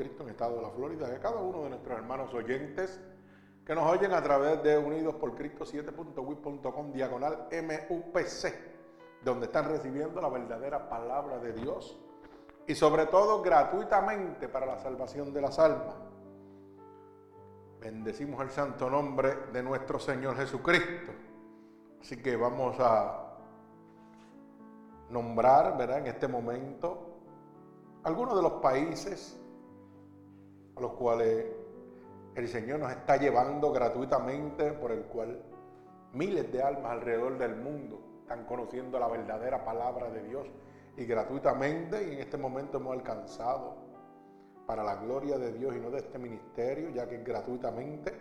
Cristo 0.00 0.22
en 0.22 0.30
el 0.30 0.34
estado 0.34 0.56
de 0.56 0.62
la 0.62 0.70
Florida, 0.70 1.06
a 1.08 1.20
cada 1.20 1.42
uno 1.42 1.64
de 1.64 1.70
nuestros 1.70 1.98
hermanos 1.98 2.32
oyentes 2.32 2.98
que 3.66 3.74
nos 3.74 3.86
oyen 3.86 4.14
a 4.14 4.22
través 4.22 4.62
de 4.62 4.78
Unidos 4.78 5.16
por 5.16 5.34
Cristo 5.34 5.66
7.wit.com 5.66 6.90
diagonal 6.90 7.48
MUPC, 7.52 8.54
donde 9.22 9.44
están 9.44 9.68
recibiendo 9.68 10.22
la 10.22 10.30
verdadera 10.30 10.88
palabra 10.88 11.38
de 11.38 11.52
Dios 11.52 12.00
y 12.66 12.74
sobre 12.74 13.06
todo 13.06 13.42
gratuitamente 13.42 14.48
para 14.48 14.64
la 14.64 14.78
salvación 14.78 15.34
de 15.34 15.40
las 15.42 15.58
almas. 15.58 15.94
Bendecimos 17.78 18.40
el 18.40 18.50
santo 18.50 18.88
nombre 18.88 19.36
de 19.52 19.62
nuestro 19.62 19.98
Señor 19.98 20.34
Jesucristo. 20.36 21.12
Así 22.00 22.22
que 22.22 22.36
vamos 22.36 22.74
a 22.80 23.36
nombrar, 25.10 25.76
¿verdad? 25.76 25.98
En 25.98 26.06
este 26.06 26.26
momento 26.26 27.18
algunos 28.02 28.34
de 28.34 28.42
los 28.42 28.52
países 28.62 29.39
los 30.80 30.92
cuales 30.92 31.46
el 32.34 32.48
Señor 32.48 32.80
nos 32.80 32.90
está 32.90 33.16
llevando 33.16 33.70
gratuitamente, 33.72 34.72
por 34.72 34.90
el 34.92 35.02
cual 35.02 35.40
miles 36.12 36.50
de 36.52 36.62
almas 36.62 36.92
alrededor 36.92 37.38
del 37.38 37.56
mundo 37.56 38.00
están 38.22 38.44
conociendo 38.46 38.98
la 38.98 39.08
verdadera 39.08 39.64
palabra 39.64 40.10
de 40.10 40.22
Dios 40.24 40.46
y 40.96 41.04
gratuitamente 41.04 42.08
y 42.08 42.14
en 42.14 42.20
este 42.20 42.36
momento 42.36 42.78
hemos 42.78 42.94
alcanzado 42.94 43.76
para 44.66 44.82
la 44.84 44.96
gloria 44.96 45.38
de 45.38 45.52
Dios 45.52 45.74
y 45.76 45.80
no 45.80 45.90
de 45.90 45.98
este 45.98 46.18
ministerio, 46.18 46.90
ya 46.90 47.08
que 47.08 47.18
gratuitamente 47.18 48.12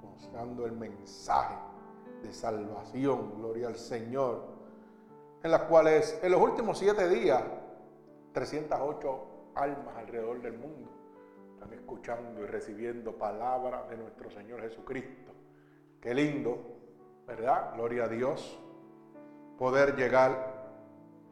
conociendo 0.00 0.66
el 0.66 0.72
mensaje 0.72 1.71
de 2.22 2.32
salvación, 2.32 3.34
gloria 3.38 3.68
al 3.68 3.76
Señor, 3.76 4.44
en 5.42 5.50
las 5.50 5.62
cuales 5.62 6.18
en 6.22 6.32
los 6.32 6.40
últimos 6.40 6.78
siete 6.78 7.08
días 7.08 7.42
308 8.32 9.26
almas 9.54 9.96
alrededor 9.96 10.40
del 10.40 10.54
mundo 10.54 10.90
están 11.54 11.72
escuchando 11.72 12.42
y 12.42 12.46
recibiendo 12.46 13.12
palabra 13.12 13.86
de 13.88 13.96
nuestro 13.96 14.30
Señor 14.30 14.60
Jesucristo. 14.60 15.32
Qué 16.00 16.14
lindo, 16.14 16.58
¿verdad? 17.26 17.74
Gloria 17.74 18.04
a 18.04 18.08
Dios, 18.08 18.58
poder 19.58 19.94
llegar 19.94 20.62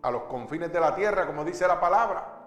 a 0.03 0.11
los 0.11 0.23
confines 0.25 0.73
de 0.73 0.81
la 0.81 0.95
tierra, 0.95 1.27
como 1.27 1.45
dice 1.45 1.67
la 1.67 1.81
palabra. 1.81 2.41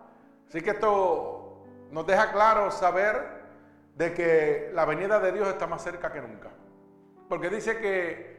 Así 0.48 0.62
que 0.62 0.72
esto 0.72 1.64
nos 1.92 2.06
deja 2.08 2.32
claro 2.32 2.72
saber 2.72 3.44
de 3.96 4.14
que 4.14 4.72
la 4.74 4.86
venida 4.86 5.20
de 5.20 5.32
Dios 5.32 5.48
está 5.48 5.68
más 5.68 5.84
cerca 5.84 6.12
que 6.12 6.22
nunca. 6.22 6.52
Porque 7.28 7.50
dice 7.50 7.78
que 7.80 8.33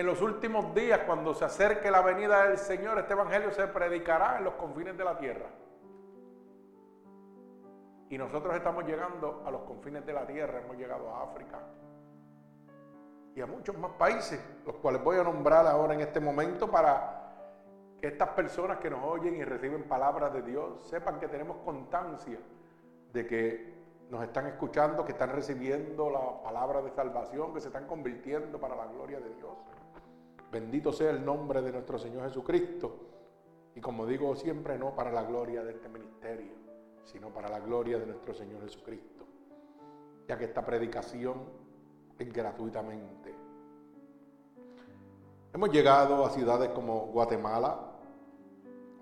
en 0.00 0.06
los 0.06 0.22
últimos 0.22 0.74
días, 0.74 1.00
cuando 1.00 1.34
se 1.34 1.44
acerque 1.44 1.90
la 1.90 2.00
venida 2.00 2.48
del 2.48 2.56
Señor, 2.56 2.98
este 2.98 3.12
Evangelio 3.12 3.50
se 3.52 3.66
predicará 3.66 4.38
en 4.38 4.44
los 4.44 4.54
confines 4.54 4.96
de 4.96 5.04
la 5.04 5.18
tierra. 5.18 5.50
Y 8.08 8.16
nosotros 8.16 8.54
estamos 8.56 8.84
llegando 8.86 9.42
a 9.44 9.50
los 9.50 9.60
confines 9.62 10.06
de 10.06 10.14
la 10.14 10.26
tierra, 10.26 10.60
hemos 10.60 10.78
llegado 10.78 11.14
a 11.14 11.24
África 11.24 11.58
y 13.34 13.42
a 13.42 13.46
muchos 13.46 13.76
más 13.76 13.92
países, 13.92 14.40
los 14.64 14.76
cuales 14.76 15.04
voy 15.04 15.18
a 15.18 15.22
nombrar 15.22 15.66
ahora 15.66 15.92
en 15.92 16.00
este 16.00 16.18
momento 16.18 16.70
para 16.70 17.98
que 18.00 18.06
estas 18.06 18.30
personas 18.30 18.78
que 18.78 18.88
nos 18.88 19.04
oyen 19.04 19.36
y 19.36 19.44
reciben 19.44 19.82
palabras 19.82 20.32
de 20.32 20.40
Dios 20.40 20.82
sepan 20.88 21.20
que 21.20 21.28
tenemos 21.28 21.58
constancia 21.58 22.38
de 23.12 23.26
que 23.26 23.74
nos 24.08 24.24
están 24.24 24.46
escuchando, 24.46 25.04
que 25.04 25.12
están 25.12 25.30
recibiendo 25.30 26.08
la 26.08 26.42
palabra 26.42 26.80
de 26.80 26.90
salvación, 26.90 27.52
que 27.52 27.60
se 27.60 27.68
están 27.68 27.86
convirtiendo 27.86 28.58
para 28.58 28.74
la 28.74 28.86
gloria 28.86 29.20
de 29.20 29.34
Dios. 29.34 29.52
Bendito 30.50 30.92
sea 30.92 31.10
el 31.10 31.24
nombre 31.24 31.62
de 31.62 31.72
nuestro 31.72 31.98
Señor 31.98 32.24
Jesucristo. 32.24 32.96
Y 33.74 33.80
como 33.80 34.06
digo 34.06 34.34
siempre, 34.34 34.76
no 34.78 34.94
para 34.94 35.12
la 35.12 35.22
gloria 35.22 35.62
de 35.62 35.72
este 35.72 35.88
ministerio, 35.88 36.52
sino 37.04 37.28
para 37.28 37.48
la 37.48 37.60
gloria 37.60 37.98
de 37.98 38.06
nuestro 38.06 38.34
Señor 38.34 38.62
Jesucristo. 38.62 39.24
Ya 40.26 40.36
que 40.36 40.44
esta 40.44 40.64
predicación 40.64 41.38
es 42.18 42.32
gratuitamente. 42.32 43.34
Hemos 45.52 45.70
llegado 45.70 46.24
a 46.24 46.30
ciudades 46.30 46.70
como 46.70 47.06
Guatemala, 47.06 47.92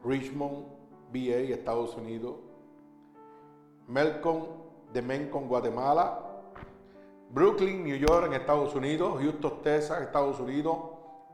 Richmond, 0.04 0.66
VA, 1.12 1.54
Estados 1.54 1.97
Unidos, 1.97 2.37
Melcombe, 3.87 4.48
de 4.92 5.03
Mencon, 5.03 5.48
Guatemala, 5.48 6.25
Brooklyn, 7.31 7.84
New 7.84 7.97
York, 7.97 8.26
en 8.26 8.34
Estados 8.34 8.75
Unidos, 8.75 9.19
Houston, 9.20 9.62
Texas, 9.62 10.00
Estados 10.00 10.41
Unidos, 10.41 10.78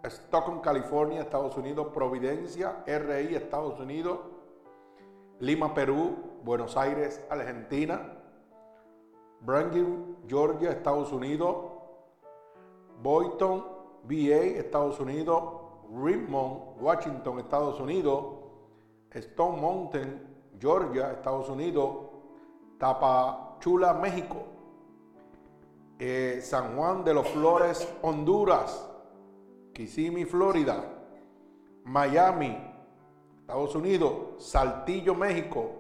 Stockton, 0.05 0.61
California, 0.61 1.23
Estados 1.23 1.57
Unidos, 1.57 1.89
Providencia, 1.95 2.83
RI, 2.87 3.35
Estados 3.35 3.81
Unidos, 3.81 4.19
Lima, 5.41 5.75
Perú, 5.75 6.17
Buenos 6.45 6.77
Aires, 6.77 7.25
Argentina, 7.31 8.13
Brandon, 9.41 10.17
Georgia, 10.27 10.71
Estados 10.71 11.13
Unidos, 11.13 11.57
Boynton, 13.03 13.65
VA, 14.05 14.59
Estados 14.59 15.01
Unidos, 15.01 15.43
Richmond, 15.91 16.81
Washington, 16.81 17.39
Estados 17.41 17.81
Unidos, 17.81 18.25
Stone 19.11 19.61
Mountain, 19.61 20.23
Georgia, 20.59 21.13
Estados 21.13 21.49
Unidos, 21.49 21.91
Tapachula, 22.79 23.95
México, 23.95 24.45
eh, 25.99 26.41
San 26.43 26.77
Juan 26.77 27.05
de 27.05 27.15
los 27.15 27.29
Flores, 27.29 27.89
Honduras, 28.03 28.94
Kissimmee, 29.75 30.25
Florida, 30.25 30.85
Miami, 31.85 32.57
Estados 33.41 33.75
Unidos, 33.75 34.13
Saltillo, 34.39 35.15
México, 35.15 35.71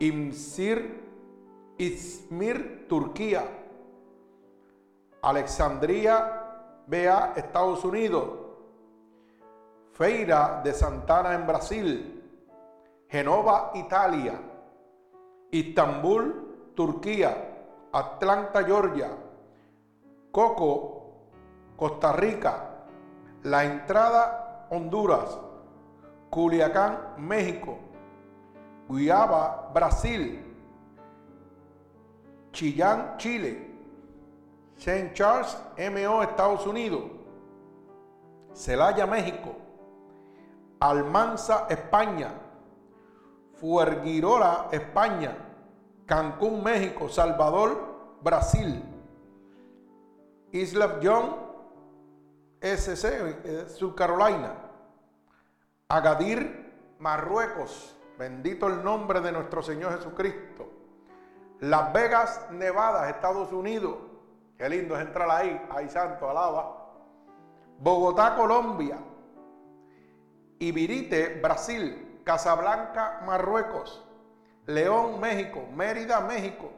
Imsir, 0.00 1.02
Izmir, 1.78 2.86
Turquía, 2.88 3.44
Alexandria, 5.22 6.82
BA, 6.86 7.32
Estados 7.36 7.84
Unidos, 7.84 8.28
Feira 9.92 10.60
de 10.62 10.74
Santana 10.74 11.34
en 11.34 11.46
Brasil, 11.46 12.22
Genova, 13.08 13.70
Italia, 13.74 14.38
Istambul, 15.50 16.72
Turquía, 16.74 17.88
Atlanta, 17.92 18.62
Georgia, 18.62 19.10
Coco, 20.30 20.95
Costa 21.76 22.12
Rica, 22.12 22.70
La 23.42 23.64
Entrada, 23.64 24.66
Honduras, 24.70 25.38
Culiacán, 26.30 27.14
México, 27.18 27.78
Guayaba, 28.88 29.70
Brasil, 29.74 30.42
Chillán, 32.52 33.16
Chile, 33.18 33.70
St. 34.76 35.12
Charles, 35.14 35.56
MO, 35.78 36.22
Estados 36.22 36.66
Unidos, 36.66 37.04
Celaya, 38.54 39.06
México, 39.06 39.54
Almanza, 40.80 41.66
España, 41.68 42.30
Fuerguirola, 43.60 44.68
España, 44.72 45.36
Cancún, 46.06 46.62
México, 46.62 47.08
Salvador, 47.08 48.18
Brasil, 48.22 48.82
Isla 50.52 51.00
John, 51.02 51.45
SC, 52.60 53.04
eh, 53.44 53.64
Sur 53.68 53.94
Carolina, 53.94 54.54
Agadir, 55.88 56.94
Marruecos, 56.98 57.96
bendito 58.18 58.66
el 58.66 58.82
nombre 58.82 59.20
de 59.20 59.32
nuestro 59.32 59.62
Señor 59.62 59.96
Jesucristo, 59.96 60.68
Las 61.60 61.92
Vegas, 61.92 62.48
Nevada, 62.50 63.08
Estados 63.10 63.52
Unidos, 63.52 63.96
qué 64.58 64.68
lindo 64.68 64.96
es 64.96 65.06
entrar 65.06 65.30
ahí, 65.30 65.60
ahí 65.70 65.88
santo, 65.88 66.28
alaba, 66.28 66.94
Bogotá, 67.78 68.34
Colombia, 68.34 68.98
Ibirite, 70.58 71.40
Brasil, 71.40 72.20
Casablanca, 72.24 73.20
Marruecos, 73.26 74.02
León, 74.66 75.20
México, 75.20 75.68
Mérida, 75.74 76.20
México, 76.20 76.70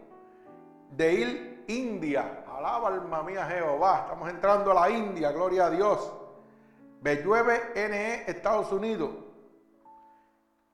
Deil, 0.91 1.65
India, 1.69 2.45
alaba 2.59 2.89
alma 2.89 3.23
mía 3.23 3.47
Jehová, 3.47 4.01
estamos 4.03 4.29
entrando 4.29 4.73
a 4.73 4.75
la 4.75 4.91
India, 4.91 5.31
gloria 5.31 5.67
a 5.67 5.71
Dios, 5.71 6.13
Bellueve, 7.01 7.73
NE, 7.77 8.25
Estados 8.29 8.73
Unidos, 8.73 9.11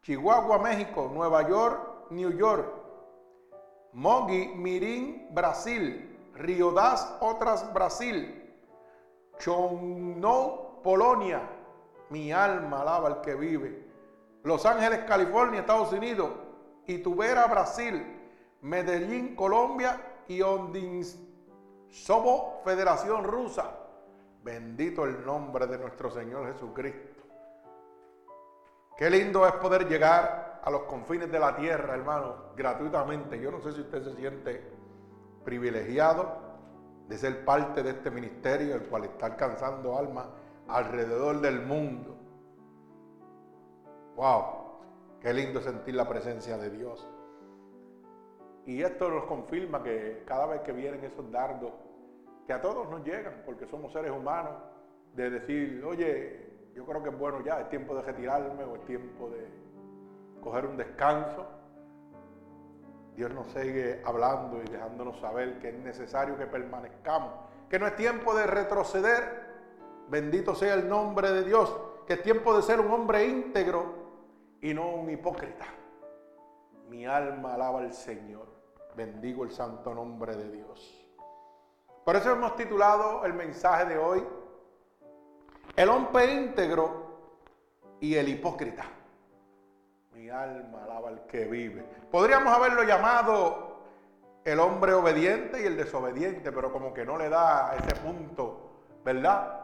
Chihuahua, 0.01 0.59
México, 0.61 1.11
Nueva 1.13 1.47
York, 1.47 2.11
New 2.11 2.31
York, 2.31 2.67
Mogi, 3.93 4.49
Mirín, 4.57 5.29
Brasil, 5.33 6.33
Riodas, 6.35 7.19
otras 7.21 7.71
Brasil, 7.75 8.57
Chonnou, 9.39 10.81
Polonia, 10.83 11.43
mi 12.09 12.33
alma 12.33 12.81
alaba 12.81 13.09
al 13.09 13.21
que 13.21 13.35
vive. 13.35 13.85
Los 14.43 14.65
Ángeles, 14.65 15.01
California, 15.07 15.61
Estados 15.61 15.93
Unidos, 15.93 16.31
Itubera, 16.87 17.47
Brasil, 17.47 18.03
Medellín, 18.63 19.37
Colombia. 19.37 20.01
Y 20.27 20.41
somos 21.95 22.63
Federación 22.65 23.23
Rusa. 23.25 23.71
Bendito 24.43 25.05
el 25.05 25.25
nombre 25.25 25.67
de 25.67 25.79
nuestro 25.79 26.11
Señor 26.11 26.53
Jesucristo. 26.53 27.23
Qué 28.97 29.09
lindo 29.09 29.47
es 29.47 29.53
poder 29.55 29.89
llegar 29.89 30.61
a 30.63 30.71
los 30.71 30.83
confines 30.83 31.31
de 31.31 31.39
la 31.39 31.57
tierra, 31.57 31.95
hermano, 31.95 32.53
gratuitamente. 32.57 33.41
Yo 33.41 33.51
no 33.51 33.61
sé 33.61 33.73
si 33.73 33.81
usted 33.81 34.03
se 34.03 34.17
siente 34.17 34.71
privilegiado 35.45 36.43
de 37.09 37.17
ser 37.17 37.45
parte 37.45 37.83
de 37.83 37.91
este 37.91 38.11
ministerio, 38.11 38.75
el 38.75 38.83
cual 38.89 39.05
está 39.05 39.27
alcanzando 39.27 39.97
almas 39.97 40.27
alrededor 40.69 41.41
del 41.41 41.61
mundo. 41.63 42.17
¡Wow! 44.17 44.45
Qué 45.21 45.33
lindo 45.33 45.61
sentir 45.61 45.95
la 45.95 46.09
presencia 46.09 46.59
de 46.59 46.71
Dios. 46.71 47.09
Y 48.67 48.83
esto 48.83 49.09
nos 49.11 49.25
confirma 49.25 49.83
que 49.83 50.25
cada 50.27 50.47
vez 50.47 50.61
que 50.63 50.73
vienen 50.73 51.05
esos 51.05 51.31
dardos, 51.31 51.73
que 52.47 52.53
a 52.53 52.61
todos 52.61 52.89
nos 52.91 53.05
llegan, 53.05 53.43
porque 53.45 53.67
somos 53.67 53.93
seres 53.93 54.11
humanos, 54.11 54.53
de 55.15 55.31
decir, 55.31 55.83
oye, 55.85 56.71
yo 56.75 56.85
creo 56.85 57.03
que 57.03 57.11
es 57.11 57.19
bueno 57.19 57.41
ya, 57.43 57.61
es 57.61 57.69
tiempo 57.69 57.95
de 57.95 58.03
retirarme 58.03 58.65
o 58.65 58.77
es 58.77 58.85
tiempo 58.85 59.31
de 59.31 59.49
coger 60.41 60.67
un 60.67 60.77
descanso. 60.77 61.47
Dios 63.15 63.33
nos 63.33 63.47
sigue 63.49 64.03
hablando 64.05 64.61
y 64.63 64.67
dejándonos 64.67 65.21
saber 65.21 65.61
que 65.61 65.69
es 65.69 65.79
necesario 65.79 66.37
que 66.37 66.47
permanezcamos, 66.47 67.33
que 67.71 67.79
no 67.79 67.87
es 67.87 67.95
tiempo 67.95 68.35
de 68.35 68.47
retroceder, 68.47 69.45
bendito 70.09 70.55
sea 70.55 70.75
el 70.75 70.89
nombre 70.89 71.31
de 71.31 71.45
Dios, 71.45 71.75
que 72.07 72.15
es 72.15 72.23
tiempo 72.23 72.57
de 72.57 72.63
ser 72.63 72.81
un 72.81 72.91
hombre 72.91 73.25
íntegro 73.27 73.85
y 74.61 74.75
no 74.75 74.97
un 74.97 75.11
hipócrita. 75.11 75.67
Mi 76.89 77.07
alma 77.07 77.55
alaba 77.55 77.81
al 77.81 77.93
Señor, 77.93 78.49
bendigo 78.97 79.45
el 79.45 79.53
santo 79.53 79.95
nombre 79.95 80.37
de 80.37 80.51
Dios. 80.51 81.04
Por 82.05 82.17
eso 82.17 82.33
hemos 82.33 82.55
titulado 82.55 83.25
el 83.25 83.33
mensaje 83.33 83.87
de 83.87 83.99
hoy, 83.99 84.23
el 85.75 85.89
hombre 85.89 86.33
íntegro 86.33 87.05
y 87.99 88.15
el 88.15 88.29
hipócrita. 88.29 88.85
Mi 90.13 90.29
alma 90.29 90.85
alaba 90.85 91.09
al 91.09 91.27
que 91.27 91.47
vive. 91.47 91.83
Podríamos 92.11 92.55
haberlo 92.55 92.83
llamado 92.83 93.79
el 94.45 94.61
hombre 94.61 94.93
obediente 94.93 95.63
y 95.63 95.67
el 95.67 95.77
desobediente, 95.77 96.53
pero 96.53 96.71
como 96.71 96.93
que 96.93 97.07
no 97.07 97.17
le 97.17 97.31
da 97.31 97.75
ese 97.75 97.97
punto, 97.97 98.83
¿verdad? 99.03 99.63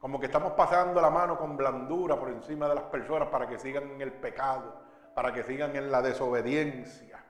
Como 0.00 0.18
que 0.18 0.26
estamos 0.26 0.52
pasando 0.52 1.00
la 1.00 1.10
mano 1.10 1.38
con 1.38 1.56
blandura 1.56 2.18
por 2.18 2.28
encima 2.28 2.68
de 2.68 2.74
las 2.74 2.84
personas 2.84 3.28
para 3.28 3.48
que 3.48 3.58
sigan 3.58 3.88
en 3.90 4.00
el 4.00 4.12
pecado, 4.12 4.82
para 5.14 5.32
que 5.32 5.44
sigan 5.44 5.76
en 5.76 5.92
la 5.92 6.02
desobediencia. 6.02 7.24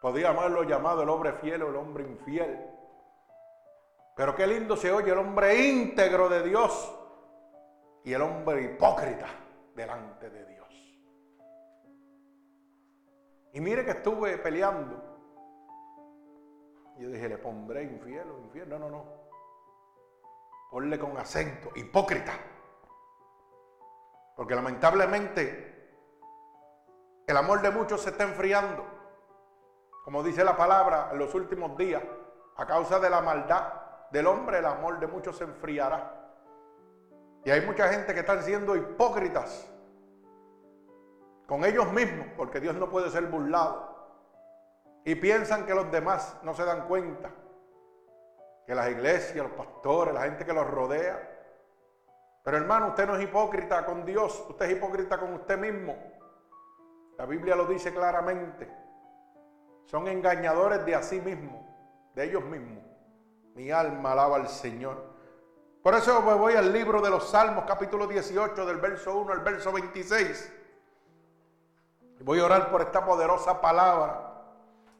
Podríamos 0.00 0.44
haberlo 0.44 0.64
llamado 0.64 1.02
el 1.02 1.08
hombre 1.08 1.32
fiel 1.32 1.62
o 1.62 1.70
el 1.70 1.76
hombre 1.76 2.04
infiel. 2.04 2.77
Pero 4.18 4.34
qué 4.34 4.48
lindo 4.48 4.76
se 4.76 4.90
oye 4.90 5.12
el 5.12 5.18
hombre 5.18 5.54
íntegro 5.54 6.28
de 6.28 6.42
Dios 6.42 6.92
y 8.02 8.12
el 8.12 8.20
hombre 8.20 8.62
hipócrita 8.62 9.28
delante 9.76 10.28
de 10.28 10.44
Dios. 10.44 10.68
Y 13.52 13.60
mire 13.60 13.84
que 13.84 13.92
estuve 13.92 14.36
peleando. 14.38 15.00
Yo 16.98 17.10
dije, 17.10 17.28
le 17.28 17.38
pondré 17.38 17.84
infiel 17.84 18.28
o 18.28 18.40
infiel. 18.40 18.68
No, 18.68 18.80
no, 18.80 18.90
no. 18.90 19.04
Ponle 20.72 20.98
con 20.98 21.16
acento, 21.16 21.70
hipócrita. 21.76 22.32
Porque 24.34 24.56
lamentablemente 24.56 25.92
el 27.24 27.36
amor 27.36 27.62
de 27.62 27.70
muchos 27.70 28.02
se 28.02 28.10
está 28.10 28.24
enfriando. 28.24 28.84
Como 30.02 30.24
dice 30.24 30.42
la 30.42 30.56
palabra 30.56 31.10
en 31.12 31.20
los 31.20 31.32
últimos 31.36 31.76
días, 31.76 32.02
a 32.56 32.66
causa 32.66 32.98
de 32.98 33.10
la 33.10 33.20
maldad 33.20 33.77
del 34.10 34.26
hombre, 34.26 34.58
el 34.58 34.66
amor 34.66 34.98
de 35.00 35.06
muchos 35.06 35.36
se 35.36 35.44
enfriará. 35.44 36.14
Y 37.44 37.50
hay 37.50 37.60
mucha 37.62 37.88
gente 37.88 38.14
que 38.14 38.20
están 38.20 38.42
siendo 38.42 38.76
hipócritas 38.76 39.70
con 41.46 41.64
ellos 41.64 41.90
mismos, 41.92 42.26
porque 42.36 42.60
Dios 42.60 42.74
no 42.74 42.90
puede 42.90 43.10
ser 43.10 43.26
burlado. 43.26 43.96
Y 45.04 45.14
piensan 45.14 45.64
que 45.64 45.74
los 45.74 45.90
demás 45.90 46.36
no 46.42 46.52
se 46.54 46.64
dan 46.64 46.86
cuenta. 46.86 47.30
Que 48.66 48.74
las 48.74 48.90
iglesias, 48.90 49.36
los 49.36 49.52
pastores, 49.52 50.12
la 50.12 50.22
gente 50.22 50.44
que 50.44 50.52
los 50.52 50.68
rodea. 50.68 51.36
Pero 52.42 52.56
hermano, 52.58 52.88
usted 52.88 53.06
no 53.06 53.16
es 53.16 53.22
hipócrita 53.22 53.86
con 53.86 54.04
Dios, 54.04 54.44
usted 54.48 54.66
es 54.66 54.72
hipócrita 54.72 55.18
con 55.18 55.32
usted 55.32 55.58
mismo. 55.58 55.96
La 57.16 57.24
Biblia 57.24 57.56
lo 57.56 57.64
dice 57.64 57.92
claramente. 57.92 58.70
Son 59.86 60.06
engañadores 60.06 60.84
de 60.84 60.94
a 60.94 61.02
sí 61.02 61.20
mismos, 61.20 61.64
de 62.14 62.24
ellos 62.24 62.44
mismos. 62.44 62.87
Mi 63.58 63.72
alma 63.72 64.12
alaba 64.12 64.36
al 64.36 64.48
Señor. 64.48 65.02
Por 65.82 65.92
eso 65.92 66.22
me 66.22 66.34
voy 66.34 66.54
al 66.54 66.72
libro 66.72 67.00
de 67.00 67.10
los 67.10 67.28
Salmos, 67.28 67.64
capítulo 67.66 68.06
18, 68.06 68.64
del 68.64 68.76
verso 68.76 69.18
1 69.18 69.32
al 69.32 69.40
verso 69.40 69.72
26. 69.72 70.52
Voy 72.20 72.38
a 72.38 72.44
orar 72.44 72.70
por 72.70 72.82
esta 72.82 73.04
poderosa 73.04 73.60
palabra 73.60 74.44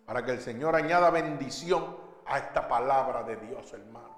para 0.05 0.25
que 0.25 0.32
el 0.32 0.40
Señor 0.40 0.75
añada 0.75 1.08
bendición 1.10 1.96
a 2.26 2.38
esta 2.38 2.66
palabra 2.66 3.22
de 3.22 3.37
Dios, 3.37 3.72
hermano. 3.72 4.16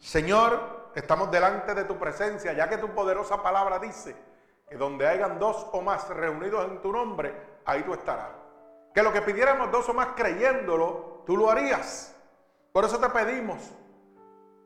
Señor, 0.00 0.90
estamos 0.96 1.30
delante 1.30 1.76
de 1.76 1.84
tu 1.84 1.96
presencia, 1.96 2.54
ya 2.54 2.68
que 2.68 2.78
tu 2.78 2.88
poderosa 2.88 3.40
palabra 3.40 3.78
dice 3.78 4.16
que 4.68 4.76
donde 4.76 5.06
hayan 5.06 5.38
dos 5.38 5.64
o 5.70 5.80
más 5.80 6.08
reunidos 6.08 6.64
en 6.64 6.82
tu 6.82 6.90
nombre, 6.90 7.60
ahí 7.64 7.84
tú 7.84 7.94
estarás. 7.94 8.32
Que 8.92 9.04
lo 9.04 9.12
que 9.12 9.22
pidiéramos 9.22 9.70
dos 9.70 9.88
o 9.88 9.94
más 9.94 10.08
creyéndolo, 10.16 11.22
tú 11.24 11.36
lo 11.36 11.48
harías. 11.48 12.16
Por 12.78 12.84
eso 12.84 13.00
te 13.00 13.08
pedimos 13.08 13.58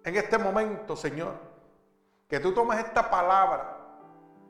en 0.05 0.17
este 0.17 0.37
momento, 0.37 0.95
Señor, 0.95 1.33
que 2.29 2.41
tú 2.41 2.53
tomes 2.53 2.79
esta 2.81 3.09
palabra 3.09 3.79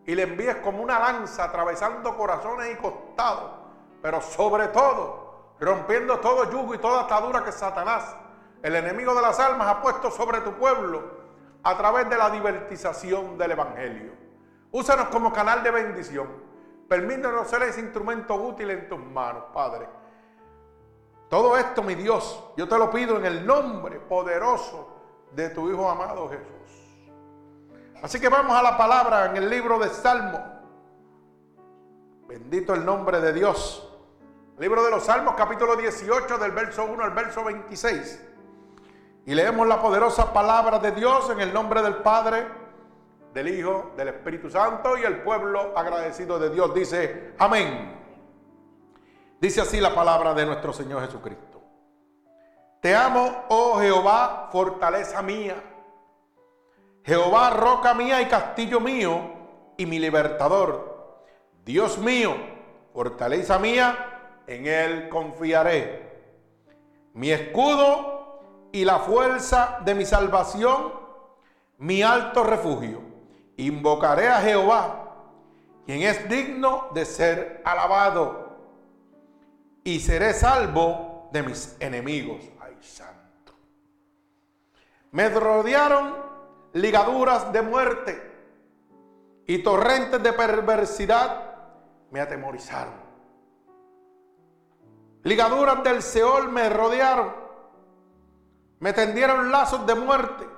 y 0.04 0.16
le 0.16 0.24
envíes 0.24 0.56
como 0.56 0.82
una 0.82 0.98
lanza 0.98 1.44
atravesando 1.44 2.16
corazones 2.16 2.72
y 2.72 2.82
costados, 2.82 3.52
pero 4.02 4.20
sobre 4.20 4.66
todo 4.66 5.54
rompiendo 5.60 6.18
todo 6.18 6.50
yugo 6.50 6.74
y 6.74 6.78
toda 6.78 7.02
atadura 7.02 7.44
que 7.44 7.52
Satanás, 7.52 8.16
el 8.64 8.74
enemigo 8.74 9.14
de 9.14 9.22
las 9.22 9.38
almas, 9.38 9.68
ha 9.68 9.80
puesto 9.80 10.10
sobre 10.10 10.40
tu 10.40 10.54
pueblo 10.54 11.00
a 11.62 11.78
través 11.78 12.10
de 12.10 12.18
la 12.18 12.30
divertización 12.30 13.38
del 13.38 13.52
Evangelio. 13.52 14.12
Úsanos 14.72 15.06
como 15.06 15.32
canal 15.32 15.62
de 15.62 15.70
bendición. 15.70 16.26
Permítanos 16.88 17.46
ser 17.46 17.62
ese 17.62 17.78
instrumento 17.78 18.34
útil 18.34 18.70
en 18.72 18.88
tus 18.88 18.98
manos, 18.98 19.44
Padre 19.54 20.01
todo 21.32 21.56
esto, 21.56 21.82
mi 21.82 21.94
Dios, 21.94 22.44
yo 22.58 22.68
te 22.68 22.76
lo 22.76 22.90
pido 22.90 23.16
en 23.16 23.24
el 23.24 23.46
nombre 23.46 23.98
poderoso 23.98 24.86
de 25.30 25.48
tu 25.48 25.70
Hijo 25.70 25.88
amado 25.88 26.28
Jesús. 26.28 26.44
Así 28.02 28.20
que 28.20 28.28
vamos 28.28 28.54
a 28.54 28.62
la 28.62 28.76
palabra 28.76 29.24
en 29.24 29.38
el 29.38 29.48
libro 29.48 29.78
de 29.78 29.88
Salmo. 29.88 30.38
Bendito 32.28 32.74
el 32.74 32.84
nombre 32.84 33.18
de 33.22 33.32
Dios. 33.32 33.90
Libro 34.58 34.84
de 34.84 34.90
los 34.90 35.04
Salmos, 35.04 35.34
capítulo 35.34 35.74
18, 35.74 36.36
del 36.36 36.50
verso 36.50 36.84
1 36.84 37.02
al 37.02 37.12
verso 37.12 37.42
26. 37.42 38.22
Y 39.24 39.34
leemos 39.34 39.66
la 39.66 39.80
poderosa 39.80 40.34
palabra 40.34 40.80
de 40.80 40.92
Dios 40.92 41.30
en 41.30 41.40
el 41.40 41.54
nombre 41.54 41.80
del 41.80 41.94
Padre, 42.02 42.46
del 43.32 43.48
Hijo, 43.48 43.92
del 43.96 44.08
Espíritu 44.08 44.50
Santo 44.50 44.98
y 44.98 45.04
el 45.04 45.22
pueblo 45.22 45.72
agradecido 45.78 46.38
de 46.38 46.50
Dios. 46.50 46.74
Dice, 46.74 47.32
amén. 47.38 48.01
Dice 49.42 49.60
así 49.60 49.80
la 49.80 49.92
palabra 49.92 50.34
de 50.34 50.46
nuestro 50.46 50.72
Señor 50.72 51.04
Jesucristo. 51.04 51.60
Te 52.80 52.94
amo, 52.94 53.44
oh 53.48 53.80
Jehová, 53.80 54.48
fortaleza 54.52 55.20
mía. 55.20 55.56
Jehová, 57.02 57.50
roca 57.50 57.92
mía 57.92 58.22
y 58.22 58.26
castillo 58.26 58.78
mío 58.78 59.20
y 59.76 59.84
mi 59.84 59.98
libertador. 59.98 61.26
Dios 61.64 61.98
mío, 61.98 62.36
fortaleza 62.94 63.58
mía, 63.58 64.42
en 64.46 64.68
él 64.68 65.08
confiaré. 65.08 66.22
Mi 67.12 67.32
escudo 67.32 68.68
y 68.70 68.84
la 68.84 69.00
fuerza 69.00 69.80
de 69.84 69.96
mi 69.96 70.04
salvación, 70.04 70.92
mi 71.78 72.00
alto 72.04 72.44
refugio. 72.44 73.00
Invocaré 73.56 74.28
a 74.28 74.40
Jehová, 74.40 75.16
quien 75.84 76.02
es 76.02 76.28
digno 76.28 76.90
de 76.94 77.04
ser 77.04 77.60
alabado 77.64 78.41
y 79.84 80.00
seré 80.00 80.34
salvo 80.34 81.28
de 81.32 81.42
mis 81.42 81.76
enemigos. 81.80 82.42
Ay, 82.60 82.76
santo. 82.80 83.52
Me 85.10 85.28
rodearon 85.28 86.14
ligaduras 86.74 87.52
de 87.52 87.62
muerte 87.62 88.32
y 89.46 89.58
torrentes 89.62 90.22
de 90.22 90.32
perversidad 90.32 91.52
me 92.10 92.20
atemorizaron. 92.20 92.94
Ligaduras 95.24 95.82
del 95.84 96.02
Seol 96.02 96.50
me 96.50 96.68
rodearon, 96.68 97.32
me 98.80 98.92
tendieron 98.92 99.50
lazos 99.50 99.86
de 99.86 99.94
muerte. 99.94 100.48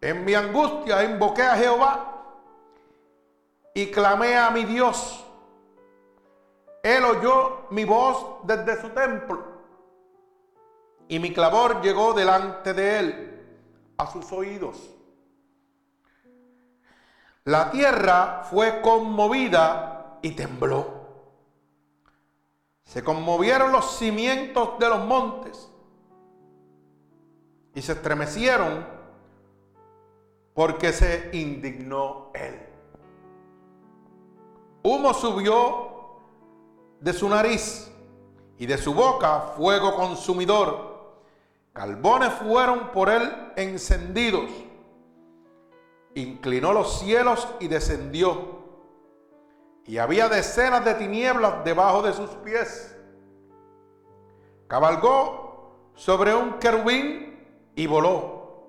En 0.00 0.24
mi 0.24 0.34
angustia 0.34 1.04
invoqué 1.04 1.42
a 1.42 1.56
Jehová 1.56 2.24
y 3.74 3.90
clamé 3.90 4.36
a 4.36 4.50
mi 4.50 4.64
Dios 4.64 5.21
él 6.82 7.04
oyó 7.04 7.66
mi 7.70 7.84
voz 7.84 8.44
desde 8.44 8.80
su 8.80 8.88
templo 8.90 9.52
y 11.08 11.18
mi 11.18 11.32
clamor 11.32 11.80
llegó 11.82 12.12
delante 12.14 12.74
de 12.74 12.98
él 12.98 13.46
a 13.98 14.06
sus 14.10 14.32
oídos. 14.32 14.90
La 17.44 17.70
tierra 17.70 18.42
fue 18.44 18.80
conmovida 18.80 20.18
y 20.22 20.32
tembló. 20.32 21.02
Se 22.84 23.04
conmovieron 23.04 23.72
los 23.72 23.98
cimientos 23.98 24.78
de 24.78 24.88
los 24.88 25.04
montes 25.04 25.70
y 27.74 27.82
se 27.82 27.92
estremecieron 27.92 28.86
porque 30.54 30.92
se 30.92 31.30
indignó 31.32 32.30
él. 32.34 32.68
Humo 34.82 35.14
subió 35.14 35.91
de 37.02 37.12
su 37.12 37.28
nariz 37.28 37.90
y 38.58 38.66
de 38.66 38.78
su 38.78 38.94
boca 38.94 39.52
fuego 39.56 39.94
consumidor. 39.96 40.92
Carbones 41.72 42.32
fueron 42.34 42.92
por 42.92 43.10
él 43.10 43.52
encendidos. 43.56 44.50
Inclinó 46.14 46.72
los 46.72 47.00
cielos 47.00 47.48
y 47.58 47.66
descendió. 47.66 48.62
Y 49.84 49.98
había 49.98 50.28
decenas 50.28 50.84
de 50.84 50.94
tinieblas 50.94 51.64
debajo 51.64 52.02
de 52.02 52.12
sus 52.12 52.30
pies. 52.44 52.96
Cabalgó 54.68 55.90
sobre 55.96 56.34
un 56.34 56.58
querubín 56.60 57.44
y 57.74 57.86
voló. 57.88 58.68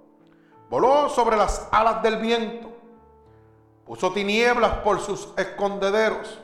Voló 0.72 1.08
sobre 1.10 1.38
las 1.38 1.68
alas 1.72 2.02
del 2.02 2.18
viento. 2.18 2.70
Puso 3.86 4.12
tinieblas 4.12 4.78
por 4.78 5.00
sus 5.02 5.30
escondederos. 5.38 6.43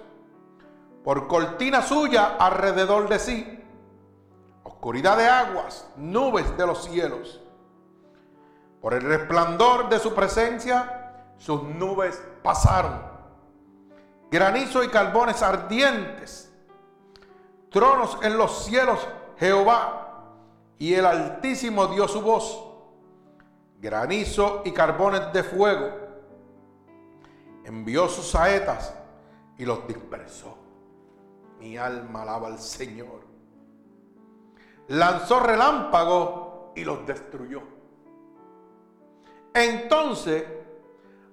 Por 1.03 1.27
cortina 1.27 1.81
suya 1.81 2.35
alrededor 2.37 3.09
de 3.09 3.19
sí 3.19 3.59
oscuridad 4.79 5.17
de 5.17 5.27
aguas, 5.27 5.89
nubes 5.97 6.55
de 6.55 6.65
los 6.65 6.85
cielos. 6.85 7.41
Por 8.79 8.93
el 8.93 9.01
resplandor 9.01 9.89
de 9.89 9.99
su 9.99 10.15
presencia, 10.15 11.25
sus 11.37 11.63
nubes 11.63 12.23
pasaron. 12.41 13.01
Granizo 14.31 14.81
y 14.81 14.87
carbones 14.87 15.41
ardientes. 15.41 16.53
Tronos 17.69 18.19
en 18.21 18.37
los 18.37 18.63
cielos, 18.63 19.05
Jehová. 19.37 20.23
Y 20.77 20.93
el 20.93 21.05
Altísimo 21.05 21.87
dio 21.87 22.07
su 22.07 22.21
voz. 22.21 22.65
Granizo 23.81 24.61
y 24.63 24.71
carbones 24.71 25.33
de 25.33 25.43
fuego. 25.43 25.91
Envió 27.65 28.07
sus 28.07 28.29
saetas 28.29 28.93
y 29.57 29.65
los 29.65 29.85
dispersó. 29.85 30.58
Mi 31.59 31.77
alma 31.77 32.21
alaba 32.21 32.47
al 32.47 32.59
Señor 32.59 33.29
lanzó 34.89 35.39
relámpagos 35.39 36.71
y 36.75 36.83
los 36.83 37.05
destruyó. 37.05 37.61
Entonces 39.53 40.45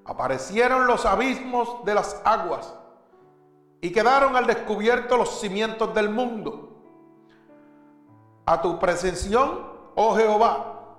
aparecieron 0.04 0.86
los 0.86 1.04
abismos 1.04 1.84
de 1.84 1.94
las 1.94 2.20
aguas 2.24 2.74
y 3.80 3.90
quedaron 3.92 4.36
al 4.36 4.46
descubierto 4.46 5.16
los 5.16 5.40
cimientos 5.40 5.94
del 5.94 6.10
mundo. 6.10 6.62
A 8.44 8.62
tu 8.62 8.78
presención, 8.78 9.66
oh 9.94 10.14
Jehová, 10.14 10.98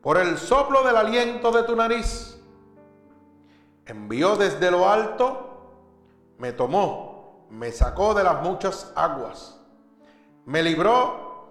por 0.00 0.18
el 0.18 0.38
soplo 0.38 0.84
del 0.84 0.96
aliento 0.96 1.50
de 1.50 1.62
tu 1.64 1.74
nariz, 1.74 2.40
envió 3.86 4.36
desde 4.36 4.70
lo 4.70 4.88
alto, 4.88 5.72
me 6.38 6.52
tomó, 6.52 7.11
me 7.52 7.70
sacó 7.70 8.14
de 8.14 8.24
las 8.24 8.42
muchas 8.42 8.92
aguas 8.96 9.62
me 10.44 10.62
libró 10.62 11.46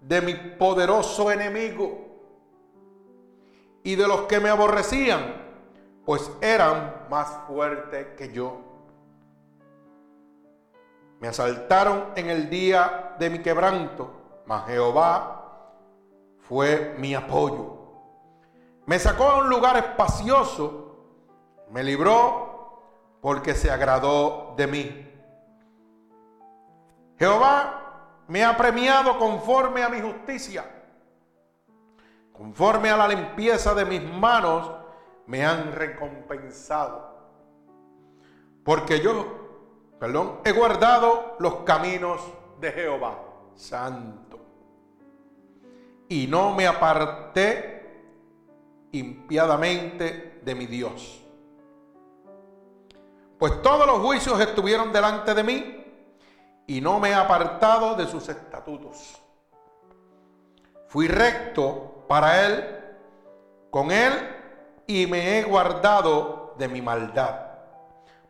de 0.00 0.20
mi 0.20 0.34
poderoso 0.34 1.30
enemigo 1.30 1.98
y 3.82 3.96
de 3.96 4.06
los 4.06 4.22
que 4.22 4.38
me 4.38 4.48
aborrecían, 4.48 5.34
pues 6.04 6.30
eran 6.40 7.06
más 7.10 7.28
fuertes 7.48 8.08
que 8.16 8.32
yo. 8.32 8.60
Me 11.18 11.28
asaltaron 11.28 12.08
en 12.14 12.30
el 12.30 12.48
día 12.48 13.16
de 13.18 13.30
mi 13.30 13.40
quebranto, 13.40 14.42
mas 14.46 14.66
Jehová 14.66 15.70
fue 16.48 16.94
mi 16.98 17.14
apoyo. 17.14 17.78
Me 18.86 18.98
sacó 18.98 19.24
a 19.24 19.38
un 19.38 19.48
lugar 19.48 19.76
espacioso, 19.76 20.96
me 21.70 21.82
libró 21.82 22.82
porque 23.20 23.54
se 23.54 23.70
agradó 23.70 24.54
de 24.56 24.66
mí. 24.66 25.11
Jehová 27.22 28.24
me 28.26 28.42
ha 28.42 28.56
premiado 28.56 29.16
conforme 29.16 29.80
a 29.84 29.88
mi 29.88 30.00
justicia. 30.00 30.64
Conforme 32.32 32.90
a 32.90 32.96
la 32.96 33.06
limpieza 33.06 33.72
de 33.76 33.84
mis 33.84 34.02
manos, 34.02 34.68
me 35.26 35.46
han 35.46 35.70
recompensado. 35.70 37.16
Porque 38.64 38.98
yo, 38.98 39.94
perdón, 40.00 40.40
he 40.44 40.50
guardado 40.50 41.36
los 41.38 41.60
caminos 41.60 42.20
de 42.60 42.72
Jehová, 42.72 43.16
santo. 43.54 44.40
Y 46.08 46.26
no 46.26 46.56
me 46.56 46.66
aparté 46.66 48.02
impiadamente 48.90 50.40
de 50.44 50.54
mi 50.56 50.66
Dios. 50.66 51.22
Pues 53.38 53.62
todos 53.62 53.86
los 53.86 54.00
juicios 54.00 54.40
estuvieron 54.40 54.92
delante 54.92 55.34
de 55.34 55.44
mí 55.44 55.81
y 56.72 56.80
no 56.80 56.98
me 56.98 57.10
he 57.10 57.14
apartado 57.14 57.96
de 57.96 58.06
sus 58.06 58.30
estatutos. 58.30 59.22
Fui 60.88 61.06
recto 61.06 62.06
para 62.08 62.46
él, 62.46 62.64
con 63.70 63.90
él, 63.90 64.14
y 64.86 65.06
me 65.06 65.38
he 65.38 65.42
guardado 65.42 66.54
de 66.56 66.68
mi 66.68 66.80
maldad, 66.80 67.40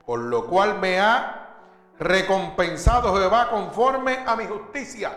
por 0.04 0.18
lo 0.18 0.48
cual 0.48 0.80
me 0.80 0.98
ha 0.98 1.54
recompensado 2.00 3.14
Jehová 3.14 3.48
conforme 3.48 4.24
a 4.26 4.34
mi 4.34 4.46
justicia, 4.46 5.12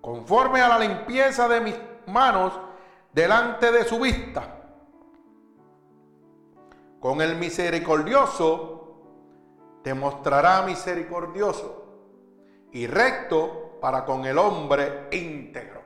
conforme 0.00 0.60
a 0.60 0.70
la 0.70 0.80
limpieza 0.80 1.46
de 1.46 1.60
mis 1.60 1.76
manos 2.08 2.52
delante 3.12 3.70
de 3.70 3.84
su 3.84 4.00
vista. 4.00 4.42
Con 6.98 7.20
el 7.20 7.36
misericordioso 7.36 8.96
te 9.84 9.94
mostrará 9.94 10.62
misericordioso 10.62 11.81
y 12.72 12.86
recto 12.86 13.78
para 13.80 14.04
con 14.04 14.24
el 14.24 14.38
hombre 14.38 15.08
íntegro. 15.12 15.82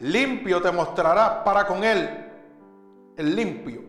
Limpio 0.00 0.62
te 0.62 0.70
mostrarás 0.70 1.42
para 1.44 1.66
con 1.66 1.82
él, 1.82 2.08
el 3.16 3.34
limpio, 3.34 3.82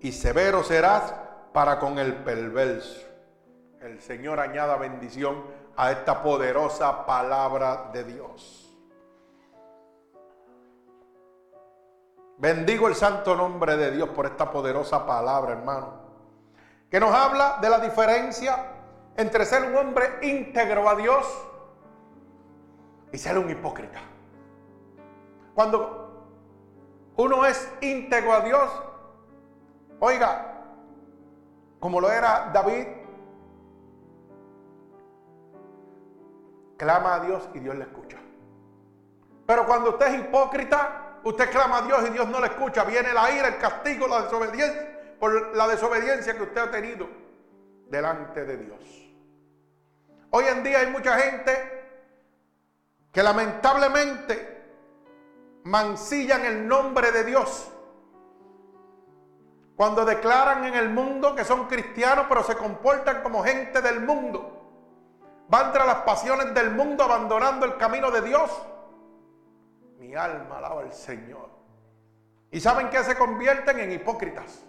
y 0.00 0.12
severo 0.12 0.62
serás 0.62 1.14
para 1.52 1.78
con 1.78 1.98
el 1.98 2.14
perverso. 2.16 3.00
El 3.80 4.00
Señor 4.00 4.38
añada 4.40 4.76
bendición 4.76 5.42
a 5.76 5.90
esta 5.92 6.22
poderosa 6.22 7.06
palabra 7.06 7.90
de 7.92 8.04
Dios. 8.04 8.60
Bendigo 12.36 12.88
el 12.88 12.94
santo 12.94 13.34
nombre 13.34 13.76
de 13.76 13.92
Dios 13.92 14.10
por 14.10 14.26
esta 14.26 14.50
poderosa 14.50 15.06
palabra, 15.06 15.52
hermano, 15.52 15.94
que 16.90 17.00
nos 17.00 17.14
habla 17.14 17.58
de 17.62 17.70
la 17.70 17.78
diferencia 17.78 18.73
entre 19.16 19.44
ser 19.44 19.64
un 19.64 19.76
hombre 19.76 20.18
íntegro 20.22 20.88
a 20.88 20.94
Dios 20.96 21.26
y 23.12 23.18
ser 23.18 23.38
un 23.38 23.48
hipócrita. 23.48 24.00
Cuando 25.54 26.26
uno 27.16 27.46
es 27.46 27.72
íntegro 27.80 28.32
a 28.32 28.40
Dios, 28.40 28.70
oiga, 30.00 30.62
como 31.78 32.00
lo 32.00 32.10
era 32.10 32.50
David, 32.52 32.86
clama 36.76 37.14
a 37.14 37.20
Dios 37.20 37.48
y 37.54 37.60
Dios 37.60 37.76
le 37.76 37.84
escucha. 37.84 38.18
Pero 39.46 39.66
cuando 39.66 39.90
usted 39.90 40.06
es 40.06 40.20
hipócrita, 40.20 41.20
usted 41.22 41.50
clama 41.50 41.78
a 41.78 41.82
Dios 41.82 42.04
y 42.08 42.12
Dios 42.12 42.28
no 42.28 42.40
le 42.40 42.46
escucha. 42.46 42.84
Viene 42.84 43.12
la 43.12 43.30
ira, 43.30 43.48
el 43.48 43.58
castigo, 43.58 44.08
la 44.08 44.22
desobediencia, 44.22 45.16
por 45.20 45.54
la 45.54 45.68
desobediencia 45.68 46.34
que 46.34 46.42
usted 46.42 46.60
ha 46.60 46.70
tenido 46.70 47.06
delante 47.88 48.44
de 48.44 48.56
Dios. 48.56 49.03
Hoy 50.36 50.46
en 50.46 50.64
día 50.64 50.80
hay 50.80 50.88
mucha 50.88 51.16
gente 51.16 51.52
que 53.12 53.22
lamentablemente 53.22 54.64
mancillan 55.62 56.44
el 56.44 56.66
nombre 56.66 57.12
de 57.12 57.22
Dios. 57.22 57.70
Cuando 59.76 60.04
declaran 60.04 60.64
en 60.64 60.74
el 60.74 60.88
mundo 60.88 61.36
que 61.36 61.44
son 61.44 61.68
cristianos, 61.68 62.26
pero 62.28 62.42
se 62.42 62.56
comportan 62.56 63.22
como 63.22 63.44
gente 63.44 63.80
del 63.80 64.00
mundo. 64.00 65.46
Van 65.46 65.72
tras 65.72 65.86
las 65.86 65.98
pasiones 65.98 66.52
del 66.52 66.72
mundo 66.72 67.04
abandonando 67.04 67.64
el 67.64 67.76
camino 67.76 68.10
de 68.10 68.22
Dios. 68.22 68.50
Mi 70.00 70.16
alma 70.16 70.58
alaba 70.58 70.80
al 70.80 70.92
Señor. 70.92 71.48
Y 72.50 72.58
saben 72.58 72.90
que 72.90 73.04
se 73.04 73.14
convierten 73.14 73.78
en 73.78 73.92
hipócritas. 73.92 74.64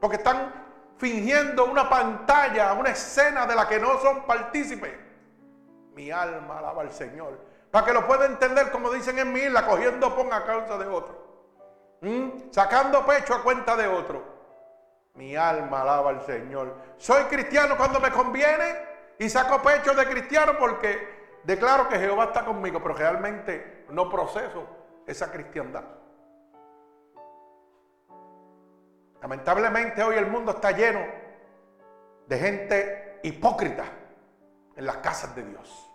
Porque 0.00 0.16
están 0.16 0.61
fingiendo 0.98 1.64
una 1.64 1.88
pantalla, 1.88 2.72
una 2.72 2.90
escena 2.90 3.46
de 3.46 3.54
la 3.54 3.68
que 3.68 3.78
no 3.78 3.98
son 3.98 4.22
partícipes. 4.22 4.92
Mi 5.94 6.10
alma 6.10 6.58
alaba 6.58 6.82
al 6.82 6.92
Señor. 6.92 7.38
Para 7.70 7.86
que 7.86 7.92
lo 7.92 8.06
pueda 8.06 8.26
entender 8.26 8.70
como 8.70 8.90
dicen 8.90 9.18
en 9.18 9.32
mi 9.32 9.40
isla, 9.40 9.66
cogiendo 9.66 10.14
pon 10.14 10.32
a 10.32 10.44
causa 10.44 10.78
de 10.78 10.86
otro. 10.86 11.22
¿Mm? 12.00 12.50
Sacando 12.50 13.04
pecho 13.06 13.34
a 13.34 13.42
cuenta 13.42 13.76
de 13.76 13.86
otro. 13.86 14.22
Mi 15.14 15.36
alma 15.36 15.82
alaba 15.82 16.10
al 16.10 16.22
Señor. 16.22 16.74
Soy 16.98 17.24
cristiano 17.24 17.76
cuando 17.76 18.00
me 18.00 18.10
conviene 18.10 18.92
y 19.18 19.28
saco 19.28 19.60
pecho 19.62 19.94
de 19.94 20.06
cristiano 20.06 20.54
porque 20.58 21.40
declaro 21.44 21.88
que 21.88 21.98
Jehová 21.98 22.24
está 22.24 22.44
conmigo, 22.44 22.80
pero 22.82 22.94
realmente 22.94 23.86
no 23.90 24.08
proceso 24.08 24.66
esa 25.06 25.30
cristiandad. 25.30 25.84
Lamentablemente 29.22 30.02
hoy 30.02 30.16
el 30.16 30.26
mundo 30.26 30.50
está 30.50 30.72
lleno 30.72 31.00
de 32.26 32.38
gente 32.38 33.20
hipócrita 33.22 33.84
en 34.74 34.84
las 34.84 34.96
casas 34.96 35.34
de 35.36 35.44
Dios. 35.44 35.88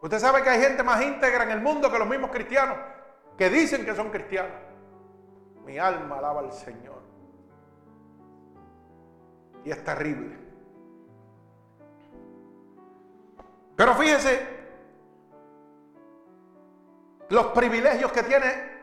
Usted 0.00 0.18
sabe 0.20 0.42
que 0.42 0.50
hay 0.50 0.60
gente 0.60 0.84
más 0.84 1.02
íntegra 1.02 1.42
en 1.42 1.50
el 1.50 1.60
mundo 1.60 1.90
que 1.90 1.98
los 1.98 2.06
mismos 2.06 2.30
cristianos 2.30 2.78
que 3.36 3.50
dicen 3.50 3.84
que 3.84 3.96
son 3.96 4.10
cristianos. 4.10 4.52
Mi 5.64 5.76
alma 5.76 6.18
alaba 6.18 6.40
al 6.40 6.52
Señor. 6.52 7.02
Y 9.64 9.72
es 9.72 9.82
terrible. 9.82 10.38
Pero 13.74 13.94
fíjese 13.94 14.54
los 17.30 17.46
privilegios 17.46 18.12
que 18.12 18.22
tiene 18.22 18.73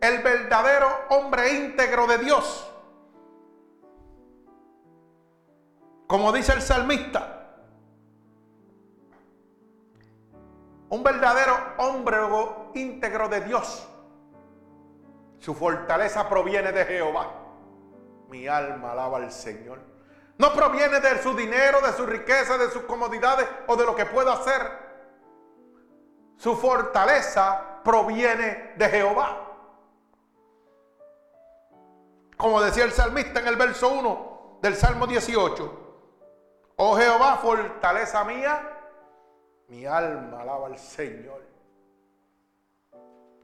el 0.00 0.22
verdadero 0.22 0.88
hombre 1.10 1.52
íntegro 1.54 2.06
de 2.06 2.18
Dios. 2.18 2.70
Como 6.06 6.32
dice 6.32 6.52
el 6.52 6.62
salmista, 6.62 7.34
un 10.88 11.02
verdadero 11.02 11.54
hombre 11.78 12.18
íntegro 12.74 13.28
de 13.28 13.42
Dios. 13.42 13.86
Su 15.38 15.54
fortaleza 15.54 16.28
proviene 16.28 16.72
de 16.72 16.84
Jehová. 16.84 17.30
Mi 18.28 18.46
alma 18.46 18.92
alaba 18.92 19.18
al 19.18 19.30
Señor. 19.30 19.80
No 20.38 20.52
proviene 20.52 21.00
de 21.00 21.22
su 21.22 21.34
dinero, 21.34 21.80
de 21.80 21.92
su 21.92 22.06
riqueza, 22.06 22.56
de 22.56 22.70
sus 22.70 22.82
comodidades 22.82 23.46
o 23.66 23.76
de 23.76 23.84
lo 23.84 23.94
que 23.94 24.06
pueda 24.06 24.32
hacer. 24.32 24.62
Su 26.36 26.56
fortaleza 26.56 27.80
proviene 27.82 28.74
de 28.76 28.88
Jehová. 28.88 29.47
Como 32.38 32.62
decía 32.62 32.84
el 32.84 32.92
salmista 32.92 33.40
en 33.40 33.48
el 33.48 33.56
verso 33.56 33.88
1 33.88 34.58
del 34.62 34.76
Salmo 34.76 35.08
18. 35.08 35.86
Oh 36.76 36.96
Jehová, 36.96 37.36
fortaleza 37.38 38.22
mía, 38.22 38.78
mi 39.66 39.84
alma 39.84 40.42
alaba 40.42 40.68
al 40.68 40.78
Señor. 40.78 41.42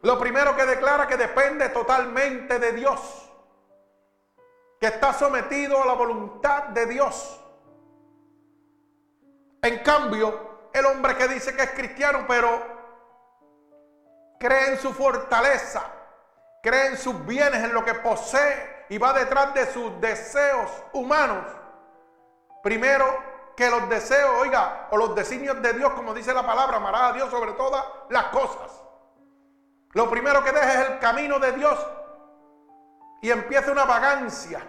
Lo 0.02 0.16
primero 0.16 0.54
que 0.54 0.64
declara 0.64 1.08
que 1.08 1.16
depende 1.16 1.70
totalmente 1.70 2.60
de 2.60 2.72
Dios. 2.72 3.32
Que 4.78 4.86
está 4.86 5.12
sometido 5.12 5.82
a 5.82 5.86
la 5.86 5.94
voluntad 5.94 6.64
de 6.68 6.86
Dios. 6.86 7.40
En 9.60 9.82
cambio, 9.82 10.68
el 10.72 10.86
hombre 10.86 11.16
que 11.16 11.26
dice 11.26 11.56
que 11.56 11.62
es 11.62 11.70
cristiano, 11.70 12.26
pero 12.28 12.62
cree 14.38 14.68
en 14.68 14.78
su 14.78 14.92
fortaleza, 14.92 15.83
cree 16.62 16.88
en 16.88 16.96
sus 16.96 17.26
bienes, 17.26 17.64
en 17.64 17.74
lo 17.74 17.85
que 17.85 17.94
posee 17.94 18.73
y 18.88 18.99
va 18.99 19.12
detrás 19.12 19.55
de 19.55 19.66
sus 19.66 20.01
deseos 20.01 20.70
humanos. 20.92 21.44
Primero 22.62 23.07
que 23.57 23.70
los 23.70 23.88
deseos, 23.88 24.31
oiga, 24.40 24.88
o 24.90 24.97
los 24.97 25.14
designios 25.14 25.61
de 25.62 25.73
Dios, 25.75 25.92
como 25.92 26.12
dice 26.12 26.35
la 26.35 26.44
palabra, 26.44 26.77
amará 26.77 27.09
a 27.09 27.12
Dios 27.12 27.31
sobre 27.31 27.53
todas 27.53 27.85
las 28.11 28.25
cosas. 28.25 28.83
Lo 29.92 30.11
primero 30.11 30.42
que 30.42 30.51
deja 30.51 30.73
es 30.73 30.90
el 30.90 30.99
camino 30.99 31.38
de 31.38 31.53
Dios 31.53 31.87
y 33.23 33.31
empieza 33.31 33.70
una 33.70 33.85
vagancia. 33.85 34.61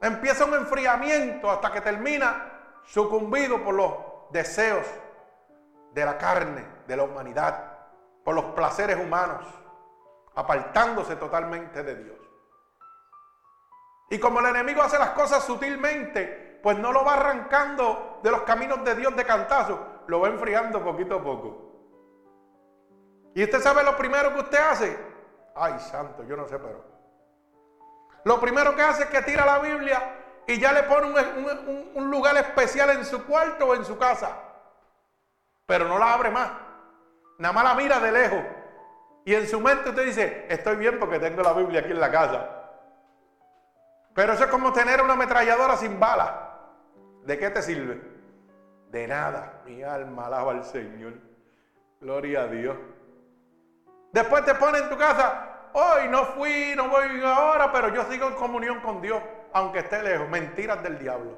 Empieza 0.00 0.44
un 0.44 0.54
enfriamiento 0.54 1.50
hasta 1.50 1.72
que 1.72 1.80
termina 1.80 2.52
sucumbido 2.84 3.62
por 3.64 3.74
los 3.74 3.92
deseos 4.30 4.86
de 5.92 6.04
la 6.04 6.16
carne, 6.16 6.64
de 6.86 6.96
la 6.96 7.02
humanidad, 7.02 7.72
por 8.24 8.34
los 8.34 8.44
placeres 8.46 8.98
humanos, 8.98 9.44
apartándose 10.34 11.16
totalmente 11.16 11.82
de 11.82 11.94
Dios. 11.96 12.25
Y 14.08 14.18
como 14.18 14.40
el 14.40 14.46
enemigo 14.46 14.82
hace 14.82 14.98
las 14.98 15.10
cosas 15.10 15.44
sutilmente, 15.44 16.60
pues 16.62 16.78
no 16.78 16.92
lo 16.92 17.04
va 17.04 17.14
arrancando 17.14 18.20
de 18.22 18.30
los 18.30 18.42
caminos 18.42 18.84
de 18.84 18.94
Dios 18.94 19.14
de 19.16 19.24
cantazo, 19.24 20.02
lo 20.06 20.20
va 20.20 20.28
enfriando 20.28 20.82
poquito 20.82 21.16
a 21.16 21.22
poco. 21.22 21.66
Y 23.34 23.44
usted 23.44 23.60
sabe 23.60 23.82
lo 23.82 23.96
primero 23.96 24.32
que 24.32 24.40
usted 24.40 24.58
hace. 24.58 24.98
Ay, 25.54 25.78
santo, 25.78 26.24
yo 26.24 26.36
no 26.36 26.48
sé, 26.48 26.58
pero. 26.58 26.84
Lo 28.24 28.40
primero 28.40 28.74
que 28.74 28.82
hace 28.82 29.04
es 29.04 29.08
que 29.10 29.22
tira 29.22 29.44
la 29.44 29.58
Biblia 29.58 30.42
y 30.46 30.58
ya 30.58 30.72
le 30.72 30.84
pone 30.84 31.08
un, 31.94 32.10
lugar 32.10 32.36
especial 32.36 32.90
en 32.90 33.04
su 33.04 33.24
cuarto 33.24 33.66
o 33.66 33.74
en 33.74 33.84
su 33.84 33.98
casa. 33.98 34.36
Pero 35.66 35.86
no 35.86 35.98
la 35.98 36.14
abre 36.14 36.30
más. 36.30 36.50
Nada 37.38 37.52
más 37.52 37.64
la 37.64 37.74
mira 37.74 38.00
de 38.00 38.12
lejos. 38.12 38.42
Y 39.24 39.34
en 39.34 39.46
su 39.46 39.60
mente 39.60 39.90
usted 39.90 40.06
dice, 40.06 40.46
estoy 40.48 40.76
bien 40.76 40.98
porque 40.98 41.18
tengo 41.18 41.42
la 41.42 41.52
Biblia 41.52 41.80
aquí 41.80 41.90
en 41.90 42.00
la 42.00 42.10
casa. 42.10 42.55
Pero 44.16 44.32
eso 44.32 44.44
es 44.44 44.50
como 44.50 44.72
tener 44.72 45.02
una 45.02 45.12
ametralladora 45.12 45.76
sin 45.76 46.00
balas. 46.00 46.32
¿De 47.24 47.38
qué 47.38 47.50
te 47.50 47.60
sirve? 47.60 48.00
De 48.88 49.06
nada. 49.06 49.60
Mi 49.66 49.82
alma 49.82 50.26
alaba 50.26 50.52
al 50.52 50.64
Señor. 50.64 51.12
Gloria 52.00 52.44
a 52.44 52.46
Dios. 52.46 52.78
Después 54.12 54.42
te 54.46 54.54
pone 54.54 54.78
en 54.78 54.88
tu 54.88 54.96
casa, 54.96 55.68
hoy 55.74 56.08
no 56.08 56.24
fui, 56.24 56.72
no 56.74 56.88
voy 56.88 57.22
ahora, 57.22 57.70
pero 57.70 57.92
yo 57.92 58.04
sigo 58.04 58.28
en 58.28 58.34
comunión 58.36 58.80
con 58.80 59.02
Dios, 59.02 59.22
aunque 59.52 59.80
esté 59.80 60.02
lejos. 60.02 60.26
Mentiras 60.30 60.82
del 60.82 60.98
diablo. 60.98 61.36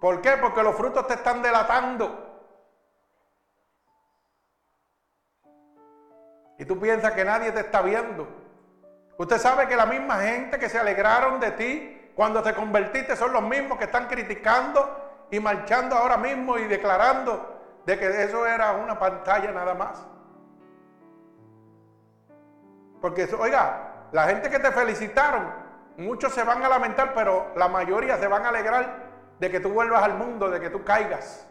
¿Por 0.00 0.20
qué? 0.20 0.36
Porque 0.36 0.62
los 0.62 0.76
frutos 0.76 1.08
te 1.08 1.14
están 1.14 1.42
delatando. 1.42 2.22
Y 6.56 6.64
tú 6.64 6.78
piensas 6.78 7.12
que 7.14 7.24
nadie 7.24 7.50
te 7.50 7.60
está 7.60 7.82
viendo. 7.82 8.45
Usted 9.18 9.38
sabe 9.38 9.66
que 9.66 9.76
la 9.76 9.86
misma 9.86 10.16
gente 10.20 10.58
que 10.58 10.68
se 10.68 10.78
alegraron 10.78 11.40
de 11.40 11.52
ti 11.52 12.10
cuando 12.14 12.42
te 12.42 12.54
convertiste 12.54 13.16
son 13.16 13.32
los 13.32 13.42
mismos 13.42 13.78
que 13.78 13.84
están 13.84 14.06
criticando 14.06 15.26
y 15.30 15.40
marchando 15.40 15.96
ahora 15.96 16.16
mismo 16.16 16.58
y 16.58 16.66
declarando 16.66 17.54
de 17.84 17.98
que 17.98 18.24
eso 18.24 18.46
era 18.46 18.72
una 18.72 18.98
pantalla 18.98 19.52
nada 19.52 19.74
más. 19.74 20.06
Porque, 23.00 23.28
oiga, 23.38 24.08
la 24.12 24.24
gente 24.24 24.50
que 24.50 24.58
te 24.58 24.70
felicitaron, 24.72 25.52
muchos 25.96 26.32
se 26.32 26.42
van 26.42 26.62
a 26.62 26.68
lamentar, 26.68 27.14
pero 27.14 27.52
la 27.56 27.68
mayoría 27.68 28.18
se 28.18 28.26
van 28.26 28.44
a 28.44 28.48
alegrar 28.48 29.06
de 29.38 29.50
que 29.50 29.60
tú 29.60 29.70
vuelvas 29.70 30.02
al 30.02 30.14
mundo, 30.14 30.50
de 30.50 30.60
que 30.60 30.70
tú 30.70 30.84
caigas. 30.84 31.46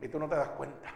Y 0.00 0.08
tú 0.08 0.18
no 0.18 0.28
te 0.28 0.36
das 0.36 0.48
cuenta. 0.48 0.90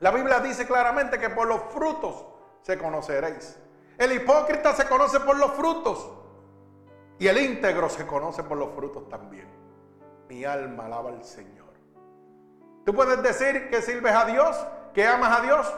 La 0.00 0.10
Biblia 0.10 0.40
dice 0.40 0.66
claramente 0.66 1.18
que 1.18 1.30
por 1.30 1.46
los 1.46 1.62
frutos 1.72 2.33
se 2.64 2.78
conoceréis. 2.78 3.58
El 3.98 4.12
hipócrita 4.12 4.72
se 4.72 4.88
conoce 4.88 5.20
por 5.20 5.36
los 5.36 5.52
frutos 5.52 6.10
y 7.18 7.28
el 7.28 7.38
íntegro 7.38 7.90
se 7.90 8.06
conoce 8.06 8.42
por 8.42 8.56
los 8.56 8.74
frutos 8.74 9.06
también. 9.08 9.46
Mi 10.28 10.44
alma 10.46 10.86
alaba 10.86 11.10
al 11.10 11.22
Señor. 11.22 11.68
Tú 12.86 12.94
puedes 12.94 13.22
decir 13.22 13.68
que 13.68 13.82
sirves 13.82 14.14
a 14.14 14.24
Dios, 14.24 14.66
que 14.94 15.06
amas 15.06 15.38
a 15.38 15.42
Dios. 15.42 15.74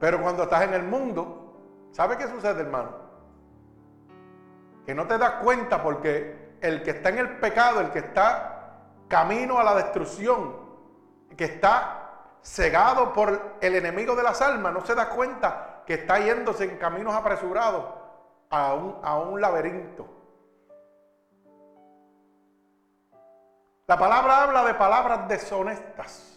Pero 0.00 0.22
cuando 0.22 0.44
estás 0.44 0.62
en 0.62 0.72
el 0.72 0.84
mundo, 0.84 1.60
¿sabe 1.92 2.16
qué 2.16 2.26
sucede, 2.26 2.62
hermano? 2.62 2.92
Que 4.86 4.94
no 4.94 5.06
te 5.06 5.18
das 5.18 5.32
cuenta 5.42 5.82
porque 5.82 6.56
el 6.62 6.82
que 6.82 6.92
está 6.92 7.10
en 7.10 7.18
el 7.18 7.38
pecado, 7.40 7.80
el 7.80 7.90
que 7.90 7.98
está 7.98 8.86
camino 9.06 9.58
a 9.58 9.64
la 9.64 9.74
destrucción, 9.74 10.56
que 11.36 11.44
está 11.44 12.09
cegado 12.42 13.12
por 13.12 13.56
el 13.60 13.74
enemigo 13.74 14.14
de 14.16 14.22
las 14.22 14.40
almas, 14.40 14.72
no 14.72 14.84
se 14.84 14.94
da 14.94 15.08
cuenta 15.10 15.82
que 15.86 15.94
está 15.94 16.18
yéndose 16.18 16.64
en 16.64 16.78
caminos 16.78 17.14
apresurados 17.14 17.84
a 18.50 18.74
un, 18.74 18.98
a 19.02 19.18
un 19.18 19.40
laberinto. 19.40 20.06
La 23.86 23.98
palabra 23.98 24.44
habla 24.44 24.64
de 24.64 24.74
palabras 24.74 25.28
deshonestas. 25.28 26.30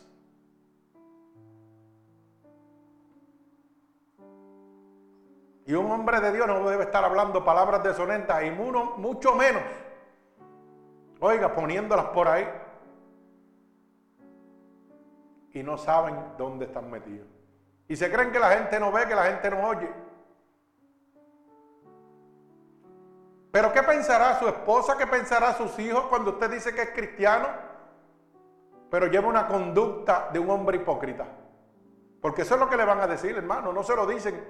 Y 5.65 5.73
un 5.73 5.89
hombre 5.91 6.19
de 6.19 6.33
Dios 6.33 6.47
no 6.47 6.67
debe 6.69 6.83
estar 6.83 7.03
hablando 7.05 7.45
palabras 7.45 7.83
deshonestas 7.83 8.43
y 8.43 8.51
mucho 8.51 9.35
menos, 9.35 9.63
oiga, 11.19 11.53
poniéndolas 11.53 12.07
por 12.07 12.27
ahí. 12.27 12.45
Y 15.53 15.63
no 15.63 15.77
saben 15.77 16.15
dónde 16.37 16.65
están 16.65 16.89
metidos. 16.89 17.27
Y 17.87 17.95
se 17.95 18.11
creen 18.11 18.31
que 18.31 18.39
la 18.39 18.51
gente 18.51 18.79
no 18.79 18.91
ve, 18.91 19.07
que 19.07 19.15
la 19.15 19.25
gente 19.25 19.49
no 19.49 19.67
oye. 19.67 19.89
Pero 23.51 23.71
¿qué 23.71 23.83
pensará 23.83 24.39
su 24.39 24.47
esposa? 24.47 24.97
¿Qué 24.97 25.05
pensará 25.05 25.53
sus 25.53 25.77
hijos 25.77 26.05
cuando 26.05 26.31
usted 26.31 26.49
dice 26.49 26.73
que 26.73 26.81
es 26.81 26.89
cristiano? 26.89 27.47
Pero 28.89 29.05
lleva 29.05 29.27
una 29.27 29.47
conducta 29.47 30.29
de 30.33 30.39
un 30.39 30.49
hombre 30.49 30.77
hipócrita. 30.77 31.27
Porque 32.19 32.41
eso 32.41 32.55
es 32.55 32.59
lo 32.59 32.67
que 32.67 32.77
le 32.77 32.85
van 32.85 32.99
a 32.99 33.05
decir, 33.05 33.37
hermano. 33.37 33.71
No 33.71 33.83
se 33.83 33.95
lo 33.95 34.07
dicen 34.07 34.43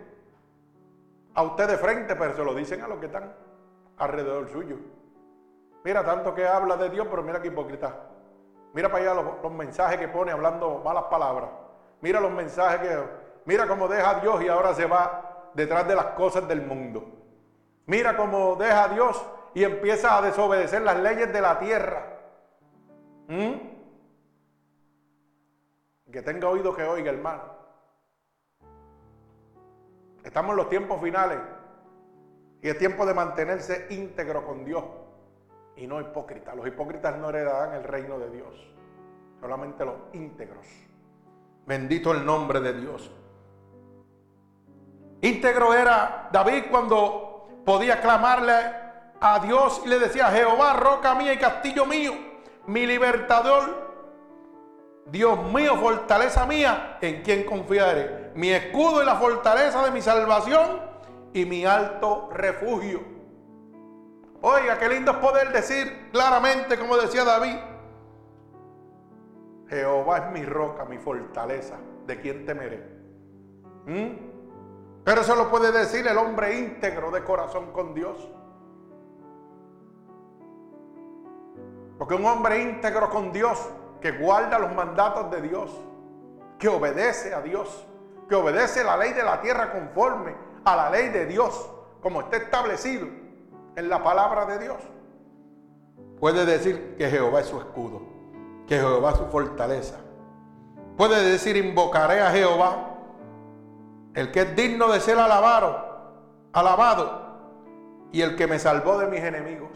a 1.33 1.43
usted 1.43 1.67
de 1.67 1.77
frente, 1.77 2.15
pero 2.15 2.33
se 2.33 2.45
lo 2.45 2.53
dicen 2.53 2.81
a 2.81 2.87
los 2.87 2.99
que 2.99 3.07
están 3.07 3.35
alrededor 3.97 4.47
suyo. 4.49 4.77
Mira, 5.83 6.05
tanto 6.05 6.33
que 6.33 6.47
habla 6.47 6.77
de 6.77 6.89
Dios, 6.89 7.07
pero 7.09 7.23
mira 7.23 7.41
qué 7.41 7.49
hipócrita. 7.49 8.12
Mira 8.73 8.89
para 8.89 9.11
allá 9.11 9.21
los, 9.41 9.51
mensajes 9.51 9.99
que 9.99 10.07
pone 10.07 10.31
hablando 10.31 10.81
malas 10.83 11.03
palabras. 11.03 11.49
Mira 12.01 12.19
los 12.19 12.31
mensajes 12.31 12.81
que... 12.81 13.23
Mira 13.45 13.67
cómo 13.67 13.87
deja 13.87 14.09
a 14.09 14.19
Dios 14.19 14.41
y 14.41 14.47
ahora 14.47 14.73
se 14.73 14.85
va 14.85 15.51
detrás 15.53 15.87
de 15.87 15.95
las 15.95 16.07
cosas 16.07 16.47
del 16.47 16.61
mundo. 16.65 17.05
Mira 17.85 18.17
cómo 18.17 18.55
deja 18.55 18.85
a 18.85 18.87
Dios 18.89 19.23
y 19.53 19.63
empieza 19.63 20.17
a 20.17 20.21
desobedecer 20.21 20.81
las 20.81 20.97
leyes 20.97 21.31
de 21.31 21.41
la 21.41 21.59
tierra. 21.59 22.19
¿Mm? 23.27 23.53
Que 26.11 26.21
tenga 26.21 26.49
oído 26.49 26.75
que 26.75 26.83
oiga, 26.83 27.11
hermano. 27.11 27.43
Estamos 30.23 30.51
en 30.51 30.57
los 30.57 30.69
tiempos 30.69 31.01
finales 31.01 31.39
y 32.61 32.69
es 32.69 32.77
tiempo 32.77 33.05
de 33.05 33.13
mantenerse 33.13 33.87
íntegro 33.89 34.45
con 34.45 34.63
Dios 34.63 34.83
y 35.75 35.87
no 35.87 35.99
hipócrita. 35.99 36.55
Los 36.55 36.67
hipócritas 36.67 37.17
no 37.17 37.29
heredarán 37.29 37.75
el 37.75 37.83
reino 37.83 38.19
de 38.19 38.29
Dios, 38.29 38.53
solamente 39.39 39.85
los 39.85 39.95
íntegros. 40.13 40.67
Bendito 41.65 42.11
el 42.11 42.25
nombre 42.25 42.59
de 42.59 42.73
Dios. 42.73 43.11
Íntegro 45.21 45.73
era 45.73 46.29
David 46.31 46.65
cuando 46.69 47.47
podía 47.65 48.01
clamarle 48.01 48.53
a 49.21 49.39
Dios 49.39 49.81
y 49.85 49.87
le 49.87 49.99
decía, 49.99 50.27
Jehová, 50.27 50.73
roca 50.73 51.15
mía 51.15 51.33
y 51.33 51.37
castillo 51.37 51.85
mío, 51.85 52.11
mi 52.67 52.85
libertador, 52.85 53.93
Dios 55.05 55.41
mío, 55.53 55.77
fortaleza 55.77 56.45
mía, 56.45 56.97
en 57.01 57.21
quien 57.21 57.45
confiaré, 57.45 58.31
mi 58.35 58.49
escudo 58.49 59.01
y 59.01 59.05
la 59.05 59.15
fortaleza 59.15 59.83
de 59.85 59.91
mi 59.91 60.01
salvación 60.01 60.81
y 61.33 61.45
mi 61.45 61.65
alto 61.65 62.29
refugio. 62.31 63.12
Oiga, 64.45 64.77
qué 64.77 64.89
lindo 64.89 65.11
es 65.11 65.17
poder 65.19 65.53
decir 65.53 66.09
claramente, 66.11 66.77
como 66.77 66.97
decía 66.97 67.23
David, 67.23 67.55
Jehová 69.69 70.17
es 70.17 70.31
mi 70.33 70.43
roca, 70.43 70.83
mi 70.83 70.97
fortaleza, 70.97 71.77
¿de 72.05 72.19
quién 72.19 72.45
temeré? 72.45 72.85
¿Mm? 73.85 75.03
Pero 75.05 75.21
eso 75.21 75.33
lo 75.35 75.49
puede 75.49 75.71
decir 75.71 76.05
el 76.05 76.17
hombre 76.17 76.59
íntegro 76.59 77.09
de 77.09 77.23
corazón 77.23 77.71
con 77.71 77.93
Dios. 77.93 78.17
Porque 81.97 82.15
un 82.15 82.25
hombre 82.25 82.63
íntegro 82.63 83.09
con 83.09 83.31
Dios, 83.31 83.69
que 84.01 84.11
guarda 84.11 84.59
los 84.59 84.75
mandatos 84.75 85.31
de 85.31 85.41
Dios, 85.41 85.71
que 86.59 86.67
obedece 86.67 87.33
a 87.33 87.39
Dios, 87.39 87.87
que 88.27 88.35
obedece 88.35 88.83
la 88.83 88.97
ley 88.97 89.13
de 89.13 89.23
la 89.23 89.39
tierra 89.39 89.71
conforme 89.71 90.35
a 90.65 90.75
la 90.75 90.89
ley 90.89 91.07
de 91.07 91.27
Dios, 91.27 91.69
como 92.01 92.19
está 92.19 92.35
establecido 92.35 93.22
en 93.75 93.89
la 93.89 94.03
palabra 94.03 94.45
de 94.45 94.59
Dios, 94.59 94.77
puede 96.19 96.45
decir 96.45 96.95
que 96.97 97.09
Jehová 97.09 97.41
es 97.41 97.47
su 97.47 97.57
escudo, 97.57 98.01
que 98.67 98.77
Jehová 98.77 99.11
es 99.11 99.17
su 99.17 99.25
fortaleza. 99.25 99.97
Puede 100.97 101.23
decir, 101.23 101.57
invocaré 101.57 102.21
a 102.21 102.31
Jehová 102.31 102.89
el 104.13 104.31
que 104.31 104.41
es 104.41 104.55
digno 104.55 104.91
de 104.91 104.99
ser 104.99 105.17
alabado, 105.17 106.49
alabado, 106.53 107.23
y 108.11 108.21
el 108.21 108.35
que 108.35 108.45
me 108.45 108.59
salvó 108.59 108.99
de 108.99 109.07
mis 109.07 109.21
enemigos. 109.21 109.71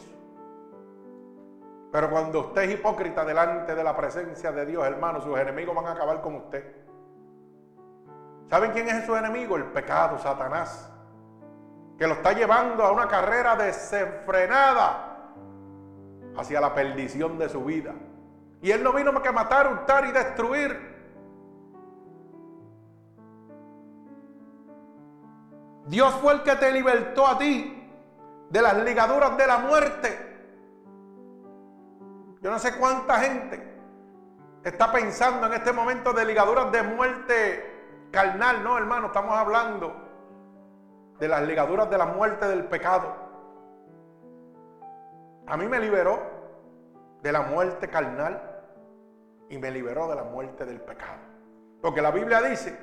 Pero 1.92 2.12
cuando 2.12 2.42
usted 2.42 2.64
es 2.64 2.76
hipócrita 2.76 3.26
delante 3.26 3.74
de 3.74 3.84
la 3.84 3.98
presencia 3.98 4.52
de 4.52 4.66
Dios, 4.66 4.86
hermano, 4.86 5.22
sus 5.22 5.38
enemigos 5.40 5.76
van 5.76 5.88
a 5.88 5.94
acabar 5.94 6.22
con 6.22 6.36
usted. 6.36 6.76
¿Saben 8.48 8.72
quién 8.72 8.88
es 8.90 9.06
su 9.06 9.16
enemigo? 9.16 9.56
El 9.56 9.66
pecado, 9.66 10.20
Satanás, 10.20 10.92
que 11.98 12.08
lo 12.08 12.14
está 12.14 12.34
llevando 12.34 12.84
a 12.84 12.92
una 12.92 13.08
carrera 13.08 13.56
desenfrenada 13.56 15.34
hacia 16.38 16.62
la 16.62 16.74
perdición 16.74 17.38
de 17.38 17.50
su 17.50 17.64
vida. 17.66 17.96
Y 18.62 18.72
él 18.72 18.84
no 18.84 18.94
vino 18.94 19.12
más 19.12 19.24
que 19.24 19.32
matar, 19.32 19.72
hurtar 19.72 20.06
y 20.06 20.12
destruir. 20.12 20.96
Dios 25.88 26.14
fue 26.16 26.34
el 26.34 26.44
que 26.44 26.56
te 26.56 26.72
libertó 26.72 27.26
a 27.26 27.38
ti 27.38 27.74
de 28.50 28.62
las 28.62 28.78
ligaduras 28.84 29.36
de 29.38 29.48
la 29.48 29.58
muerte. 29.60 30.28
Yo 32.42 32.52
no 32.52 32.60
sé 32.60 32.78
cuánta 32.78 33.20
gente 33.20 33.76
está 34.64 34.92
pensando 34.92 35.48
en 35.48 35.54
este 35.54 35.72
momento 35.72 36.14
de 36.14 36.26
ligaduras 36.26 36.72
de 36.72 36.84
muerte 36.84 38.10
carnal, 38.12 38.64
no 38.64 38.78
hermano, 38.78 39.08
estamos 39.08 39.34
hablando 39.36 40.07
de 41.20 41.28
las 41.28 41.42
ligaduras 41.44 41.90
de 41.90 41.98
la 41.98 42.06
muerte 42.06 42.48
del 42.48 42.66
pecado. 42.66 43.14
A 45.48 45.58
mí 45.58 45.68
me 45.68 45.80
liberó 45.80 46.22
de 47.22 47.32
la 47.32 47.42
muerte 47.42 47.90
carnal 47.90 48.42
y 49.50 49.58
me 49.58 49.72
liberó 49.72 50.08
de 50.08 50.16
la 50.16 50.24
muerte 50.24 50.66
del 50.66 50.82
pecado. 50.82 51.20
Porque 51.82 52.02
la 52.02 52.12
Biblia 52.12 52.42
dice 52.42 52.78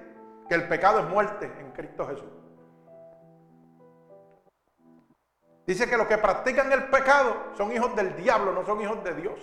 que 0.49 0.55
el 0.55 0.69
pecado 0.69 1.01
es 1.01 1.09
muerte 1.09 1.53
en 1.59 1.73
Cristo 1.73 2.07
Jesús. 2.07 2.31
Dice 5.67 5.89
que 5.89 5.97
los 5.97 6.07
que 6.07 6.19
practican 6.19 6.71
el 6.73 6.85
pecado 6.85 7.35
son 7.57 7.73
hijos 7.73 7.95
del 7.97 8.17
diablo, 8.17 8.53
no 8.53 8.65
son 8.67 8.81
hijos 8.83 9.03
de 9.03 9.15
Dios. 9.15 9.41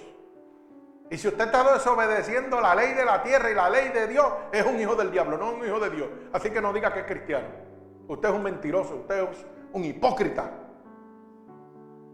Y 1.09 1.17
si 1.17 1.27
usted 1.27 1.45
está 1.45 1.73
desobedeciendo 1.73 2.61
la 2.61 2.73
ley 2.75 2.93
de 2.93 3.03
la 3.03 3.21
tierra 3.21 3.49
y 3.51 3.55
la 3.55 3.69
ley 3.69 3.89
de 3.89 4.07
Dios, 4.07 4.25
es 4.51 4.65
un 4.65 4.79
hijo 4.79 4.95
del 4.95 5.11
diablo, 5.11 5.37
no 5.37 5.51
un 5.51 5.65
hijo 5.65 5.79
de 5.79 5.89
Dios. 5.89 6.09
Así 6.31 6.51
que 6.51 6.61
no 6.61 6.71
diga 6.71 6.93
que 6.93 7.01
es 7.01 7.05
cristiano. 7.05 7.70
Usted 8.11 8.27
es 8.27 8.35
un 8.35 8.43
mentiroso, 8.43 8.95
usted 8.95 9.23
es 9.23 9.45
un 9.71 9.85
hipócrita. 9.85 10.51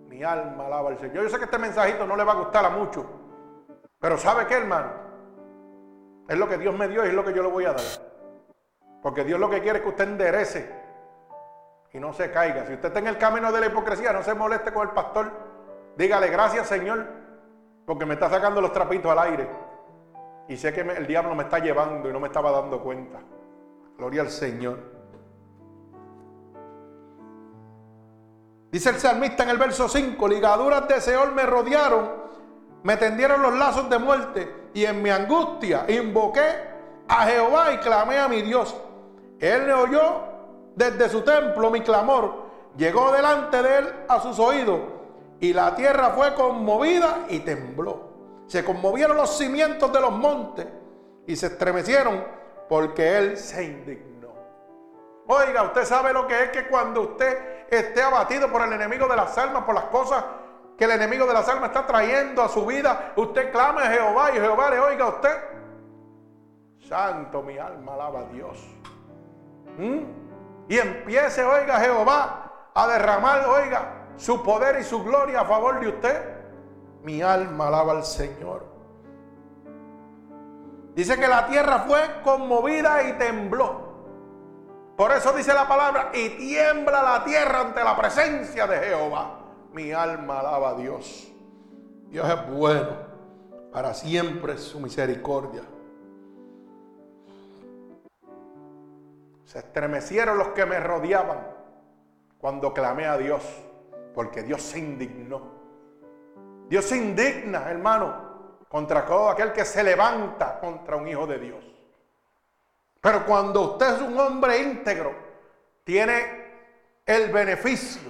Mi 0.08 0.24
alma 0.24 0.68
alaba 0.68 0.90
al 0.90 1.00
Señor. 1.00 1.24
Yo 1.24 1.30
sé 1.30 1.40
que 1.40 1.46
este 1.46 1.58
mensajito 1.58 2.06
no 2.06 2.16
le 2.16 2.24
va 2.24 2.34
a 2.34 2.36
gustar 2.36 2.64
a 2.66 2.70
muchos. 2.70 3.04
Pero 4.00 4.16
¿sabe 4.20 4.46
qué, 4.46 4.58
hermano? 4.58 4.92
Es 6.30 6.38
lo 6.38 6.48
que 6.48 6.60
Dios 6.60 6.78
me 6.78 6.88
dio 6.88 7.04
y 7.04 7.08
es 7.08 7.16
lo 7.16 7.26
que 7.26 7.34
yo 7.34 7.42
le 7.42 7.50
voy 7.50 7.66
a 7.66 7.74
dar. 7.74 7.82
Porque 9.02 9.24
Dios 9.24 9.40
lo 9.40 9.50
que 9.50 9.60
quiere 9.60 9.80
es 9.80 9.84
que 9.84 9.90
usted 9.90 10.08
enderece 10.08 10.72
y 11.92 12.00
no 12.00 12.14
se 12.14 12.30
caiga. 12.30 12.68
Si 12.68 12.74
usted 12.74 12.90
está 12.90 13.00
en 13.00 13.08
el 13.08 13.18
camino 13.18 13.52
de 13.52 13.60
la 13.60 13.66
hipocresía, 13.66 14.14
no 14.14 14.22
se 14.22 14.36
moleste 14.36 14.72
con 14.72 14.88
el 14.88 14.94
pastor. 14.94 15.32
Dígale 15.98 16.28
gracias 16.28 16.68
Señor, 16.68 17.08
porque 17.88 18.06
me 18.06 18.14
está 18.14 18.30
sacando 18.30 18.62
los 18.62 18.72
trapitos 18.72 19.12
al 19.12 19.18
aire. 19.18 19.50
Y 20.48 20.58
sé 20.58 20.72
que 20.72 20.82
el 20.82 21.08
diablo 21.08 21.34
me 21.34 21.42
está 21.42 21.58
llevando 21.58 22.08
y 22.08 22.14
no 22.14 22.20
me 22.20 22.28
estaba 22.28 22.52
dando 22.52 22.84
cuenta. 22.84 23.18
Gloria 23.98 24.22
al 24.22 24.30
Señor. 24.30 24.97
Dice 28.78 28.92
el 28.92 29.00
salmista 29.00 29.42
en 29.42 29.50
el 29.50 29.58
verso 29.58 29.90
5, 29.90 30.28
ligaduras 30.28 30.88
de 30.88 31.02
Seol 31.02 31.32
me 31.32 31.48
rodearon, 31.48 32.12
me 32.84 32.96
tendieron 32.96 33.42
los 33.42 33.58
lazos 33.58 33.90
de 33.90 33.98
muerte 33.98 34.70
y 34.72 34.86
en 34.86 35.02
mi 35.02 35.10
angustia 35.10 35.86
invoqué 35.88 36.46
a 37.08 37.26
Jehová 37.26 37.74
y 37.74 37.78
clamé 37.78 38.20
a 38.20 38.28
mi 38.28 38.44
Dios. 38.44 38.76
Él 39.40 39.63
me 39.63 39.74
oyó 39.74 40.22
desde 40.76 41.10
su 41.10 41.22
templo 41.24 41.72
mi 41.72 41.82
clamor 41.82 42.44
llegó 42.78 43.12
delante 43.12 43.63
de 43.63 43.78
él 43.80 43.94
a 44.08 44.20
sus 44.20 44.38
oídos 44.38 44.80
y 45.40 45.54
la 45.54 45.74
tierra 45.74 46.12
fue 46.12 46.36
conmovida 46.36 47.26
y 47.30 47.40
tembló. 47.40 48.44
Se 48.46 48.63
conmovieron 48.63 49.18
los 49.18 49.40
cimientos 49.40 49.92
de 49.92 50.02
los 50.02 50.12
montes 50.12 50.68
y 51.26 51.36
se 51.36 51.48
estremecieron 51.48 52.24
porque 52.70 53.18
él 53.18 53.38
se 53.38 53.63
indignó. 53.63 54.36
Oiga, 55.26 55.63
usted 55.63 55.84
sabe 55.84 56.13
lo 56.13 56.28
que 56.28 56.44
es 56.44 56.50
que 56.52 56.68
cuando 56.68 57.02
usted 57.02 57.57
esté 57.70 58.02
abatido 58.02 58.52
por 58.52 58.62
el 58.62 58.74
enemigo 58.74 59.08
de 59.08 59.16
las 59.16 59.38
almas, 59.38 59.64
por 59.64 59.76
las 59.76 59.86
cosas 59.86 60.24
que 60.78 60.86
el 60.86 60.92
enemigo 60.92 61.26
de 61.26 61.34
las 61.34 61.48
almas 61.50 61.70
está 61.70 61.88
trayendo 61.88 62.44
a 62.44 62.50
su 62.50 62.66
vida, 62.66 63.14
usted 63.16 63.52
clama 63.52 63.84
a 63.84 63.88
Jehová 63.88 64.32
y 64.32 64.40
Jehová 64.40 64.70
le 64.70 64.80
oiga 64.80 65.06
a 65.06 65.10
usted. 65.10 65.38
Santo, 66.88 67.42
mi 67.42 67.58
alma 67.58 67.94
alaba 67.94 68.20
a 68.20 68.24
Dios. 68.26 68.66
¿Mm? 69.78 70.28
y 70.70 70.78
empiece, 70.78 71.44
oiga, 71.44 71.80
Jehová 71.80 72.52
a 72.74 72.88
derramar, 72.88 73.46
oiga, 73.48 74.08
su 74.18 74.44
poder 74.44 74.80
y 74.80 74.84
su 74.84 75.04
gloria 75.04 75.42
a 75.42 75.46
favor 75.46 75.80
de 75.80 75.88
usted, 75.88 76.22
mi 77.04 77.22
alma 77.22 77.68
alaba 77.68 77.94
al 77.94 78.04
Señor. 78.04 78.66
Dice 80.94 81.18
que 81.18 81.28
la 81.28 81.48
tierra 81.48 81.80
fue 81.80 82.00
conmovida 82.24 83.04
y 83.04 83.14
tembló. 83.14 83.87
Por 84.98 85.12
eso 85.12 85.32
dice 85.32 85.54
la 85.54 85.68
palabra, 85.68 86.10
y 86.12 86.30
tiembla 86.30 87.04
la 87.04 87.24
tierra 87.24 87.62
ante 87.62 87.84
la 87.84 87.96
presencia 87.96 88.66
de 88.66 88.80
Jehová. 88.80 89.42
Mi 89.72 89.92
alma 89.92 90.40
alaba 90.40 90.70
a 90.70 90.74
Dios. 90.74 91.32
Dios 92.10 92.28
es 92.28 92.50
bueno, 92.50 92.98
para 93.72 93.94
siempre 93.94 94.58
su 94.58 94.80
misericordia. 94.80 95.62
Se 99.46 99.60
estremecieron 99.60 100.36
los 100.36 100.48
que 100.50 100.66
me 100.66 100.80
rodeaban 100.80 101.46
cuando 102.40 102.74
clamé 102.74 103.06
a 103.06 103.18
Dios, 103.18 103.44
porque 104.16 104.42
Dios 104.42 104.64
se 104.64 104.80
indignó. 104.80 105.58
Dios 106.70 106.86
se 106.86 106.98
indigna, 106.98 107.70
hermano, 107.70 108.58
contra 108.68 109.06
todo 109.06 109.30
aquel 109.30 109.54
que 109.54 109.64
se 109.64 109.84
levanta 109.84 110.60
contra 110.60 110.96
un 110.96 111.08
hijo 111.08 111.28
de 111.28 111.38
Dios. 111.38 111.77
Pero 113.02 113.26
cuando 113.26 113.74
usted 113.74 113.96
es 113.96 114.02
un 114.02 114.20
hombre 114.20 114.60
íntegro, 114.60 115.16
tiene 115.84 116.48
el 117.06 117.32
beneficio 117.32 118.02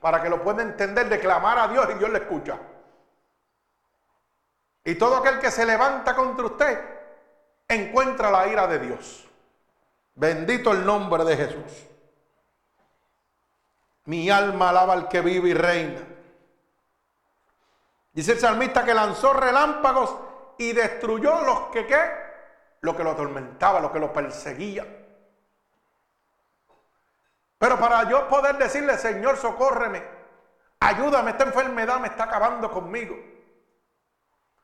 para 0.00 0.22
que 0.22 0.28
lo 0.28 0.42
pueda 0.42 0.62
entender 0.62 1.08
de 1.08 1.18
clamar 1.18 1.58
a 1.58 1.68
Dios 1.68 1.88
y 1.94 1.98
Dios 1.98 2.10
le 2.10 2.18
escucha. 2.18 2.58
Y 4.84 4.96
todo 4.96 5.16
aquel 5.16 5.38
que 5.38 5.50
se 5.50 5.64
levanta 5.64 6.14
contra 6.14 6.46
usted 6.46 6.78
encuentra 7.68 8.30
la 8.30 8.48
ira 8.48 8.66
de 8.66 8.78
Dios. 8.80 9.28
Bendito 10.14 10.72
el 10.72 10.84
nombre 10.84 11.24
de 11.24 11.36
Jesús. 11.36 11.86
Mi 14.04 14.28
alma 14.28 14.70
alaba 14.70 14.92
al 14.92 15.08
que 15.08 15.20
vive 15.20 15.50
y 15.50 15.54
reina. 15.54 16.00
Dice 18.12 18.32
el 18.32 18.40
salmista 18.40 18.84
que 18.84 18.92
lanzó 18.92 19.32
relámpagos 19.32 20.14
y 20.58 20.72
destruyó 20.72 21.42
los 21.42 21.60
que 21.72 21.86
qué? 21.86 22.21
Lo 22.82 22.96
que 22.96 23.04
lo 23.04 23.12
atormentaba, 23.12 23.80
lo 23.80 23.92
que 23.92 23.98
lo 23.98 24.12
perseguía. 24.12 24.84
Pero 27.58 27.78
para 27.78 28.08
yo 28.10 28.28
poder 28.28 28.58
decirle, 28.58 28.98
Señor, 28.98 29.36
socórreme, 29.36 30.02
ayúdame, 30.80 31.30
esta 31.30 31.44
enfermedad 31.44 32.00
me 32.00 32.08
está 32.08 32.24
acabando 32.24 32.70
conmigo. 32.70 33.16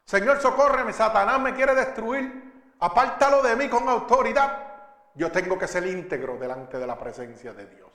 Señor, 0.04 0.40
socórreme, 0.40 0.92
Satanás 0.92 1.40
me 1.40 1.54
quiere 1.54 1.76
destruir, 1.76 2.74
apártalo 2.80 3.40
de 3.40 3.54
mí 3.54 3.68
con 3.68 3.88
autoridad. 3.88 4.66
Yo 5.14 5.30
tengo 5.30 5.56
que 5.56 5.68
ser 5.68 5.86
íntegro 5.86 6.36
delante 6.38 6.76
de 6.76 6.86
la 6.88 6.98
presencia 6.98 7.52
de 7.52 7.66
Dios. 7.66 7.88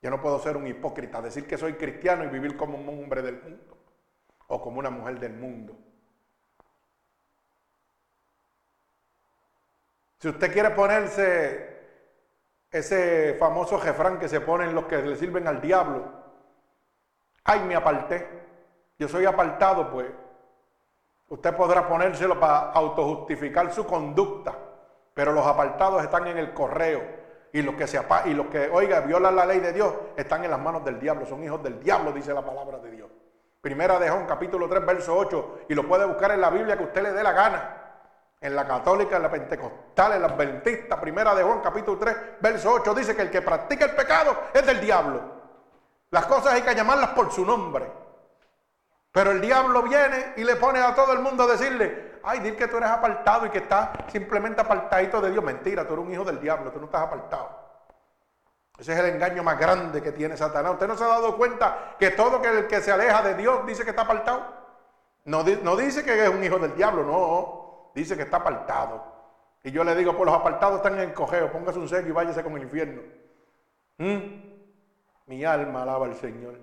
Yo 0.00 0.10
no 0.10 0.20
puedo 0.20 0.38
ser 0.38 0.56
un 0.56 0.68
hipócrita, 0.68 1.20
decir 1.20 1.46
que 1.46 1.58
soy 1.58 1.74
cristiano 1.74 2.22
y 2.24 2.28
vivir 2.28 2.56
como 2.56 2.78
un 2.78 2.88
hombre 2.88 3.20
del 3.20 3.42
mundo 3.42 3.78
o 4.46 4.60
como 4.60 4.78
una 4.78 4.90
mujer 4.90 5.18
del 5.18 5.32
mundo. 5.32 5.76
Si 10.20 10.28
usted 10.28 10.52
quiere 10.52 10.70
ponerse 10.70 11.78
ese 12.70 13.36
famoso 13.38 13.78
jefrán 13.78 14.18
que 14.18 14.28
se 14.28 14.42
ponen 14.42 14.74
los 14.74 14.84
que 14.84 14.98
le 14.98 15.16
sirven 15.16 15.48
al 15.48 15.62
diablo, 15.62 16.04
ay, 17.44 17.60
me 17.60 17.74
aparté, 17.74 18.28
yo 18.98 19.08
soy 19.08 19.24
apartado, 19.24 19.90
pues 19.90 20.08
usted 21.28 21.56
podrá 21.56 21.88
ponérselo 21.88 22.38
para 22.38 22.70
autojustificar 22.72 23.72
su 23.72 23.86
conducta, 23.86 24.54
pero 25.14 25.32
los 25.32 25.46
apartados 25.46 26.02
están 26.02 26.26
en 26.26 26.36
el 26.36 26.52
correo 26.52 27.00
y 27.50 27.62
los 27.62 27.74
que 27.76 27.86
se 27.86 27.98
y 28.26 28.34
los 28.34 28.48
que, 28.48 28.68
oiga, 28.68 29.00
violan 29.00 29.34
la 29.34 29.46
ley 29.46 29.60
de 29.60 29.72
Dios 29.72 29.94
están 30.16 30.44
en 30.44 30.50
las 30.50 30.60
manos 30.60 30.84
del 30.84 31.00
diablo, 31.00 31.24
son 31.24 31.42
hijos 31.42 31.62
del 31.62 31.80
diablo, 31.80 32.12
dice 32.12 32.34
la 32.34 32.44
palabra 32.44 32.78
de 32.78 32.90
Dios. 32.90 33.08
Primera 33.62 33.98
de 33.98 34.10
Juan, 34.10 34.26
capítulo 34.26 34.68
3, 34.68 34.84
verso 34.84 35.16
8, 35.16 35.60
y 35.70 35.74
lo 35.74 35.88
puede 35.88 36.04
buscar 36.04 36.30
en 36.32 36.42
la 36.42 36.50
Biblia 36.50 36.76
que 36.76 36.84
usted 36.84 37.02
le 37.02 37.12
dé 37.12 37.22
la 37.22 37.32
gana. 37.32 37.79
En 38.40 38.56
la 38.56 38.66
católica, 38.66 39.16
en 39.16 39.22
la 39.22 39.30
pentecostal, 39.30 40.14
en 40.14 40.22
la 40.22 40.28
adventista, 40.28 40.98
primera 40.98 41.34
de 41.34 41.42
Juan, 41.42 41.60
capítulo 41.60 41.98
3, 41.98 42.16
verso 42.40 42.72
8, 42.72 42.94
dice 42.94 43.14
que 43.14 43.22
el 43.22 43.30
que 43.30 43.42
practica 43.42 43.84
el 43.84 43.94
pecado 43.94 44.44
es 44.54 44.64
del 44.64 44.80
diablo. 44.80 45.20
Las 46.10 46.24
cosas 46.24 46.54
hay 46.54 46.62
que 46.62 46.74
llamarlas 46.74 47.10
por 47.10 47.30
su 47.30 47.44
nombre. 47.44 47.86
Pero 49.12 49.32
el 49.32 49.40
diablo 49.40 49.82
viene 49.82 50.34
y 50.36 50.44
le 50.44 50.56
pone 50.56 50.80
a 50.80 50.94
todo 50.94 51.12
el 51.12 51.18
mundo 51.18 51.42
a 51.42 51.48
decirle, 51.48 52.20
ay, 52.22 52.40
dir 52.40 52.56
que 52.56 52.66
tú 52.66 52.78
eres 52.78 52.88
apartado 52.88 53.44
y 53.44 53.50
que 53.50 53.58
estás 53.58 53.90
simplemente 54.08 54.62
apartadito 54.62 55.20
de 55.20 55.30
Dios. 55.32 55.44
Mentira, 55.44 55.86
tú 55.86 55.92
eres 55.92 56.06
un 56.06 56.12
hijo 56.12 56.24
del 56.24 56.40
diablo, 56.40 56.70
tú 56.70 56.78
no 56.78 56.86
estás 56.86 57.02
apartado. 57.02 57.60
Ese 58.78 58.94
es 58.94 58.98
el 58.98 59.06
engaño 59.06 59.42
más 59.42 59.58
grande 59.58 60.00
que 60.00 60.12
tiene 60.12 60.38
Satanás. 60.38 60.72
¿Usted 60.72 60.88
no 60.88 60.96
se 60.96 61.04
ha 61.04 61.08
dado 61.08 61.36
cuenta 61.36 61.96
que 61.98 62.12
todo 62.12 62.42
el 62.42 62.66
que 62.66 62.80
se 62.80 62.90
aleja 62.90 63.20
de 63.20 63.34
Dios 63.34 63.66
dice 63.66 63.84
que 63.84 63.90
está 63.90 64.02
apartado? 64.02 64.46
No, 65.26 65.44
no 65.62 65.76
dice 65.76 66.02
que 66.02 66.24
es 66.24 66.30
un 66.30 66.42
hijo 66.42 66.58
del 66.58 66.74
diablo, 66.74 67.04
no. 67.04 67.69
Dice 67.94 68.16
que 68.16 68.22
está 68.22 68.38
apartado. 68.38 69.02
Y 69.62 69.70
yo 69.70 69.84
le 69.84 69.94
digo, 69.94 70.16
pues 70.16 70.26
los 70.26 70.34
apartados 70.34 70.76
están 70.76 70.94
en 70.94 71.00
el 71.00 71.14
cojeo, 71.14 71.52
póngase 71.52 71.78
un 71.78 71.88
seco 71.88 72.08
y 72.08 72.12
váyase 72.12 72.42
con 72.42 72.56
el 72.56 72.62
infierno. 72.62 73.02
¿Mm? 73.98 74.50
Mi 75.26 75.44
alma 75.44 75.82
alaba 75.82 76.06
al 76.06 76.14
Señor. 76.16 76.58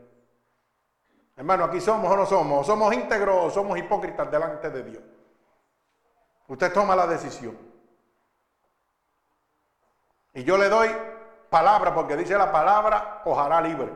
Hermano, 1.35 1.65
aquí 1.65 1.79
somos 1.79 2.11
o 2.11 2.17
no 2.17 2.25
somos, 2.25 2.65
somos 2.65 2.93
íntegros 2.93 3.35
o 3.37 3.49
somos 3.51 3.77
hipócritas 3.77 4.29
delante 4.31 4.71
de 4.71 4.83
Dios. 4.83 5.03
Usted 6.47 6.73
toma 6.73 6.95
la 6.95 7.05
decisión. 7.05 7.55
Y 10.33 10.43
yo 10.43 10.57
le 10.57 10.69
doy 10.69 10.89
palabra, 11.49 11.93
porque 11.93 12.15
dice 12.15 12.37
la 12.37 12.51
palabra, 12.51 13.21
ojalá 13.25 13.61
libre. 13.61 13.91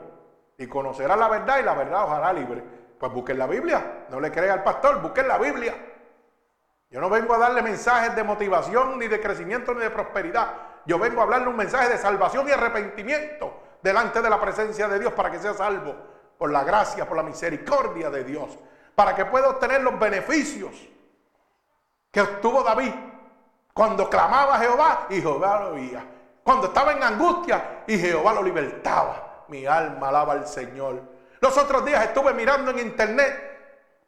Y 0.58 0.68
conocerá 0.68 1.16
la 1.16 1.28
verdad 1.28 1.60
y 1.60 1.64
la 1.64 1.74
verdad 1.74 2.04
ojalá 2.04 2.32
libre. 2.34 2.64
Pues 3.00 3.12
busquen 3.12 3.40
la 3.40 3.48
Biblia. 3.48 4.06
No 4.10 4.20
le 4.20 4.32
crea 4.32 4.54
al 4.54 4.64
pastor, 4.64 5.02
busquen 5.02 5.28
la 5.28 5.40
Biblia. 5.40 5.91
Yo 6.92 7.00
no 7.00 7.10
vengo 7.10 7.34
a 7.34 7.38
darle 7.38 7.62
mensajes 7.62 8.14
de 8.16 8.24
motivación, 8.24 9.00
ni 9.00 9.08
de 9.08 9.22
crecimiento, 9.22 9.74
ni 9.74 9.80
de 9.80 9.90
prosperidad. 9.90 10.52
Yo 10.86 11.00
vengo 11.00 11.22
a 11.22 11.24
hablarle 11.24 11.48
un 11.48 11.56
mensaje 11.56 11.88
de 11.88 11.98
salvación 11.98 12.48
y 12.50 12.52
arrepentimiento 12.52 13.62
delante 13.82 14.22
de 14.22 14.30
la 14.30 14.42
presencia 14.42 14.90
de 14.90 15.00
Dios 15.00 15.14
para 15.14 15.32
que 15.32 15.40
sea 15.40 15.54
salvo 15.54 15.96
por 16.38 16.52
la 16.52 16.66
gracia, 16.66 17.08
por 17.08 17.16
la 17.16 17.24
misericordia 17.24 18.10
de 18.10 18.26
Dios, 18.26 18.58
para 18.94 19.16
que 19.16 19.24
pueda 19.24 19.48
obtener 19.50 19.82
los 19.82 19.98
beneficios 19.98 20.72
que 22.12 22.20
obtuvo 22.20 22.62
David 22.62 22.94
cuando 23.74 24.10
clamaba 24.10 24.56
a 24.56 24.60
Jehová 24.60 25.08
y 25.10 25.22
Jehová 25.22 25.62
lo 25.62 25.76
oía. 25.76 26.04
Cuando 26.44 26.68
estaba 26.68 26.92
en 26.92 27.04
angustia 27.04 27.84
y 27.88 27.98
Jehová 27.98 28.34
lo 28.34 28.44
libertaba. 28.44 29.46
Mi 29.48 29.66
alma 29.66 30.10
alaba 30.10 30.34
al 30.34 30.46
Señor. 30.46 31.02
Los 31.40 31.58
otros 31.58 31.86
días 31.86 32.04
estuve 32.04 32.34
mirando 32.34 32.72
en 32.72 32.80
internet 32.80 33.51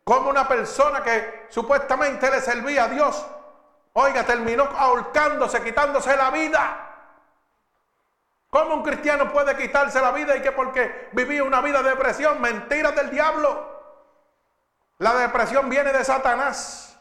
cómo 0.04 0.30
una 0.30 0.48
persona 0.48 1.02
que 1.04 1.48
supuestamente 1.50 2.30
le 2.30 2.42
servía 2.42 2.86
a 2.86 2.90
Dios, 2.90 3.26
oiga, 3.94 4.26
terminó 4.26 4.64
ahorcándose, 4.64 5.64
quitándose 5.64 6.16
la 6.16 6.32
vida. 6.32 6.90
¿Cómo 8.50 8.76
un 8.76 8.84
cristiano 8.84 9.32
puede 9.32 9.58
quitarse 9.58 10.00
la 10.00 10.12
vida 10.12 10.36
y 10.38 10.42
que 10.42 10.52
porque 10.52 11.10
vivía 11.14 11.44
una 11.44 11.62
vida 11.62 11.82
de 11.82 11.90
depresión? 11.90 12.40
Mentiras 12.40 12.96
del 12.96 13.10
diablo. 13.10 13.74
La 15.00 15.16
depresión 15.16 15.70
viene 15.70 15.92
de 15.92 16.04
Satanás. 16.04 16.96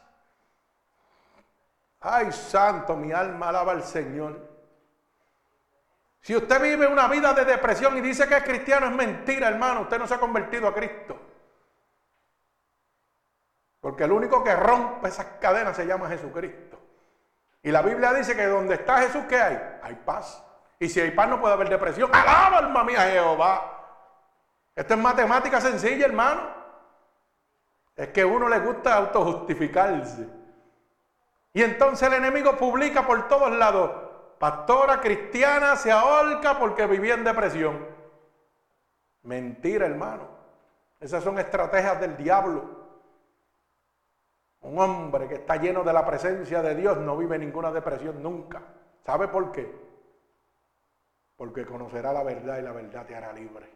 Ay, 2.00 2.32
santo, 2.32 2.96
mi 2.96 3.12
alma 3.12 3.50
alaba 3.50 3.72
al 3.72 3.84
Señor. 3.84 4.50
Si 6.22 6.34
usted 6.34 6.62
vive 6.62 6.86
una 6.86 7.08
vida 7.08 7.34
de 7.34 7.44
depresión 7.44 7.96
y 7.98 8.00
dice 8.00 8.26
que 8.26 8.36
es 8.36 8.44
cristiano, 8.44 8.86
es 8.86 8.92
mentira, 8.92 9.48
hermano. 9.48 9.82
Usted 9.82 9.98
no 9.98 10.06
se 10.06 10.14
ha 10.14 10.20
convertido 10.20 10.68
a 10.68 10.74
Cristo. 10.74 11.18
Porque 13.82 14.04
el 14.04 14.12
único 14.12 14.44
que 14.44 14.54
rompe 14.54 15.08
esas 15.08 15.26
cadenas 15.40 15.74
se 15.74 15.84
llama 15.84 16.08
Jesucristo. 16.08 16.78
Y 17.64 17.72
la 17.72 17.82
Biblia 17.82 18.12
dice 18.12 18.36
que 18.36 18.46
donde 18.46 18.76
está 18.76 19.00
Jesús, 19.00 19.24
¿qué 19.28 19.36
hay? 19.40 19.60
Hay 19.82 19.96
paz. 19.96 20.40
Y 20.78 20.88
si 20.88 21.00
hay 21.00 21.10
paz 21.10 21.28
no 21.28 21.40
puede 21.40 21.54
haber 21.54 21.68
depresión. 21.68 22.08
Alaba, 22.14 22.58
alma 22.58 22.84
mía, 22.84 23.00
Jehová. 23.00 23.70
Esto 24.76 24.94
es 24.94 25.00
matemática 25.00 25.60
sencilla, 25.60 26.06
hermano. 26.06 26.42
Es 27.96 28.10
que 28.10 28.20
a 28.20 28.26
uno 28.26 28.48
le 28.48 28.60
gusta 28.60 28.94
autojustificarse. 28.94 30.28
Y 31.52 31.62
entonces 31.64 32.06
el 32.06 32.14
enemigo 32.14 32.56
publica 32.56 33.04
por 33.04 33.26
todos 33.26 33.50
lados, 33.50 33.90
pastora 34.38 35.00
cristiana 35.00 35.74
se 35.74 35.90
ahorca 35.90 36.56
porque 36.56 36.86
vivía 36.86 37.14
en 37.14 37.24
depresión. 37.24 37.84
Mentira, 39.22 39.86
hermano. 39.86 40.28
Esas 41.00 41.24
son 41.24 41.40
estrategias 41.40 42.00
del 42.00 42.16
diablo. 42.16 42.81
Un 44.62 44.78
hombre 44.78 45.28
que 45.28 45.34
está 45.34 45.56
lleno 45.56 45.82
de 45.82 45.92
la 45.92 46.06
presencia 46.06 46.62
de 46.62 46.74
Dios 46.74 46.98
no 46.98 47.16
vive 47.16 47.38
ninguna 47.38 47.72
depresión 47.72 48.22
nunca. 48.22 48.62
¿Sabe 49.04 49.28
por 49.28 49.50
qué? 49.50 49.70
Porque 51.36 51.66
conocerá 51.66 52.12
la 52.12 52.22
verdad 52.22 52.58
y 52.58 52.62
la 52.62 52.72
verdad 52.72 53.04
te 53.04 53.16
hará 53.16 53.32
libre. 53.32 53.68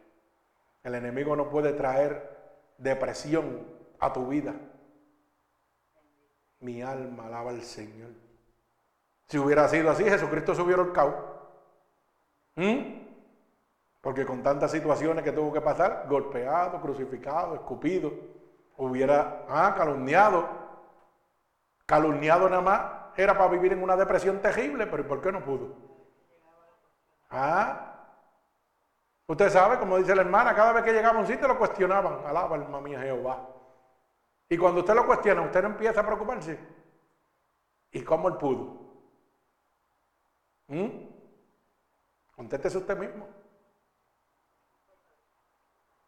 El 0.83 0.95
enemigo 0.95 1.35
no 1.35 1.49
puede 1.49 1.73
traer 1.73 2.37
depresión 2.77 3.67
a 3.99 4.13
tu 4.13 4.27
vida. 4.27 4.55
Mi 6.59 6.81
alma 6.81 7.27
alaba 7.27 7.49
al 7.51 7.61
Señor. 7.61 8.11
Si 9.27 9.37
hubiera 9.37 9.67
sido 9.67 9.89
así, 9.89 10.05
Jesucristo 10.05 10.55
se 10.55 10.61
hubiera 10.61 10.81
ahorcado. 10.81 11.37
¿Mm? 12.55 13.07
Porque 13.99 14.25
con 14.25 14.41
tantas 14.41 14.71
situaciones 14.71 15.23
que 15.25 15.33
tuvo 15.33 15.51
que 15.51 15.59
pasar, 15.59 16.05
golpeado, 16.07 16.79
crucificado, 16.79 17.55
escupido, 17.55 18.13
hubiera 18.77 19.45
ah, 19.49 19.75
calumniado. 19.77 20.66
Calumniado 21.87 22.47
nada 22.47 22.61
más 22.61 22.81
era 23.15 23.35
para 23.35 23.49
vivir 23.49 23.73
en 23.73 23.81
una 23.81 23.95
depresión 23.95 24.39
terrible, 24.39 24.85
pero 24.85 25.07
¿por 25.07 25.21
qué 25.21 25.31
no 25.31 25.43
pudo? 25.43 25.75
Ah, 27.31 27.87
Usted 29.27 29.49
sabe, 29.49 29.77
como 29.77 29.97
dice 29.97 30.15
la 30.15 30.21
hermana, 30.21 30.55
cada 30.55 30.71
vez 30.71 30.83
que 30.83 30.93
llegaba 30.93 31.19
un 31.19 31.27
sitio 31.27 31.47
lo 31.47 31.57
cuestionaban. 31.57 32.25
Alaba 32.25 32.55
alma 32.55 32.79
mía 32.79 33.01
Jehová. 33.01 33.45
Y 34.49 34.57
cuando 34.57 34.79
usted 34.79 34.95
lo 34.95 35.05
cuestiona, 35.05 35.41
usted 35.41 35.61
no 35.61 35.69
empieza 35.69 35.99
a 35.99 36.05
preocuparse. 36.05 36.57
¿Y 37.91 38.01
cómo 38.03 38.29
él 38.29 38.37
pudo? 38.37 38.87
¿Mm? 40.67 40.87
Contéstese 42.37 42.77
usted 42.77 42.97
mismo. 42.97 43.27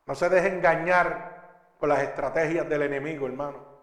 No 0.06 0.16
se 0.16 0.30
deje 0.30 0.48
engañar 0.48 1.76
por 1.78 1.90
las 1.90 2.02
estrategias 2.02 2.70
del 2.70 2.84
enemigo, 2.84 3.28
hermano. 3.28 3.79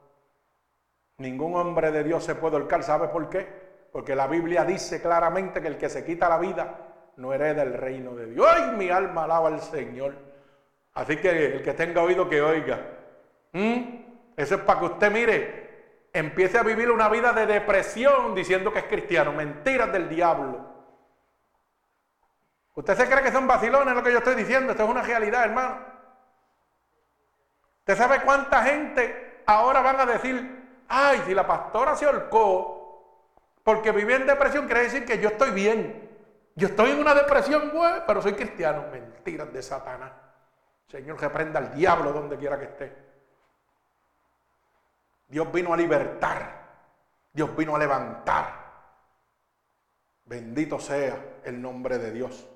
Ningún 1.19 1.57
hombre 1.57 1.91
de 1.91 2.05
Dios 2.05 2.25
se 2.25 2.35
puede 2.35 2.57
holcar. 2.57 2.83
¿Sabe 2.83 3.09
por 3.09 3.29
qué? 3.31 3.47
Porque 3.93 4.15
la 4.15 4.27
Biblia 4.27 4.65
dice 4.65 5.01
claramente 5.01 5.63
que 5.63 5.69
el 5.69 5.79
que 5.79 5.89
se 5.89 6.05
quita 6.05 6.29
la 6.29 6.39
vida 6.39 6.87
no 7.17 7.33
hereda 7.33 7.63
el 7.63 7.73
reino 7.73 8.15
de 8.15 8.27
Dios. 8.27 8.47
¡Ay, 8.47 8.77
mi 8.77 8.91
alma 8.91 9.25
alaba 9.25 9.49
al 9.49 9.61
Señor! 9.61 10.15
Así 10.95 11.17
que 11.17 11.57
el 11.57 11.63
que 11.63 11.73
tenga 11.73 12.03
oído 12.03 12.29
que 12.29 12.43
oiga. 12.43 12.81
¿Mm? 13.53 14.05
Eso 14.37 14.57
es 14.57 14.61
para 14.63 14.81
que 14.81 14.87
usted 14.87 15.11
mire, 15.11 16.09
empiece 16.13 16.59
a 16.59 16.63
vivir 16.63 16.91
una 16.91 17.09
vida 17.09 17.33
de 17.33 17.47
depresión 17.47 18.35
diciendo 18.35 18.73
que 18.73 18.81
es 18.81 18.85
cristiano. 18.85 19.33
Mentiras 19.33 19.91
del 19.93 20.09
diablo. 20.09 20.77
¿Usted 22.75 22.95
se 22.95 23.07
cree 23.09 23.23
que 23.23 23.33
son 23.33 23.47
vacilones 23.47 23.95
lo 23.95 24.03
que 24.03 24.13
yo 24.13 24.19
estoy 24.19 24.35
diciendo? 24.35 24.73
Esto 24.73 24.85
es 24.85 24.91
una 24.91 25.03
realidad, 25.03 25.45
hermano. 25.45 25.79
¿Usted 27.79 27.97
sabe 27.97 28.21
cuánta 28.21 28.63
gente 28.63 29.43
ahora 29.47 29.81
van 29.81 30.01
a 30.01 30.07
decir, 30.07 30.56
ay, 30.88 31.22
si 31.27 31.35
la 31.35 31.46
pastora 31.46 31.96
se 31.96 32.07
holcó 32.07 32.77
porque 33.66 33.90
viví 33.90 34.12
en 34.12 34.27
depresión, 34.27 34.66
quiere 34.66 34.83
decir 34.83 35.05
que 35.05 35.18
yo 35.18 35.31
estoy 35.31 35.51
bien. 35.51 36.09
Yo 36.55 36.68
estoy 36.68 36.92
en 36.92 37.01
una 37.01 37.14
depresión, 37.14 37.70
güey, 37.70 37.94
pero 38.07 38.22
soy 38.22 38.35
cristiano. 38.35 38.85
Mentiras 38.92 39.53
de 39.53 39.61
Satanás. 39.61 40.12
Señor, 40.87 41.20
reprenda 41.20 41.59
al 41.59 41.75
diablo 41.75 42.12
donde 42.12 42.38
quiera 42.38 42.61
que 42.61 42.66
esté. 42.66 42.96
Dios 45.27 45.53
vino 45.53 45.75
a 45.75 45.77
libertar. 45.77 46.64
Dios 47.33 47.57
vino 47.57 47.75
a 47.75 47.79
levantar. 47.81 48.66
Bendito 50.25 50.79
sea 50.79 51.40
el 51.42 51.61
nombre 51.61 51.99
de 51.99 52.12
Dios. 52.12 52.49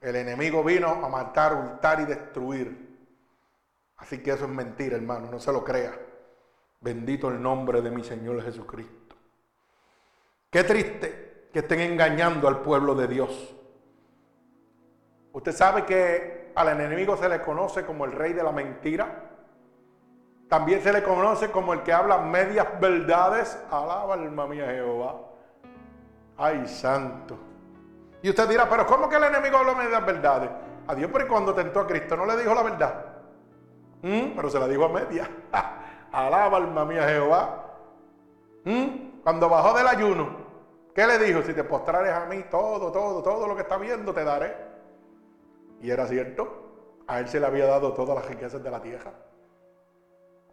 El 0.00 0.14
enemigo 0.14 0.62
vino 0.62 1.04
a 1.04 1.08
matar, 1.08 1.54
hurtar 1.54 1.98
y 2.00 2.04
destruir. 2.04 2.96
Así 3.96 4.22
que 4.22 4.30
eso 4.30 4.44
es 4.44 4.50
mentira, 4.50 4.94
hermano, 4.96 5.28
no 5.32 5.40
se 5.40 5.52
lo 5.52 5.64
crea. 5.64 5.98
Bendito 6.80 7.28
el 7.28 7.42
nombre 7.42 7.82
de 7.82 7.90
mi 7.90 8.04
Señor 8.04 8.42
Jesucristo. 8.42 9.16
Qué 10.50 10.62
triste 10.64 11.48
que 11.52 11.58
estén 11.60 11.80
engañando 11.80 12.46
al 12.46 12.60
pueblo 12.60 12.94
de 12.94 13.08
Dios. 13.08 13.54
Usted 15.32 15.52
sabe 15.52 15.84
que 15.84 16.52
al 16.54 16.68
enemigo 16.68 17.16
se 17.16 17.28
le 17.28 17.42
conoce 17.42 17.84
como 17.84 18.04
el 18.04 18.12
rey 18.12 18.32
de 18.32 18.42
la 18.42 18.52
mentira. 18.52 19.24
También 20.48 20.80
se 20.80 20.92
le 20.92 21.02
conoce 21.02 21.50
como 21.50 21.74
el 21.74 21.82
que 21.82 21.92
habla 21.92 22.18
medias 22.18 22.80
verdades. 22.80 23.58
Alaba 23.70 24.14
alma 24.14 24.46
mía 24.46 24.66
Jehová. 24.66 25.16
Ay, 26.36 26.66
santo. 26.68 27.36
Y 28.22 28.30
usted 28.30 28.48
dirá, 28.48 28.68
pero 28.68 28.86
¿cómo 28.86 29.08
que 29.08 29.16
el 29.16 29.24
enemigo 29.24 29.58
habla 29.58 29.74
medias 29.74 30.06
verdades? 30.06 30.50
A 30.86 30.94
Dios, 30.94 31.10
pero 31.12 31.28
cuando 31.28 31.52
tentó 31.52 31.80
a 31.80 31.86
Cristo 31.86 32.16
no 32.16 32.24
le 32.24 32.36
dijo 32.36 32.54
la 32.54 32.62
verdad. 32.62 33.04
¿Mm? 34.02 34.36
Pero 34.36 34.48
se 34.48 34.58
la 34.58 34.68
dijo 34.68 34.84
a 34.84 34.88
media. 34.88 35.28
Alaba 36.12 36.56
alma 36.56 36.84
mía 36.84 37.08
Jehová. 37.08 37.64
¿Mm? 38.64 39.22
Cuando 39.22 39.48
bajó 39.48 39.76
del 39.76 39.86
ayuno, 39.86 40.28
¿qué 40.94 41.06
le 41.06 41.18
dijo? 41.18 41.42
Si 41.42 41.52
te 41.52 41.64
postrares 41.64 42.12
a 42.12 42.26
mí, 42.26 42.44
todo, 42.50 42.90
todo, 42.92 43.22
todo 43.22 43.46
lo 43.46 43.54
que 43.54 43.62
está 43.62 43.76
viendo 43.76 44.12
te 44.12 44.24
daré. 44.24 44.56
Y 45.80 45.90
era 45.90 46.06
cierto. 46.06 46.66
A 47.06 47.20
él 47.20 47.28
se 47.28 47.40
le 47.40 47.46
había 47.46 47.66
dado 47.66 47.92
todas 47.94 48.16
las 48.16 48.26
riquezas 48.26 48.62
de 48.62 48.70
la 48.70 48.80
tierra. 48.80 49.12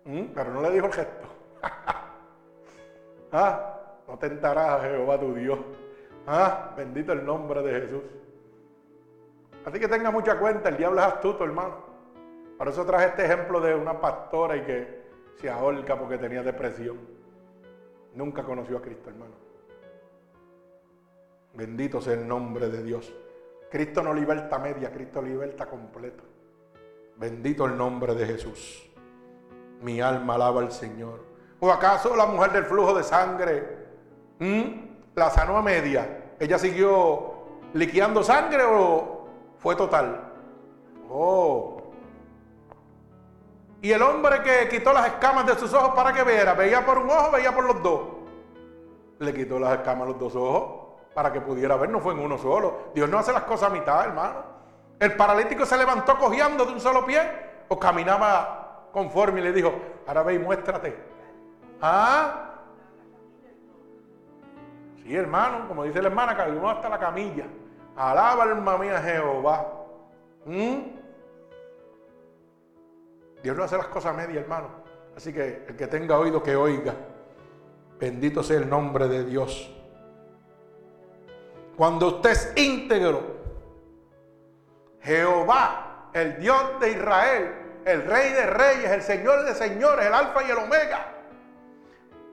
¿Mm? 0.05 0.25
Pero 0.33 0.51
no 0.51 0.61
le 0.61 0.71
dijo 0.71 0.85
el 0.87 0.93
gesto. 0.93 1.27
ah, 3.31 3.75
no 4.07 4.17
tentarás 4.17 4.79
a 4.79 4.79
Jehová 4.81 5.19
tu 5.19 5.33
Dios. 5.33 5.59
Ah, 6.27 6.73
bendito 6.75 7.11
el 7.11 7.25
nombre 7.25 7.61
de 7.61 7.81
Jesús. 7.81 8.03
Así 9.65 9.79
que 9.79 9.87
tenga 9.87 10.11
mucha 10.11 10.37
cuenta, 10.37 10.69
el 10.69 10.77
diablo 10.77 11.01
es 11.01 11.07
astuto, 11.07 11.43
hermano. 11.43 11.75
Por 12.57 12.67
eso 12.67 12.85
traje 12.85 13.07
este 13.07 13.25
ejemplo 13.25 13.59
de 13.59 13.75
una 13.75 13.99
pastora 13.99 14.55
y 14.57 14.61
que 14.61 15.04
se 15.39 15.49
ahorca 15.49 15.97
porque 15.97 16.17
tenía 16.17 16.43
depresión. 16.43 16.99
Nunca 18.13 18.43
conoció 18.43 18.77
a 18.77 18.81
Cristo, 18.81 19.09
hermano. 19.09 19.33
Bendito 21.53 22.01
sea 22.01 22.13
el 22.13 22.27
nombre 22.27 22.69
de 22.69 22.83
Dios. 22.83 23.13
Cristo 23.69 24.03
no 24.03 24.13
liberta 24.13 24.57
media, 24.59 24.91
Cristo 24.91 25.21
liberta 25.21 25.65
completo. 25.65 26.23
Bendito 27.17 27.65
el 27.65 27.77
nombre 27.77 28.13
de 28.13 28.25
Jesús. 28.25 28.89
Mi 29.81 30.01
alma 30.01 30.35
alaba 30.35 30.61
al 30.61 30.71
Señor. 30.71 31.23
¿O 31.59 31.71
acaso 31.71 32.15
la 32.15 32.25
mujer 32.25 32.51
del 32.51 32.65
flujo 32.65 32.93
de 32.93 33.03
sangre 33.03 33.85
la 35.15 35.29
sanó 35.29 35.57
a 35.57 35.61
media? 35.61 36.33
¿Ella 36.39 36.57
siguió 36.59 37.33
liqueando 37.73 38.23
sangre 38.23 38.63
o 38.63 39.27
fue 39.57 39.75
total? 39.75 40.33
Oh, 41.09 41.74
y 43.85 43.93
el 43.93 44.01
hombre 44.01 44.41
que 44.41 44.67
quitó 44.67 44.91
las 44.91 45.05
escamas 45.05 45.45
de 45.45 45.53
sus 45.53 45.71
ojos 45.71 45.91
para 45.93 46.11
que 46.11 46.23
viera, 46.23 46.55
veía 46.55 46.83
por 46.83 46.97
un 46.97 47.07
ojo, 47.07 47.29
veía 47.29 47.53
por 47.53 47.65
los 47.65 47.83
dos. 47.83 48.01
Le 49.19 49.31
quitó 49.31 49.59
las 49.59 49.73
escamas 49.73 50.07
a 50.07 50.09
los 50.09 50.19
dos 50.19 50.35
ojos 50.35 50.95
para 51.13 51.31
que 51.31 51.39
pudiera 51.39 51.75
ver, 51.75 51.91
no 51.91 51.99
fue 51.99 52.13
en 52.13 52.19
uno 52.19 52.35
solo. 52.35 52.89
Dios 52.95 53.07
no 53.07 53.19
hace 53.19 53.31
las 53.31 53.43
cosas 53.43 53.69
a 53.69 53.73
mitad, 53.73 54.03
hermano. 54.03 54.39
El 54.99 55.15
paralítico 55.15 55.67
se 55.67 55.77
levantó 55.77 56.17
cojeando 56.17 56.65
de 56.65 56.73
un 56.73 56.79
solo 56.79 57.05
pie 57.05 57.21
o 57.67 57.77
caminaba 57.77 58.87
conforme 58.91 59.41
y 59.41 59.43
le 59.43 59.53
dijo, 59.53 59.71
ahora 60.07 60.23
ve 60.23 60.33
y 60.33 60.39
muéstrate. 60.39 60.97
Ah, 61.79 62.55
sí, 65.03 65.15
hermano, 65.15 65.67
como 65.67 65.83
dice 65.83 66.01
la 66.01 66.07
hermana, 66.07 66.35
caminó 66.35 66.71
hasta 66.71 66.89
la 66.89 66.97
camilla. 66.97 67.45
Alaba 67.95 68.45
alma 68.45 68.79
mía 68.79 68.99
Jehová. 68.99 69.63
¿Mm? 70.43 70.94
Dios 73.45 73.55
no 73.55 73.63
hace 73.63 73.77
las 73.77 73.85
cosas 73.89 74.15
media, 74.15 74.39
hermano. 74.39 74.69
Así 75.15 75.31
que 75.31 75.65
el 75.67 75.75
que 75.75 75.85
tenga 75.85 76.17
oído 76.17 76.41
que 76.41 76.55
oiga. 76.55 76.95
Bendito 77.99 78.41
sea 78.41 78.57
el 78.57 78.67
nombre 78.67 79.07
de 79.07 79.23
Dios. 79.23 79.71
Cuando 81.77 82.07
usted 82.07 82.31
es 82.31 82.53
íntegro, 82.55 83.21
Jehová, 84.99 86.09
el 86.13 86.39
Dios 86.39 86.79
de 86.79 86.89
Israel, 86.89 87.55
el 87.85 88.07
Rey 88.07 88.33
de 88.33 88.47
Reyes, 88.47 88.89
el 88.89 89.03
Señor 89.03 89.45
de 89.45 89.53
Señores, 89.53 90.07
el 90.07 90.13
Alfa 90.15 90.43
y 90.43 90.49
el 90.49 90.57
Omega, 90.57 91.05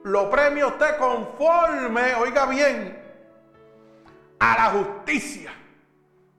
lo 0.05 0.31
premia 0.31 0.65
usted 0.65 0.97
conforme, 0.97 2.15
oiga 2.15 2.47
bien, 2.47 2.99
a 4.39 4.55
la 4.57 4.65
justicia 4.71 5.53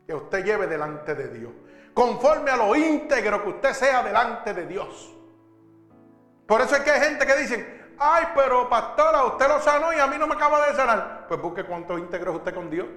que 0.04 0.14
usted 0.14 0.44
lleve 0.44 0.66
delante 0.66 1.14
de 1.14 1.28
Dios 1.28 1.52
conforme 1.94 2.50
a 2.50 2.56
lo 2.56 2.74
íntegro 2.74 3.42
que 3.42 3.48
usted 3.50 3.72
sea 3.72 4.02
delante 4.02 4.52
de 4.52 4.66
Dios. 4.66 5.14
Por 6.46 6.60
eso 6.60 6.76
es 6.76 6.82
que 6.82 6.90
hay 6.90 7.00
gente 7.00 7.24
que 7.24 7.36
dice, 7.36 7.82
ay, 7.98 8.24
pero 8.34 8.68
pastora, 8.68 9.24
usted 9.24 9.48
lo 9.48 9.60
sanó 9.60 9.92
y 9.92 9.98
a 9.98 10.06
mí 10.06 10.16
no 10.18 10.26
me 10.26 10.34
acaba 10.34 10.66
de 10.66 10.74
sanar. 10.74 11.26
Pues 11.28 11.40
busque 11.40 11.64
cuánto 11.64 11.96
íntegro 11.96 12.32
es 12.32 12.38
usted 12.38 12.54
con 12.54 12.68
Dios. 12.68 12.88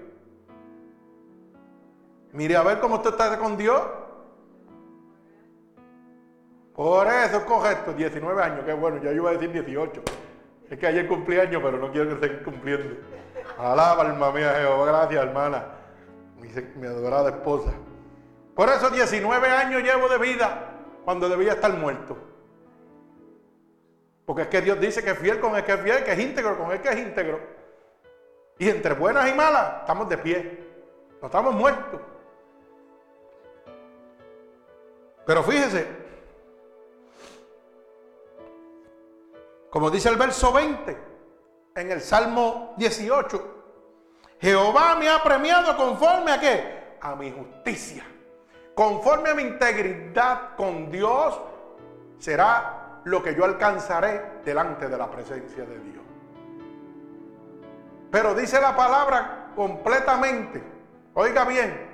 Mire 2.33 2.57
a 2.57 2.63
ver 2.63 2.79
cómo 2.79 2.95
usted 2.95 3.11
está 3.11 3.37
con 3.37 3.55
Dios. 3.55 3.81
Por 6.75 7.07
eso 7.07 7.45
coge 7.45 7.71
esto, 7.71 7.93
19 7.93 8.43
años, 8.43 8.65
que 8.65 8.73
bueno, 8.73 9.01
ya 9.01 9.11
iba 9.11 9.29
a 9.29 9.33
decir 9.33 9.51
18. 9.51 10.01
Es 10.69 10.77
que 10.77 10.85
ayer 10.85 11.07
cumplí 11.07 11.39
años, 11.39 11.61
pero 11.63 11.77
no 11.77 11.91
quiero 11.91 12.09
que 12.09 12.25
estén 12.25 12.43
cumpliendo. 12.43 12.97
Alaba, 13.57 14.03
alma 14.03 14.31
mía, 14.31 14.53
Jehová, 14.59 14.85
gracias, 14.85 15.23
hermana. 15.23 15.65
Mi 16.75 16.85
adorada 16.85 17.29
esposa. 17.29 17.71
Por 18.57 18.69
eso 18.69 18.89
19 18.89 19.49
años 19.51 19.83
llevo 19.83 20.09
de 20.09 20.17
vida 20.17 20.71
cuando 21.05 21.29
debía 21.29 21.51
estar 21.51 21.71
muerto. 21.73 22.17
Porque 24.25 24.41
es 24.41 24.47
que 24.47 24.61
Dios 24.61 24.79
dice 24.79 25.03
que 25.03 25.11
es 25.11 25.19
fiel 25.19 25.39
con 25.39 25.55
el 25.55 25.63
que 25.63 25.73
es 25.73 25.81
fiel, 25.81 26.03
que 26.03 26.13
es 26.13 26.19
íntegro 26.19 26.57
con 26.57 26.71
el 26.71 26.81
que 26.81 26.89
es 26.89 26.97
íntegro. 26.97 27.39
Y 28.57 28.67
entre 28.67 28.95
buenas 28.95 29.29
y 29.29 29.33
malas 29.35 29.81
estamos 29.81 30.09
de 30.09 30.17
pie. 30.17 30.67
No 31.21 31.27
estamos 31.27 31.53
muertos. 31.53 32.01
Pero 35.27 35.43
fíjese, 35.43 35.87
como 39.69 39.91
dice 39.91 40.09
el 40.09 40.15
verso 40.15 40.51
20 40.51 40.97
en 41.75 41.91
el 41.91 42.01
Salmo 42.01 42.73
18, 42.77 43.55
Jehová 44.41 44.95
me 44.95 45.09
ha 45.09 45.21
premiado 45.21 45.77
conforme 45.77 46.31
a 46.31 46.39
qué? 46.39 46.97
A 46.99 47.15
mi 47.15 47.31
justicia 47.31 48.16
conforme 48.77 49.31
a 49.31 49.33
mi 49.33 49.41
integridad 49.41 50.55
con 50.55 50.91
Dios, 50.91 51.41
será 52.19 52.99
lo 53.05 53.23
que 53.23 53.33
yo 53.33 53.43
alcanzaré 53.43 54.41
delante 54.45 54.87
de 54.87 54.95
la 54.95 55.09
presencia 55.09 55.65
de 55.65 55.79
Dios. 55.79 56.03
Pero 58.11 58.35
dice 58.35 58.61
la 58.61 58.75
palabra 58.75 59.47
completamente, 59.55 60.61
oiga 61.15 61.43
bien, 61.45 61.89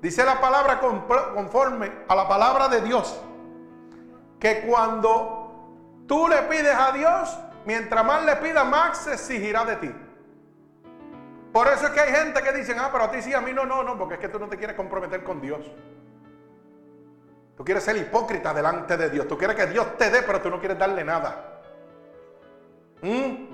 dice 0.00 0.24
la 0.24 0.40
palabra 0.40 0.78
conforme 0.78 1.90
a 2.06 2.14
la 2.14 2.28
palabra 2.28 2.68
de 2.68 2.82
Dios, 2.82 3.20
que 4.38 4.60
cuando 4.60 6.04
tú 6.06 6.28
le 6.28 6.42
pides 6.42 6.76
a 6.76 6.92
Dios, 6.92 7.36
mientras 7.64 8.04
más 8.04 8.24
le 8.24 8.36
pidas, 8.36 8.64
más 8.64 8.98
se 8.98 9.14
exigirá 9.14 9.64
de 9.64 9.76
ti. 9.76 9.94
Por 11.54 11.68
eso 11.68 11.86
es 11.86 11.92
que 11.92 12.00
hay 12.00 12.12
gente 12.12 12.42
que 12.42 12.52
dicen, 12.52 12.80
ah, 12.80 12.88
pero 12.90 13.04
a 13.04 13.10
ti 13.12 13.22
sí, 13.22 13.32
a 13.32 13.40
mí 13.40 13.52
no, 13.52 13.64
no, 13.64 13.84
no, 13.84 13.96
porque 13.96 14.14
es 14.14 14.20
que 14.20 14.28
tú 14.28 14.40
no 14.40 14.48
te 14.48 14.56
quieres 14.56 14.74
comprometer 14.74 15.22
con 15.22 15.40
Dios. 15.40 15.60
Tú 17.56 17.64
quieres 17.64 17.84
ser 17.84 17.96
hipócrita 17.96 18.52
delante 18.52 18.96
de 18.96 19.08
Dios. 19.08 19.28
Tú 19.28 19.38
quieres 19.38 19.54
que 19.54 19.66
Dios 19.66 19.96
te 19.96 20.10
dé, 20.10 20.22
pero 20.22 20.40
tú 20.42 20.50
no 20.50 20.58
quieres 20.58 20.76
darle 20.76 21.04
nada. 21.04 21.60
¿Mm? 23.02 23.46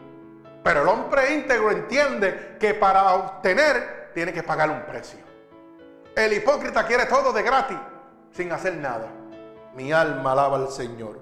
Pero 0.65 0.81
el 0.81 0.89
hombre 0.89 1.35
íntegro 1.35 1.73
entiende 1.73 2.57
que 2.59 2.73
para 2.73 3.13
obtener 3.13 4.13
tiene 4.15 4.33
que 4.33 4.45
pagar 4.45 4.71
un 4.71 4.81
precio. 4.87 5.21
El 6.17 6.33
hipócrita 6.33 6.87
quiere 6.87 7.05
todo 7.05 7.35
de 7.35 7.43
gratis, 7.43 7.77
sin 8.33 8.51
hacer 8.51 8.77
nada. 8.77 9.09
Mi 9.77 9.93
alma 9.93 10.33
alaba 10.33 10.57
al 10.57 10.71
Señor. 10.71 11.21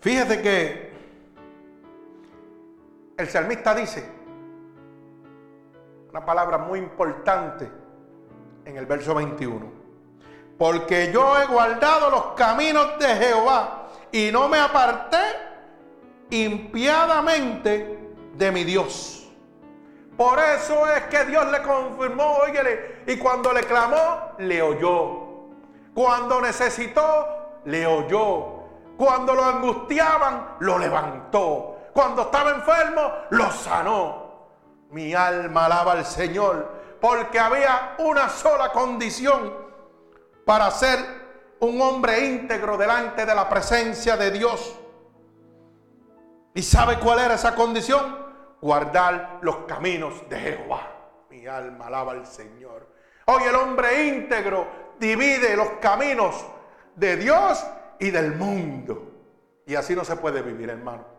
Fíjate 0.00 0.42
que 0.42 0.89
el 3.20 3.28
salmista 3.28 3.74
dice 3.74 4.20
una 6.10 6.24
palabra 6.24 6.58
muy 6.58 6.78
importante 6.78 7.70
en 8.64 8.76
el 8.76 8.86
verso 8.86 9.14
21. 9.14 9.80
Porque 10.58 11.10
yo 11.12 11.38
he 11.38 11.46
guardado 11.46 12.10
los 12.10 12.24
caminos 12.34 12.98
de 12.98 13.06
Jehová 13.06 13.88
y 14.10 14.30
no 14.32 14.48
me 14.48 14.58
aparté 14.58 15.18
impiadamente 16.30 18.14
de 18.34 18.52
mi 18.52 18.64
Dios. 18.64 19.30
Por 20.16 20.38
eso 20.38 20.86
es 20.92 21.02
que 21.04 21.24
Dios 21.24 21.50
le 21.50 21.62
confirmó, 21.62 22.38
óyele, 22.38 23.02
y 23.06 23.16
cuando 23.16 23.52
le 23.52 23.62
clamó, 23.62 24.32
le 24.38 24.60
oyó. 24.60 25.28
Cuando 25.94 26.40
necesitó, 26.40 27.26
le 27.64 27.86
oyó. 27.86 28.60
Cuando 28.98 29.34
lo 29.34 29.44
angustiaban, 29.44 30.56
lo 30.58 30.78
levantó. 30.78 31.79
Cuando 32.00 32.22
estaba 32.22 32.52
enfermo, 32.52 33.12
lo 33.28 33.50
sanó. 33.50 34.48
Mi 34.88 35.12
alma 35.12 35.66
alaba 35.66 35.92
al 35.92 36.06
Señor, 36.06 36.96
porque 36.98 37.38
había 37.38 37.96
una 37.98 38.30
sola 38.30 38.72
condición 38.72 39.52
para 40.46 40.70
ser 40.70 40.98
un 41.58 41.78
hombre 41.82 42.24
íntegro 42.24 42.78
delante 42.78 43.26
de 43.26 43.34
la 43.34 43.46
presencia 43.50 44.16
de 44.16 44.30
Dios. 44.30 44.78
¿Y 46.54 46.62
sabe 46.62 46.98
cuál 46.98 47.18
era 47.18 47.34
esa 47.34 47.54
condición? 47.54 48.16
Guardar 48.62 49.40
los 49.42 49.56
caminos 49.66 50.26
de 50.30 50.40
Jehová. 50.40 50.80
Mi 51.28 51.46
alma 51.46 51.88
alaba 51.88 52.12
al 52.12 52.26
Señor. 52.26 52.88
Hoy 53.26 53.42
el 53.42 53.54
hombre 53.56 54.08
íntegro 54.08 54.66
divide 54.98 55.54
los 55.54 55.68
caminos 55.82 56.46
de 56.96 57.18
Dios 57.18 57.62
y 57.98 58.10
del 58.10 58.36
mundo. 58.36 59.12
Y 59.66 59.74
así 59.74 59.94
no 59.94 60.02
se 60.02 60.16
puede 60.16 60.40
vivir, 60.40 60.70
hermano. 60.70 61.09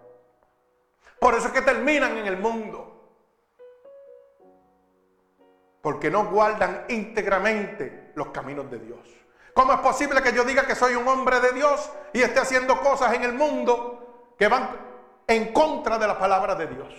Por 1.22 1.36
eso 1.36 1.48
es 1.48 1.54
que 1.54 1.62
terminan 1.62 2.18
en 2.18 2.26
el 2.26 2.38
mundo. 2.38 3.00
Porque 5.80 6.10
no 6.10 6.26
guardan 6.26 6.86
íntegramente 6.90 8.12
los 8.16 8.30
caminos 8.30 8.72
de 8.72 8.80
Dios. 8.80 9.08
¿Cómo 9.54 9.72
es 9.74 9.80
posible 9.82 10.24
que 10.24 10.34
yo 10.34 10.44
diga 10.44 10.66
que 10.66 10.74
soy 10.74 10.96
un 10.96 11.08
hombre 11.08 11.40
de 11.40 11.52
Dios 11.52 11.92
y 12.12 12.24
esté 12.24 12.40
haciendo 12.40 12.82
cosas 12.82 13.14
en 13.14 13.22
el 13.22 13.34
mundo 13.34 14.34
que 14.36 14.48
van 14.48 14.72
en 15.28 15.54
contra 15.54 16.00
de 16.00 16.08
la 16.08 16.18
palabra 16.18 16.56
de 16.56 16.66
Dios? 16.66 16.92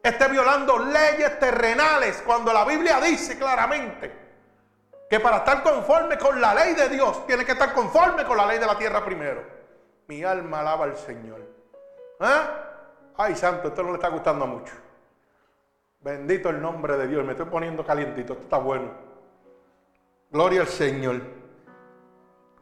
Esté 0.00 0.28
violando 0.28 0.78
leyes 0.78 1.36
terrenales 1.40 2.22
cuando 2.24 2.52
la 2.52 2.64
Biblia 2.64 3.00
dice 3.00 3.36
claramente 3.36 4.12
que 5.10 5.18
para 5.18 5.38
estar 5.38 5.64
conforme 5.64 6.16
con 6.16 6.40
la 6.40 6.54
ley 6.54 6.74
de 6.74 6.88
Dios, 6.90 7.26
tiene 7.26 7.44
que 7.44 7.52
estar 7.52 7.74
conforme 7.74 8.24
con 8.24 8.36
la 8.36 8.46
ley 8.46 8.60
de 8.60 8.66
la 8.66 8.78
tierra 8.78 9.04
primero. 9.04 9.42
Mi 10.06 10.22
alma 10.22 10.60
alaba 10.60 10.84
al 10.84 10.96
Señor. 10.96 11.40
¿Eh? 12.20 12.73
Ay, 13.16 13.36
santo, 13.36 13.68
esto 13.68 13.82
no 13.82 13.90
le 13.90 13.96
está 13.96 14.08
gustando 14.08 14.46
mucho. 14.46 14.74
Bendito 16.00 16.50
el 16.50 16.60
nombre 16.60 16.96
de 16.96 17.06
Dios. 17.06 17.24
Me 17.24 17.32
estoy 17.32 17.46
poniendo 17.46 17.84
calientito. 17.84 18.32
Esto 18.32 18.44
está 18.44 18.58
bueno. 18.58 18.90
Gloria 20.30 20.62
al 20.62 20.66
Señor. 20.66 21.20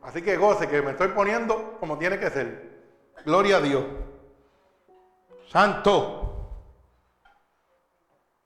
Así 0.02 0.20
que 0.20 0.36
goce 0.36 0.68
que 0.68 0.82
me 0.82 0.90
estoy 0.90 1.08
poniendo 1.08 1.76
como 1.80 1.96
tiene 1.96 2.18
que 2.18 2.28
ser. 2.30 2.70
Gloria 3.24 3.56
a 3.56 3.60
Dios. 3.60 3.84
Santo. 5.48 6.18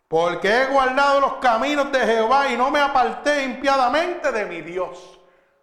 Porque 0.07 0.63
he 0.63 0.67
guardado 0.67 1.21
los 1.21 1.35
caminos 1.35 1.91
de 1.91 1.99
Jehová 1.99 2.49
y 2.49 2.57
no 2.57 2.71
me 2.71 2.81
aparté 2.81 3.43
impiadamente 3.43 4.31
de 4.31 4.45
mi 4.47 4.61
Dios. 4.61 5.21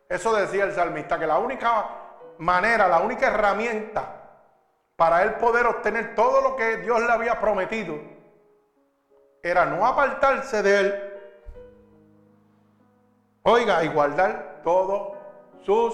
Eso 0.09 0.35
decía 0.35 0.65
el 0.65 0.73
salmista, 0.73 1.17
que 1.17 1.25
la 1.25 1.37
única 1.37 1.87
manera, 2.39 2.87
la 2.89 2.99
única 2.99 3.27
herramienta 3.27 4.22
para 4.95 5.23
él 5.23 5.35
poder 5.35 5.65
obtener 5.65 6.15
todo 6.15 6.41
lo 6.41 6.55
que 6.55 6.77
Dios 6.77 7.01
le 7.01 7.11
había 7.11 7.39
prometido 7.39 7.95
era 9.41 9.65
no 9.65 9.85
apartarse 9.85 10.63
de 10.63 10.79
él. 10.79 11.13
Oiga, 13.43 13.83
y 13.83 13.89
guardar 13.89 14.61
todos 14.63 15.17
sus 15.63 15.93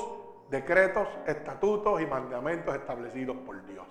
decretos, 0.50 1.08
estatutos 1.26 2.00
y 2.00 2.06
mandamientos 2.06 2.76
establecidos 2.76 3.36
por 3.38 3.66
Dios. 3.66 3.88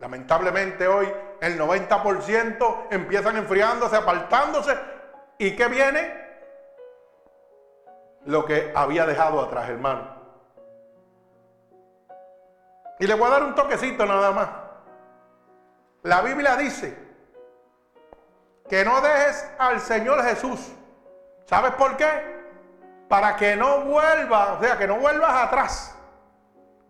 Lamentablemente 0.00 0.88
hoy 0.88 1.06
el 1.40 1.58
90% 1.58 2.88
empiezan 2.90 3.36
enfriándose, 3.36 3.96
apartándose. 3.96 4.76
¿Y 5.38 5.54
qué 5.54 5.68
viene? 5.68 6.20
Lo 8.24 8.44
que 8.44 8.72
había 8.74 9.06
dejado 9.06 9.40
atrás, 9.40 9.68
hermano. 9.68 10.19
Y 13.00 13.06
le 13.06 13.14
voy 13.14 13.26
a 13.28 13.30
dar 13.30 13.42
un 13.42 13.54
toquecito 13.54 14.04
nada 14.04 14.30
más. 14.30 14.48
La 16.02 16.20
Biblia 16.20 16.54
dice 16.56 16.96
que 18.68 18.84
no 18.84 19.00
dejes 19.00 19.50
al 19.58 19.80
Señor 19.80 20.22
Jesús. 20.22 20.60
¿Sabes 21.46 21.72
por 21.72 21.96
qué? 21.96 22.38
Para 23.08 23.36
que 23.36 23.56
no 23.56 23.80
vuelva, 23.80 24.52
o 24.52 24.60
sea, 24.60 24.76
que 24.76 24.86
no 24.86 24.96
vuelvas 24.96 25.32
atrás. 25.46 25.96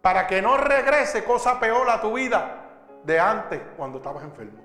Para 0.02 0.26
que 0.26 0.42
no 0.42 0.56
regrese 0.56 1.22
cosa 1.24 1.61
peor 1.61 1.88
a 1.88 2.00
tu 2.00 2.12
vida 2.12 2.56
de 3.04 3.20
antes 3.20 3.61
cuando 3.76 3.98
estabas 3.98 4.24
enfermo. 4.24 4.64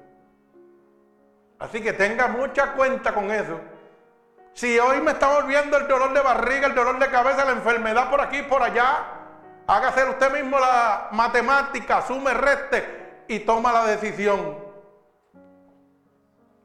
Así 1.59 1.79
que 1.81 1.93
tenga 1.93 2.27
mucha 2.27 2.73
cuenta 2.73 3.13
con 3.13 3.29
eso. 3.29 3.59
Si 4.53 4.79
hoy 4.79 4.99
me 4.99 5.11
está 5.11 5.27
volviendo 5.27 5.77
el 5.77 5.87
dolor 5.87 6.11
de 6.11 6.21
barriga, 6.21 6.67
el 6.67 6.75
dolor 6.75 6.97
de 6.97 7.09
cabeza, 7.11 7.45
la 7.45 7.51
enfermedad 7.51 8.09
por 8.09 8.19
aquí, 8.19 8.41
por 8.41 8.63
allá, 8.63 9.24
hágase 9.68 10.09
usted 10.09 10.32
mismo 10.32 10.59
la 10.59 11.09
matemática, 11.11 12.01
sume, 12.01 12.34
reste 12.34 13.24
y 13.28 13.39
toma 13.39 13.72
la 13.72 13.86
decisión. 13.86 14.63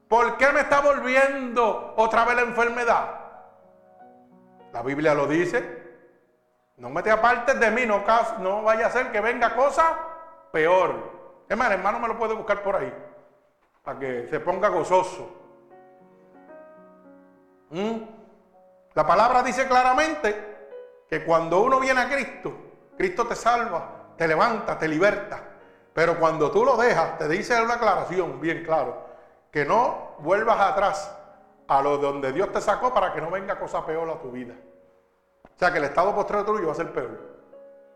¿Por 0.07 0.37
qué 0.37 0.51
me 0.51 0.61
está 0.61 0.81
volviendo 0.81 1.93
otra 1.95 2.25
vez 2.25 2.35
la 2.35 2.41
enfermedad? 2.41 3.21
La 4.73 4.81
Biblia 4.81 5.13
lo 5.13 5.27
dice. 5.27 5.81
No 6.77 6.89
me 6.89 7.03
te 7.03 7.11
apartes 7.11 7.59
de 7.59 7.71
mí, 7.71 7.85
no, 7.85 8.03
no 8.39 8.63
vaya 8.63 8.87
a 8.87 8.91
ser 8.91 9.11
que 9.11 9.21
venga 9.21 9.55
cosa 9.55 9.97
peor. 10.51 11.43
Es 11.47 11.57
más, 11.57 11.71
hermano 11.71 11.99
me 11.99 12.07
lo 12.07 12.17
puede 12.17 12.33
buscar 12.33 12.63
por 12.63 12.75
ahí, 12.75 12.93
para 13.83 13.99
que 13.99 14.27
se 14.27 14.39
ponga 14.39 14.69
gozoso. 14.69 15.37
¿Mm? 17.69 17.97
La 18.93 19.05
palabra 19.05 19.43
dice 19.43 19.67
claramente 19.67 21.05
que 21.09 21.23
cuando 21.23 21.61
uno 21.61 21.79
viene 21.79 22.01
a 22.01 22.09
Cristo, 22.09 22.70
Cristo 22.97 23.27
te 23.27 23.35
salva, 23.35 24.13
te 24.17 24.27
levanta, 24.27 24.77
te 24.77 24.87
liberta. 24.87 25.39
Pero 25.93 26.19
cuando 26.19 26.51
tú 26.51 26.63
lo 26.63 26.77
dejas, 26.77 27.17
te 27.17 27.27
dice 27.27 27.61
una 27.61 27.75
aclaración 27.75 28.39
bien 28.39 28.63
claro, 28.63 29.05
que 29.51 29.65
no 29.65 30.15
vuelvas 30.19 30.59
atrás 30.59 31.17
a 31.67 31.81
lo 31.81 31.97
de 31.97 32.03
donde 32.03 32.31
Dios 32.31 32.51
te 32.51 32.61
sacó 32.61 32.93
para 32.93 33.13
que 33.13 33.21
no 33.21 33.29
venga 33.29 33.59
cosa 33.59 33.85
peor 33.85 34.09
a 34.09 34.19
tu 34.19 34.31
vida. 34.31 34.53
O 35.43 35.59
sea 35.59 35.71
que 35.71 35.77
el 35.77 35.85
estado 35.85 36.13
postrero 36.15 36.45
tuyo 36.45 36.67
va 36.67 36.73
a 36.73 36.75
ser 36.75 36.91
peor. 36.91 37.19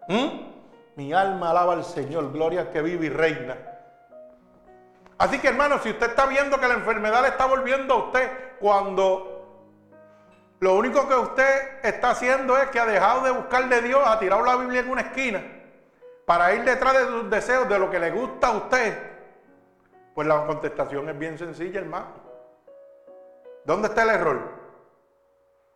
¿Mm? 0.07 0.55
Mi 0.95 1.13
alma 1.13 1.49
alaba 1.49 1.73
al 1.73 1.83
Señor, 1.83 2.31
gloria 2.31 2.71
que 2.71 2.81
vive 2.81 3.07
y 3.07 3.09
reina. 3.09 3.57
Así 5.17 5.39
que 5.39 5.47
hermano, 5.47 5.79
si 5.79 5.89
usted 5.89 6.09
está 6.09 6.25
viendo 6.25 6.59
que 6.59 6.67
la 6.67 6.75
enfermedad 6.75 7.21
le 7.21 7.29
está 7.29 7.45
volviendo 7.45 7.93
a 7.93 7.97
usted 8.05 8.29
cuando 8.59 9.34
lo 10.59 10.75
único 10.75 11.07
que 11.07 11.15
usted 11.15 11.79
está 11.83 12.11
haciendo 12.11 12.57
es 12.57 12.69
que 12.69 12.79
ha 12.79 12.85
dejado 12.85 13.21
de 13.21 13.31
buscar 13.31 13.67
de 13.67 13.81
Dios, 13.81 14.01
ha 14.05 14.19
tirado 14.19 14.43
la 14.43 14.55
Biblia 14.55 14.81
en 14.81 14.89
una 14.89 15.01
esquina 15.01 15.43
para 16.25 16.53
ir 16.53 16.63
detrás 16.63 16.93
de 16.93 17.05
sus 17.07 17.29
deseos, 17.29 17.69
de 17.69 17.77
lo 17.77 17.89
que 17.89 17.99
le 17.99 18.11
gusta 18.11 18.47
a 18.47 18.57
usted, 18.57 18.97
pues 20.13 20.27
la 20.27 20.45
contestación 20.45 21.07
es 21.09 21.19
bien 21.19 21.37
sencilla, 21.37 21.79
hermano. 21.79 22.07
¿Dónde 23.63 23.89
está 23.89 24.03
el 24.03 24.09
error? 24.09 24.39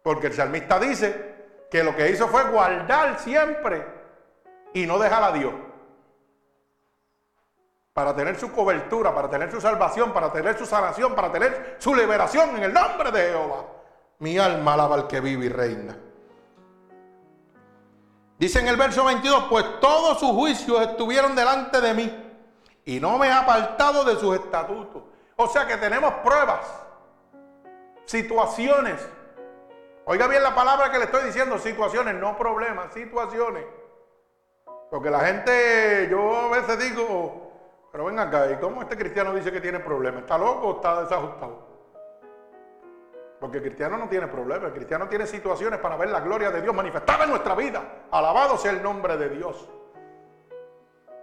Porque 0.01 0.27
el 0.27 0.33
salmista 0.33 0.79
dice 0.79 1.35
que 1.69 1.83
lo 1.83 1.95
que 1.95 2.09
hizo 2.09 2.27
fue 2.27 2.43
guardar 2.45 3.19
siempre 3.19 3.85
y 4.73 4.87
no 4.87 4.97
dejar 4.97 5.23
a 5.23 5.31
Dios. 5.31 5.53
Para 7.93 8.15
tener 8.15 8.39
su 8.39 8.51
cobertura, 8.51 9.13
para 9.13 9.29
tener 9.29 9.51
su 9.51 9.59
salvación, 9.59 10.13
para 10.13 10.31
tener 10.31 10.57
su 10.57 10.65
sanación, 10.65 11.15
para 11.15 11.31
tener 11.31 11.75
su 11.79 11.93
liberación 11.93 12.55
en 12.55 12.63
el 12.63 12.73
nombre 12.73 13.11
de 13.11 13.29
Jehová. 13.29 13.65
Mi 14.19 14.37
alma 14.37 14.73
alaba 14.73 14.95
al 14.95 15.07
que 15.07 15.21
vive 15.21 15.45
y 15.45 15.49
reina. 15.49 15.97
Dice 18.37 18.59
en 18.59 18.67
el 18.67 18.77
verso 18.77 19.03
22, 19.03 19.45
pues 19.49 19.79
todos 19.79 20.19
sus 20.19 20.31
juicios 20.31 20.81
estuvieron 20.81 21.35
delante 21.35 21.81
de 21.81 21.93
mí 21.93 22.31
y 22.85 22.99
no 22.99 23.17
me 23.17 23.27
he 23.27 23.31
apartado 23.31 24.03
de 24.03 24.15
sus 24.15 24.35
estatutos. 24.35 25.03
O 25.35 25.47
sea 25.47 25.65
que 25.67 25.77
tenemos 25.77 26.13
pruebas, 26.15 26.65
situaciones. 28.05 29.07
Oiga 30.05 30.27
bien 30.27 30.43
la 30.43 30.55
palabra 30.55 30.91
que 30.91 30.97
le 30.97 31.05
estoy 31.05 31.25
diciendo, 31.25 31.57
situaciones, 31.57 32.15
no 32.15 32.37
problemas, 32.37 32.93
situaciones. 32.93 33.63
Porque 34.89 35.09
la 35.09 35.19
gente, 35.19 36.07
yo 36.09 36.35
a 36.35 36.49
veces 36.49 36.79
digo, 36.79 37.51
pero 37.91 38.05
ven 38.05 38.19
acá, 38.19 38.51
¿y 38.51 38.55
cómo 38.55 38.81
este 38.81 38.97
cristiano 38.97 39.33
dice 39.33 39.51
que 39.51 39.61
tiene 39.61 39.79
problemas? 39.79 40.21
¿Está 40.21 40.37
loco 40.37 40.67
o 40.67 40.75
está 40.77 41.03
desajustado? 41.03 41.68
Porque 43.39 43.57
el 43.57 43.63
cristiano 43.63 43.97
no 43.97 44.09
tiene 44.09 44.27
problemas, 44.27 44.67
el 44.67 44.73
cristiano 44.73 45.07
tiene 45.07 45.25
situaciones 45.25 45.79
para 45.79 45.95
ver 45.95 46.09
la 46.09 46.19
gloria 46.19 46.51
de 46.51 46.61
Dios 46.61 46.75
manifestada 46.75 47.23
en 47.23 47.29
nuestra 47.29 47.55
vida. 47.55 47.81
Alabado 48.11 48.57
sea 48.57 48.71
el 48.71 48.83
nombre 48.83 49.15
de 49.15 49.29
Dios. 49.29 49.69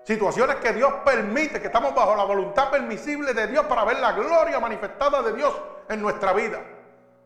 Situaciones 0.02 0.56
que 0.56 0.72
Dios 0.72 0.92
permite, 1.04 1.60
que 1.60 1.66
estamos 1.66 1.94
bajo 1.94 2.14
la 2.14 2.24
voluntad 2.24 2.70
permisible 2.70 3.34
de 3.34 3.48
Dios 3.48 3.66
para 3.66 3.84
ver 3.84 3.98
la 3.98 4.12
gloria 4.12 4.60
manifestada 4.60 5.20
de 5.20 5.32
Dios 5.32 5.60
en 5.88 6.00
nuestra 6.00 6.32
vida. 6.32 6.62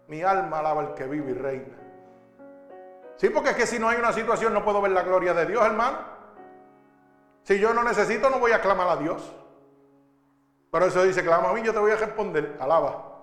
Mi 0.09 0.22
alma 0.22 0.59
alaba 0.59 0.80
al 0.80 0.95
que 0.95 1.05
vive 1.07 1.30
y 1.30 1.34
reina. 1.34 1.76
Sí, 3.16 3.28
porque 3.28 3.51
es 3.51 3.57
que 3.57 3.66
si 3.66 3.78
no 3.78 3.88
hay 3.88 3.99
una 3.99 4.12
situación 4.12 4.55
no 4.55 4.64
puedo 4.64 4.80
ver 4.80 4.93
la 4.93 5.03
gloria 5.03 5.34
de 5.34 5.47
Dios, 5.47 5.64
hermano. 5.64 5.99
Si 7.43 7.59
yo 7.59 7.74
no 7.74 7.84
necesito, 7.84 8.30
no 8.30 8.38
voy 8.38 8.53
a 8.53 8.61
clamar 8.61 8.88
a 8.88 8.97
Dios. 8.97 9.30
Pero 10.72 10.86
eso 10.86 11.03
dice, 11.05 11.22
clama 11.22 11.51
a 11.51 11.53
mí, 11.53 11.62
yo 11.62 11.72
te 11.72 11.78
voy 11.78 11.93
a 11.93 11.97
responder. 11.97 12.57
Alaba. 12.61 13.20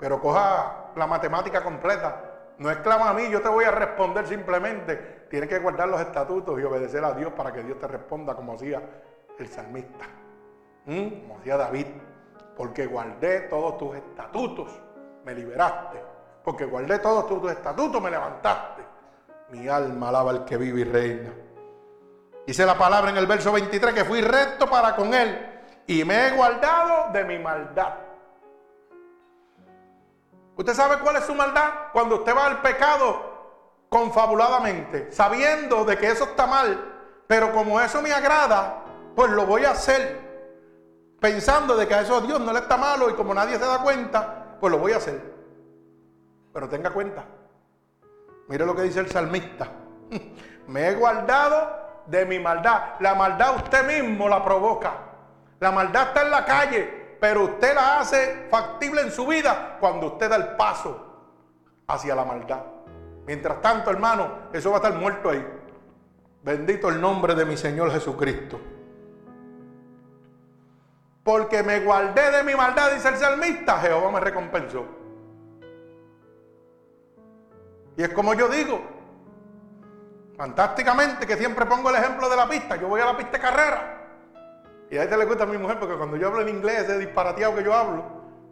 Pero 0.00 0.20
coja 0.20 0.92
la 0.96 1.06
matemática 1.06 1.62
completa. 1.62 2.54
No 2.58 2.70
es 2.70 2.78
clama 2.78 3.10
a 3.10 3.14
mí, 3.14 3.28
yo 3.30 3.40
te 3.40 3.48
voy 3.48 3.64
a 3.64 3.70
responder 3.70 4.26
simplemente. 4.26 5.26
Tienes 5.30 5.48
que 5.48 5.58
guardar 5.58 5.88
los 5.88 6.00
estatutos 6.00 6.58
y 6.58 6.64
obedecer 6.64 7.04
a 7.04 7.12
Dios 7.12 7.32
para 7.34 7.52
que 7.52 7.62
Dios 7.62 7.78
te 7.78 7.86
responda 7.86 8.34
como 8.34 8.54
hacía 8.54 8.82
el 9.38 9.48
salmista. 9.48 10.06
Como 10.84 11.38
hacía 11.38 11.56
David. 11.56 11.86
Porque 12.56 12.86
guardé 12.86 13.42
todos 13.42 13.78
tus 13.78 13.96
estatutos, 13.96 14.70
me 15.24 15.34
liberaste. 15.34 16.02
Porque 16.42 16.64
guardé 16.64 16.98
todos 16.98 17.26
tus 17.26 17.50
estatutos, 17.50 18.02
me 18.02 18.10
levantaste. 18.10 18.82
Mi 19.50 19.68
alma 19.68 20.08
alaba 20.08 20.30
al 20.30 20.44
que 20.44 20.56
vive 20.56 20.80
y 20.80 20.84
reina. 20.84 21.30
Dice 22.46 22.66
la 22.66 22.76
palabra 22.76 23.10
en 23.10 23.16
el 23.16 23.26
verso 23.26 23.52
23 23.52 23.94
que 23.94 24.04
fui 24.04 24.20
recto 24.22 24.68
para 24.68 24.96
con 24.96 25.14
él 25.14 25.62
y 25.86 26.04
me 26.04 26.28
he 26.28 26.30
guardado 26.32 27.12
de 27.12 27.24
mi 27.24 27.38
maldad. 27.38 28.09
¿Usted 30.56 30.74
sabe 30.74 30.98
cuál 30.98 31.16
es 31.16 31.24
su 31.24 31.34
maldad? 31.34 31.70
Cuando 31.92 32.16
usted 32.16 32.36
va 32.36 32.46
al 32.46 32.60
pecado 32.60 33.30
confabuladamente, 33.88 35.10
sabiendo 35.10 35.84
de 35.84 35.96
que 35.96 36.10
eso 36.10 36.24
está 36.24 36.46
mal, 36.46 36.90
pero 37.26 37.52
como 37.52 37.80
eso 37.80 38.02
me 38.02 38.12
agrada, 38.12 38.82
pues 39.14 39.30
lo 39.30 39.46
voy 39.46 39.64
a 39.64 39.70
hacer. 39.70 40.28
Pensando 41.20 41.76
de 41.76 41.86
que 41.86 41.94
a 41.94 42.00
eso 42.00 42.16
a 42.16 42.20
Dios 42.20 42.40
no 42.40 42.52
le 42.52 42.60
está 42.60 42.76
malo 42.76 43.10
y 43.10 43.14
como 43.14 43.34
nadie 43.34 43.58
se 43.58 43.64
da 43.64 43.82
cuenta, 43.82 44.56
pues 44.60 44.70
lo 44.70 44.78
voy 44.78 44.92
a 44.92 44.96
hacer. 44.96 45.20
Pero 46.52 46.68
tenga 46.68 46.90
cuenta. 46.90 47.24
Mire 48.48 48.66
lo 48.66 48.74
que 48.74 48.82
dice 48.82 49.00
el 49.00 49.10
salmista. 49.10 49.68
Me 50.66 50.88
he 50.88 50.94
guardado 50.94 52.02
de 52.06 52.26
mi 52.26 52.38
maldad. 52.38 52.94
La 53.00 53.14
maldad 53.14 53.56
usted 53.56 53.86
mismo 53.86 54.28
la 54.28 54.44
provoca. 54.44 54.92
La 55.60 55.70
maldad 55.70 56.08
está 56.08 56.22
en 56.22 56.30
la 56.30 56.44
calle, 56.44 56.99
pero 57.20 57.44
usted 57.44 57.74
la 57.74 58.00
hace 58.00 58.46
factible 58.50 59.02
en 59.02 59.10
su 59.10 59.26
vida 59.26 59.76
cuando 59.78 60.06
usted 60.06 60.30
da 60.30 60.36
el 60.36 60.56
paso 60.56 61.06
hacia 61.86 62.14
la 62.14 62.24
maldad. 62.24 62.62
Mientras 63.26 63.60
tanto, 63.60 63.90
hermano, 63.90 64.48
eso 64.52 64.70
va 64.70 64.76
a 64.76 64.80
estar 64.80 64.94
muerto 64.94 65.28
ahí. 65.28 65.46
Bendito 66.42 66.88
el 66.88 66.98
nombre 66.98 67.34
de 67.34 67.44
mi 67.44 67.58
Señor 67.58 67.92
Jesucristo. 67.92 68.58
Porque 71.22 71.62
me 71.62 71.80
guardé 71.80 72.30
de 72.30 72.42
mi 72.42 72.54
maldad, 72.54 72.92
dice 72.92 73.10
el 73.10 73.16
salmista, 73.16 73.78
Jehová 73.80 74.10
me 74.10 74.20
recompensó. 74.20 74.86
Y 77.98 78.02
es 78.02 78.08
como 78.14 78.32
yo 78.32 78.48
digo, 78.48 78.80
fantásticamente, 80.38 81.26
que 81.26 81.36
siempre 81.36 81.66
pongo 81.66 81.90
el 81.90 81.96
ejemplo 81.96 82.30
de 82.30 82.36
la 82.36 82.48
pista. 82.48 82.76
Yo 82.76 82.88
voy 82.88 83.02
a 83.02 83.04
la 83.04 83.16
pista 83.18 83.32
de 83.32 83.40
carrera. 83.40 83.99
Y 84.90 84.98
a 84.98 85.04
ella 85.04 85.16
le 85.16 85.24
gusta 85.24 85.44
a 85.44 85.46
mi 85.46 85.56
mujer 85.56 85.78
porque 85.78 85.96
cuando 85.96 86.16
yo 86.16 86.28
hablo 86.28 86.40
en 86.40 86.48
inglés, 86.48 86.82
ese 86.82 86.98
disparateado 86.98 87.54
que 87.54 87.62
yo 87.62 87.72
hablo, 87.72 88.04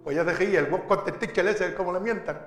pues 0.05 0.17
ella 0.17 0.31
se 0.31 0.39
ríe, 0.39 0.59
el 0.59 0.67
vos 0.67 1.05
teacher 1.19 1.47
ese 1.49 1.67
es 1.67 1.75
como 1.75 1.93
le 1.93 2.01
mientan. 2.01 2.39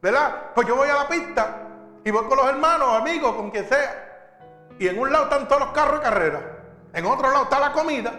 ¿Verdad? 0.00 0.52
Pues 0.54 0.66
yo 0.66 0.76
voy 0.76 0.88
a 0.88 0.94
la 0.94 1.08
pista 1.08 1.56
y 2.04 2.10
voy 2.10 2.24
con 2.26 2.36
los 2.36 2.48
hermanos, 2.48 3.00
amigos, 3.00 3.34
con 3.34 3.50
quien 3.50 3.68
sea. 3.68 4.68
Y 4.78 4.88
en 4.88 4.98
un 4.98 5.12
lado 5.12 5.24
están 5.24 5.48
todos 5.48 5.60
los 5.60 5.70
carros 5.72 5.98
de 5.98 6.02
carrera. 6.02 6.40
En 6.92 7.04
otro 7.06 7.30
lado 7.30 7.44
está 7.44 7.58
la 7.60 7.72
comida. 7.72 8.12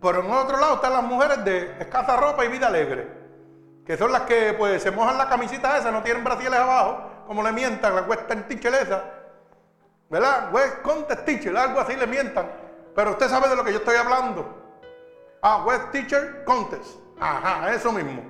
Pero 0.00 0.20
en 0.20 0.30
otro 0.30 0.58
lado 0.58 0.76
están 0.76 0.94
las 0.94 1.02
mujeres 1.02 1.44
de 1.44 1.76
escasa 1.78 2.16
ropa 2.16 2.44
y 2.44 2.48
vida 2.48 2.68
alegre. 2.68 3.06
Que 3.84 3.96
son 3.96 4.12
las 4.12 4.22
que 4.22 4.54
pues 4.54 4.82
se 4.82 4.90
mojan 4.90 5.18
la 5.18 5.28
camisita 5.28 5.76
esa, 5.76 5.90
no 5.90 6.02
tienen 6.02 6.24
brasiles 6.24 6.54
abajo, 6.54 7.24
como 7.26 7.42
le 7.42 7.52
mientan, 7.52 7.94
la 7.94 8.02
western 8.02 8.46
teacher 8.48 8.74
esa. 8.74 9.04
¿Verdad? 10.08 10.52
West 10.52 10.82
Contest 10.82 11.24
Teacher, 11.24 11.56
algo 11.56 11.80
así 11.80 11.94
le 11.94 12.06
mientan. 12.06 12.50
Pero 12.94 13.12
usted 13.12 13.28
sabe 13.28 13.48
de 13.48 13.56
lo 13.56 13.62
que 13.62 13.72
yo 13.72 13.78
estoy 13.78 13.96
hablando. 13.96 14.59
Ah, 15.42 15.64
West 15.66 15.90
Teacher 15.92 16.44
Contest. 16.44 16.98
Ajá, 17.18 17.72
eso 17.72 17.92
mismo. 17.92 18.22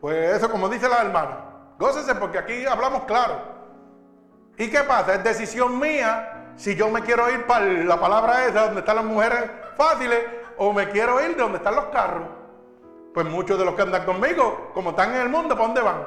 Pues 0.00 0.36
eso 0.36 0.50
como 0.50 0.68
dice 0.68 0.88
la 0.88 1.02
hermana. 1.02 1.38
Gócese 1.78 2.14
porque 2.14 2.38
aquí 2.38 2.66
hablamos 2.66 3.04
claro. 3.04 3.40
¿Y 4.56 4.70
qué 4.70 4.80
pasa? 4.80 5.14
Es 5.14 5.24
decisión 5.24 5.78
mía 5.78 6.52
si 6.56 6.74
yo 6.76 6.90
me 6.90 7.02
quiero 7.02 7.30
ir 7.30 7.46
para 7.46 7.64
la 7.64 7.98
palabra 7.98 8.46
esa 8.46 8.66
donde 8.66 8.80
están 8.80 8.96
las 8.96 9.04
mujeres 9.04 9.50
fáciles 9.76 10.20
o 10.58 10.72
me 10.72 10.88
quiero 10.90 11.20
ir 11.22 11.36
de 11.36 11.42
donde 11.42 11.58
están 11.58 11.74
los 11.74 11.86
carros. 11.86 12.28
Pues 13.14 13.26
muchos 13.26 13.58
de 13.58 13.64
los 13.64 13.74
que 13.74 13.82
andan 13.82 14.04
conmigo, 14.04 14.70
como 14.74 14.90
están 14.90 15.14
en 15.14 15.22
el 15.22 15.28
mundo, 15.28 15.54
¿para 15.54 15.66
dónde 15.66 15.80
van? 15.80 16.06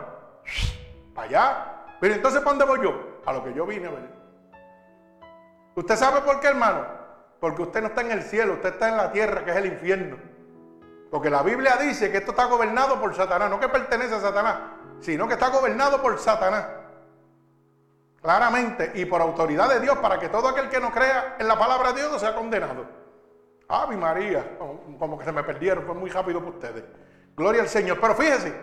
Para 1.14 1.28
allá. 1.28 1.86
Pero 2.00 2.14
entonces, 2.14 2.42
¿para 2.42 2.58
dónde 2.58 2.66
voy 2.66 2.84
yo? 2.84 3.22
A 3.26 3.34
lo 3.34 3.44
que 3.44 3.54
yo 3.54 3.66
vine 3.66 3.88
a 3.88 3.92
ver. 3.92 4.10
¿Usted 5.76 5.96
sabe 5.96 6.22
por 6.22 6.40
qué, 6.40 6.48
hermano? 6.48 6.86
Porque 7.44 7.62
usted 7.62 7.82
no 7.82 7.88
está 7.88 8.00
en 8.00 8.12
el 8.12 8.24
cielo, 8.24 8.54
usted 8.54 8.70
está 8.70 8.88
en 8.88 8.96
la 8.96 9.12
tierra, 9.12 9.44
que 9.44 9.52
es 9.52 9.58
el 9.58 9.66
infierno. 9.66 10.16
Porque 11.12 11.30
la 11.30 11.44
Biblia 11.44 11.76
dice 11.76 12.10
que 12.10 12.20
esto 12.20 12.32
está 12.32 12.46
gobernado 12.46 13.02
por 13.02 13.14
Satanás, 13.14 13.50
no 13.50 13.60
que 13.60 13.68
pertenece 13.68 14.16
a 14.16 14.22
Satanás, 14.22 14.60
sino 15.02 15.28
que 15.28 15.34
está 15.34 15.50
gobernado 15.50 16.02
por 16.02 16.18
Satanás. 16.20 16.66
Claramente, 18.22 18.94
y 18.96 19.04
por 19.04 19.20
autoridad 19.20 19.68
de 19.68 19.82
Dios, 19.82 19.98
para 19.98 20.18
que 20.22 20.30
todo 20.30 20.48
aquel 20.48 20.70
que 20.70 20.80
no 20.80 20.90
crea 20.90 21.36
en 21.38 21.50
la 21.50 21.60
palabra 21.60 21.92
de 21.92 22.00
Dios 22.00 22.14
no 22.14 22.18
sea 22.18 22.34
condenado. 22.34 22.86
Ave 23.68 23.98
María, 23.98 24.58
como 24.98 25.20
que 25.20 25.26
se 25.26 25.34
me 25.34 25.44
perdieron, 25.44 25.84
fue 25.84 25.96
muy 25.96 26.10
rápido 26.12 26.40
para 26.40 26.52
ustedes. 26.52 26.86
Gloria 27.36 27.64
al 27.64 27.68
Señor. 27.68 28.00
Pero 28.00 28.16
fíjese, 28.16 28.54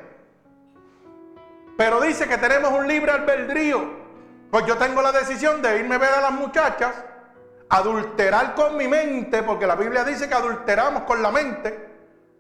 pero 1.77 2.01
dice 2.01 2.27
que 2.27 2.39
tenemos 2.39 2.73
un 2.73 2.89
libre 2.89 3.13
albedrío. 3.13 4.01
Pues 4.51 4.65
yo 4.65 4.79
tengo 4.79 5.03
la 5.03 5.13
decisión 5.13 5.61
de 5.61 5.81
irme 5.81 5.97
a 5.97 5.99
ver 5.99 6.15
a 6.15 6.23
las 6.23 6.33
muchachas, 6.33 7.10
adulterar 7.71 8.55
con 8.55 8.77
mi 8.77 8.89
mente, 8.89 9.43
porque 9.43 9.67
la 9.67 9.77
Biblia 9.77 10.05
dice 10.05 10.29
que 10.29 10.35
adulteramos 10.35 11.05
con 11.05 11.23
la 11.23 11.31
mente, 11.31 11.89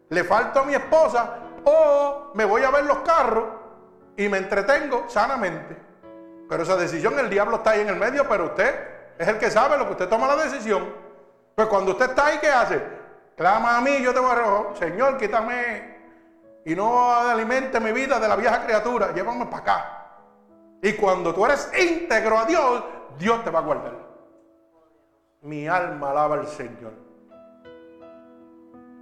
le 0.08 0.24
falto 0.24 0.60
a 0.60 0.64
mi 0.64 0.74
esposa, 0.74 1.36
o 1.64 2.32
me 2.34 2.44
voy 2.44 2.62
a 2.64 2.70
ver 2.70 2.84
los 2.84 2.98
carros 2.98 3.44
y 4.16 4.28
me 4.28 4.38
entretengo 4.38 5.04
sanamente. 5.08 5.76
Pero 6.48 6.64
esa 6.64 6.76
decisión, 6.76 7.18
el 7.18 7.30
diablo 7.30 7.56
está 7.56 7.70
ahí 7.70 7.80
en 7.80 7.88
el 7.88 7.96
medio, 7.96 8.28
pero 8.28 8.46
usted 8.46 8.74
es 9.16 9.28
el 9.28 9.38
que 9.38 9.50
sabe 9.50 9.78
lo 9.78 9.86
que 9.86 9.92
usted 9.92 10.08
toma 10.08 10.26
la 10.26 10.36
decisión. 10.36 10.92
Pues 11.54 11.68
cuando 11.68 11.92
usted 11.92 12.10
está 12.10 12.26
ahí, 12.26 12.38
¿qué 12.40 12.48
hace? 12.48 12.82
Clama 13.36 13.76
a 13.76 13.80
mí, 13.80 14.02
yo 14.02 14.12
te 14.12 14.18
voy 14.18 14.32
a 14.32 14.34
robar. 14.34 14.76
Señor, 14.76 15.16
quítame 15.16 16.00
y 16.64 16.74
no 16.74 17.14
alimente 17.14 17.78
mi 17.78 17.92
vida 17.92 18.18
de 18.18 18.28
la 18.28 18.36
vieja 18.36 18.64
criatura, 18.64 19.12
llévame 19.12 19.46
para 19.46 19.58
acá. 19.58 20.06
Y 20.82 20.94
cuando 20.94 21.32
tú 21.32 21.44
eres 21.46 21.70
íntegro 21.78 22.38
a 22.38 22.44
Dios, 22.46 22.84
Dios 23.18 23.44
te 23.44 23.50
va 23.50 23.60
a 23.60 23.62
guardar. 23.62 23.99
Mi 25.42 25.66
alma 25.66 26.10
alaba 26.10 26.36
al 26.36 26.48
Señor. 26.48 26.92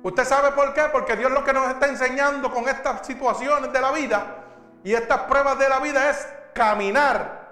¿Usted 0.03 0.25
sabe 0.25 0.53
por 0.53 0.73
qué? 0.73 0.83
Porque 0.93 1.17
Dios 1.17 1.33
lo 1.33 1.43
que 1.43 1.53
nos 1.53 1.69
está 1.69 1.89
enseñando 1.89 2.53
con 2.53 2.69
estas 2.69 3.05
situaciones 3.05 3.73
de 3.73 3.81
la 3.81 3.91
vida 3.91 4.45
y 4.85 4.95
estas 4.95 5.23
pruebas 5.23 5.59
de 5.59 5.69
la 5.69 5.81
vida 5.81 6.09
es 6.11 6.29
caminar 6.55 7.49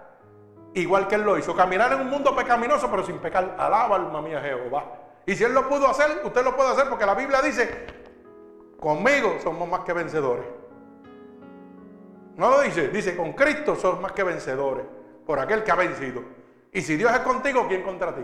igual 0.75 1.09
que 1.09 1.17
Él 1.17 1.23
lo 1.23 1.37
hizo. 1.37 1.57
Caminar 1.57 1.93
en 1.93 2.03
un 2.03 2.11
mundo 2.11 2.37
pecaminoso 2.37 2.89
pero 2.89 3.05
sin 3.05 3.19
pecar. 3.19 3.57
Alaba 3.59 3.97
alma 3.97 4.23
mía 4.23 4.41
Jehová. 4.41 4.85
Y 5.27 5.35
si 5.35 5.43
Él 5.43 5.53
lo 5.53 5.69
pudo 5.69 5.89
hacer, 5.89 6.21
usted 6.23 6.45
lo 6.45 6.55
puede 6.55 6.71
hacer 6.71 6.89
porque 6.89 7.05
la 7.05 7.15
Biblia 7.15 7.43
dice, 7.43 7.87
conmigo 8.79 9.39
somos 9.43 9.69
más 9.69 9.81
que 9.81 9.93
vencedores. 9.93 10.47
No 12.37 12.51
lo 12.51 12.61
dice, 12.61 12.89
dice, 12.89 13.17
con 13.17 13.33
Cristo 13.33 13.75
sos 13.75 14.01
más 14.01 14.13
que 14.13 14.23
vencedores 14.23 14.85
por 15.27 15.41
aquel 15.41 15.65
que 15.65 15.73
ha 15.73 15.77
vencido. 15.77 16.23
Y 16.73 16.83
si 16.83 16.97
Dios 16.97 17.11
es 17.11 17.21
contigo, 17.21 17.67
¿quién 17.67 17.83
contra 17.83 18.15
ti? 18.15 18.23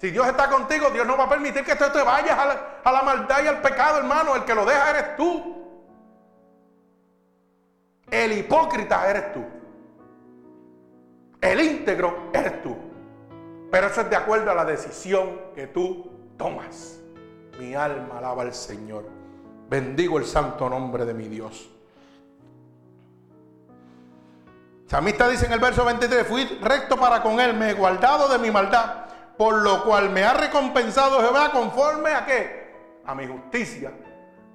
Si 0.00 0.10
Dios 0.10 0.26
está 0.26 0.48
contigo, 0.48 0.88
Dios 0.90 1.06
no 1.06 1.16
va 1.18 1.24
a 1.24 1.28
permitir 1.28 1.62
que 1.62 1.76
tú 1.76 1.84
te 1.92 2.02
vayas 2.02 2.38
a 2.38 2.90
la, 2.90 3.02
maldad 3.02 3.44
y 3.44 3.48
al 3.48 3.60
pecado, 3.60 3.98
hermano. 3.98 4.34
El 4.34 4.44
que 4.44 4.54
lo 4.54 4.64
deja 4.64 4.90
eres 4.90 5.16
tú. 5.16 5.56
El 8.10 8.32
hipócrita 8.32 9.10
eres 9.10 9.32
tú. 9.34 9.44
El 11.38 11.60
íntegro 11.60 12.30
eres 12.32 12.62
tú. 12.62 12.74
Pero 13.70 13.88
eso 13.88 14.00
es 14.00 14.08
de 14.08 14.16
acuerdo 14.16 14.50
a 14.50 14.54
la 14.54 14.64
decisión 14.64 15.38
que 15.54 15.66
tú 15.66 16.10
tomas. 16.38 16.98
Mi 17.58 17.74
alma 17.74 18.18
alaba 18.18 18.42
al 18.42 18.54
Señor. 18.54 19.04
Bendigo 19.68 20.18
el 20.18 20.24
santo 20.24 20.70
nombre 20.70 21.04
de 21.04 21.12
mi 21.12 21.28
Dios. 21.28 21.68
Samista 24.86 25.28
dice 25.28 25.44
en 25.44 25.52
el 25.52 25.60
verso 25.60 25.84
23, 25.84 26.26
fui 26.26 26.44
recto 26.62 26.96
para 26.96 27.22
con 27.22 27.38
él, 27.38 27.54
me 27.54 27.70
he 27.70 27.74
guardado 27.74 28.28
de 28.28 28.38
mi 28.38 28.50
maldad, 28.50 29.04
por 29.40 29.54
lo 29.54 29.84
cual 29.84 30.10
me 30.10 30.22
ha 30.22 30.34
recompensado 30.34 31.18
Jehová 31.22 31.50
conforme 31.50 32.10
a 32.10 32.26
qué? 32.26 33.00
A 33.06 33.14
mi 33.14 33.26
justicia. 33.26 33.90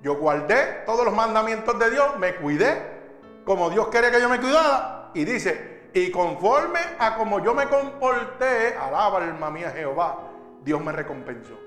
Yo 0.04 0.18
guardé 0.18 0.84
todos 0.86 1.04
los 1.04 1.12
mandamientos 1.12 1.80
de 1.80 1.90
Dios, 1.90 2.20
me 2.20 2.36
cuidé 2.36 3.42
como 3.44 3.72
Dios 3.72 3.88
quería 3.88 4.12
que 4.12 4.22
yo 4.22 4.30
me 4.30 4.40
cuidara. 4.40 5.10
Y 5.16 5.26
dice, 5.26 5.90
y 5.92 6.12
conforme 6.12 6.80
a 7.00 7.16
como 7.16 7.44
yo 7.44 7.56
me 7.56 7.68
comporté, 7.68 8.76
alaba 8.80 9.24
alma 9.24 9.50
mía 9.50 9.72
Jehová, 9.72 10.20
Dios 10.62 10.80
me 10.84 10.92
recompensó. 10.92 11.60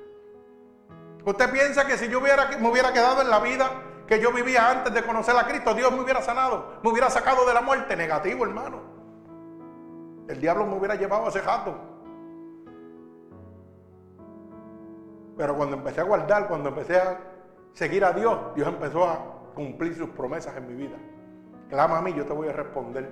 Usted 1.25 1.51
piensa 1.51 1.89
que 1.89 1.99
si 1.99 2.07
yo 2.07 2.21
hubiera, 2.21 2.47
me 2.61 2.69
hubiera 2.71 2.93
quedado 2.93 3.23
en 3.23 3.31
la 3.31 3.41
vida 3.41 3.69
que 4.07 4.21
yo 4.21 4.31
vivía 4.31 4.71
antes 4.71 4.95
de 4.95 5.03
conocer 5.03 5.37
a 5.37 5.45
Cristo, 5.45 5.75
Dios 5.75 5.91
me 5.91 6.03
hubiera 6.03 6.23
sanado, 6.23 6.79
me 6.85 6.91
hubiera 6.91 7.11
sacado 7.11 7.45
de 7.49 7.53
la 7.53 7.62
muerte. 7.62 7.97
Negativo, 7.97 8.45
hermano. 8.45 8.81
El 10.29 10.41
diablo 10.41 10.66
me 10.66 10.77
hubiera 10.77 10.95
llevado 10.95 11.27
a 11.27 11.31
ese 11.31 11.41
jato. 11.41 11.88
Pero 15.39 15.57
cuando 15.57 15.76
empecé 15.76 16.01
a 16.01 16.05
guardar, 16.05 16.49
cuando 16.49 16.70
empecé 16.70 16.99
a 16.99 17.16
seguir 17.72 18.05
a 18.05 18.12
Dios, 18.12 18.36
Dios 18.57 18.66
empezó 18.66 19.05
a 19.05 19.53
cumplir 19.55 19.97
sus 19.97 20.11
promesas 20.11 20.57
en 20.57 20.66
mi 20.66 20.74
vida. 20.74 20.97
Clama 21.70 21.99
a 21.99 22.03
mí, 22.03 22.12
yo 22.12 22.26
te 22.26 22.32
voy 22.32 22.49
a 22.49 22.53
responder. 22.53 23.09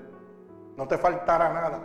No 0.77 0.89
te 0.89 0.99
faltará 0.99 1.53
nada. 1.53 1.81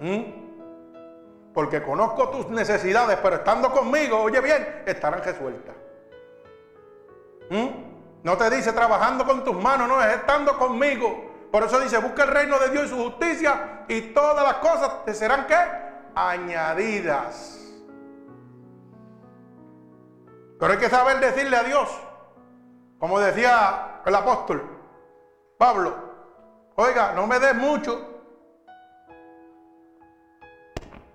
¿Mm? 0.00 1.52
Porque 1.52 1.82
conozco 1.82 2.30
tus 2.30 2.48
necesidades, 2.48 3.18
pero 3.22 3.36
estando 3.36 3.70
conmigo, 3.70 4.18
oye 4.18 4.40
bien, 4.40 4.82
estarán 4.86 5.22
resueltas. 5.22 5.76
¿Mm? 7.50 8.22
No 8.22 8.36
te 8.38 8.48
dice 8.48 8.72
trabajando 8.72 9.26
con 9.26 9.44
tus 9.44 9.54
manos, 9.54 9.88
no, 9.88 10.02
es 10.02 10.16
estando 10.16 10.58
conmigo. 10.58 11.48
Por 11.52 11.64
eso 11.64 11.78
dice, 11.80 11.98
busca 11.98 12.24
el 12.24 12.30
reino 12.30 12.58
de 12.58 12.70
Dios 12.70 12.86
y 12.86 12.88
su 12.88 12.96
justicia 12.96 13.84
y 13.88 14.00
todas 14.12 14.42
las 14.42 14.54
cosas 14.54 15.04
te 15.04 15.12
serán 15.12 15.46
qué? 15.46 15.56
Añadidas. 16.14 17.65
Pero 20.58 20.72
hay 20.72 20.78
que 20.78 20.88
saber 20.88 21.20
decirle 21.20 21.56
a 21.56 21.64
Dios, 21.64 21.88
como 22.98 23.20
decía 23.20 24.02
el 24.06 24.14
apóstol 24.14 24.62
Pablo, 25.58 25.94
oiga, 26.76 27.12
no 27.12 27.26
me 27.26 27.38
des 27.38 27.54
mucho 27.54 28.16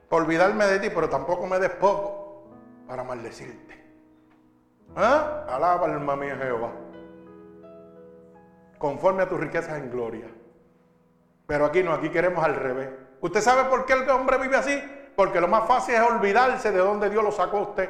por 0.09 0.23
olvidarme 0.23 0.65
de 0.65 0.79
ti, 0.79 0.89
pero 0.93 1.09
tampoco 1.09 1.47
me 1.47 1.57
des 1.59 1.69
poco 1.69 2.49
para 2.87 3.03
maldecirte. 3.03 3.81
¿Ah? 4.95 5.45
Alaba 5.47 5.85
alma 5.85 6.15
mía 6.15 6.35
Jehová. 6.35 6.71
Conforme 8.77 9.23
a 9.23 9.29
tus 9.29 9.39
riquezas 9.39 9.77
en 9.77 9.89
gloria. 9.89 10.27
Pero 11.47 11.65
aquí 11.65 11.83
no, 11.83 11.93
aquí 11.93 12.09
queremos 12.09 12.43
al 12.43 12.55
revés. 12.55 12.89
¿Usted 13.21 13.41
sabe 13.41 13.69
por 13.69 13.85
qué 13.85 13.93
el 13.93 14.09
hombre 14.09 14.37
vive 14.37 14.57
así? 14.57 14.83
Porque 15.15 15.39
lo 15.39 15.47
más 15.47 15.67
fácil 15.67 15.95
es 15.95 16.01
olvidarse 16.01 16.71
de 16.71 16.79
dónde 16.79 17.09
Dios 17.09 17.23
lo 17.23 17.31
sacó 17.31 17.57
a 17.57 17.61
usted. 17.61 17.89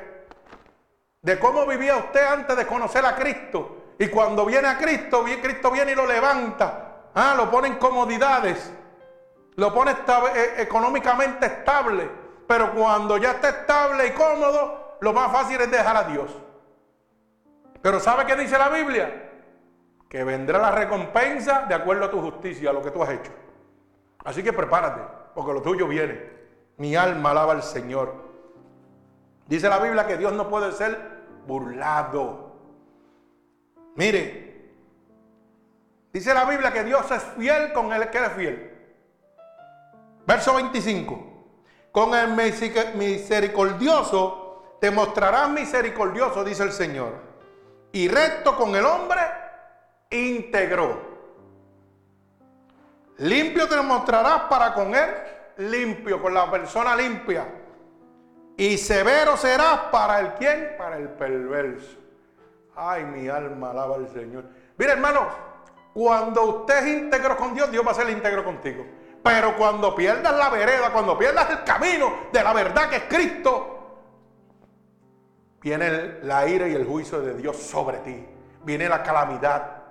De 1.22 1.38
cómo 1.38 1.66
vivía 1.68 1.98
usted 1.98 2.26
antes 2.26 2.58
de 2.58 2.66
conocer 2.66 3.06
a 3.06 3.16
Cristo. 3.16 3.78
Y 4.00 4.08
cuando 4.08 4.46
viene 4.46 4.68
a 4.68 4.78
Cristo, 4.78 5.24
Cristo 5.42 5.70
viene 5.70 5.92
y 5.92 5.96
lo 5.96 6.08
levanta. 6.08 7.10
Ah, 7.14 7.36
lo 7.38 7.52
pone 7.52 7.68
en 7.68 7.76
comodidades. 7.76 8.74
Lo 9.56 9.74
pone 9.74 9.92
eh, 9.92 10.56
económicamente 10.58 11.46
estable. 11.46 12.10
Pero 12.48 12.74
cuando 12.74 13.18
ya 13.18 13.32
está 13.32 13.50
estable 13.50 14.08
y 14.08 14.12
cómodo, 14.12 14.98
lo 15.02 15.14
más 15.14 15.32
fácil 15.32 15.62
es 15.62 15.70
dejar 15.70 15.96
a 15.96 16.04
Dios. 16.04 16.36
Pero 17.82 18.00
¿sabe 18.00 18.26
qué 18.26 18.36
dice 18.36 18.58
la 18.58 18.70
Biblia? 18.70 19.30
Que 20.10 20.24
vendrá 20.24 20.60
la 20.60 20.72
recompensa 20.72 21.66
de 21.68 21.76
acuerdo 21.76 22.06
a 22.06 22.12
tu 22.12 22.20
justicia, 22.22 22.72
a 22.72 22.74
lo 22.74 22.82
que 22.82 22.92
tú 22.92 23.02
has 23.04 23.10
hecho. 23.10 23.32
Así 24.24 24.44
que 24.44 24.54
prepárate, 24.54 25.02
porque 25.34 25.54
lo 25.54 25.62
tuyo 25.62 25.88
viene. 25.88 26.30
Mi 26.78 26.96
alma 26.96 27.32
alaba 27.32 27.54
al 27.54 27.64
Señor. 27.64 28.31
Dice 29.52 29.68
la 29.68 29.80
Biblia 29.80 30.08
que 30.08 30.16
Dios 30.16 30.32
no 30.32 30.48
puede 30.48 30.72
ser 30.72 30.98
burlado. 31.46 32.56
Mire, 33.96 34.72
dice 36.14 36.34
la 36.34 36.46
Biblia 36.46 36.72
que 36.72 36.86
Dios 36.86 37.12
es 37.12 37.22
fiel 37.38 37.74
con 37.74 37.92
el 37.92 38.10
que 38.10 38.18
es 38.18 38.32
fiel. 38.32 38.72
Verso 40.26 40.54
25. 40.54 41.28
Con 41.92 42.16
el 42.16 42.30
misericordioso 42.30 44.78
te 44.80 44.90
mostrarás 44.90 45.50
misericordioso, 45.50 46.46
dice 46.46 46.64
el 46.64 46.72
Señor 46.72 47.12
y 47.92 48.08
recto 48.08 48.56
con 48.56 48.74
el 48.74 48.86
hombre 48.86 49.20
íntegro. 50.12 51.12
Limpio 53.18 53.68
te 53.68 53.82
mostrarás 53.82 54.44
para 54.44 54.74
con 54.74 54.96
él 54.96 55.10
limpio, 55.58 56.22
con 56.22 56.34
la 56.34 56.50
persona 56.50 56.96
limpia. 56.96 57.61
Y 58.58 58.78
severo 58.78 59.38
serás 59.38 59.80
para 59.92 60.20
el 60.20 60.34
quien, 60.34 60.76
para 60.78 60.98
el 60.98 61.10
perverso. 61.10 61.98
Ay, 62.76 63.04
mi 63.04 63.28
alma 63.28 63.72
alaba 63.72 63.96
al 63.96 64.10
Señor. 64.10 64.46
Mira, 64.78 64.94
hermano, 64.94 65.28
cuando 65.94 66.44
usted 66.44 66.78
es 66.80 66.98
íntegro 66.98 67.36
con 67.38 67.54
Dios, 67.54 67.70
Dios 67.72 67.86
va 67.86 67.92
a 67.92 67.96
ser 67.96 68.10
íntegro 68.10 68.44
contigo. 68.44 68.86
Pero 69.24 69.56
cuando 69.56 69.94
pierdas 69.94 70.36
la 70.36 70.50
vereda, 70.50 70.92
cuando 70.92 71.18
pierdas 71.18 71.50
el 71.50 71.64
camino 71.64 72.14
de 72.32 72.44
la 72.44 72.54
verdad 72.54 72.90
que 72.90 72.96
es 72.96 73.04
Cristo, 73.04 73.78
viene 75.62 76.20
la 76.24 76.48
ira 76.48 76.68
y 76.68 76.74
el 76.74 76.86
juicio 76.86 77.22
de 77.22 77.36
Dios 77.36 77.58
sobre 77.58 77.98
ti. 78.00 78.26
Viene 78.64 78.90
la 78.90 79.04
calamidad. 79.04 79.82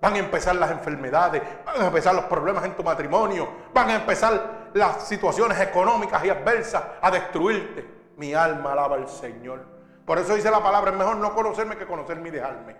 Van 0.00 0.14
a 0.14 0.18
empezar 0.18 0.56
las 0.56 0.70
enfermedades, 0.70 1.42
van 1.64 1.80
a 1.80 1.86
empezar 1.86 2.14
los 2.14 2.24
problemas 2.26 2.62
en 2.64 2.76
tu 2.76 2.82
matrimonio, 2.82 3.48
van 3.72 3.88
a 3.88 3.94
empezar 3.94 4.70
las 4.74 5.08
situaciones 5.08 5.58
económicas 5.60 6.22
y 6.24 6.28
adversas 6.28 6.82
a 7.00 7.10
destruirte. 7.10 7.93
Mi 8.16 8.34
alma 8.34 8.72
alaba 8.72 8.96
al 8.96 9.08
Señor. 9.08 9.64
Por 10.04 10.18
eso 10.18 10.34
dice 10.34 10.50
la 10.50 10.62
palabra, 10.62 10.90
es 10.90 10.96
mejor 10.96 11.16
no 11.16 11.34
conocerme 11.34 11.76
que 11.76 11.86
conocerme 11.86 12.28
y 12.28 12.32
dejarme. 12.32 12.76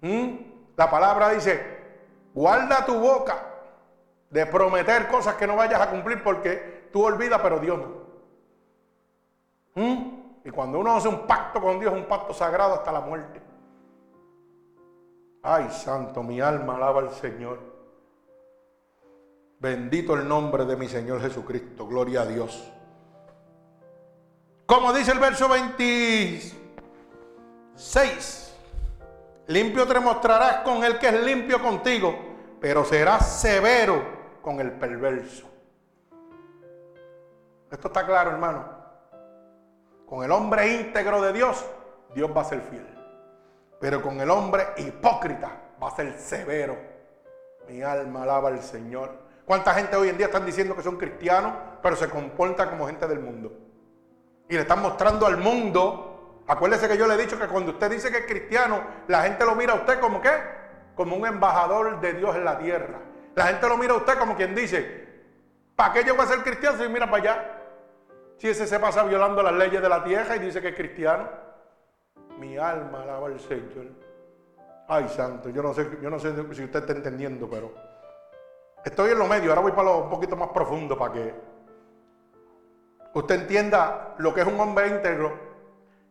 ¿Mm? 0.00 0.36
La 0.76 0.90
palabra 0.90 1.30
dice, 1.30 1.64
guarda 2.34 2.84
tu 2.84 2.98
boca 2.98 3.36
de 4.30 4.46
prometer 4.46 5.08
cosas 5.08 5.34
que 5.36 5.46
no 5.46 5.56
vayas 5.56 5.80
a 5.80 5.90
cumplir 5.90 6.22
porque 6.22 6.88
tú 6.92 7.04
olvidas, 7.04 7.40
pero 7.42 7.58
Dios 7.58 7.78
no. 7.78 8.02
¿Mm? 9.74 10.22
Y 10.44 10.50
cuando 10.50 10.78
uno 10.80 10.96
hace 10.96 11.08
un 11.08 11.26
pacto 11.26 11.60
con 11.60 11.78
Dios, 11.78 11.92
un 11.92 12.06
pacto 12.06 12.32
sagrado 12.32 12.74
hasta 12.74 12.90
la 12.90 13.00
muerte. 13.00 13.40
Ay, 15.42 15.70
santo, 15.70 16.22
mi 16.22 16.40
alma 16.40 16.76
alaba 16.76 17.00
al 17.00 17.10
Señor. 17.10 17.58
Bendito 19.58 20.14
el 20.14 20.26
nombre 20.26 20.64
de 20.64 20.76
mi 20.76 20.88
Señor 20.88 21.20
Jesucristo. 21.20 21.86
Gloria 21.86 22.22
a 22.22 22.26
Dios. 22.26 22.72
Como 24.66 24.92
dice 24.92 25.12
el 25.12 25.18
verso 25.18 25.48
26. 25.48 26.54
Limpio 29.48 29.86
te 29.86 30.00
mostrarás 30.00 30.58
con 30.58 30.84
el 30.84 30.98
que 30.98 31.08
es 31.08 31.22
limpio 31.22 31.60
contigo, 31.60 32.16
pero 32.60 32.84
serás 32.84 33.40
severo 33.40 34.02
con 34.40 34.60
el 34.60 34.70
perverso. 34.72 35.48
Esto 37.70 37.88
está 37.88 38.06
claro, 38.06 38.30
hermano. 38.30 38.64
Con 40.06 40.24
el 40.24 40.30
hombre 40.30 40.74
íntegro 40.74 41.20
de 41.22 41.32
Dios, 41.32 41.64
Dios 42.14 42.30
va 42.36 42.42
a 42.42 42.44
ser 42.44 42.60
fiel. 42.60 42.86
Pero 43.80 44.00
con 44.00 44.20
el 44.20 44.30
hombre 44.30 44.68
hipócrita 44.76 45.50
va 45.82 45.88
a 45.88 45.96
ser 45.96 46.18
severo. 46.18 46.76
Mi 47.66 47.82
alma 47.82 48.22
alaba 48.22 48.50
al 48.50 48.62
Señor. 48.62 49.10
¿Cuánta 49.44 49.74
gente 49.74 49.96
hoy 49.96 50.08
en 50.08 50.18
día 50.18 50.26
están 50.26 50.46
diciendo 50.46 50.76
que 50.76 50.82
son 50.82 50.96
cristianos, 50.98 51.52
pero 51.82 51.96
se 51.96 52.08
comportan 52.08 52.68
como 52.70 52.86
gente 52.86 53.08
del 53.08 53.18
mundo? 53.20 53.52
Y 54.52 54.54
le 54.54 54.60
están 54.60 54.82
mostrando 54.82 55.26
al 55.26 55.38
mundo. 55.38 56.42
Acuérdese 56.46 56.86
que 56.86 56.98
yo 56.98 57.06
le 57.06 57.14
he 57.14 57.16
dicho 57.16 57.38
que 57.38 57.46
cuando 57.46 57.70
usted 57.70 57.90
dice 57.90 58.10
que 58.10 58.18
es 58.18 58.26
cristiano, 58.26 58.82
la 59.08 59.22
gente 59.22 59.46
lo 59.46 59.54
mira 59.54 59.72
a 59.72 59.76
usted 59.76 59.98
como 59.98 60.20
qué? 60.20 60.28
Como 60.94 61.16
un 61.16 61.26
embajador 61.26 61.98
de 62.02 62.12
Dios 62.12 62.36
en 62.36 62.44
la 62.44 62.58
tierra. 62.58 62.98
La 63.34 63.46
gente 63.46 63.66
lo 63.66 63.78
mira 63.78 63.94
a 63.94 63.96
usted 63.96 64.18
como 64.18 64.36
quien 64.36 64.54
dice, 64.54 65.08
¿para 65.74 65.94
qué 65.94 66.04
yo 66.04 66.14
voy 66.14 66.26
a 66.26 66.28
ser 66.28 66.40
cristiano 66.40 66.76
si 66.76 66.86
mira 66.86 67.10
para 67.10 67.22
allá? 67.22 67.60
Si 68.36 68.50
ese 68.50 68.66
se 68.66 68.78
pasa 68.78 69.04
violando 69.04 69.42
las 69.42 69.54
leyes 69.54 69.80
de 69.80 69.88
la 69.88 70.04
tierra 70.04 70.36
y 70.36 70.40
dice 70.40 70.60
que 70.60 70.68
es 70.68 70.76
cristiano, 70.76 71.30
mi 72.38 72.58
alma 72.58 73.04
alaba 73.04 73.28
al 73.28 73.40
Señor. 73.40 73.86
Ay, 74.86 75.08
santo, 75.08 75.48
yo 75.48 75.62
no 75.62 75.72
sé, 75.72 75.88
yo 76.02 76.10
no 76.10 76.18
sé 76.18 76.34
si 76.52 76.64
usted 76.64 76.80
está 76.80 76.92
entendiendo, 76.92 77.48
pero 77.48 77.72
estoy 78.84 79.12
en 79.12 79.18
lo 79.18 79.26
medio. 79.26 79.48
Ahora 79.48 79.62
voy 79.62 79.72
para 79.72 79.84
lo 79.84 79.98
un 80.00 80.10
poquito 80.10 80.36
más 80.36 80.50
profundo 80.50 80.98
para 80.98 81.14
que 81.14 81.51
usted 83.14 83.40
entienda 83.42 84.14
lo 84.18 84.32
que 84.34 84.40
es 84.40 84.46
un 84.46 84.58
hombre 84.60 84.88
íntegro 84.88 85.32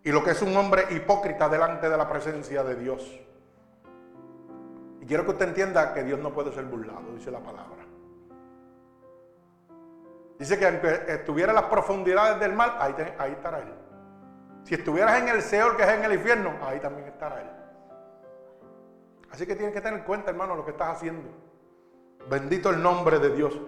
y 0.03 0.11
lo 0.11 0.23
que 0.23 0.31
es 0.31 0.41
un 0.41 0.55
hombre 0.55 0.85
hipócrita 0.91 1.47
delante 1.49 1.89
de 1.89 1.97
la 1.97 2.09
presencia 2.09 2.63
de 2.63 2.75
Dios. 2.75 3.19
Y 5.01 5.05
quiero 5.05 5.25
que 5.25 5.31
usted 5.31 5.47
entienda 5.47 5.93
que 5.93 6.03
Dios 6.03 6.19
no 6.19 6.31
puede 6.31 6.51
ser 6.51 6.65
burlado, 6.65 7.13
dice 7.13 7.31
la 7.31 7.39
palabra. 7.39 7.81
Dice 10.37 10.57
que 10.57 10.67
aunque 10.67 11.05
estuviera 11.07 11.51
en 11.51 11.55
las 11.55 11.65
profundidades 11.65 12.39
del 12.39 12.59
ahí, 12.59 12.95
ahí 13.19 13.31
estará 13.31 13.59
Él. 13.59 13.73
Si 14.63 14.75
estuvieras 14.75 15.21
en 15.21 15.27
el 15.27 15.41
Seol, 15.41 15.77
que 15.77 15.83
es 15.83 15.89
en 15.89 16.03
el 16.03 16.13
infierno, 16.13 16.53
ahí 16.63 16.79
también 16.79 17.07
estará 17.07 17.41
Él. 17.41 17.49
Así 19.31 19.45
que 19.45 19.55
tienes 19.55 19.73
que 19.73 19.81
tener 19.81 19.99
en 19.99 20.05
cuenta, 20.05 20.31
hermano, 20.31 20.55
lo 20.55 20.65
que 20.65 20.71
estás 20.71 20.97
haciendo. 20.97 21.29
Bendito 22.29 22.69
el 22.69 22.81
nombre 22.81 23.19
de 23.19 23.29
Dios. 23.35 23.59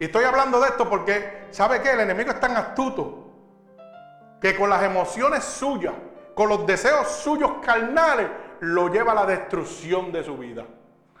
Y 0.00 0.04
estoy 0.04 0.24
hablando 0.24 0.60
de 0.60 0.68
esto 0.68 0.88
porque, 0.88 1.48
¿sabe 1.50 1.82
qué? 1.82 1.90
El 1.90 2.00
enemigo 2.00 2.30
es 2.30 2.40
tan 2.40 2.56
astuto 2.56 3.24
que 4.40 4.56
con 4.56 4.70
las 4.70 4.82
emociones 4.82 5.42
suyas, 5.42 5.94
con 6.34 6.48
los 6.48 6.66
deseos 6.66 7.08
suyos 7.08 7.52
carnales, 7.62 8.28
lo 8.60 8.88
lleva 8.88 9.12
a 9.12 9.16
la 9.16 9.26
destrucción 9.26 10.12
de 10.12 10.22
su 10.22 10.36
vida, 10.36 10.64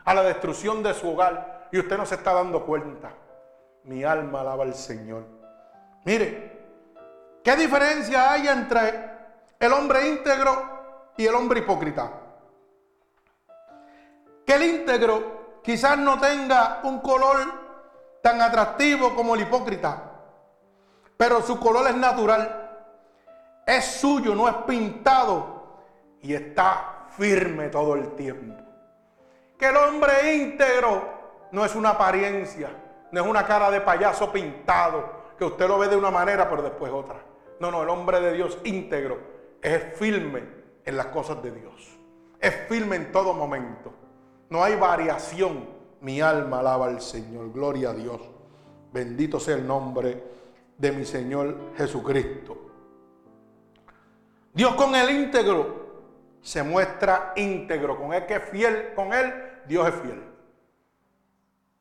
a 0.04 0.14
la 0.14 0.22
destrucción 0.22 0.82
de 0.82 0.94
su 0.94 1.10
hogar. 1.10 1.68
Y 1.72 1.78
usted 1.78 1.96
no 1.96 2.06
se 2.06 2.14
está 2.14 2.32
dando 2.32 2.64
cuenta. 2.64 3.10
Mi 3.84 4.04
alma 4.04 4.42
alaba 4.42 4.64
al 4.64 4.74
Señor. 4.74 5.24
Mire, 6.04 6.58
¿qué 7.42 7.56
diferencia 7.56 8.32
hay 8.32 8.46
entre 8.46 9.10
el 9.58 9.72
hombre 9.72 10.08
íntegro 10.08 11.12
y 11.16 11.26
el 11.26 11.34
hombre 11.34 11.60
hipócrita? 11.60 12.12
Que 14.46 14.54
el 14.54 14.62
íntegro 14.62 15.60
quizás 15.62 15.98
no 15.98 16.18
tenga 16.20 16.80
un 16.84 17.00
color 17.00 17.67
tan 18.22 18.40
atractivo 18.40 19.14
como 19.14 19.34
el 19.34 19.42
hipócrita, 19.42 20.12
pero 21.16 21.42
su 21.42 21.58
color 21.58 21.88
es 21.88 21.96
natural, 21.96 22.70
es 23.66 23.84
suyo, 23.84 24.34
no 24.34 24.48
es 24.48 24.54
pintado 24.66 25.78
y 26.20 26.34
está 26.34 27.06
firme 27.16 27.68
todo 27.68 27.94
el 27.94 28.14
tiempo. 28.14 28.62
Que 29.58 29.66
el 29.66 29.76
hombre 29.76 30.34
íntegro 30.34 31.48
no 31.52 31.64
es 31.64 31.74
una 31.74 31.90
apariencia, 31.90 32.70
no 33.10 33.20
es 33.20 33.26
una 33.26 33.46
cara 33.46 33.70
de 33.70 33.80
payaso 33.80 34.30
pintado, 34.32 35.18
que 35.36 35.44
usted 35.44 35.66
lo 35.68 35.78
ve 35.78 35.88
de 35.88 35.96
una 35.96 36.10
manera 36.10 36.48
pero 36.48 36.62
después 36.62 36.92
otra. 36.92 37.20
No, 37.60 37.70
no, 37.70 37.82
el 37.82 37.88
hombre 37.88 38.20
de 38.20 38.32
Dios 38.32 38.58
íntegro 38.64 39.18
es 39.60 39.96
firme 39.98 40.44
en 40.84 40.96
las 40.96 41.06
cosas 41.06 41.42
de 41.42 41.50
Dios. 41.50 41.98
Es 42.40 42.54
firme 42.68 42.96
en 42.96 43.10
todo 43.10 43.34
momento. 43.34 43.92
No 44.48 44.62
hay 44.62 44.76
variación 44.76 45.77
mi 46.00 46.20
alma 46.20 46.60
alaba 46.60 46.86
al 46.86 47.00
Señor. 47.00 47.52
Gloria 47.52 47.90
a 47.90 47.94
Dios. 47.94 48.20
Bendito 48.92 49.38
sea 49.38 49.56
el 49.56 49.66
nombre 49.66 50.22
de 50.76 50.92
mi 50.92 51.04
Señor 51.04 51.56
Jesucristo. 51.76 52.56
Dios 54.54 54.74
con 54.74 54.94
el 54.94 55.10
íntegro 55.10 55.88
se 56.40 56.62
muestra 56.62 57.32
íntegro. 57.36 57.98
Con 57.98 58.14
el 58.14 58.26
que 58.26 58.36
es 58.36 58.44
fiel, 58.44 58.94
con 58.94 59.12
él, 59.12 59.32
Dios 59.66 59.88
es 59.88 59.94
fiel. 59.94 60.22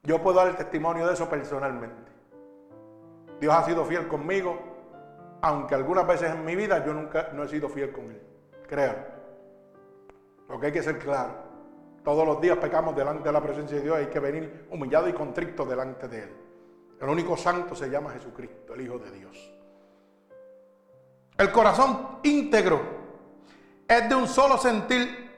Yo 0.04 0.22
puedo 0.22 0.38
dar 0.38 0.56
testimonio 0.56 1.06
de 1.08 1.14
eso 1.14 1.30
personalmente. 1.30 2.12
Dios 3.40 3.54
ha 3.54 3.64
sido 3.64 3.86
fiel 3.86 4.08
conmigo, 4.08 4.58
aunque 5.42 5.76
algunas 5.76 6.08
veces 6.08 6.32
en 6.32 6.44
mi 6.44 6.56
vida 6.56 6.86
yo 6.86 6.94
nunca 6.94 7.30
no 7.34 7.44
he 7.44 7.48
sido 7.48 7.70
fiel 7.70 7.92
con 7.92 8.06
él. 8.06 8.22
Créanme. 8.68 9.06
Lo 10.50 10.60
que 10.60 10.68
hay 10.68 10.72
que 10.72 10.84
ser 10.84 10.98
claro. 10.98 11.47
Todos 12.08 12.26
los 12.26 12.40
días 12.40 12.58
pecamos 12.58 12.96
delante 12.96 13.26
de 13.26 13.34
la 13.34 13.42
presencia 13.42 13.76
de 13.76 13.84
Dios. 13.84 13.98
Hay 13.98 14.06
que 14.06 14.22
venir 14.22 14.66
humillado 14.72 15.10
y 15.10 15.12
contrito 15.12 15.66
delante 15.66 16.08
de 16.08 16.24
Él. 16.24 16.38
El 17.02 17.10
único 17.10 17.36
santo 17.36 17.76
se 17.76 17.90
llama 17.90 18.12
Jesucristo, 18.12 18.76
el 18.76 18.80
Hijo 18.80 18.98
de 18.98 19.12
Dios. 19.12 19.52
El 21.38 21.52
corazón 21.52 22.20
íntegro 22.24 22.80
es 23.86 24.08
de 24.08 24.16
un 24.16 24.26
solo 24.26 24.58
sentir. 24.58 25.30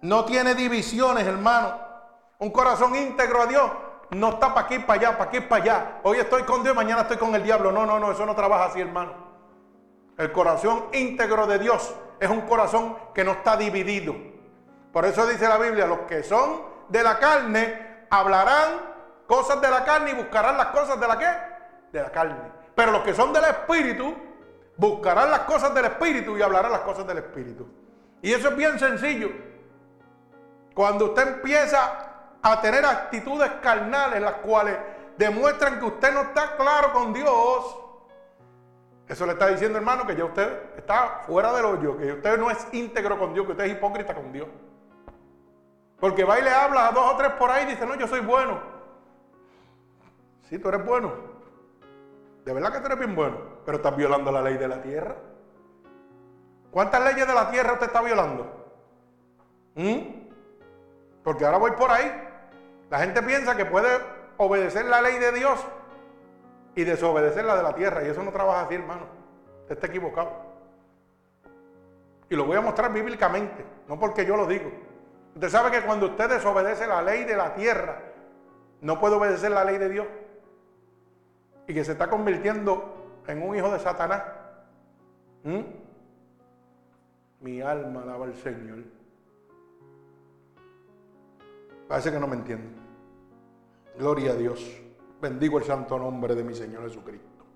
No 0.00 0.24
tiene 0.24 0.54
divisiones, 0.54 1.26
hermano. 1.26 1.78
Un 2.38 2.50
corazón 2.52 2.96
íntegro 2.96 3.42
a 3.42 3.46
Dios 3.46 3.70
no 4.12 4.30
está 4.30 4.54
para 4.54 4.66
aquí, 4.66 4.78
para 4.78 4.98
allá, 4.98 5.18
para 5.18 5.28
aquí, 5.28 5.40
para 5.40 5.62
allá. 5.62 6.00
Hoy 6.04 6.16
estoy 6.20 6.44
con 6.44 6.62
Dios, 6.62 6.74
mañana 6.74 7.02
estoy 7.02 7.18
con 7.18 7.34
el 7.34 7.42
diablo. 7.42 7.70
No, 7.70 7.84
no, 7.84 8.00
no, 8.00 8.12
eso 8.12 8.24
no 8.24 8.34
trabaja 8.34 8.64
así, 8.64 8.80
hermano. 8.80 9.12
El 10.16 10.32
corazón 10.32 10.86
íntegro 10.94 11.46
de 11.46 11.58
Dios 11.58 11.94
es 12.18 12.30
un 12.30 12.40
corazón 12.48 12.96
que 13.14 13.24
no 13.24 13.32
está 13.32 13.58
dividido. 13.58 14.39
Por 14.92 15.04
eso 15.04 15.26
dice 15.26 15.48
la 15.48 15.58
Biblia, 15.58 15.86
los 15.86 16.00
que 16.00 16.22
son 16.22 16.62
de 16.88 17.02
la 17.02 17.18
carne 17.18 18.06
hablarán 18.10 18.90
cosas 19.26 19.60
de 19.60 19.70
la 19.70 19.84
carne 19.84 20.10
y 20.10 20.14
buscarán 20.14 20.56
las 20.56 20.66
cosas 20.66 20.98
de 20.98 21.06
la 21.06 21.18
qué? 21.18 21.28
De 21.92 22.02
la 22.02 22.10
carne. 22.10 22.50
Pero 22.74 22.92
los 22.92 23.02
que 23.02 23.14
son 23.14 23.32
del 23.32 23.44
Espíritu 23.44 24.14
buscarán 24.76 25.30
las 25.30 25.40
cosas 25.40 25.72
del 25.74 25.84
Espíritu 25.84 26.36
y 26.36 26.42
hablarán 26.42 26.72
las 26.72 26.80
cosas 26.80 27.06
del 27.06 27.18
Espíritu. 27.18 27.68
Y 28.22 28.32
eso 28.32 28.48
es 28.48 28.56
bien 28.56 28.78
sencillo. 28.78 29.30
Cuando 30.74 31.06
usted 31.06 31.28
empieza 31.28 32.08
a 32.42 32.60
tener 32.60 32.84
actitudes 32.84 33.50
carnales, 33.62 34.20
las 34.20 34.34
cuales 34.34 34.76
demuestran 35.16 35.78
que 35.78 35.84
usted 35.84 36.12
no 36.12 36.22
está 36.22 36.56
claro 36.56 36.92
con 36.92 37.12
Dios, 37.12 37.76
eso 39.06 39.26
le 39.26 39.32
está 39.32 39.48
diciendo, 39.48 39.76
hermano, 39.78 40.06
que 40.06 40.16
ya 40.16 40.24
usted 40.24 40.76
está 40.76 41.22
fuera 41.26 41.52
del 41.52 41.64
hoyo, 41.64 41.98
que 41.98 42.12
usted 42.12 42.38
no 42.38 42.50
es 42.50 42.66
íntegro 42.72 43.18
con 43.18 43.34
Dios, 43.34 43.44
que 43.44 43.52
usted 43.52 43.64
es 43.64 43.72
hipócrita 43.72 44.14
con 44.14 44.32
Dios. 44.32 44.48
Porque 46.00 46.24
va 46.24 46.38
y 46.38 46.42
le 46.42 46.50
habla 46.50 46.88
a 46.88 46.92
dos 46.92 47.12
o 47.12 47.16
tres 47.16 47.32
por 47.32 47.50
ahí 47.50 47.64
y 47.64 47.70
dice, 47.70 47.86
no, 47.86 47.94
yo 47.94 48.08
soy 48.08 48.20
bueno. 48.20 48.58
Sí, 50.48 50.58
tú 50.58 50.68
eres 50.68 50.84
bueno. 50.84 51.12
De 52.44 52.54
verdad 52.54 52.72
que 52.72 52.80
tú 52.80 52.86
eres 52.86 52.98
bien 52.98 53.14
bueno. 53.14 53.36
Pero 53.66 53.76
estás 53.76 53.94
violando 53.94 54.32
la 54.32 54.40
ley 54.40 54.56
de 54.56 54.66
la 54.66 54.80
tierra. 54.80 55.14
¿Cuántas 56.70 57.04
leyes 57.04 57.26
de 57.26 57.34
la 57.34 57.50
tierra 57.50 57.74
usted 57.74 57.86
está 57.86 58.00
violando? 58.00 58.46
¿Mm? 59.74 59.98
Porque 61.22 61.44
ahora 61.44 61.58
voy 61.58 61.72
por 61.72 61.90
ahí. 61.90 62.10
La 62.88 63.00
gente 63.00 63.22
piensa 63.22 63.56
que 63.56 63.66
puede 63.66 63.88
obedecer 64.38 64.86
la 64.86 65.02
ley 65.02 65.18
de 65.18 65.32
Dios 65.32 65.64
y 66.74 66.84
desobedecer 66.84 67.44
la 67.44 67.56
de 67.56 67.62
la 67.62 67.74
tierra. 67.74 68.02
Y 68.04 68.08
eso 68.08 68.22
no 68.22 68.32
trabaja 68.32 68.62
así, 68.62 68.74
hermano. 68.74 69.02
Usted 69.62 69.74
está 69.74 69.86
equivocado. 69.86 70.30
Y 72.30 72.36
lo 72.36 72.44
voy 72.44 72.56
a 72.56 72.60
mostrar 72.60 72.92
bíblicamente, 72.92 73.64
no 73.88 73.98
porque 73.98 74.24
yo 74.24 74.36
lo 74.36 74.46
digo. 74.46 74.70
Usted 75.40 75.52
sabe 75.52 75.70
que 75.70 75.86
cuando 75.86 76.08
usted 76.08 76.28
desobedece 76.28 76.86
la 76.86 77.00
ley 77.00 77.24
de 77.24 77.34
la 77.34 77.54
tierra, 77.54 77.98
no 78.82 79.00
puede 79.00 79.14
obedecer 79.14 79.50
la 79.50 79.64
ley 79.64 79.78
de 79.78 79.88
Dios. 79.88 80.06
Y 81.66 81.72
que 81.72 81.82
se 81.82 81.92
está 81.92 82.10
convirtiendo 82.10 83.22
en 83.26 83.40
un 83.40 83.56
hijo 83.56 83.72
de 83.72 83.78
Satanás. 83.78 84.22
¿Mm? 85.44 85.60
Mi 87.40 87.62
alma 87.62 88.02
alaba 88.02 88.26
al 88.26 88.34
Señor. 88.34 88.80
Parece 91.88 92.12
que 92.12 92.20
no 92.20 92.26
me 92.26 92.36
entiende. 92.36 92.68
Gloria 93.98 94.32
a 94.32 94.34
Dios. 94.34 94.62
Bendigo 95.22 95.56
el 95.56 95.64
santo 95.64 95.98
nombre 95.98 96.34
de 96.34 96.44
mi 96.44 96.54
Señor 96.54 96.82
Jesucristo. 96.82 97.46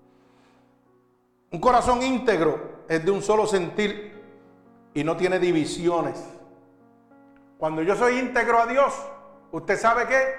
Un 1.51 1.59
corazón 1.59 2.01
íntegro 2.01 2.79
es 2.89 3.05
de 3.05 3.11
un 3.11 3.21
solo 3.21 3.45
sentir 3.45 4.11
y 4.91 5.03
no 5.03 5.15
tiene 5.15 5.37
divisiones. 5.37 6.34
Cuando 7.57 7.81
yo 7.81 7.95
soy 7.95 8.19
íntegro 8.19 8.59
a 8.59 8.65
Dios, 8.65 8.93
usted 9.51 9.77
sabe 9.77 10.07
que 10.07 10.35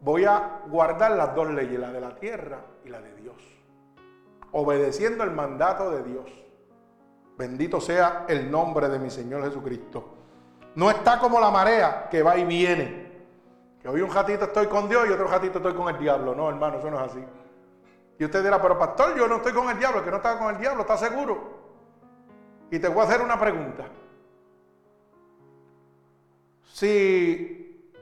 voy 0.00 0.24
a 0.24 0.60
guardar 0.68 1.12
las 1.12 1.34
dos 1.34 1.50
leyes, 1.50 1.78
la 1.78 1.92
de 1.92 2.00
la 2.00 2.14
tierra 2.14 2.60
y 2.84 2.88
la 2.88 3.00
de 3.00 3.14
Dios, 3.14 3.36
obedeciendo 4.52 5.22
el 5.24 5.32
mandato 5.32 5.90
de 5.90 6.02
Dios. 6.02 6.30
Bendito 7.36 7.80
sea 7.80 8.24
el 8.28 8.50
nombre 8.50 8.88
de 8.88 8.98
mi 8.98 9.10
Señor 9.10 9.44
Jesucristo. 9.44 10.14
No 10.74 10.90
está 10.90 11.18
como 11.18 11.40
la 11.40 11.50
marea 11.50 12.08
que 12.10 12.22
va 12.22 12.36
y 12.38 12.44
viene. 12.44 13.10
Que 13.80 13.88
hoy 13.88 14.02
un 14.02 14.10
ratito 14.10 14.44
estoy 14.44 14.66
con 14.66 14.88
Dios 14.88 15.08
y 15.08 15.12
otro 15.12 15.26
ratito 15.26 15.58
estoy 15.58 15.74
con 15.74 15.88
el 15.88 15.98
diablo. 15.98 16.34
No, 16.34 16.48
hermano, 16.48 16.78
eso 16.78 16.90
no 16.90 17.02
es 17.02 17.10
así. 17.10 17.24
Y 18.18 18.24
usted 18.24 18.42
dirá, 18.42 18.60
pero 18.60 18.78
pastor, 18.78 19.16
yo 19.16 19.26
no 19.26 19.36
estoy 19.36 19.52
con 19.52 19.70
el 19.70 19.78
diablo, 19.78 20.04
que 20.04 20.10
no 20.10 20.18
está 20.18 20.38
con 20.38 20.54
el 20.54 20.60
diablo, 20.60 20.82
¿está 20.82 20.98
seguro? 20.98 21.60
Y 22.70 22.78
te 22.78 22.88
voy 22.88 23.00
a 23.00 23.04
hacer 23.04 23.22
una 23.22 23.40
pregunta 23.40 23.86
si 26.72 27.92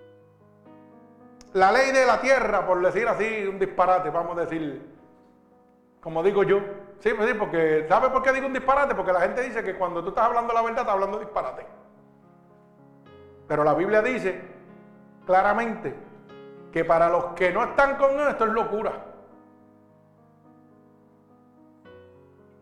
la 1.55 1.73
ley 1.73 1.93
de 1.93 2.07
la 2.07 2.21
tierra, 2.21 2.67
por 2.67 2.81
decir 2.83 3.09
así, 3.09 3.47
un 3.47 3.59
disparate, 3.59 4.11
vamos 4.11 4.37
a 4.37 4.43
decir, 4.43 4.95
como 6.01 6.23
digo 6.23 6.43
yo, 6.43 6.61
sí, 7.01 7.11
pues 7.17 7.35
porque, 7.35 7.87
¿sabe 7.89 8.11
por 8.11 8.23
qué 8.23 8.33
digo 8.33 8.47
un 8.47 8.53
disparate? 8.53 8.95
Porque 8.95 9.13
la 9.13 9.21
gente 9.21 9.43
dice 9.43 9.65
que 9.65 9.77
cuando 9.77 10.03
tú 10.03 10.11
estás 10.11 10.27
hablando 10.27 10.53
la 10.53 10.63
verdad, 10.63 10.81
estás 10.81 10.95
hablando 10.95 11.19
disparate. 11.19 11.67
Pero 13.47 13.65
la 13.65 13.75
Biblia 13.75 14.03
dice 14.03 14.41
claramente 15.27 15.95
que 16.71 16.85
para 16.85 17.09
los 17.09 17.27
que 17.35 17.51
no 17.51 17.65
están 17.65 17.97
con 17.97 18.21
él, 18.21 18.29
esto 18.29 18.45
es 18.45 18.53
locura. 18.53 18.93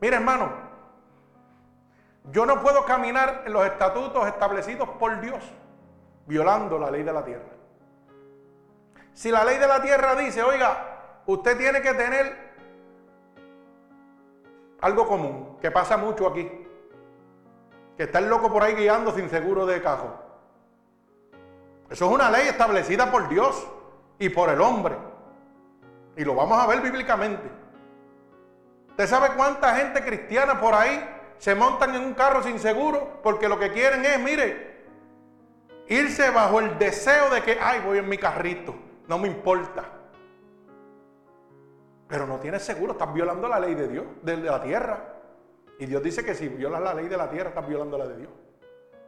Mira, 0.00 0.18
hermano, 0.18 0.50
yo 2.30 2.46
no 2.46 2.62
puedo 2.62 2.84
caminar 2.84 3.42
en 3.46 3.52
los 3.52 3.66
estatutos 3.66 4.26
establecidos 4.28 4.88
por 4.90 5.20
Dios 5.20 5.42
violando 6.27 6.79
la 6.79 6.91
ley 6.91 7.03
de 7.03 7.12
la 7.12 7.24
tierra. 7.24 7.57
Si 9.12 9.31
la 9.31 9.45
ley 9.45 9.59
de 9.59 9.66
la 9.66 9.81
tierra 9.83 10.14
dice, 10.14 10.43
oiga, 10.43 11.22
usted 11.27 11.57
tiene 11.57 11.81
que 11.81 11.95
tener 11.95 12.47
algo 14.81 15.07
común, 15.07 15.57
que 15.61 15.70
pasa 15.70 15.97
mucho 15.97 16.29
aquí, 16.29 16.51
que 17.97 18.03
está 18.03 18.18
el 18.18 18.29
loco 18.29 18.53
por 18.53 18.62
ahí 18.62 18.74
guiando 18.74 19.12
sin 19.12 19.31
seguro 19.31 19.64
de 19.64 19.81
cajo. 19.81 20.14
Eso 21.89 22.07
es 22.07 22.12
una 22.12 22.31
ley 22.31 22.49
establecida 22.49 23.11
por 23.11 23.29
Dios 23.29 23.66
y 24.18 24.29
por 24.29 24.51
el 24.51 24.61
hombre. 24.61 24.97
Y 26.16 26.24
lo 26.24 26.35
vamos 26.35 26.59
a 26.59 26.66
ver 26.66 26.81
bíblicamente. 26.81 27.49
¿Usted 28.91 29.07
sabe 29.07 29.35
cuánta 29.37 29.74
gente 29.77 30.03
cristiana 30.05 30.61
por 30.61 30.74
ahí 30.74 31.09
se 31.39 31.55
montan 31.55 31.95
en 31.95 32.03
un 32.03 32.14
carro 32.14 32.43
sin 32.43 32.59
seguro 32.59 33.20
porque 33.22 33.49
lo 33.49 33.59
que 33.59 33.70
quieren 33.72 34.05
es, 34.05 34.18
mire, 34.18 34.76
irse 35.89 36.30
bajo 36.30 36.61
el 36.61 36.78
deseo 36.78 37.30
de 37.30 37.43
que, 37.43 37.59
ay, 37.61 37.80
voy 37.84 37.99
en 37.99 38.09
mi 38.09 38.18
carrito, 38.18 38.74
no 39.09 39.18
me 39.18 39.28
importa. 39.28 39.84
Pero 42.09 42.26
no 42.26 42.39
tienes 42.39 42.62
seguro, 42.62 42.93
estás 42.93 43.12
violando 43.12 43.49
la 43.49 43.59
ley 43.59 43.74
de 43.74 43.89
Dios, 43.89 44.05
de 44.22 44.37
la 44.37 44.62
tierra. 44.62 45.14
Y 45.78 45.87
Dios 45.87 46.03
dice 46.03 46.24
que 46.24 46.34
si 46.34 46.49
violas 46.49 46.80
la 46.80 46.95
ley 46.95 47.09
de 47.09 47.16
la 47.16 47.28
tierra, 47.28 47.51
estás 47.51 47.66
violando 47.66 47.99
la 47.99 48.07
de 48.07 48.16
Dios. 48.16 48.30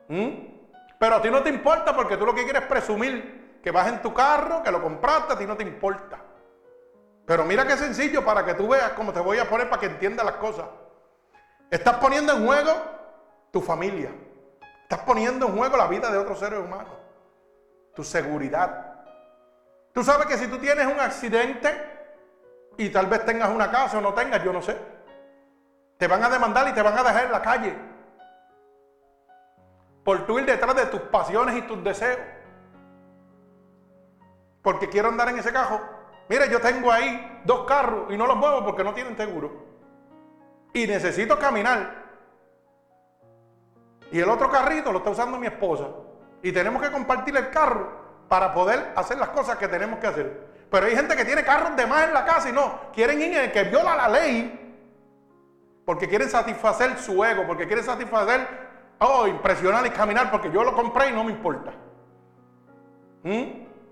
¿Mm? 0.08 0.58
Pero 0.98 1.14
a 1.14 1.22
ti 1.22 1.30
no 1.30 1.42
te 1.42 1.50
importa 1.50 1.94
porque 1.94 2.16
tú 2.16 2.26
lo 2.26 2.34
que 2.34 2.44
quieres 2.44 2.62
es 2.62 2.68
presumir 2.68 3.60
que 3.62 3.70
vas 3.70 3.88
en 3.88 4.02
tu 4.02 4.12
carro, 4.12 4.62
que 4.62 4.70
lo 4.70 4.82
compraste, 4.82 5.34
a 5.34 5.38
ti 5.38 5.46
no 5.46 5.56
te 5.56 5.62
importa. 5.62 6.18
Pero 7.24 7.44
mira 7.44 7.66
qué 7.66 7.76
sencillo 7.76 8.24
para 8.24 8.44
que 8.44 8.54
tú 8.54 8.68
veas 8.68 8.92
cómo 8.92 9.12
te 9.12 9.20
voy 9.20 9.38
a 9.38 9.48
poner 9.48 9.68
para 9.68 9.80
que 9.80 9.86
entiendas 9.86 10.24
las 10.24 10.36
cosas. 10.36 10.66
Estás 11.70 11.96
poniendo 11.96 12.32
en 12.32 12.46
juego 12.46 12.72
tu 13.50 13.60
familia. 13.60 14.10
Estás 14.90 15.04
poniendo 15.04 15.46
en 15.46 15.54
juego 15.54 15.76
la 15.76 15.86
vida 15.86 16.10
de 16.10 16.16
otros 16.16 16.38
seres 16.38 16.58
humanos. 16.60 16.94
Tu 17.94 18.02
seguridad. 18.02 18.94
Tú 19.92 20.02
sabes 20.02 20.26
que 20.26 20.38
si 20.38 20.46
tú 20.46 20.56
tienes 20.56 20.86
un 20.86 20.98
accidente 20.98 21.68
y 22.78 22.88
tal 22.88 23.06
vez 23.06 23.22
tengas 23.26 23.50
una 23.50 23.70
casa 23.70 23.98
o 23.98 24.00
no 24.00 24.14
tengas, 24.14 24.42
yo 24.42 24.50
no 24.50 24.62
sé. 24.62 24.78
Te 25.98 26.06
van 26.06 26.24
a 26.24 26.30
demandar 26.30 26.66
y 26.68 26.72
te 26.72 26.80
van 26.80 26.96
a 26.96 27.02
dejar 27.02 27.26
en 27.26 27.32
la 27.32 27.42
calle. 27.42 27.76
Por 30.04 30.24
tú 30.24 30.38
ir 30.38 30.46
detrás 30.46 30.74
de 30.74 30.86
tus 30.86 31.02
pasiones 31.02 31.56
y 31.56 31.62
tus 31.62 31.84
deseos. 31.84 32.20
Porque 34.62 34.88
quiero 34.88 35.08
andar 35.08 35.28
en 35.28 35.38
ese 35.38 35.52
carro. 35.52 35.82
Mire, 36.30 36.48
yo 36.48 36.62
tengo 36.62 36.90
ahí 36.90 37.42
dos 37.44 37.66
carros 37.66 38.10
y 38.10 38.16
no 38.16 38.26
los 38.26 38.38
muevo 38.38 38.64
porque 38.64 38.84
no 38.84 38.94
tienen 38.94 39.18
seguro. 39.18 39.52
Y 40.72 40.86
necesito 40.86 41.38
caminar. 41.38 42.07
Y 44.10 44.20
el 44.20 44.28
otro 44.28 44.50
carrito 44.50 44.92
lo 44.92 44.98
está 44.98 45.10
usando 45.10 45.38
mi 45.38 45.46
esposa. 45.46 45.86
Y 46.42 46.52
tenemos 46.52 46.82
que 46.82 46.90
compartir 46.90 47.36
el 47.36 47.50
carro 47.50 47.88
para 48.28 48.52
poder 48.52 48.92
hacer 48.96 49.18
las 49.18 49.30
cosas 49.30 49.56
que 49.56 49.68
tenemos 49.68 49.98
que 49.98 50.06
hacer. 50.06 50.48
Pero 50.70 50.86
hay 50.86 50.94
gente 50.94 51.16
que 51.16 51.24
tiene 51.24 51.42
carros 51.42 51.76
de 51.76 51.86
más 51.86 52.04
en 52.04 52.14
la 52.14 52.24
casa 52.24 52.48
y 52.48 52.52
no. 52.52 52.92
Quieren 52.92 53.20
ir 53.20 53.36
en 53.36 53.44
el 53.44 53.52
que 53.52 53.64
viola 53.64 53.96
la 53.96 54.08
ley. 54.08 54.64
Porque 55.84 56.08
quieren 56.08 56.28
satisfacer 56.28 56.98
su 56.98 57.24
ego. 57.24 57.46
Porque 57.46 57.66
quieren 57.66 57.84
satisfacer, 57.84 58.46
oh, 58.98 59.26
impresionar 59.26 59.86
y 59.86 59.90
caminar. 59.90 60.30
Porque 60.30 60.50
yo 60.50 60.62
lo 60.62 60.74
compré 60.74 61.08
y 61.08 61.12
no 61.12 61.24
me 61.24 61.32
importa. 61.32 61.72
¿Mm? 63.22 63.42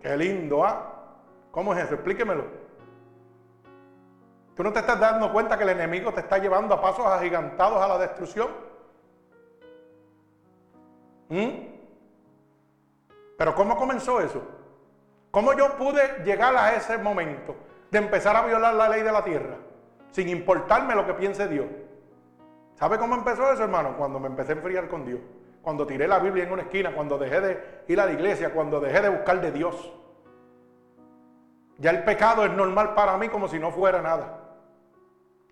Qué 0.03 0.17
lindo, 0.17 0.65
¿ah? 0.65 0.93
¿Cómo 1.51 1.73
es 1.75 1.85
eso? 1.85 1.95
Explíquemelo. 1.95 2.45
¿Tú 4.55 4.63
no 4.63 4.73
te 4.73 4.81
estás 4.81 4.99
dando 4.99 5.33
cuenta 5.33 5.59
que 5.59 5.65
el 5.65 5.71
enemigo 5.71 6.13
te 6.13 6.21
está 6.21 6.39
llevando 6.39 6.75
a 6.75 6.81
pasos 6.81 7.07
agigantados 7.07 7.83
a 7.83 7.89
la 7.89 7.99
destrucción? 7.99 8.49
¿Mm? 11.29 11.49
Pero 13.37 13.55
¿cómo 13.55 13.77
comenzó 13.77 14.21
eso? 14.21 14.43
¿Cómo 15.31 15.53
yo 15.53 15.77
pude 15.77 16.23
llegar 16.25 16.57
a 16.57 16.75
ese 16.75 16.97
momento 16.99 17.55
de 17.91 17.99
empezar 17.99 18.35
a 18.37 18.43
violar 18.43 18.75
la 18.75 18.89
ley 18.89 19.03
de 19.03 19.13
la 19.13 19.23
tierra 19.23 19.57
sin 20.11 20.29
importarme 20.29 20.95
lo 20.95 21.07
que 21.07 21.15
piense 21.15 21.47
Dios? 21.49 21.67
¿Sabe 22.75 22.99
cómo 22.99 23.15
empezó 23.15 23.51
eso, 23.51 23.63
hermano? 23.63 23.97
Cuando 23.97 24.19
me 24.19 24.29
empecé 24.29 24.53
a 24.53 24.57
enfriar 24.57 24.89
con 24.89 25.05
Dios. 25.05 25.21
Cuando 25.63 25.87
tiré 25.87 26.07
la 26.07 26.19
Biblia 26.19 26.45
en 26.45 26.53
una 26.53 26.63
esquina, 26.63 26.95
cuando 26.95 27.19
dejé 27.19 27.41
de 27.41 27.83
ir 27.89 28.01
a 28.01 28.07
la 28.07 28.13
iglesia, 28.13 28.53
cuando 28.53 28.81
dejé 28.81 29.01
de 29.03 29.09
buscar 29.09 29.41
de 29.41 29.51
Dios. 29.51 29.93
Ya 31.79 31.91
el 31.91 32.05
pecado 32.05 32.45
es 32.45 32.53
normal 32.53 32.95
para 32.95 33.19
mí 33.19 33.29
como 33.29 33.49
si 33.49 33.59
no 33.59 33.71
fuera 33.71 34.01
nada. 34.01 34.41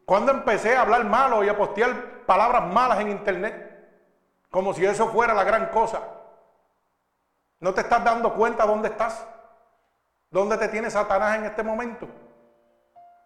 Cuando 0.05 0.33
empecé 0.33 0.77
a 0.77 0.83
hablar 0.83 1.05
malo 1.05 1.43
y 1.45 1.49
a 1.49 1.57
postear 1.57 2.25
palabras 2.27 2.73
malas 2.73 3.01
en 3.01 3.11
internet, 3.11 3.74
como 4.55 4.73
si 4.73 4.87
eso 4.87 5.09
fuera 5.09 5.35
la 5.35 5.43
gran 5.43 5.67
cosa. 5.71 6.01
¿No 7.59 7.75
te 7.75 7.81
estás 7.81 8.05
dando 8.05 8.33
cuenta 8.35 8.65
dónde 8.65 8.87
estás? 8.87 9.27
¿Dónde 10.31 10.57
te 10.57 10.69
tiene 10.69 10.93
Satanás 10.93 11.39
en 11.39 11.47
este 11.47 11.65
momento? 11.65 12.07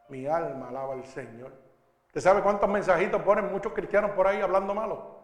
Mi 0.09 0.27
alma 0.27 0.71
alaba 0.71 0.95
al 0.95 1.05
Señor. 1.05 1.53
¿Usted 2.07 2.23
sabe 2.23 2.41
cuántos 2.41 2.67
mensajitos 2.71 3.21
ponen 3.21 3.53
muchos 3.53 3.75
cristianos 3.75 4.13
por 4.13 4.27
ahí 4.27 4.41
hablando 4.41 4.75
malo? 4.75 5.19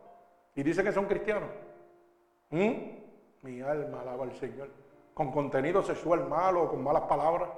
Y 0.54 0.62
dicen 0.62 0.84
que 0.84 0.92
son 0.92 1.06
cristianos. 1.06 1.48
¿Mm? 2.50 2.72
Mi 3.40 3.62
alma 3.62 4.02
alaba 4.02 4.24
al 4.24 4.34
Señor. 4.34 4.68
Con 5.14 5.32
contenido 5.32 5.82
sexual 5.82 6.28
malo 6.28 6.64
o 6.64 6.68
con 6.68 6.84
malas 6.84 7.04
palabras. 7.04 7.48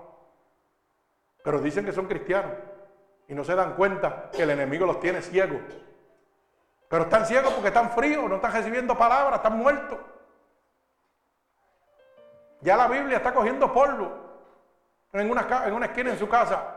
Pero 1.42 1.60
dicen 1.60 1.84
que 1.84 1.92
son 1.92 2.06
cristianos. 2.06 2.52
Y 3.26 3.34
no 3.34 3.42
se 3.42 3.56
dan 3.56 3.74
cuenta 3.74 4.30
que 4.30 4.44
el 4.44 4.50
enemigo 4.50 4.86
los 4.86 5.00
tiene 5.00 5.20
ciegos. 5.20 5.62
Pero 6.88 7.04
están 7.04 7.26
ciegos 7.26 7.52
porque 7.52 7.68
están 7.68 7.90
fríos, 7.90 8.28
no 8.28 8.36
están 8.36 8.52
recibiendo 8.52 8.96
palabras, 8.96 9.36
están 9.36 9.58
muertos. 9.58 9.98
Ya 12.60 12.76
la 12.76 12.86
Biblia 12.88 13.18
está 13.18 13.34
cogiendo 13.34 13.72
polvo 13.72 14.12
en 15.12 15.30
una, 15.30 15.86
esquina 15.86 16.10
en 16.10 16.18
su 16.18 16.28
casa. 16.28 16.74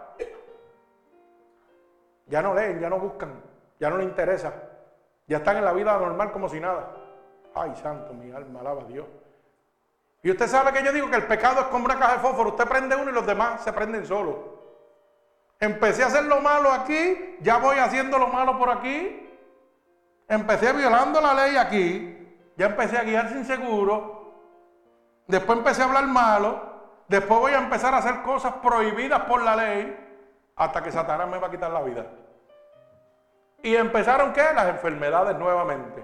Ya 2.27 2.41
no 2.41 2.53
leen, 2.53 2.79
ya 2.79 2.89
no 2.89 2.99
buscan, 2.99 3.41
ya 3.79 3.89
no 3.89 3.97
les 3.97 4.07
interesa. 4.07 4.53
Ya 5.27 5.37
están 5.37 5.57
en 5.57 5.65
la 5.65 5.73
vida 5.73 5.97
normal 5.97 6.31
como 6.31 6.49
si 6.49 6.59
nada. 6.59 6.95
Ay, 7.53 7.75
santo, 7.81 8.13
mi 8.13 8.31
alma, 8.31 8.61
alaba 8.61 8.81
a 8.81 8.85
Dios. 8.85 9.05
Y 10.21 10.31
usted 10.31 10.47
sabe 10.47 10.73
que 10.73 10.83
yo 10.83 10.91
digo 10.91 11.09
que 11.09 11.15
el 11.15 11.27
pecado 11.27 11.61
es 11.61 11.67
como 11.67 11.85
una 11.85 11.97
caja 11.97 12.13
de 12.13 12.19
fósforo. 12.19 12.49
Usted 12.49 12.67
prende 12.67 12.95
uno 12.95 13.11
y 13.11 13.13
los 13.13 13.25
demás 13.25 13.63
se 13.63 13.71
prenden 13.71 14.05
solos. 14.05 14.35
Empecé 15.59 16.03
a 16.03 16.07
hacer 16.07 16.23
lo 16.23 16.39
malo 16.39 16.71
aquí, 16.71 17.37
ya 17.41 17.57
voy 17.57 17.77
haciendo 17.77 18.17
lo 18.17 18.27
malo 18.27 18.57
por 18.57 18.69
aquí. 18.69 19.28
Empecé 20.29 20.71
violando 20.71 21.19
la 21.19 21.33
ley 21.33 21.57
aquí, 21.57 22.37
ya 22.55 22.67
empecé 22.67 22.97
a 22.97 23.03
guiar 23.03 23.29
sin 23.29 23.43
seguro, 23.43 24.19
Después 25.29 25.59
empecé 25.59 25.83
a 25.83 25.85
hablar 25.85 26.07
malo. 26.07 26.59
Después 27.07 27.39
voy 27.39 27.51
a 27.53 27.59
empezar 27.59 27.93
a 27.93 27.97
hacer 27.97 28.23
cosas 28.23 28.53
prohibidas 28.63 29.21
por 29.21 29.43
la 29.43 29.55
ley 29.55 29.95
hasta 30.55 30.81
que 30.81 30.91
Satanás 30.91 31.29
me 31.29 31.37
va 31.37 31.47
a 31.47 31.51
quitar 31.51 31.69
la 31.69 31.83
vida. 31.83 32.07
Y 33.61 33.75
empezaron 33.75 34.33
qué? 34.33 34.41
Las 34.55 34.69
enfermedades 34.69 35.37
nuevamente. 35.37 36.03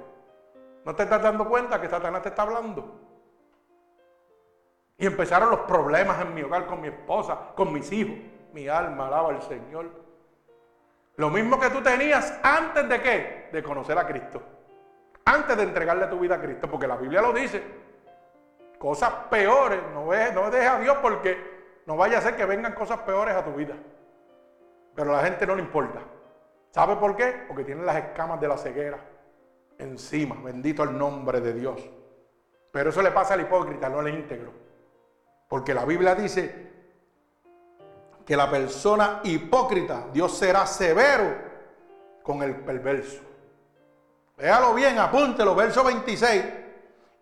¿No 0.85 0.93
te 0.93 1.03
estás 1.03 1.23
dando 1.23 1.49
cuenta 1.49 1.81
que 1.81 1.89
Satanás 1.89 2.21
te 2.21 2.29
está 2.29 2.43
hablando? 2.43 3.01
Y 4.99 5.07
empezaron 5.07 5.49
los 5.49 5.61
problemas 5.61 6.21
en 6.21 6.35
mi 6.35 6.43
hogar 6.43 6.67
con 6.67 6.81
mi 6.81 6.89
esposa, 6.89 7.35
con 7.55 7.73
mis 7.73 7.91
hijos. 7.91 8.15
Mi 8.53 8.67
alma 8.67 9.07
alaba 9.07 9.29
al 9.29 9.41
Señor. 9.41 10.04
Lo 11.17 11.29
mismo 11.29 11.59
que 11.59 11.69
tú 11.69 11.81
tenías 11.81 12.39
antes 12.43 12.87
de 12.89 13.01
qué? 13.01 13.49
De 13.51 13.63
conocer 13.63 13.97
a 13.97 14.05
Cristo. 14.05 14.41
Antes 15.25 15.57
de 15.57 15.63
entregarle 15.63 16.07
tu 16.07 16.19
vida 16.19 16.35
a 16.35 16.41
Cristo, 16.41 16.69
porque 16.69 16.87
la 16.87 16.97
Biblia 16.97 17.21
lo 17.21 17.33
dice 17.33 17.63
cosas 18.77 19.11
peores. 19.29 19.79
No, 19.93 20.05
no 20.05 20.51
dejes 20.51 20.69
a 20.69 20.79
Dios 20.79 20.97
porque 21.01 21.37
no 21.85 21.97
vaya 21.97 22.19
a 22.19 22.21
ser 22.21 22.35
que 22.35 22.45
vengan 22.45 22.73
cosas 22.73 22.99
peores 22.99 23.35
a 23.35 23.43
tu 23.43 23.51
vida. 23.53 23.75
Pero 24.93 25.11
a 25.13 25.17
la 25.17 25.23
gente 25.23 25.47
no 25.47 25.55
le 25.55 25.61
importa. 25.61 25.99
¿Sabe 26.71 26.95
por 26.97 27.15
qué? 27.15 27.45
Porque 27.47 27.63
tienen 27.63 27.85
las 27.85 27.97
escamas 27.97 28.39
de 28.39 28.47
la 28.47 28.57
ceguera 28.57 28.99
encima. 29.77 30.35
Bendito 30.43 30.83
el 30.83 30.97
nombre 30.97 31.41
de 31.41 31.53
Dios. 31.53 31.89
Pero 32.71 32.89
eso 32.89 33.01
le 33.01 33.11
pasa 33.11 33.33
al 33.33 33.41
hipócrita, 33.41 33.89
no 33.89 33.99
al 33.99 34.09
íntegro. 34.09 34.51
Porque 35.47 35.73
la 35.73 35.85
Biblia 35.85 36.15
dice 36.15 36.64
que 38.25 38.35
la 38.35 38.49
persona 38.49 39.21
hipócrita, 39.23 40.07
Dios 40.11 40.37
será 40.37 40.65
severo 40.65 41.35
con 42.23 42.41
el 42.41 42.55
perverso. 42.55 43.21
Véalo 44.37 44.73
bien, 44.73 44.97
apúntelo, 44.97 45.55
verso 45.55 45.83
26 45.83 46.43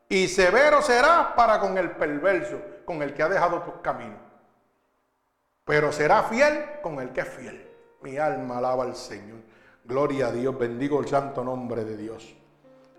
y 0.09 0.27
severo 0.27 0.81
será 0.81 1.33
para 1.35 1.59
con 1.59 1.77
el 1.77 1.91
perverso, 1.91 2.61
con 2.85 3.01
el 3.01 3.13
que 3.13 3.23
ha 3.23 3.29
dejado 3.29 3.61
tus 3.61 3.75
caminos. 3.81 4.19
Pero 5.65 5.91
será 5.91 6.23
fiel 6.23 6.81
con 6.81 6.99
el 6.99 7.11
que 7.11 7.21
es 7.21 7.29
fiel. 7.29 7.69
Mi 8.01 8.17
alma 8.17 8.57
alaba 8.57 8.83
al 8.83 8.95
Señor. 8.95 9.39
Gloria 9.85 10.27
a 10.27 10.31
Dios, 10.31 10.57
bendigo 10.57 10.99
el 10.99 11.07
santo 11.07 11.43
nombre 11.43 11.83
de 11.83 11.97
Dios. 11.97 12.35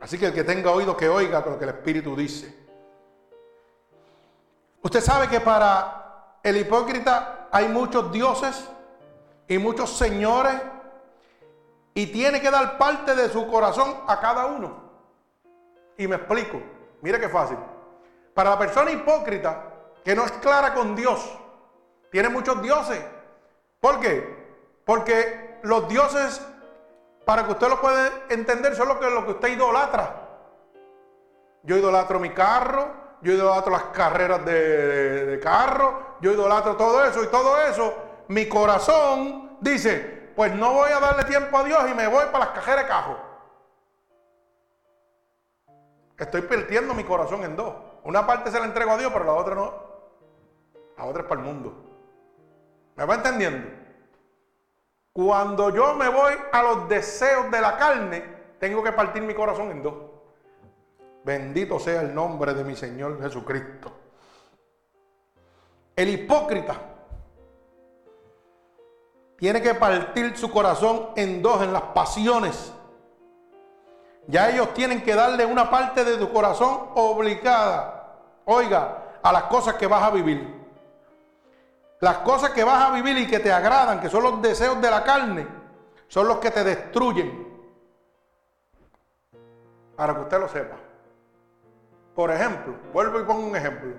Así 0.01 0.19
que 0.19 0.27
el 0.27 0.35
que 0.35 0.45
tenga 0.45 0.71
oído 0.71 0.97
que 0.97 1.09
oiga 1.09 1.45
lo 1.45 1.59
que 1.59 1.65
el 1.65 1.71
Espíritu 1.71 2.15
dice. 2.17 2.55
Usted 4.83 5.01
sabe 5.01 5.29
que 5.29 5.41
para 5.41 6.39
el 6.43 6.57
hipócrita 6.59 7.43
hay 7.55 7.69
muchos 7.69 8.11
dioses 8.11 8.69
y 9.47 9.59
muchos 9.59 9.97
señores 9.97 10.61
y 11.95 12.09
tiene 12.09 12.41
que 12.41 12.51
dar 12.51 12.77
parte 12.77 13.15
de 13.15 13.29
su 13.29 13.47
corazón 13.47 13.95
a 14.09 14.19
cada 14.19 14.47
uno. 14.47 14.83
Y 15.97 16.09
me 16.09 16.17
explico. 16.17 16.61
Mire 17.01 17.21
qué 17.21 17.29
fácil. 17.29 17.57
Para 18.35 18.51
la 18.51 18.59
persona 18.59 18.91
hipócrita 18.91 19.71
que 20.05 20.17
no 20.17 20.25
es 20.25 20.33
clara 20.33 20.75
con 20.75 20.97
Dios, 20.97 21.39
tiene 22.11 22.29
muchos 22.29 22.61
dioses. 22.61 23.01
¿Por 23.79 24.01
qué? 24.01 24.83
Porque 24.85 25.61
los 25.63 25.89
dioses, 25.89 26.45
para 27.25 27.45
que 27.47 27.53
usted 27.53 27.69
lo 27.69 27.81
pueda 27.81 28.11
entender, 28.31 28.75
son 28.75 28.89
lo 28.89 28.99
que, 28.99 29.09
lo 29.09 29.25
que 29.27 29.31
usted 29.31 29.49
idolatra. 29.51 30.13
Yo 31.63 31.77
idolatro 31.77 32.19
mi 32.19 32.31
carro, 32.31 32.89
yo 33.23 33.33
idolatro 33.33 33.71
las 33.71 33.85
carreras 33.85 34.45
de, 34.45 35.25
de 35.27 35.39
carro, 35.39 36.14
yo 36.25 36.33
idolatro 36.33 36.75
todo 36.77 37.05
eso 37.05 37.22
y 37.22 37.27
todo 37.27 37.61
eso 37.61 37.95
mi 38.29 38.49
corazón 38.49 39.59
dice, 39.61 40.33
pues 40.35 40.55
no 40.55 40.72
voy 40.72 40.91
a 40.91 40.99
darle 40.99 41.25
tiempo 41.25 41.59
a 41.59 41.64
Dios 41.64 41.79
y 41.91 41.95
me 41.95 42.09
voy 42.09 42.25
para 42.33 42.47
las 42.47 42.55
cajeras 42.55 42.85
de 42.85 42.89
cajo. 42.89 43.16
Estoy 46.18 46.41
perdiendo 46.43 46.95
mi 46.95 47.05
corazón 47.05 47.45
en 47.45 47.55
dos. 47.55 47.75
Una 48.05 48.27
parte 48.27 48.51
se 48.51 48.59
la 48.59 48.64
entrego 48.64 48.93
a 48.93 48.97
Dios, 48.97 49.12
pero 49.12 49.27
la 49.27 49.33
otra 49.35 49.55
no. 49.55 49.75
La 50.97 51.05
otra 51.05 51.22
es 51.22 51.29
para 51.29 51.43
el 51.43 51.47
mundo. 51.47 51.75
¿Me 52.97 53.05
va 53.05 53.16
entendiendo? 53.16 53.68
Cuando 55.12 55.68
yo 55.70 55.95
me 55.95 56.09
voy 56.09 56.33
a 56.53 56.62
los 56.62 56.89
deseos 56.89 57.51
de 57.51 57.61
la 57.61 57.77
carne, 57.77 58.25
tengo 58.59 58.83
que 58.83 58.93
partir 58.93 59.22
mi 59.22 59.35
corazón 59.35 59.70
en 59.70 59.83
dos. 59.83 59.95
Bendito 61.22 61.79
sea 61.79 62.01
el 62.01 62.14
nombre 62.14 62.55
de 62.55 62.64
mi 62.64 62.77
Señor 62.77 63.20
Jesucristo. 63.20 64.04
El 65.97 66.09
hipócrita 66.09 66.74
tiene 69.36 69.61
que 69.61 69.74
partir 69.74 70.36
su 70.36 70.51
corazón 70.51 71.11
en 71.16 71.42
dos, 71.42 71.62
en 71.62 71.72
las 71.72 71.82
pasiones. 71.82 72.72
Ya 74.26 74.51
ellos 74.51 74.72
tienen 74.74 75.03
que 75.03 75.14
darle 75.14 75.45
una 75.45 75.70
parte 75.70 76.05
de 76.05 76.16
tu 76.16 76.32
corazón 76.32 76.88
obligada, 76.95 78.20
oiga, 78.47 79.18
a 79.22 79.32
las 79.32 79.45
cosas 79.45 79.74
que 79.74 79.86
vas 79.86 80.03
a 80.03 80.11
vivir. 80.11 80.62
Las 82.01 82.18
cosas 82.18 82.51
que 82.51 82.64
vas 82.64 82.84
a 82.84 82.90
vivir 82.92 83.16
y 83.18 83.26
que 83.26 83.38
te 83.38 83.53
agradan, 83.53 84.01
que 84.01 84.09
son 84.09 84.22
los 84.22 84.42
deseos 84.42 84.80
de 84.80 84.90
la 84.90 85.05
carne, 85.05 85.47
son 86.09 86.26
los 86.28 86.38
que 86.38 86.51
te 86.51 86.64
destruyen. 86.64 87.45
Para 89.97 90.14
que 90.14 90.20
usted 90.20 90.40
lo 90.40 90.49
sepa. 90.49 90.76
Por 92.14 92.30
ejemplo, 92.30 92.74
vuelvo 92.92 93.20
y 93.20 93.24
pongo 93.24 93.47
un 93.47 93.57
ejemplo. 93.57 93.95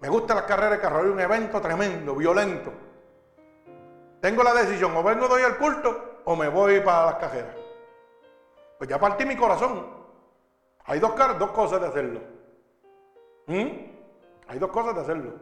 Me 0.00 0.08
gusta 0.08 0.34
las 0.34 0.44
carreras 0.44 0.72
de 0.72 0.80
carro, 0.80 1.00
hay 1.00 1.08
un 1.08 1.20
evento 1.20 1.60
tremendo, 1.60 2.14
violento. 2.14 2.72
Tengo 4.20 4.42
la 4.42 4.54
decisión, 4.54 4.96
o 4.96 5.02
vengo 5.02 5.28
doy 5.28 5.42
al 5.42 5.58
culto 5.58 6.20
o 6.24 6.36
me 6.36 6.48
voy 6.48 6.80
para 6.80 7.06
las 7.06 7.14
cajeras. 7.16 7.56
Pues 8.78 8.88
ya 8.88 8.98
partí 8.98 9.24
mi 9.24 9.36
corazón. 9.36 9.86
Hay 10.84 11.00
dos, 11.00 11.12
dos 11.38 11.50
cosas 11.50 11.80
de 11.80 11.86
hacerlo. 11.88 12.20
¿Mm? 13.46 13.66
Hay 14.48 14.58
dos 14.58 14.70
cosas 14.70 14.94
de 14.94 15.00
hacerlo. 15.00 15.32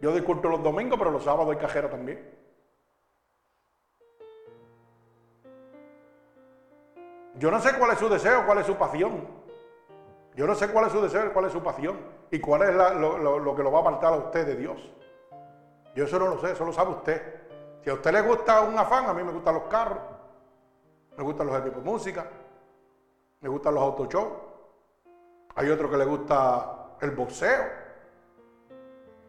Yo 0.00 0.10
doy 0.10 0.22
culto 0.22 0.48
los 0.48 0.62
domingos, 0.62 0.98
pero 0.98 1.10
los 1.10 1.24
sábados 1.24 1.54
hay 1.54 1.60
cajera 1.60 1.88
también. 1.88 2.34
Yo 7.36 7.50
no 7.50 7.60
sé 7.60 7.76
cuál 7.78 7.92
es 7.92 7.98
su 7.98 8.08
deseo, 8.08 8.44
cuál 8.46 8.58
es 8.58 8.66
su 8.66 8.76
pasión. 8.76 9.43
Yo 10.36 10.46
no 10.46 10.54
sé 10.54 10.68
cuál 10.68 10.86
es 10.86 10.92
su 10.92 11.00
deseo, 11.00 11.32
cuál 11.32 11.46
es 11.46 11.52
su 11.52 11.62
pasión 11.62 11.96
y 12.30 12.40
cuál 12.40 12.62
es 12.62 12.74
lo, 12.74 13.54
que 13.54 13.62
lo 13.62 13.70
va 13.70 13.78
a 13.78 13.80
apartar 13.82 14.14
a 14.14 14.16
usted 14.16 14.46
de 14.46 14.56
Dios. 14.56 14.90
Yo 15.94 16.04
eso 16.04 16.18
no 16.18 16.26
lo 16.26 16.40
sé, 16.40 16.52
eso 16.52 16.64
lo 16.64 16.72
sabe 16.72 16.90
usted. 16.90 17.22
Si 17.82 17.90
a 17.90 17.94
usted 17.94 18.12
le 18.12 18.20
gusta 18.22 18.62
un 18.62 18.76
afán, 18.76 19.06
a 19.06 19.14
mí 19.14 19.22
me 19.22 19.30
gustan 19.30 19.54
los 19.54 19.64
carros, 19.64 19.98
me 21.16 21.22
gustan 21.22 21.46
los 21.46 21.60
equipos 21.60 21.84
de 21.84 21.90
música, 21.90 22.26
me 23.40 23.48
gustan 23.48 23.74
los 23.74 23.82
autoshows. 23.84 24.32
Hay 25.54 25.70
otro 25.70 25.88
que 25.88 25.96
le 25.96 26.04
gusta 26.04 26.96
el 27.00 27.12
boxeo. 27.12 27.84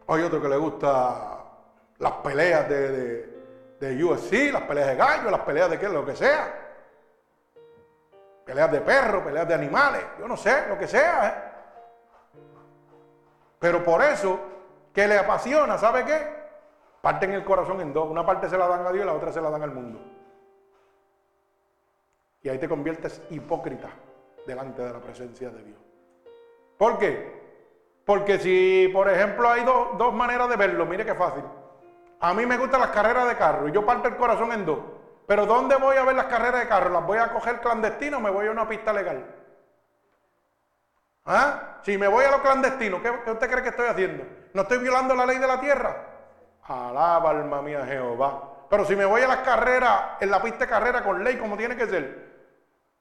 Hay 0.08 0.22
otro 0.22 0.42
que 0.42 0.48
le 0.48 0.56
gusta 0.56 1.44
las 1.98 2.12
peleas 2.14 2.68
de, 2.68 2.90
de, 2.90 3.78
de 3.80 4.04
UFC, 4.04 4.52
las 4.52 4.62
peleas 4.62 4.88
de 4.88 4.96
gallo, 4.96 5.30
las 5.30 5.40
peleas 5.40 5.70
de 5.70 5.78
qué, 5.78 5.88
lo 5.88 6.04
que 6.04 6.16
sea 6.16 6.65
peleas 8.46 8.70
de 8.70 8.80
perros, 8.80 9.24
peleas 9.24 9.48
de 9.48 9.54
animales, 9.54 10.04
yo 10.20 10.28
no 10.28 10.36
sé, 10.36 10.68
lo 10.68 10.78
que 10.78 10.86
sea. 10.86 11.28
¿eh? 11.28 11.34
Pero 13.58 13.82
por 13.82 14.00
eso, 14.02 14.38
que 14.94 15.08
le 15.08 15.18
apasiona, 15.18 15.76
¿sabe 15.76 16.04
qué? 16.04 16.36
Parten 17.02 17.32
el 17.32 17.44
corazón 17.44 17.80
en 17.80 17.92
dos. 17.92 18.08
Una 18.08 18.24
parte 18.24 18.48
se 18.48 18.56
la 18.56 18.68
dan 18.68 18.86
a 18.86 18.92
Dios 18.92 19.04
y 19.04 19.06
la 19.06 19.14
otra 19.14 19.32
se 19.32 19.40
la 19.40 19.50
dan 19.50 19.62
al 19.62 19.72
mundo. 19.72 20.00
Y 22.42 22.48
ahí 22.48 22.58
te 22.58 22.68
conviertes 22.68 23.20
hipócrita 23.30 23.88
delante 24.46 24.80
de 24.80 24.92
la 24.92 25.00
presencia 25.00 25.50
de 25.50 25.64
Dios. 25.64 25.78
¿Por 26.78 26.98
qué? 26.98 27.44
Porque 28.04 28.38
si, 28.38 28.88
por 28.92 29.10
ejemplo, 29.10 29.50
hay 29.50 29.64
dos 29.64 30.14
maneras 30.14 30.48
de 30.48 30.54
verlo, 30.54 30.86
mire 30.86 31.04
qué 31.04 31.16
fácil. 31.16 31.42
A 32.20 32.32
mí 32.32 32.46
me 32.46 32.56
gustan 32.56 32.80
las 32.80 32.90
carreras 32.90 33.26
de 33.26 33.36
carro 33.36 33.68
y 33.68 33.72
yo 33.72 33.84
parto 33.84 34.06
el 34.06 34.16
corazón 34.16 34.52
en 34.52 34.64
dos. 34.64 34.78
Pero 35.26 35.44
¿dónde 35.44 35.76
voy 35.76 35.96
a 35.96 36.04
ver 36.04 36.14
las 36.14 36.26
carreras 36.26 36.60
de 36.60 36.68
carro? 36.68 36.90
¿Las 36.90 37.04
voy 37.04 37.18
a 37.18 37.32
coger 37.32 37.60
clandestino 37.60 38.18
o 38.18 38.20
me 38.20 38.30
voy 38.30 38.46
a 38.46 38.50
una 38.52 38.68
pista 38.68 38.92
legal? 38.92 39.24
¿Ah? 41.24 41.78
Si 41.82 41.98
me 41.98 42.06
voy 42.06 42.24
a 42.24 42.30
lo 42.30 42.42
clandestino, 42.42 43.02
¿qué, 43.02 43.10
usted 43.10 43.50
cree 43.50 43.62
que 43.62 43.70
estoy 43.70 43.88
haciendo? 43.88 44.24
¿No 44.54 44.62
estoy 44.62 44.78
violando 44.78 45.14
la 45.14 45.26
ley 45.26 45.38
de 45.38 45.46
la 45.46 45.60
tierra? 45.60 45.96
Alaba 46.62 47.30
alma 47.30 47.60
mía 47.60 47.84
Jehová. 47.84 48.52
Pero 48.70 48.84
si 48.84 48.94
me 48.94 49.04
voy 49.04 49.22
a 49.22 49.28
las 49.28 49.38
carreras, 49.38 50.00
en 50.20 50.30
la 50.30 50.40
pista 50.40 50.60
de 50.60 50.70
carrera 50.70 51.02
con 51.02 51.22
ley 51.22 51.36
como 51.36 51.56
tiene 51.56 51.76
que 51.76 51.86
ser, 51.86 52.26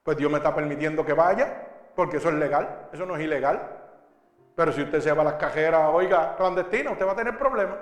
pues 0.03 0.17
Dios 0.17 0.31
me 0.31 0.37
está 0.37 0.53
permitiendo 0.53 1.05
que 1.05 1.13
vaya, 1.13 1.67
porque 1.95 2.17
eso 2.17 2.29
es 2.29 2.35
legal, 2.35 2.87
eso 2.91 3.05
no 3.05 3.15
es 3.15 3.23
ilegal. 3.23 3.61
Pero 4.55 4.71
si 4.71 4.81
usted 4.81 5.01
se 5.01 5.11
va 5.11 5.21
a 5.21 5.25
las 5.25 5.33
cajeras, 5.35 5.89
oiga, 5.93 6.35
clandestino, 6.35 6.91
usted 6.91 7.05
va 7.05 7.11
a 7.11 7.15
tener 7.15 7.37
problemas. 7.37 7.77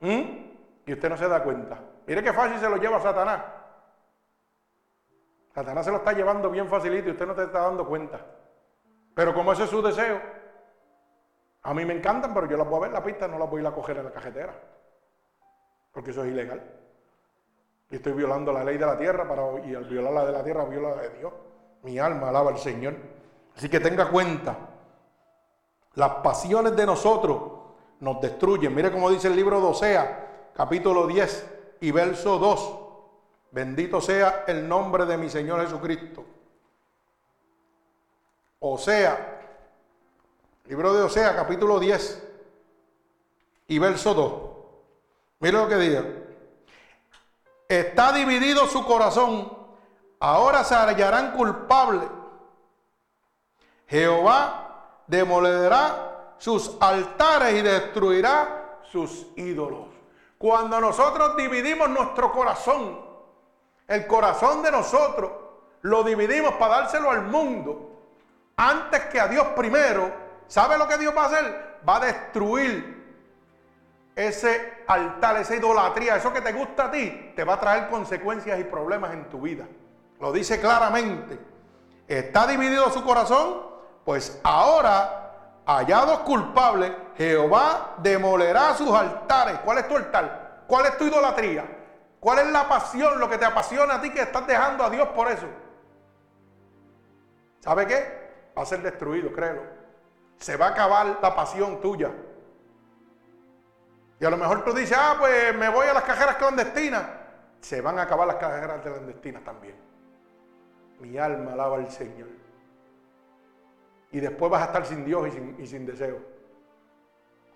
¿Mm? 0.00 0.22
Y 0.86 0.92
usted 0.92 1.08
no 1.08 1.16
se 1.16 1.28
da 1.28 1.42
cuenta. 1.42 1.78
Mire 2.06 2.22
qué 2.22 2.32
fácil 2.32 2.58
se 2.58 2.68
lo 2.68 2.76
lleva 2.76 3.00
Satanás. 3.00 3.42
Satanás 5.54 5.84
se 5.84 5.90
lo 5.90 5.98
está 5.98 6.12
llevando 6.12 6.50
bien 6.50 6.68
facilito 6.68 7.08
y 7.08 7.12
usted 7.12 7.26
no 7.26 7.34
te 7.34 7.44
está 7.44 7.60
dando 7.60 7.86
cuenta. 7.86 8.20
Pero 9.14 9.34
como 9.34 9.52
ese 9.52 9.64
es 9.64 9.70
su 9.70 9.82
deseo, 9.82 10.20
a 11.62 11.74
mí 11.74 11.84
me 11.84 11.94
encantan, 11.94 12.32
pero 12.32 12.48
yo 12.48 12.56
las 12.56 12.66
voy 12.66 12.78
a 12.78 12.82
ver 12.82 12.92
la 12.92 13.04
pista, 13.04 13.28
no 13.28 13.38
las 13.38 13.48
voy 13.48 13.58
a 13.58 13.62
ir 13.62 13.66
a 13.68 13.74
coger 13.74 13.98
en 13.98 14.04
la 14.04 14.10
cajetera. 14.10 14.54
Porque 15.92 16.10
eso 16.10 16.24
es 16.24 16.30
ilegal. 16.30 16.62
Y 17.90 17.96
estoy 17.96 18.12
violando 18.12 18.52
la 18.52 18.64
ley 18.64 18.78
de 18.78 18.86
la 18.86 18.96
tierra 18.96 19.26
y 19.64 19.74
al 19.74 19.84
violar 19.84 20.12
la 20.12 20.24
de 20.24 20.32
la 20.32 20.42
tierra, 20.42 20.64
viola 20.64 20.96
la 20.96 21.02
de 21.02 21.10
Dios. 21.10 21.32
Mi 21.82 21.98
alma 21.98 22.30
alaba 22.30 22.50
al 22.50 22.58
Señor. 22.58 22.94
Así 23.54 23.68
que 23.68 23.80
tenga 23.80 24.08
cuenta, 24.08 24.56
las 25.94 26.10
pasiones 26.16 26.74
de 26.74 26.86
nosotros 26.86 27.42
nos 28.00 28.20
destruyen. 28.20 28.74
Mire 28.74 28.90
cómo 28.90 29.10
dice 29.10 29.28
el 29.28 29.36
libro 29.36 29.60
de 29.60 29.66
Osea, 29.66 30.50
capítulo 30.54 31.06
10, 31.06 31.61
y 31.82 31.90
verso 31.90 32.38
2. 32.38 32.78
Bendito 33.50 34.00
sea 34.00 34.44
el 34.46 34.66
nombre 34.66 35.04
de 35.04 35.18
mi 35.18 35.28
Señor 35.28 35.60
Jesucristo. 35.62 36.24
Osea, 38.60 39.40
libro 40.66 40.94
de 40.94 41.02
Osea, 41.02 41.34
capítulo 41.34 41.80
10 41.80 42.22
y 43.66 43.78
verso 43.80 44.14
2. 44.14 44.32
Mira 45.40 45.58
lo 45.58 45.68
que 45.68 45.76
dice. 45.76 46.22
Está 47.68 48.12
dividido 48.12 48.68
su 48.68 48.86
corazón, 48.86 49.52
ahora 50.20 50.62
se 50.62 50.76
hallarán 50.76 51.32
culpables. 51.32 52.08
Jehová 53.88 55.02
demolerá 55.08 56.36
sus 56.38 56.76
altares 56.80 57.54
y 57.54 57.62
destruirá 57.62 58.78
sus 58.84 59.26
ídolos. 59.34 59.91
Cuando 60.42 60.80
nosotros 60.80 61.36
dividimos 61.36 61.88
nuestro 61.88 62.32
corazón, 62.32 62.98
el 63.86 64.08
corazón 64.08 64.60
de 64.60 64.72
nosotros, 64.72 65.30
lo 65.82 66.02
dividimos 66.02 66.54
para 66.54 66.78
dárselo 66.78 67.12
al 67.12 67.22
mundo, 67.22 67.92
antes 68.56 69.02
que 69.02 69.20
a 69.20 69.28
Dios 69.28 69.46
primero, 69.54 70.12
¿sabe 70.48 70.76
lo 70.76 70.88
que 70.88 70.98
Dios 70.98 71.14
va 71.16 71.22
a 71.22 71.26
hacer? 71.26 71.78
Va 71.88 71.98
a 71.98 72.06
destruir 72.06 73.20
ese 74.16 74.82
altar, 74.88 75.36
esa 75.36 75.54
idolatría, 75.54 76.16
eso 76.16 76.32
que 76.32 76.40
te 76.40 76.52
gusta 76.52 76.86
a 76.86 76.90
ti, 76.90 77.32
te 77.36 77.44
va 77.44 77.54
a 77.54 77.60
traer 77.60 77.88
consecuencias 77.88 78.58
y 78.58 78.64
problemas 78.64 79.12
en 79.12 79.30
tu 79.30 79.42
vida. 79.42 79.68
Lo 80.18 80.32
dice 80.32 80.60
claramente. 80.60 81.38
Está 82.08 82.48
dividido 82.48 82.90
su 82.90 83.04
corazón, 83.04 83.60
pues 84.04 84.40
ahora 84.42 85.21
hallados 85.66 86.20
culpables, 86.20 86.92
Jehová 87.16 87.94
demolerá 87.98 88.74
sus 88.74 88.90
altares. 88.90 89.58
¿Cuál 89.64 89.78
es 89.78 89.88
tu 89.88 89.96
altar? 89.96 90.62
¿Cuál 90.66 90.86
es 90.86 90.96
tu 90.96 91.06
idolatría? 91.06 91.64
¿Cuál 92.20 92.38
es 92.40 92.46
la 92.52 92.68
pasión, 92.68 93.18
lo 93.18 93.28
que 93.28 93.38
te 93.38 93.44
apasiona 93.44 93.94
a 93.94 94.00
ti 94.00 94.10
que 94.10 94.22
estás 94.22 94.46
dejando 94.46 94.84
a 94.84 94.90
Dios 94.90 95.08
por 95.08 95.30
eso? 95.30 95.46
¿Sabe 97.60 97.86
qué? 97.86 98.52
Va 98.56 98.62
a 98.62 98.66
ser 98.66 98.82
destruido, 98.82 99.32
créelo. 99.32 99.62
Se 100.38 100.56
va 100.56 100.66
a 100.66 100.70
acabar 100.70 101.18
la 101.20 101.34
pasión 101.34 101.80
tuya. 101.80 102.10
Y 104.20 104.24
a 104.24 104.30
lo 104.30 104.36
mejor 104.36 104.64
tú 104.64 104.72
dices, 104.72 104.96
ah, 104.98 105.16
pues 105.18 105.54
me 105.56 105.68
voy 105.68 105.86
a 105.88 105.94
las 105.94 106.04
cajeras 106.04 106.36
clandestinas. 106.36 107.04
Se 107.60 107.80
van 107.80 107.98
a 107.98 108.02
acabar 108.02 108.26
las 108.26 108.36
cajeras 108.36 108.80
clandestinas 108.82 109.42
también. 109.44 109.76
Mi 111.00 111.18
alma 111.18 111.52
alaba 111.52 111.76
al 111.76 111.90
Señor 111.90 112.41
y 114.12 114.20
después 114.20 114.50
vas 114.50 114.62
a 114.62 114.66
estar 114.66 114.86
sin 114.86 115.04
Dios 115.04 115.28
y 115.58 115.66
sin, 115.66 115.86
deseo. 115.86 116.18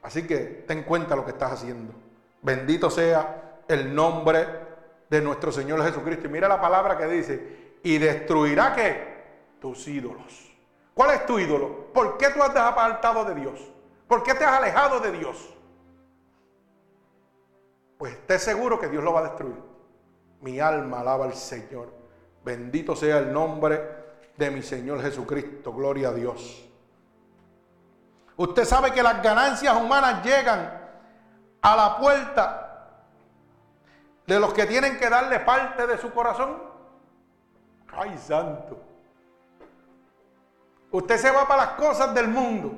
Así 0.03 0.27
que 0.27 0.65
ten 0.67 0.83
cuenta 0.83 1.15
lo 1.15 1.25
que 1.25 1.33
estás 1.33 1.53
haciendo. 1.53 1.93
Bendito 2.43 2.91
sea 2.91 3.61
el 3.69 3.95
nombre 3.95 4.47
de 5.09 5.21
nuestro 5.21 5.53
Señor 5.53 5.83
Jesucristo. 5.85 6.27
Y 6.27 6.31
mira 6.31 6.49
la 6.49 6.61
palabra 6.61 6.97
que 6.97 7.07
dice, 7.07 7.77
y 7.83 7.99
destruirá 7.99 8.75
que 8.75 9.17
tus 9.61 9.87
ídolos. 9.87 10.55
¿Cuál 10.95 11.11
es 11.11 11.27
tu 11.27 11.39
ídolo? 11.39 11.93
¿Por 11.93 12.17
qué 12.17 12.31
tú 12.31 12.43
has 12.43 12.57
apartado 12.57 13.25
de 13.25 13.35
Dios? 13.35 13.61
¿Por 14.09 14.23
qué 14.23 14.35
te 14.35 14.45
has 14.45 14.59
alejado 14.59 15.01
de 15.01 15.13
Dios? 15.13 15.57
pues 17.99 18.13
esté 18.13 18.39
seguro 18.39 18.79
que 18.79 18.89
Dios 18.89 19.03
lo 19.03 19.13
va 19.13 19.21
a 19.21 19.29
destruir. 19.29 19.57
Mi 20.41 20.61
alma 20.61 21.01
alaba 21.01 21.25
al 21.25 21.35
Señor. 21.35 21.93
Bendito 22.45 22.95
sea 22.95 23.19
el 23.19 23.33
nombre 23.33 23.96
de 24.37 24.51
mi 24.51 24.63
Señor 24.63 25.03
Jesucristo. 25.03 25.73
Gloria 25.73 26.09
a 26.09 26.13
Dios. 26.13 26.65
Usted 28.37 28.65
sabe 28.65 28.93
que 28.93 29.03
las 29.03 29.23
ganancias 29.23 29.75
humanas 29.77 30.23
llegan 30.25 30.81
a 31.63 31.77
la 31.77 31.97
puerta 31.99 32.67
de 34.27 34.39
los 34.39 34.53
que 34.53 34.67
tienen 34.67 34.99
que 34.99 35.09
darle 35.09 35.41
parte 35.41 35.87
de 35.87 35.97
su 35.99 36.13
corazón. 36.13 36.63
Ay, 37.93 38.19
santo. 38.19 38.79
Usted 40.91 41.17
se 41.17 41.31
va 41.31 41.49
para 41.49 41.67
las 41.67 41.73
cosas 41.75 42.15
del 42.15 42.29
mundo. 42.29 42.75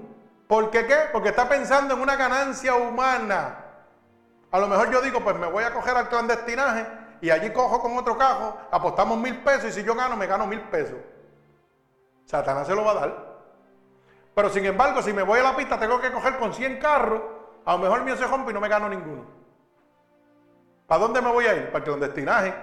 ¿Por 0.46 0.70
qué 0.70 0.86
qué? 0.86 0.96
Porque 1.12 1.30
está 1.30 1.48
pensando 1.48 1.94
en 1.94 2.00
una 2.00 2.16
ganancia 2.16 2.74
humana. 2.74 3.64
A 4.50 4.58
lo 4.58 4.68
mejor 4.68 4.90
yo 4.90 5.02
digo, 5.02 5.20
pues 5.22 5.36
me 5.36 5.46
voy 5.46 5.64
a 5.64 5.74
coger 5.74 5.96
al 5.96 6.08
clandestinaje 6.08 6.86
y 7.20 7.30
allí 7.30 7.52
cojo 7.52 7.82
con 7.82 7.96
otro 7.98 8.16
cajo, 8.16 8.56
apostamos 8.70 9.18
mil 9.18 9.42
pesos 9.42 9.66
y 9.66 9.72
si 9.72 9.82
yo 9.82 9.94
gano, 9.94 10.16
me 10.16 10.26
gano 10.26 10.46
mil 10.46 10.60
pesos. 10.62 10.96
Satanás 12.28 12.66
se 12.66 12.74
lo 12.74 12.84
va 12.84 12.90
a 12.90 12.94
dar. 12.94 13.38
Pero 14.34 14.50
sin 14.50 14.66
embargo, 14.66 15.00
si 15.00 15.14
me 15.14 15.22
voy 15.22 15.40
a 15.40 15.44
la 15.44 15.56
pista, 15.56 15.78
tengo 15.78 15.98
que 15.98 16.12
coger 16.12 16.38
con 16.38 16.52
100 16.52 16.78
carros, 16.78 17.22
a 17.64 17.72
lo 17.72 17.78
mejor 17.78 18.04
mío 18.04 18.16
se 18.16 18.26
rompe 18.26 18.50
y 18.50 18.54
no 18.54 18.60
me 18.60 18.68
gano 18.68 18.86
ninguno. 18.86 19.24
¿Para 20.86 21.00
dónde 21.00 21.22
me 21.22 21.32
voy 21.32 21.46
a 21.46 21.56
ir? 21.56 21.66
Para 21.68 21.78
el 21.78 21.84
clandestinaje. 21.84 22.54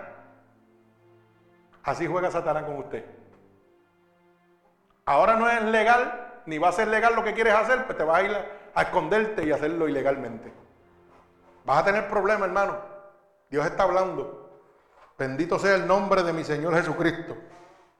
Así 1.83 2.05
juega 2.05 2.29
Satanás 2.29 2.63
con 2.63 2.77
usted. 2.77 3.05
Ahora 5.05 5.35
no 5.35 5.49
es 5.49 5.63
legal, 5.63 6.41
ni 6.45 6.59
va 6.59 6.69
a 6.69 6.71
ser 6.71 6.87
legal 6.87 7.15
lo 7.15 7.23
que 7.23 7.33
quieres 7.33 7.55
hacer, 7.55 7.85
pues 7.85 7.97
te 7.97 8.03
vas 8.03 8.19
a 8.19 8.23
ir 8.23 8.37
a, 8.75 8.81
esconderte 8.83 9.45
y 9.45 9.51
hacerlo 9.51 9.89
ilegalmente. 9.89 10.53
Vas 11.65 11.79
a 11.79 11.85
tener 11.85 12.07
problemas, 12.07 12.47
hermano. 12.47 12.77
Dios 13.49 13.65
está 13.65 13.83
hablando. 13.83 14.61
Bendito 15.17 15.57
sea 15.57 15.73
el 15.73 15.87
nombre 15.87 16.21
de 16.21 16.33
mi 16.33 16.43
Señor 16.43 16.75
Jesucristo. 16.75 17.35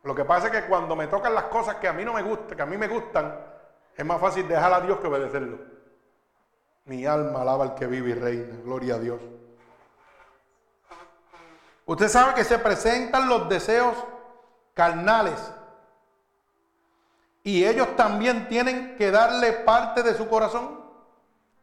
Lo 0.06 0.14
que 0.14 0.24
pasa 0.24 0.48
es 0.48 0.52
que 0.54 0.68
cuando 0.68 0.96
me 0.96 1.08
tocan 1.08 1.34
las 1.34 1.46
cosas 1.46 1.76
que 1.76 1.88
a 1.88 1.94
mí 1.94 2.06
no 2.06 2.14
me 2.14 2.22
gustan, 2.22 2.56
que 2.56 2.62
a 2.62 2.68
mí 2.68 2.78
me 2.78 2.88
gustan, 2.88 3.40
es 3.98 4.06
más 4.06 4.22
fácil 4.22 4.48
dejar 4.48 4.72
a 4.72 4.82
Dios 4.82 5.00
que 5.00 5.08
obedecerlo. 5.08 5.58
Mi 6.86 7.08
alma 7.08 7.42
alaba 7.42 7.64
al 7.64 7.74
que 7.74 7.88
vive 7.88 8.12
y 8.12 8.14
reina. 8.14 8.56
Gloria 8.64 8.96
a 8.96 9.00
Dios. 9.00 9.20
Usted 11.88 12.08
sabe 12.08 12.36
que 12.36 12.44
se 12.44 12.60
presentan 12.60 13.28
los 13.28 13.50
deseos 13.50 13.96
carnales 14.76 15.52
y 17.42 17.66
ellos 17.66 17.96
también 17.96 18.48
tienen 18.48 18.96
que 18.98 19.10
darle 19.10 19.54
parte 19.54 20.04
de 20.04 20.14
su 20.14 20.30
corazón. 20.30 20.82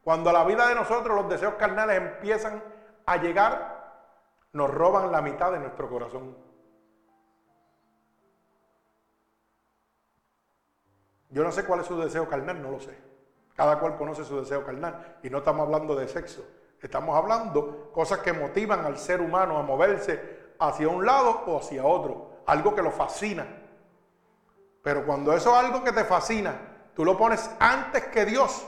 Cuando 0.03 0.31
a 0.31 0.33
la 0.33 0.45
vida 0.45 0.67
de 0.67 0.75
nosotros 0.75 1.17
los 1.17 1.29
deseos 1.29 1.55
carnales 1.55 1.97
empiezan 1.99 2.61
a 3.07 3.17
llegar, 3.19 4.01
nos 4.53 4.69
roban 4.69 5.13
la 5.13 5.23
mitad 5.23 5.53
de 5.53 5.61
nuestro 5.61 5.89
corazón. 5.89 6.52
Yo 11.33 11.43
no 11.43 11.51
sé 11.51 11.65
cuál 11.65 11.81
es 11.81 11.87
su 11.87 11.99
deseo 11.99 12.29
carnal, 12.29 12.63
no 12.63 12.71
lo 12.71 12.79
sé. 12.81 12.97
Cada 13.57 13.79
cual 13.79 13.97
conoce 13.97 14.25
su 14.25 14.39
deseo 14.39 14.65
carnal. 14.65 15.19
Y 15.23 15.31
no 15.31 15.39
estamos 15.39 15.67
hablando 15.67 15.95
de 15.95 16.07
sexo. 16.07 16.45
Estamos 16.81 17.17
hablando 17.17 17.91
cosas 17.93 18.19
que 18.19 18.33
motivan 18.33 18.85
al 18.85 18.99
ser 18.99 19.21
humano 19.21 19.57
a 19.57 19.63
moverse 19.63 20.53
hacia 20.59 20.89
un 20.89 21.07
lado 21.07 21.43
o 21.47 21.59
hacia 21.59 21.85
otro. 21.85 22.43
Algo 22.47 22.75
que 22.75 22.83
lo 22.83 22.91
fascina. 22.91 23.47
Pero 24.83 25.07
cuando 25.07 25.33
eso 25.33 25.51
es 25.51 25.65
algo 25.65 25.83
que 25.83 25.93
te 25.93 26.05
fascina, 26.05 26.55
tú 26.95 27.05
lo 27.05 27.17
pones 27.17 27.51
antes 27.59 28.07
que 28.09 28.25
Dios, 28.25 28.67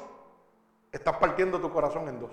estás 0.90 1.16
partiendo 1.18 1.60
tu 1.60 1.70
corazón 1.70 2.08
en 2.08 2.20
dos. 2.20 2.32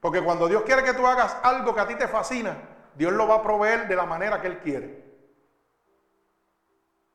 Porque 0.00 0.22
cuando 0.22 0.48
Dios 0.48 0.62
quiere 0.62 0.82
que 0.82 0.94
tú 0.94 1.06
hagas 1.06 1.36
algo 1.42 1.74
que 1.74 1.80
a 1.80 1.86
ti 1.86 1.94
te 1.94 2.08
fascina, 2.08 2.56
Dios 2.94 3.12
lo 3.12 3.28
va 3.28 3.36
a 3.36 3.42
proveer 3.42 3.86
de 3.86 3.96
la 3.96 4.06
manera 4.06 4.40
que 4.40 4.46
Él 4.46 4.58
quiere. 4.58 5.05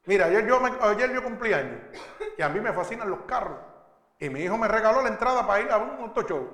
Mira, 0.06 0.26
ayer 0.26 0.45
yo, 0.45 1.24
cumplí 1.24 1.54
años 1.54 1.80
y 2.38 2.41
a 2.41 2.49
mí 2.49 2.60
me 2.60 2.74
fascinan 2.74 3.10
los 3.10 3.22
carros. 3.22 3.60
Y 4.20 4.30
mi 4.30 4.41
hijo 4.41 4.58
me 4.58 4.68
regaló 4.68 5.02
la 5.02 5.10
entrada 5.10 5.45
para 5.45 5.62
ir 5.62 5.72
a 5.72 5.78
un 5.78 6.02
auto 6.02 6.24
show 6.24 6.47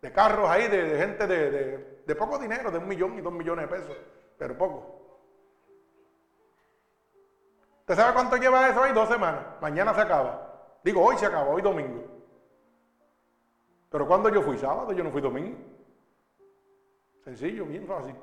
de 0.00 0.12
carros 0.12 0.48
ahí, 0.48 0.68
de, 0.68 0.98
gente 0.98 1.26
de, 1.26 2.02
de 2.06 2.14
poco 2.14 2.38
dinero, 2.38 2.70
de 2.70 2.78
un 2.78 2.88
millón 2.88 3.18
y 3.18 3.20
dos 3.22 3.32
millones 3.32 3.68
de 3.68 3.76
pesos, 3.76 3.96
pero 4.38 4.56
poco. 4.56 4.96
¿Usted 7.80 7.94
sabe 7.94 8.14
cuánto 8.14 8.36
lleva 8.36 8.68
eso 8.68 8.82
ahí? 8.82 8.92
Dos 8.92 9.08
semanas. 9.08 9.44
Mañana 9.60 9.94
se 9.94 10.00
acaba. 10.00 10.80
Digo, 10.82 11.02
hoy 11.02 11.16
se 11.18 11.26
acaba, 11.26 11.48
hoy 11.48 11.62
domingo. 11.62 12.02
Pero 13.90 14.08
cuando 14.08 14.28
yo 14.28 14.42
fui 14.42 14.58
sábado, 14.58 14.92
yo 14.92 15.04
no 15.04 15.10
fui 15.10 15.20
domingo. 15.20 15.56
Sencillo, 17.22 17.64
bien 17.64 17.86
fácil. 17.86 18.14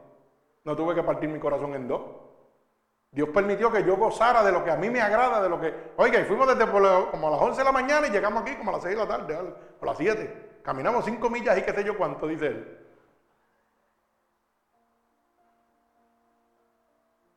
No 0.65 0.75
tuve 0.75 0.93
que 0.95 1.03
partir 1.03 1.29
mi 1.29 1.39
corazón 1.39 1.73
en 1.75 1.87
dos. 1.87 2.01
Dios 3.13 3.29
permitió 3.29 3.71
que 3.71 3.83
yo 3.83 3.95
gozara 3.95 4.43
de 4.43 4.51
lo 4.51 4.63
que 4.63 4.71
a 4.71 4.75
mí 4.75 4.89
me 4.89 4.99
agrada, 4.99 5.41
de 5.41 5.47
lo 5.47 5.61
que... 5.61 5.71
Oiga, 5.97 6.19
y 6.19 6.23
fuimos 6.23 6.47
desde 6.47 6.69
como 6.69 7.27
a 7.27 7.31
las 7.31 7.41
11 7.41 7.59
de 7.59 7.63
la 7.63 7.71
mañana 7.71 8.07
y 8.07 8.09
llegamos 8.09 8.41
aquí 8.41 8.55
como 8.55 8.71
a 8.71 8.73
las 8.73 8.81
6 8.81 8.95
de 8.95 9.01
la 9.01 9.07
tarde, 9.07 9.37
o 9.79 9.83
a 9.83 9.85
las 9.85 9.97
7. 9.97 10.61
Caminamos 10.63 11.05
5 11.05 11.29
millas 11.29 11.55
y 11.59 11.61
qué 11.61 11.73
sé 11.73 11.83
yo 11.83 11.95
cuánto, 11.95 12.25
dice 12.25 12.47
él. 12.47 12.79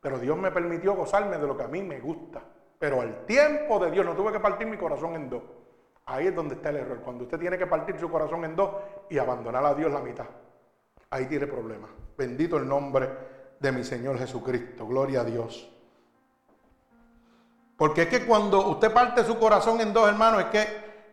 Pero 0.00 0.18
Dios 0.18 0.38
me 0.38 0.50
permitió 0.50 0.94
gozarme 0.94 1.36
de 1.36 1.46
lo 1.46 1.56
que 1.56 1.64
a 1.64 1.68
mí 1.68 1.82
me 1.82 2.00
gusta. 2.00 2.40
Pero 2.78 3.02
al 3.02 3.26
tiempo 3.26 3.78
de 3.78 3.90
Dios 3.90 4.06
no 4.06 4.14
tuve 4.14 4.32
que 4.32 4.40
partir 4.40 4.66
mi 4.66 4.78
corazón 4.78 5.14
en 5.14 5.28
dos. 5.28 5.42
Ahí 6.06 6.28
es 6.28 6.34
donde 6.34 6.54
está 6.54 6.70
el 6.70 6.76
error. 6.76 7.00
Cuando 7.02 7.24
usted 7.24 7.38
tiene 7.38 7.58
que 7.58 7.66
partir 7.66 7.98
su 7.98 8.10
corazón 8.10 8.44
en 8.46 8.56
dos 8.56 8.70
y 9.10 9.18
abandonar 9.18 9.66
a 9.66 9.74
Dios 9.74 9.92
la 9.92 10.00
mitad. 10.00 10.26
Ahí 11.10 11.26
tiene 11.26 11.46
problemas. 11.46 11.90
Bendito 12.16 12.56
el 12.56 12.66
nombre 12.66 13.35
de 13.60 13.72
mi 13.72 13.84
Señor 13.84 14.18
Jesucristo. 14.18 14.86
Gloria 14.86 15.20
a 15.20 15.24
Dios. 15.24 15.70
Porque 17.76 18.02
es 18.02 18.08
que 18.08 18.26
cuando 18.26 18.68
usted 18.68 18.92
parte 18.92 19.22
su 19.24 19.38
corazón 19.38 19.80
en 19.80 19.92
dos, 19.92 20.08
hermanos, 20.08 20.40
es 20.40 20.46
que 20.46 20.66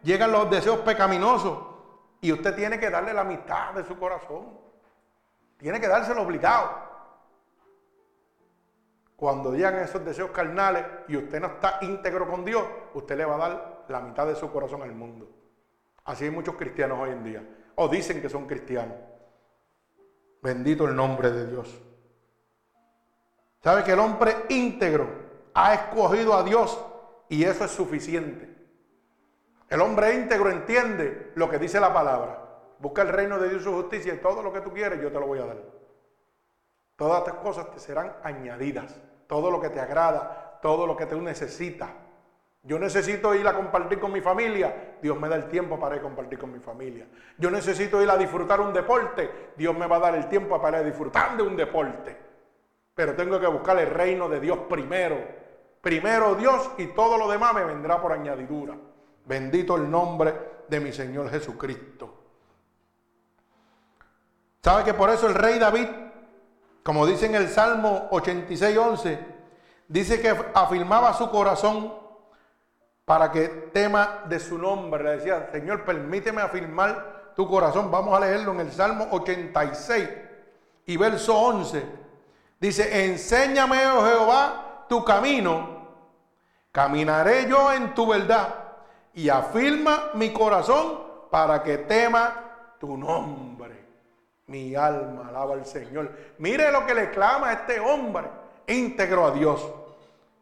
llegan 0.03 0.31
los 0.31 0.49
deseos 0.49 0.79
pecaminosos 0.79 1.57
y 2.21 2.31
usted 2.31 2.55
tiene 2.55 2.79
que 2.79 2.89
darle 2.89 3.13
la 3.13 3.23
mitad 3.23 3.73
de 3.73 3.83
su 3.83 3.97
corazón. 3.97 4.57
Tiene 5.57 5.79
que 5.79 5.87
dárselo 5.87 6.21
obligado. 6.21 6.71
Cuando 9.15 9.53
llegan 9.53 9.75
esos 9.79 10.03
deseos 10.03 10.31
carnales 10.31 10.85
y 11.07 11.17
usted 11.17 11.39
no 11.39 11.47
está 11.47 11.79
íntegro 11.81 12.29
con 12.29 12.43
Dios, 12.43 12.63
usted 12.93 13.17
le 13.17 13.25
va 13.25 13.35
a 13.35 13.49
dar 13.49 13.85
la 13.87 13.99
mitad 13.99 14.25
de 14.25 14.35
su 14.35 14.51
corazón 14.51 14.81
al 14.81 14.93
mundo. 14.93 15.29
Así 16.05 16.25
hay 16.25 16.31
muchos 16.31 16.55
cristianos 16.55 16.99
hoy 16.99 17.11
en 17.11 17.23
día. 17.23 17.43
O 17.75 17.87
dicen 17.87 18.21
que 18.21 18.29
son 18.29 18.47
cristianos. 18.47 18.97
Bendito 20.41 20.87
el 20.87 20.95
nombre 20.95 21.31
de 21.31 21.47
Dios. 21.47 21.81
¿Sabe 23.63 23.83
que 23.83 23.93
el 23.93 23.99
hombre 23.99 24.35
íntegro 24.49 25.07
ha 25.53 25.73
escogido 25.73 26.33
a 26.33 26.43
Dios 26.43 26.83
y 27.29 27.45
eso 27.45 27.63
es 27.63 27.71
suficiente? 27.71 28.53
El 29.69 29.79
hombre 29.79 30.15
íntegro 30.15 30.49
entiende 30.51 31.31
lo 31.35 31.49
que 31.49 31.59
dice 31.59 31.79
la 31.79 31.93
palabra. 31.93 32.39
Busca 32.79 33.03
el 33.03 33.07
reino 33.07 33.39
de 33.39 33.49
Dios 33.49 33.61
y 33.61 33.63
su 33.63 33.73
justicia 33.73 34.13
y 34.13 34.17
todo 34.17 34.43
lo 34.43 34.51
que 34.51 34.59
tú 34.59 34.73
quieres 34.73 35.01
yo 35.01 35.11
te 35.11 35.19
lo 35.19 35.27
voy 35.27 35.39
a 35.39 35.45
dar. 35.45 35.57
Todas 36.97 37.19
estas 37.19 37.41
cosas 37.41 37.71
te 37.71 37.79
serán 37.79 38.17
añadidas 38.23 38.99
todo 39.27 39.49
lo 39.49 39.61
que 39.61 39.69
te 39.69 39.79
agrada, 39.79 40.59
todo 40.61 40.85
lo 40.85 40.95
que 40.97 41.05
tú 41.05 41.21
necesitas. 41.21 41.89
Yo 42.61 42.77
necesito 42.77 43.33
ir 43.33 43.47
a 43.47 43.55
compartir 43.55 43.99
con 43.99 44.11
mi 44.11 44.21
familia, 44.21 44.97
Dios 45.01 45.19
me 45.19 45.27
da 45.27 45.35
el 45.35 45.47
tiempo 45.47 45.79
para 45.79 45.95
ir 45.95 46.01
a 46.01 46.03
compartir 46.03 46.37
con 46.37 46.51
mi 46.51 46.59
familia. 46.59 47.07
Yo 47.37 47.49
necesito 47.49 48.01
ir 48.01 48.09
a 48.09 48.17
disfrutar 48.17 48.61
un 48.61 48.73
deporte, 48.73 49.53
Dios 49.57 49.75
me 49.75 49.87
va 49.87 49.95
a 49.95 49.99
dar 49.99 50.15
el 50.15 50.27
tiempo 50.27 50.61
para 50.61 50.79
ir 50.79 50.83
a 50.83 50.87
disfrutar 50.87 51.35
de 51.35 51.43
un 51.43 51.55
deporte. 51.55 52.32
Pero 52.95 53.15
tengo 53.15 53.39
que 53.39 53.47
buscar 53.47 53.77
el 53.79 53.89
reino 53.89 54.29
de 54.29 54.39
Dios 54.39 54.59
primero. 54.69 55.17
Primero 55.81 56.35
Dios 56.35 56.71
y 56.77 56.87
todo 56.87 57.17
lo 57.17 57.29
demás 57.29 57.53
me 57.53 57.63
vendrá 57.63 58.01
por 58.01 58.11
añadidura. 58.11 58.75
Bendito 59.25 59.75
el 59.75 59.89
nombre 59.89 60.33
de 60.67 60.79
mi 60.79 60.91
Señor 60.91 61.29
Jesucristo. 61.29 62.19
¿Sabe 64.61 64.83
que 64.83 64.93
por 64.93 65.09
eso 65.09 65.27
el 65.27 65.35
rey 65.35 65.59
David 65.59 65.87
como 66.83 67.05
dice 67.07 67.27
en 67.27 67.35
el 67.35 67.47
Salmo 67.47 68.09
86, 68.11 68.77
11, 68.77 69.19
dice 69.87 70.21
que 70.21 70.35
afirmaba 70.53 71.13
su 71.13 71.29
corazón 71.31 71.93
para 73.05 73.31
que 73.31 73.47
tema 73.47 74.23
de 74.27 74.37
su 74.39 74.57
nombre. 74.57 75.01
Le 75.01 75.11
decía, 75.11 75.49
Señor, 75.53 75.85
permíteme 75.85 76.41
afirmar 76.41 77.31
tu 77.37 77.47
corazón. 77.47 77.89
Vamos 77.89 78.15
a 78.15 78.19
leerlo 78.19 78.51
en 78.51 78.59
el 78.59 78.71
Salmo 78.71 79.07
86 79.11 80.09
y 80.87 80.97
verso 80.97 81.37
11. 81.37 82.02
Dice, 82.63 83.07
enséñame, 83.07 83.85
oh 83.87 84.05
Jehová, 84.05 84.85
tu 84.87 85.03
camino. 85.03 85.85
Caminaré 86.71 87.45
yo 87.45 87.73
en 87.73 87.93
tu 87.93 88.07
verdad 88.07 88.55
y 89.13 89.27
afirma 89.27 90.11
mi 90.13 90.31
corazón 90.31 90.97
para 91.29 91.61
que 91.61 91.79
tema 91.79 92.77
tu 92.79 92.95
nombre. 92.95 93.85
Mi 94.47 94.75
alma 94.75 95.27
alaba 95.27 95.55
al 95.55 95.65
Señor. 95.65 96.09
Mire 96.37 96.71
lo 96.71 96.85
que 96.85 96.93
le 96.93 97.11
clama 97.11 97.49
a 97.49 97.53
este 97.53 97.81
hombre 97.81 98.29
íntegro 98.67 99.25
a 99.25 99.31
Dios. 99.31 99.69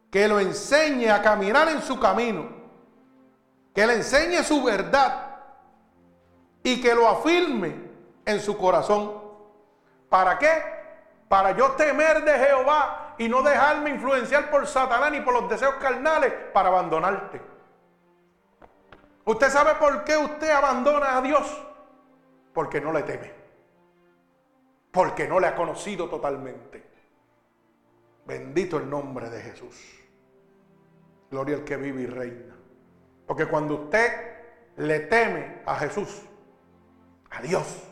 Que 0.08 0.28
lo 0.28 0.38
enseñe 0.38 1.10
a 1.10 1.20
caminar 1.20 1.70
en 1.70 1.82
su 1.82 1.98
camino. 1.98 2.48
Que 3.74 3.84
le 3.84 3.94
enseñe 3.94 4.44
su 4.44 4.62
verdad. 4.62 5.40
Y 6.62 6.80
que 6.80 6.94
lo 6.94 7.08
afirme 7.08 7.74
en 8.24 8.40
su 8.40 8.56
corazón. 8.56 9.12
¿Para 10.08 10.38
qué? 10.38 10.71
Para 11.32 11.52
yo 11.52 11.70
temer 11.70 12.22
de 12.24 12.32
Jehová 12.38 13.14
y 13.16 13.26
no 13.26 13.42
dejarme 13.42 13.88
influenciar 13.88 14.50
por 14.50 14.66
Satanás 14.66 15.10
ni 15.10 15.22
por 15.22 15.32
los 15.32 15.48
deseos 15.48 15.76
carnales 15.76 16.30
para 16.52 16.68
abandonarte. 16.68 17.40
¿Usted 19.24 19.48
sabe 19.48 19.76
por 19.76 20.04
qué 20.04 20.14
usted 20.14 20.50
abandona 20.50 21.16
a 21.16 21.22
Dios? 21.22 21.64
Porque 22.52 22.82
no 22.82 22.92
le 22.92 23.02
teme. 23.04 23.32
Porque 24.90 25.26
no 25.26 25.40
le 25.40 25.46
ha 25.46 25.54
conocido 25.54 26.06
totalmente. 26.06 26.84
Bendito 28.26 28.76
el 28.76 28.90
nombre 28.90 29.30
de 29.30 29.40
Jesús. 29.40 30.04
Gloria 31.30 31.56
al 31.56 31.64
que 31.64 31.78
vive 31.78 32.02
y 32.02 32.06
reina. 32.08 32.54
Porque 33.26 33.46
cuando 33.46 33.84
usted 33.84 34.12
le 34.76 35.00
teme 35.00 35.62
a 35.64 35.76
Jesús, 35.76 36.26
a 37.30 37.40
Dios, 37.40 37.88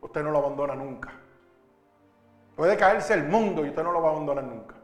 usted 0.00 0.22
no 0.22 0.30
lo 0.30 0.38
abandona 0.38 0.74
nunca. 0.74 1.19
Puede 2.60 2.76
caerse 2.76 3.14
el 3.14 3.24
mundo 3.24 3.64
y 3.64 3.70
usted 3.70 3.82
no 3.82 3.90
lo 3.90 4.02
va 4.02 4.10
a 4.10 4.12
abandonar 4.12 4.44
nunca. 4.44 4.74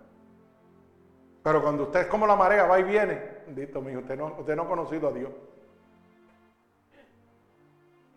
Pero 1.43 1.61
cuando 1.61 1.83
usted 1.83 2.01
es 2.01 2.07
como 2.07 2.27
la 2.27 2.35
marea, 2.35 2.65
va 2.65 2.81
y 2.81 2.85
viene, 2.85 3.43
bendito 3.45 3.83
mío, 3.83 3.99
usted 3.99 4.17
no, 4.17 4.35
usted 4.39 4.57
no 4.57 4.63
ha 4.63 4.67
conocido 4.67 5.09
a 5.09 5.13
Dios. 5.13 5.31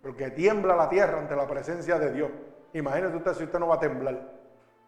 Porque 0.01 0.31
tiembla 0.31 0.77
la 0.77 0.87
tierra 0.87 1.19
ante 1.19 1.35
la 1.35 1.45
presencia 1.45 1.99
de 1.99 2.13
Dios. 2.13 2.31
Imagínese 2.71 3.17
usted 3.17 3.33
si 3.33 3.43
usted 3.43 3.59
no 3.59 3.67
va 3.67 3.75
a 3.75 3.79
temblar. 3.81 4.31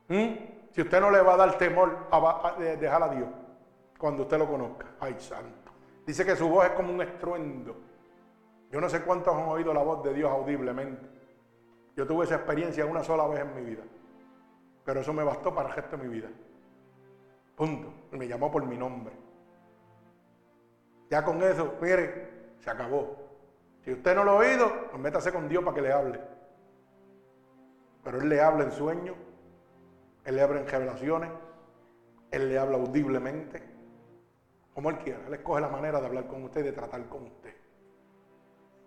¿Mm? 0.07 0.35
Si 0.71 0.81
usted 0.81 1.01
no 1.01 1.11
le 1.11 1.21
va 1.21 1.33
a 1.33 1.37
dar 1.37 1.57
temor 1.57 2.07
a 2.09 2.55
dejar 2.57 3.03
a 3.03 3.09
Dios 3.09 3.27
cuando 3.97 4.23
usted 4.23 4.37
lo 4.37 4.47
conozca. 4.47 4.85
Ay, 5.01 5.17
santo. 5.19 5.73
Dice 6.07 6.25
que 6.25 6.37
su 6.37 6.47
voz 6.47 6.67
es 6.67 6.71
como 6.71 6.93
un 6.93 7.01
estruendo. 7.01 7.75
Yo 8.71 8.79
no 8.79 8.87
sé 8.87 9.01
cuántos 9.01 9.35
han 9.35 9.49
oído 9.49 9.73
la 9.73 9.83
voz 9.83 10.01
de 10.01 10.13
Dios 10.13 10.31
audiblemente. 10.31 11.05
Yo 11.97 12.07
tuve 12.07 12.23
esa 12.23 12.35
experiencia 12.35 12.85
una 12.85 13.03
sola 13.03 13.27
vez 13.27 13.41
en 13.41 13.53
mi 13.53 13.69
vida. 13.69 13.83
Pero 14.85 15.01
eso 15.01 15.13
me 15.13 15.23
bastó 15.23 15.53
para 15.53 15.69
el 15.69 15.75
resto 15.75 15.97
de 15.97 16.03
mi 16.03 16.13
vida. 16.13 16.29
Punto. 17.55 17.93
Y 18.11 18.17
me 18.17 18.27
llamó 18.27 18.51
por 18.51 18.65
mi 18.65 18.77
nombre. 18.77 19.15
Ya 21.09 21.23
con 21.23 21.43
eso, 21.43 21.75
mire, 21.81 22.53
se 22.59 22.69
acabó. 22.69 23.17
Si 23.83 23.91
usted 23.91 24.15
no 24.15 24.23
lo 24.23 24.31
ha 24.31 24.35
oído, 24.35 24.71
pues 24.89 25.01
métase 25.01 25.31
con 25.31 25.49
Dios 25.49 25.63
para 25.63 25.75
que 25.75 25.81
le 25.81 25.91
hable. 25.91 26.21
Pero 28.03 28.19
Él 28.19 28.29
le 28.29 28.41
habla 28.41 28.63
en 28.63 28.71
sueños, 28.71 29.15
Él 30.23 30.35
le 30.35 30.41
habla 30.41 30.61
en 30.61 30.67
revelaciones, 30.67 31.31
Él 32.31 32.49
le 32.49 32.57
habla 32.57 32.77
audiblemente 32.77 33.61
como 34.73 34.89
Él 34.89 34.97
quiera. 34.99 35.19
Él 35.27 35.33
escoge 35.33 35.61
la 35.61 35.69
manera 35.69 35.99
de 35.99 36.07
hablar 36.07 36.27
con 36.27 36.43
usted 36.43 36.61
y 36.61 36.65
de 36.65 36.71
tratar 36.71 37.07
con 37.07 37.23
usted. 37.23 37.53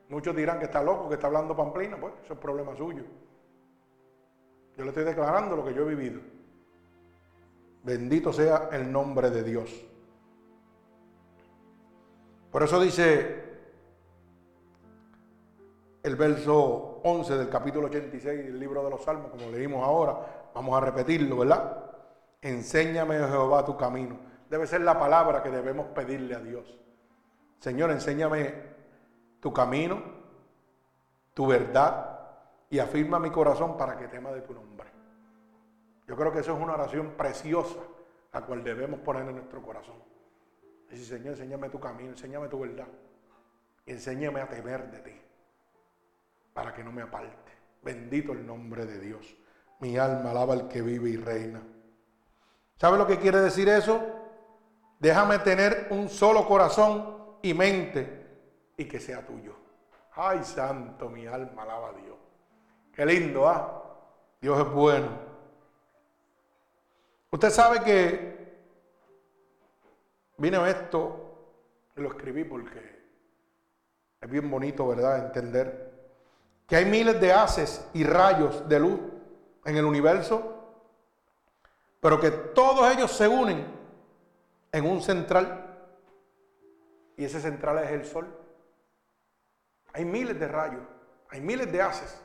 Muchos 0.08 0.34
dirán 0.36 0.58
que 0.58 0.66
está 0.66 0.82
loco, 0.82 1.08
que 1.08 1.14
está 1.14 1.26
hablando 1.26 1.56
pamplina, 1.56 1.96
pues 1.98 2.14
eso 2.24 2.34
es 2.34 2.38
problema 2.38 2.74
suyo. 2.74 3.04
Yo 4.76 4.84
le 4.84 4.90
estoy 4.90 5.04
declarando 5.04 5.56
lo 5.56 5.64
que 5.64 5.74
yo 5.74 5.82
he 5.82 5.94
vivido. 5.94 6.20
Bendito 7.82 8.32
sea 8.32 8.68
el 8.72 8.90
nombre 8.90 9.30
de 9.30 9.42
Dios. 9.42 9.70
Por 12.50 12.62
eso 12.62 12.80
dice 12.80 13.44
el 16.02 16.16
verso 16.16 17.00
11 17.02 17.36
del 17.36 17.48
capítulo 17.48 17.86
86 17.86 18.44
del 18.44 18.58
libro 18.58 18.84
de 18.84 18.90
los 18.90 19.02
Salmos, 19.02 19.30
como 19.30 19.50
leímos 19.50 19.82
ahora, 19.82 20.50
vamos 20.54 20.76
a 20.76 20.80
repetirlo, 20.80 21.38
¿verdad? 21.38 21.90
Enséñame, 22.42 23.16
Jehová, 23.16 23.64
tu 23.64 23.76
camino 23.76 24.18
debe 24.48 24.66
ser 24.66 24.82
la 24.82 24.98
palabra 24.98 25.42
que 25.42 25.50
debemos 25.50 25.86
pedirle 25.88 26.34
a 26.34 26.40
Dios. 26.40 26.78
Señor, 27.58 27.90
enséñame 27.90 28.54
tu 29.40 29.52
camino, 29.52 30.02
tu 31.32 31.46
verdad 31.46 32.13
y 32.74 32.80
afirma 32.80 33.20
mi 33.20 33.30
corazón 33.30 33.76
para 33.76 33.96
que 33.96 34.08
tema 34.08 34.32
de 34.32 34.40
tu 34.40 34.52
nombre. 34.52 34.88
Yo 36.08 36.16
creo 36.16 36.32
que 36.32 36.40
eso 36.40 36.56
es 36.56 36.60
una 36.60 36.72
oración 36.72 37.12
preciosa, 37.16 37.78
la 38.32 38.40
cual 38.40 38.64
debemos 38.64 38.98
poner 38.98 39.22
en 39.28 39.36
nuestro 39.36 39.62
corazón. 39.62 39.94
Decir, 40.90 41.06
Señor, 41.06 41.34
enséñame 41.34 41.70
tu 41.70 41.78
camino, 41.78 42.10
enséñame 42.10 42.48
tu 42.48 42.58
verdad. 42.58 42.88
Y 43.86 43.92
enséñame 43.92 44.40
a 44.40 44.48
temer 44.48 44.90
de 44.90 44.98
ti, 44.98 45.12
para 46.52 46.74
que 46.74 46.82
no 46.82 46.90
me 46.90 47.02
aparte. 47.02 47.52
Bendito 47.80 48.32
el 48.32 48.44
nombre 48.44 48.86
de 48.86 48.98
Dios. 48.98 49.36
Mi 49.78 49.96
alma 49.96 50.32
alaba 50.32 50.54
al 50.54 50.66
que 50.66 50.82
vive 50.82 51.10
y 51.10 51.16
reina. 51.16 51.62
¿Sabe 52.76 52.98
lo 52.98 53.06
que 53.06 53.20
quiere 53.20 53.40
decir 53.40 53.68
eso? 53.68 54.02
Déjame 54.98 55.38
tener 55.38 55.86
un 55.90 56.08
solo 56.08 56.44
corazón 56.44 57.36
y 57.40 57.54
mente 57.54 58.26
y 58.76 58.86
que 58.86 58.98
sea 58.98 59.24
tuyo. 59.24 59.54
Ay, 60.16 60.42
santo, 60.42 61.08
mi 61.08 61.28
alma 61.28 61.62
alaba 61.62 61.90
a 61.90 61.92
Dios. 61.92 62.23
Qué 62.94 63.04
lindo, 63.04 63.48
¿ah? 63.48 63.82
Dios 64.40 64.58
es 64.58 64.72
bueno. 64.72 65.08
Usted 67.30 67.50
sabe 67.50 67.82
que 67.82 68.54
vino 70.36 70.64
esto, 70.64 71.90
lo 71.96 72.08
escribí 72.08 72.44
porque 72.44 73.04
es 74.20 74.30
bien 74.30 74.48
bonito, 74.48 74.86
¿verdad? 74.86 75.26
Entender 75.26 75.92
que 76.68 76.76
hay 76.76 76.84
miles 76.84 77.20
de 77.20 77.32
haces 77.32 77.88
y 77.94 78.04
rayos 78.04 78.68
de 78.68 78.78
luz 78.78 79.00
en 79.64 79.76
el 79.76 79.84
universo, 79.84 80.54
pero 82.00 82.20
que 82.20 82.30
todos 82.30 82.94
ellos 82.94 83.10
se 83.10 83.26
unen 83.26 83.66
en 84.70 84.86
un 84.86 85.02
central 85.02 85.78
y 87.16 87.24
ese 87.24 87.40
central 87.40 87.78
es 87.78 87.90
el 87.90 88.04
sol. 88.04 88.28
Hay 89.92 90.04
miles 90.04 90.38
de 90.38 90.46
rayos, 90.46 90.82
hay 91.30 91.40
miles 91.40 91.72
de 91.72 91.82
haces 91.82 92.23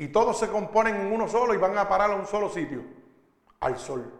y 0.00 0.08
todos 0.08 0.38
se 0.38 0.48
componen 0.48 0.96
en 0.96 1.12
uno 1.12 1.28
solo 1.28 1.52
y 1.52 1.58
van 1.58 1.76
a 1.76 1.86
parar 1.86 2.10
a 2.10 2.14
un 2.14 2.26
solo 2.26 2.48
sitio, 2.48 2.82
al 3.60 3.78
sol. 3.78 4.10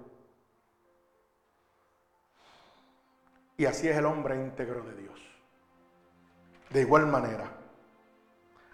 Y 3.56 3.64
así 3.64 3.88
es 3.88 3.96
el 3.96 4.04
hombre 4.04 4.36
íntegro 4.36 4.82
de 4.82 4.94
Dios. 4.94 5.18
De 6.68 6.82
igual 6.82 7.06
manera, 7.06 7.50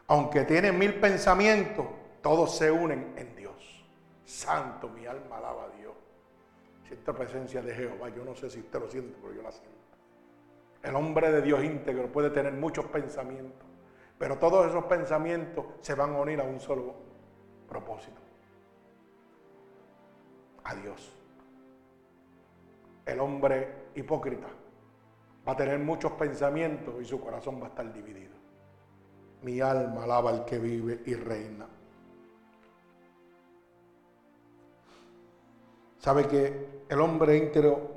aunque 0.08 0.42
tiene 0.42 0.72
mil 0.72 0.94
pensamientos, 0.98 1.86
todos 2.22 2.56
se 2.56 2.72
unen 2.72 3.14
en 3.16 3.36
Dios. 3.36 3.86
Santo, 4.24 4.88
mi 4.88 5.06
alma 5.06 5.36
alaba 5.36 5.66
a 5.66 5.68
Dios. 5.78 5.94
Siento 6.88 7.14
presencia 7.14 7.62
de 7.62 7.72
Jehová. 7.72 8.08
Yo 8.08 8.24
no 8.24 8.34
sé 8.34 8.50
si 8.50 8.58
usted 8.58 8.80
lo 8.80 8.90
siente, 8.90 9.16
pero 9.22 9.32
yo 9.32 9.42
la 9.42 9.52
siento. 9.52 9.78
El 10.82 10.96
hombre 10.96 11.30
de 11.30 11.40
Dios 11.40 11.62
íntegro 11.62 12.10
puede 12.10 12.30
tener 12.30 12.52
muchos 12.54 12.86
pensamientos, 12.86 13.65
pero 14.18 14.38
todos 14.38 14.66
esos 14.66 14.84
pensamientos 14.84 15.64
se 15.80 15.94
van 15.94 16.14
a 16.14 16.20
unir 16.20 16.40
a 16.40 16.44
un 16.44 16.58
solo 16.58 16.94
propósito. 17.68 18.20
A 20.64 20.74
Dios. 20.74 21.12
El 23.04 23.20
hombre 23.20 23.90
hipócrita 23.94 24.48
va 25.46 25.52
a 25.52 25.56
tener 25.56 25.78
muchos 25.78 26.12
pensamientos 26.12 26.94
y 27.00 27.04
su 27.04 27.20
corazón 27.20 27.60
va 27.60 27.66
a 27.66 27.68
estar 27.68 27.92
dividido. 27.92 28.34
Mi 29.42 29.60
alma 29.60 30.04
alaba 30.04 30.30
al 30.30 30.44
que 30.44 30.58
vive 30.58 31.02
y 31.04 31.14
reina. 31.14 31.66
Sabe 35.98 36.26
que 36.26 36.84
el 36.88 37.00
hombre 37.00 37.36
íntegro 37.36 37.90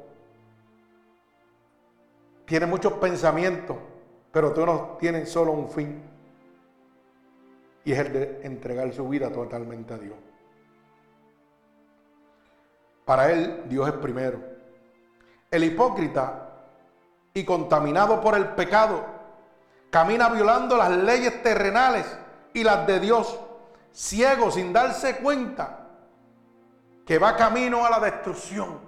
tiene 2.45 2.65
muchos 2.65 2.93
pensamientos, 2.93 3.77
pero 4.31 4.51
todos 4.51 4.97
tienen 4.97 5.27
solo 5.27 5.51
un 5.51 5.69
fin. 5.69 6.08
Y 7.85 7.93
es 7.93 7.99
el 7.99 8.13
de 8.13 8.41
entregar 8.43 8.91
su 8.93 9.07
vida 9.07 9.31
totalmente 9.31 9.93
a 9.93 9.97
Dios. 9.97 10.17
Para 13.05 13.31
él, 13.31 13.63
Dios 13.65 13.87
es 13.87 13.95
primero. 13.95 14.39
El 15.49 15.63
hipócrita 15.63 16.49
y 17.33 17.43
contaminado 17.43 18.21
por 18.21 18.35
el 18.35 18.49
pecado 18.49 19.03
camina 19.89 20.29
violando 20.29 20.77
las 20.77 20.91
leyes 20.91 21.41
terrenales 21.41 22.05
y 22.53 22.63
las 22.63 22.85
de 22.85 22.99
Dios, 22.99 23.39
ciego 23.91 24.51
sin 24.51 24.71
darse 24.73 25.17
cuenta 25.17 25.87
que 27.05 27.17
va 27.17 27.35
camino 27.35 27.85
a 27.85 27.89
la 27.89 27.99
destrucción. 27.99 28.79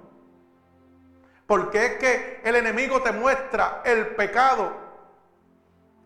Porque 1.47 1.85
es 1.85 1.97
que 1.97 2.41
el 2.43 2.55
enemigo 2.55 3.01
te 3.01 3.11
muestra 3.11 3.81
el 3.83 4.15
pecado, 4.15 4.71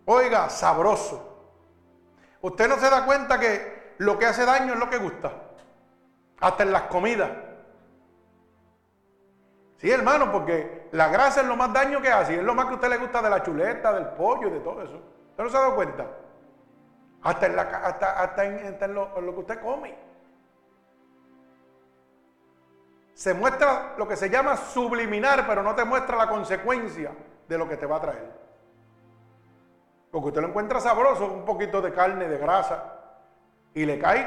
oiga, 0.06 0.50
sabroso. 0.50 1.35
Usted 2.46 2.70
no 2.70 2.78
se 2.78 2.92
da 2.92 3.04
cuenta 3.08 3.40
que 3.40 3.96
lo 3.98 4.20
que 4.20 4.28
hace 4.28 4.46
daño 4.46 4.74
es 4.74 4.80
lo 4.80 4.88
que 4.88 5.00
gusta, 5.00 5.32
hasta 6.40 6.62
en 6.62 6.72
las 6.72 6.84
comidas. 6.84 7.32
Sí, 9.78 9.90
hermano, 9.90 10.32
porque 10.32 10.88
la 10.92 11.08
grasa 11.08 11.42
es 11.42 11.48
lo 11.48 11.56
más 11.56 11.74
daño 11.74 12.04
que 12.04 12.12
hace, 12.12 12.36
y 12.36 12.38
es 12.38 12.44
lo 12.44 12.54
más 12.54 12.66
que 12.66 12.74
a 12.74 12.76
usted 12.76 12.90
le 12.90 12.98
gusta 13.00 13.24
de 13.24 13.32
la 13.32 13.42
chuleta, 13.42 13.92
del 13.94 14.10
pollo, 14.10 14.52
de 14.52 14.60
todo 14.60 14.84
eso. 14.84 15.02
¿Usted 15.32 15.44
no 15.44 15.50
se 15.50 15.58
ha 15.58 15.62
dado 15.62 15.76
cuenta? 15.76 16.06
Hasta 17.24 17.48
en, 18.46 18.94
lo 18.94 19.34
que 19.34 19.40
usted 19.40 19.60
come. 19.60 19.98
se 23.16 23.34
muestra 23.34 23.96
lo 23.98 24.08
que 24.08 24.16
se 24.16 24.30
llama 24.30 24.56
subliminar, 24.56 25.48
pero 25.48 25.64
no 25.64 25.74
te 25.74 25.84
muestra 25.84 26.16
la 26.16 26.28
consecuencia 26.28 27.12
de 27.48 27.58
lo 27.58 27.68
que 27.68 27.78
te 27.78 27.88
va 27.88 27.96
a 27.96 28.02
traer. 28.02 28.45
Porque 30.16 30.30
usted 30.30 30.42
lo 30.44 30.48
encuentra 30.48 30.80
sabroso, 30.80 31.30
un 31.30 31.44
poquito 31.44 31.82
de 31.82 31.92
carne, 31.92 32.30
de 32.30 32.38
grasa, 32.38 33.02
y 33.74 33.86
le 33.86 34.00
cae 34.00 34.26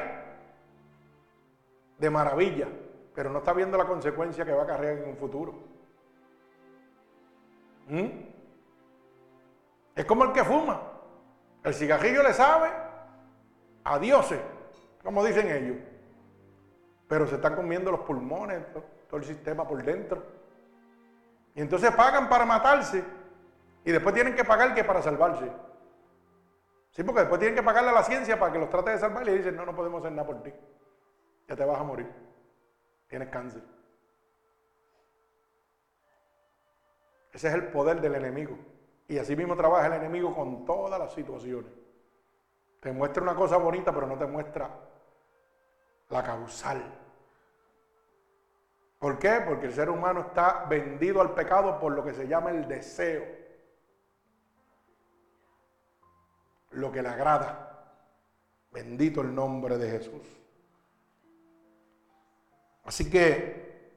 de 1.97 2.11
maravilla, 2.11 2.69
pero 3.15 3.31
no 3.31 3.39
está 3.39 3.55
viendo 3.55 3.79
la 3.79 3.87
consecuencia 3.87 4.45
que 4.45 4.53
va 4.53 4.61
a 4.61 4.65
acarrear 4.65 4.99
en 4.99 5.09
un 5.09 5.17
futuro. 5.17 5.55
¿Mm? 7.87 8.07
Es 9.97 10.05
como 10.05 10.25
el 10.25 10.33
que 10.33 10.45
fuma. 10.45 10.79
El 11.65 11.73
cigarrillo 11.73 12.23
le 12.23 12.35
sabe 12.35 12.69
a 13.85 13.99
dioses, 13.99 14.41
como 15.03 15.25
dicen 15.25 15.51
ellos. 15.51 15.79
Pero 17.09 17.27
se 17.27 17.37
están 17.37 17.57
comiendo 17.57 17.91
los 17.91 18.01
pulmones, 18.01 18.63
todo 19.09 19.17
el 19.17 19.25
sistema 19.25 19.67
por 19.67 19.83
dentro. 19.83 20.23
Y 21.55 21.63
entonces 21.63 21.91
pagan 21.95 22.29
para 22.29 22.45
matarse 22.45 23.03
y 23.87 23.91
después 23.91 24.15
tienen 24.15 24.35
que 24.35 24.45
pagar 24.45 24.75
que 24.75 24.85
para 24.85 25.01
salvarse. 25.01 25.51
Sí, 26.99 27.05
porque 27.05 27.21
después 27.21 27.39
tienen 27.39 27.55
que 27.55 27.63
pagarle 27.63 27.91
a 27.91 27.93
la 27.93 28.03
ciencia 28.03 28.37
para 28.41 28.53
que 28.53 28.59
los 28.59 28.71
trate 28.71 28.91
de 28.91 28.99
salvar 28.99 29.23
y 29.23 29.27
le 29.27 29.37
dicen, 29.37 29.55
no, 29.55 29.65
no 29.65 29.73
podemos 29.73 30.01
hacer 30.01 30.11
nada 30.11 30.27
por 30.27 30.43
ti. 30.43 30.53
Ya 31.47 31.55
te 31.55 31.65
vas 31.65 31.79
a 31.79 31.85
morir. 31.85 32.13
Tienes 33.07 33.29
cáncer. 33.29 33.63
Ese 37.33 37.47
es 37.47 37.55
el 37.55 37.69
poder 37.69 38.01
del 38.01 38.17
enemigo. 38.17 38.59
Y 39.07 39.17
así 39.17 39.37
mismo 39.37 39.55
trabaja 39.55 39.87
el 39.87 39.93
enemigo 39.93 40.35
con 40.35 40.65
todas 40.65 40.99
las 40.99 41.13
situaciones. 41.13 41.71
Te 42.81 42.91
muestra 42.91 43.23
una 43.23 43.37
cosa 43.37 43.59
bonita, 43.59 43.93
pero 43.93 44.09
no 44.09 44.19
te 44.19 44.27
muestra 44.27 44.69
la 46.09 46.25
causal. 46.25 46.83
¿Por 48.99 49.21
qué? 49.21 49.41
Porque 49.47 49.67
el 49.67 49.73
ser 49.73 49.89
humano 49.89 50.23
está 50.23 50.65
vendido 50.69 51.21
al 51.21 51.33
pecado 51.33 51.79
por 51.79 51.93
lo 51.93 52.03
que 52.03 52.13
se 52.13 52.27
llama 52.27 52.51
el 52.51 52.67
deseo. 52.67 53.38
Lo 56.79 56.93
que 56.93 57.03
le 57.03 57.09
agrada. 57.09 57.69
Bendito 58.71 59.21
el 59.21 59.35
nombre 59.35 59.77
de 59.79 59.91
Jesús. 59.91 60.23
Así 62.85 63.11
que 63.11 63.91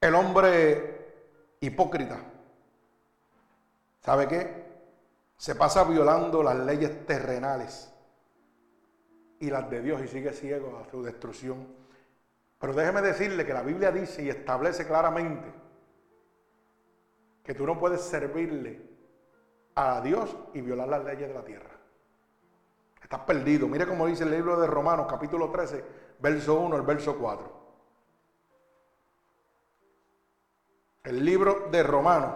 el 0.00 0.14
hombre 0.14 1.56
hipócrita, 1.60 2.18
¿sabe 4.00 4.28
qué? 4.28 4.64
Se 5.38 5.54
pasa 5.54 5.84
violando 5.84 6.42
las 6.42 6.56
leyes 6.56 7.06
terrenales 7.06 7.90
y 9.38 9.48
las 9.48 9.70
de 9.70 9.80
Dios 9.80 10.02
y 10.02 10.08
sigue 10.08 10.32
ciego 10.34 10.78
a 10.78 10.90
su 10.90 11.02
destrucción. 11.02 11.66
Pero 12.58 12.74
déjeme 12.74 13.00
decirle 13.00 13.46
que 13.46 13.54
la 13.54 13.62
Biblia 13.62 13.90
dice 13.90 14.22
y 14.22 14.28
establece 14.28 14.86
claramente 14.86 15.50
que 17.42 17.54
tú 17.54 17.64
no 17.64 17.78
puedes 17.78 18.02
servirle 18.02 18.89
a 19.74 20.00
Dios 20.00 20.36
y 20.54 20.60
violar 20.60 20.88
las 20.88 21.04
leyes 21.04 21.28
de 21.28 21.34
la 21.34 21.44
tierra. 21.44 21.70
Estás 23.02 23.20
perdido. 23.20 23.66
Mire 23.66 23.86
cómo 23.86 24.06
dice 24.06 24.24
el 24.24 24.30
libro 24.30 24.60
de 24.60 24.66
Romanos, 24.66 25.06
capítulo 25.08 25.50
13, 25.50 25.84
verso 26.20 26.60
1 26.60 26.76
al 26.76 26.82
verso 26.82 27.18
4. 27.18 27.60
El 31.04 31.24
libro 31.24 31.68
de 31.70 31.82
Romanos. 31.82 32.34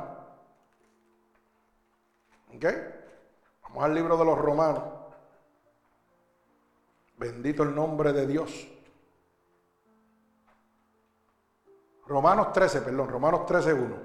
¿Ok? 2.56 2.64
Vamos 3.62 3.84
al 3.84 3.94
libro 3.94 4.16
de 4.16 4.24
los 4.24 4.38
Romanos. 4.38 4.82
Bendito 7.16 7.62
el 7.62 7.74
nombre 7.74 8.12
de 8.12 8.26
Dios. 8.26 8.68
Romanos 12.06 12.52
13, 12.52 12.82
perdón, 12.82 13.08
Romanos 13.08 13.46
13, 13.46 13.72
1. 13.72 13.96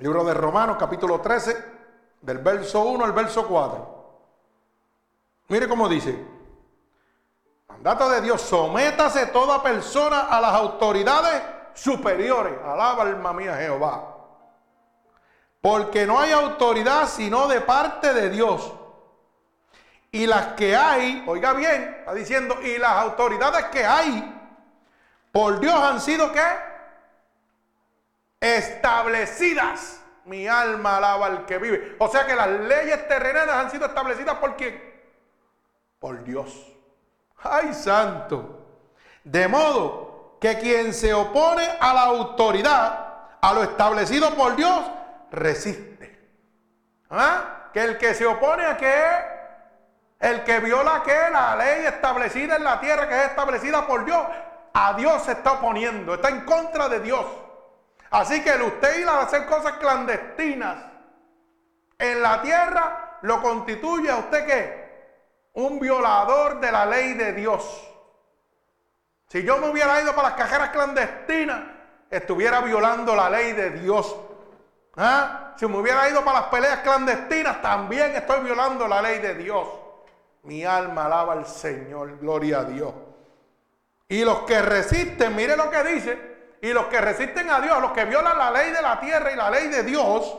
Libro 0.00 0.24
de 0.24 0.32
Romanos, 0.32 0.78
capítulo 0.78 1.20
13, 1.20 1.64
del 2.22 2.38
verso 2.38 2.80
1 2.80 3.04
al 3.04 3.12
verso 3.12 3.46
4. 3.46 4.00
Mire 5.48 5.68
cómo 5.68 5.88
dice. 5.88 6.26
Mandato 7.68 8.08
de 8.08 8.22
Dios, 8.22 8.40
sométase 8.40 9.26
toda 9.26 9.62
persona 9.62 10.20
a 10.22 10.40
las 10.40 10.54
autoridades 10.54 11.42
superiores. 11.74 12.54
Alaba 12.64 13.02
alma 13.02 13.34
mía 13.34 13.56
Jehová. 13.56 14.16
Porque 15.60 16.06
no 16.06 16.18
hay 16.18 16.32
autoridad 16.32 17.06
sino 17.06 17.46
de 17.46 17.60
parte 17.60 18.14
de 18.14 18.30
Dios. 18.30 18.72
Y 20.12 20.26
las 20.26 20.54
que 20.54 20.74
hay, 20.74 21.24
oiga 21.26 21.52
bien, 21.52 21.96
está 22.00 22.14
diciendo, 22.14 22.56
y 22.62 22.78
las 22.78 22.92
autoridades 22.92 23.66
que 23.66 23.84
hay, 23.84 24.34
por 25.30 25.60
Dios 25.60 25.74
han 25.74 26.00
sido 26.00 26.32
qué? 26.32 26.69
Establecidas. 28.40 30.00
Mi 30.24 30.46
alma 30.46 30.98
alaba 30.98 31.26
al 31.26 31.46
que 31.46 31.58
vive. 31.58 31.96
O 31.98 32.08
sea 32.08 32.26
que 32.26 32.34
las 32.34 32.48
leyes 32.48 33.06
terrenales 33.08 33.54
han 33.54 33.70
sido 33.70 33.86
establecidas 33.86 34.36
por 34.36 34.56
quién? 34.56 34.80
Por 35.98 36.22
Dios. 36.24 36.70
¡Ay, 37.42 37.72
santo! 37.74 38.66
De 39.24 39.48
modo 39.48 40.36
que 40.40 40.58
quien 40.58 40.94
se 40.94 41.12
opone 41.12 41.66
a 41.80 41.92
la 41.92 42.02
autoridad, 42.02 43.28
a 43.40 43.52
lo 43.52 43.62
establecido 43.62 44.34
por 44.34 44.56
Dios, 44.56 44.90
resiste. 45.30 46.18
¿Ah? 47.10 47.68
Que 47.72 47.82
el 47.82 47.98
que 47.98 48.14
se 48.14 48.26
opone 48.26 48.64
a 48.64 48.76
qué? 48.76 49.04
El 50.18 50.44
que 50.44 50.60
viola 50.60 51.02
que 51.02 51.14
la 51.32 51.56
ley 51.56 51.86
establecida 51.86 52.56
en 52.56 52.64
la 52.64 52.78
tierra, 52.78 53.08
que 53.08 53.16
es 53.16 53.30
establecida 53.30 53.86
por 53.86 54.04
Dios, 54.04 54.22
a 54.72 54.92
Dios 54.94 55.22
se 55.24 55.32
está 55.32 55.52
oponiendo, 55.52 56.14
está 56.14 56.28
en 56.28 56.44
contra 56.44 56.88
de 56.88 57.00
Dios. 57.00 57.24
Así 58.10 58.42
que 58.42 58.50
el 58.50 58.62
usted 58.62 58.98
ir 58.98 59.08
a 59.08 59.20
hacer 59.20 59.46
cosas 59.46 59.74
clandestinas 59.74 60.84
en 61.98 62.22
la 62.22 62.42
tierra 62.42 63.18
lo 63.22 63.40
constituye 63.40 64.10
a 64.10 64.16
usted 64.16 64.46
que 64.46 64.90
un 65.54 65.78
violador 65.78 66.60
de 66.60 66.72
la 66.72 66.86
ley 66.86 67.14
de 67.14 67.32
Dios. 67.32 67.86
Si 69.28 69.44
yo 69.44 69.58
me 69.58 69.70
hubiera 69.70 70.00
ido 70.02 70.14
para 70.14 70.30
las 70.30 70.38
cajeras 70.38 70.70
clandestinas, 70.70 71.62
estuviera 72.10 72.60
violando 72.60 73.14
la 73.14 73.30
ley 73.30 73.52
de 73.52 73.70
Dios. 73.70 74.16
¿Ah? 74.96 75.54
Si 75.56 75.66
me 75.66 75.78
hubiera 75.78 76.08
ido 76.08 76.24
para 76.24 76.40
las 76.40 76.48
peleas 76.48 76.80
clandestinas, 76.80 77.62
también 77.62 78.16
estoy 78.16 78.40
violando 78.40 78.88
la 78.88 79.00
ley 79.00 79.20
de 79.20 79.34
Dios. 79.36 79.68
Mi 80.42 80.64
alma 80.64 81.06
alaba 81.06 81.34
al 81.34 81.46
Señor, 81.46 82.18
gloria 82.18 82.60
a 82.60 82.64
Dios. 82.64 82.92
Y 84.08 84.24
los 84.24 84.40
que 84.40 84.60
resisten, 84.62 85.36
mire 85.36 85.56
lo 85.56 85.70
que 85.70 85.84
dice, 85.84 86.29
y 86.62 86.72
los 86.72 86.86
que 86.86 87.00
resisten 87.00 87.50
a 87.50 87.60
Dios, 87.60 87.80
los 87.80 87.92
que 87.92 88.04
violan 88.04 88.36
la 88.36 88.50
ley 88.50 88.70
de 88.70 88.82
la 88.82 89.00
tierra 89.00 89.32
y 89.32 89.36
la 89.36 89.50
ley 89.50 89.68
de 89.68 89.82
Dios, 89.82 90.38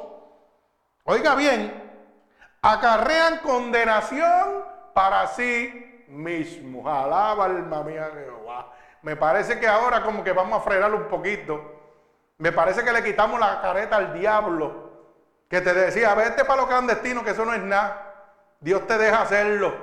oiga 1.04 1.36
bien, 1.36 1.82
acarrean 2.62 3.40
condenación 3.40 4.66
para 4.94 5.28
sí 5.28 6.06
mismos. 6.10 6.86
Alaba 6.86 7.46
alma 7.46 7.84
mía 7.84 8.10
Jehová. 8.14 8.72
Me 9.02 9.16
parece 9.16 9.60
que 9.60 9.68
ahora 9.68 10.04
como 10.04 10.24
que 10.24 10.32
vamos 10.32 10.60
a 10.60 10.64
frenar 10.64 10.94
un 10.94 11.08
poquito. 11.08 11.80
Me 12.38 12.52
parece 12.52 12.84
que 12.84 12.92
le 12.92 13.04
quitamos 13.04 13.40
la 13.40 13.62
careta 13.62 13.98
al 13.98 14.14
diablo 14.14 14.92
que 15.52 15.60
te 15.60 15.74
decía, 15.74 16.16
vete 16.16 16.46
para 16.46 16.62
lo 16.62 16.68
clandestino, 16.68 17.26
que 17.26 17.32
eso 17.32 17.44
no 17.44 17.54
es 17.54 17.62
nada. 17.62 18.36
Dios 18.62 18.88
te 18.88 18.98
deja 18.98 19.22
hacerlo. 19.22 19.76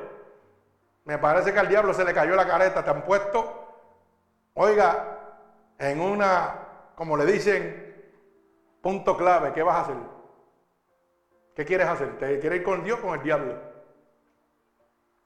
Me 1.04 1.18
parece 1.18 1.52
que 1.52 1.58
al 1.58 1.68
diablo 1.68 1.92
se 1.92 2.04
le 2.04 2.14
cayó 2.14 2.34
la 2.34 2.46
careta. 2.46 2.82
Te 2.82 2.88
han 2.90 3.02
puesto, 3.02 3.68
oiga, 4.54 5.18
en 5.78 6.00
una, 6.00 6.92
como 6.94 7.16
le 7.16 7.24
dicen, 7.24 8.12
punto 8.82 9.16
clave. 9.16 9.52
¿Qué 9.52 9.62
vas 9.62 9.76
a 9.76 9.80
hacer? 9.82 9.96
¿Qué 11.54 11.64
quieres 11.64 11.88
hacer? 11.88 12.18
¿Te 12.18 12.38
quieres 12.40 12.60
ir 12.60 12.64
con 12.64 12.84
Dios 12.84 12.98
o 13.00 13.06
con 13.06 13.18
el 13.18 13.22
diablo? 13.22 13.54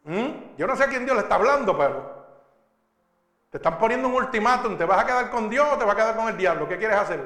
¿Mm? 0.05 0.57
Yo 0.57 0.67
no 0.67 0.77
sé 0.77 0.85
a 0.85 0.89
quién 0.89 1.05
Dios 1.05 1.17
le 1.17 1.23
está 1.23 1.37
hablando, 1.37 1.77
pero 1.77 2.23
te 3.51 3.59
están 3.59 3.79
poniendo 3.79 4.09
un 4.09 4.15
ultimátum. 4.15 4.77
¿Te 4.77 4.85
vas 4.85 5.03
a 5.03 5.07
quedar 5.07 5.31
con 5.31 5.49
Dios 5.49 5.67
o 5.73 5.79
te 5.79 5.85
vas 5.85 5.95
a 5.95 5.97
quedar 5.97 6.17
con 6.17 6.29
el 6.29 6.37
diablo? 6.37 6.69
¿Qué 6.69 6.79
quieres 6.79 6.97
hacer? 6.97 7.21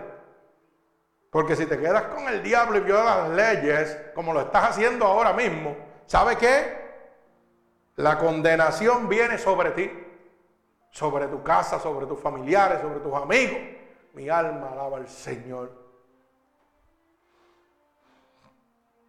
Porque 1.31 1.57
si 1.57 1.67
te 1.67 1.79
quedas 1.79 2.05
con 2.05 2.29
el 2.29 2.43
diablo 2.43 2.79
y 2.79 2.81
violas 2.81 3.29
las 3.29 3.31
leyes, 3.31 3.99
como 4.15 4.33
lo 4.33 4.41
estás 4.41 4.71
haciendo 4.71 5.05
ahora 5.05 5.33
mismo, 5.33 5.77
¿sabe 6.07 6.37
qué? 6.37 6.87
La 7.97 8.19
condenación 8.19 9.09
viene 9.09 9.39
sobre 9.39 9.71
ti, 9.71 9.91
sobre 10.97 11.29
tu 11.29 11.43
casa, 11.43 11.79
sobre 11.79 12.07
tus 12.07 12.19
familiares, 12.19 12.81
sobre 12.81 13.01
tus 13.01 13.13
amigos. 13.13 13.59
Mi 14.15 14.31
alma 14.31 14.71
alaba 14.73 14.97
al 14.97 15.07
Señor. 15.07 15.71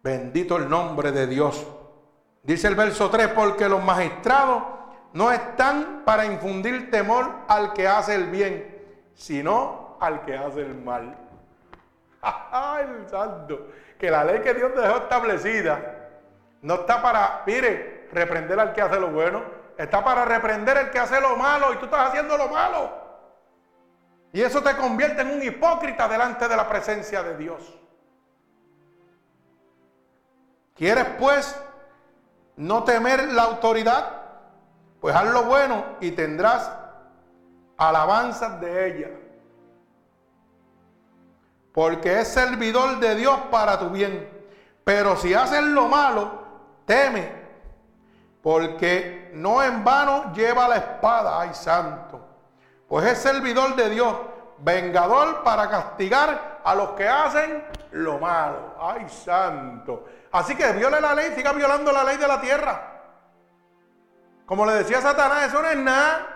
Bendito 0.02 0.58
el 0.58 0.68
nombre 0.68 1.12
de 1.12 1.26
Dios. 1.26 1.66
Dice 2.42 2.68
el 2.68 2.74
verso 2.74 3.08
3, 3.08 3.28
porque 3.28 3.70
los 3.70 3.82
magistrados 3.82 4.64
no 5.14 5.32
están 5.32 6.02
para 6.04 6.26
infundir 6.26 6.90
temor 6.90 7.30
al 7.48 7.72
que 7.72 7.88
hace 7.88 8.16
el 8.16 8.26
bien, 8.26 8.84
sino 9.14 9.96
al 9.98 10.26
que 10.26 10.36
hace 10.36 10.60
el 10.60 10.74
mal. 10.74 11.16
¡Ay, 12.20 12.84
santo! 13.06 13.68
Que 13.98 14.10
la 14.10 14.24
ley 14.24 14.42
que 14.42 14.52
Dios 14.52 14.72
dejó 14.76 14.98
establecida 14.98 16.10
no 16.60 16.74
está 16.74 17.00
para, 17.00 17.44
mire, 17.46 18.08
reprender 18.12 18.60
al 18.60 18.74
que 18.74 18.82
hace 18.82 19.00
lo 19.00 19.08
bueno, 19.08 19.57
está 19.78 20.04
para 20.04 20.24
reprender 20.24 20.76
al 20.76 20.90
que 20.90 20.98
hace 20.98 21.20
lo 21.20 21.36
malo 21.36 21.72
y 21.72 21.76
tú 21.76 21.86
estás 21.86 22.08
haciendo 22.08 22.36
lo 22.36 22.48
malo. 22.48 22.90
Y 24.32 24.42
eso 24.42 24.62
te 24.62 24.76
convierte 24.76 25.22
en 25.22 25.30
un 25.30 25.42
hipócrita 25.42 26.08
delante 26.08 26.48
de 26.48 26.56
la 26.56 26.68
presencia 26.68 27.22
de 27.22 27.36
Dios. 27.36 27.78
¿Quieres 30.74 31.06
pues 31.18 31.58
no 32.58 32.82
temer 32.82 33.32
la 33.32 33.44
autoridad, 33.44 34.22
pues 35.00 35.14
haz 35.14 35.26
lo 35.30 35.44
bueno 35.44 35.84
y 36.00 36.10
tendrás 36.10 36.70
alabanzas 37.76 38.60
de 38.60 38.86
ella. 38.88 39.10
Porque 41.72 42.20
es 42.20 42.28
servidor 42.28 42.98
de 42.98 43.14
Dios 43.14 43.38
para 43.50 43.78
tu 43.78 43.90
bien. 43.90 44.28
Pero 44.82 45.16
si 45.16 45.34
haces 45.34 45.62
lo 45.62 45.86
malo, 45.86 46.42
teme. 46.84 47.37
Porque 48.48 49.30
no 49.34 49.62
en 49.62 49.84
vano 49.84 50.32
lleva 50.32 50.66
la 50.68 50.76
espada, 50.76 51.38
ay 51.38 51.50
santo. 51.52 52.18
Pues 52.88 53.04
es 53.04 53.18
servidor 53.18 53.76
de 53.76 53.90
Dios, 53.90 54.16
vengador 54.56 55.42
para 55.42 55.68
castigar 55.68 56.60
a 56.64 56.74
los 56.74 56.92
que 56.92 57.06
hacen 57.06 57.62
lo 57.90 58.18
malo. 58.18 58.74
Ay 58.80 59.06
santo. 59.10 60.06
Así 60.32 60.56
que 60.56 60.72
viole 60.72 60.98
la 60.98 61.14
ley, 61.14 61.34
siga 61.36 61.52
violando 61.52 61.92
la 61.92 62.02
ley 62.04 62.16
de 62.16 62.26
la 62.26 62.40
tierra. 62.40 63.02
Como 64.46 64.64
le 64.64 64.76
decía 64.76 65.02
Satanás, 65.02 65.48
eso 65.48 65.60
no 65.60 65.68
es 65.68 65.76
nada. 65.76 66.26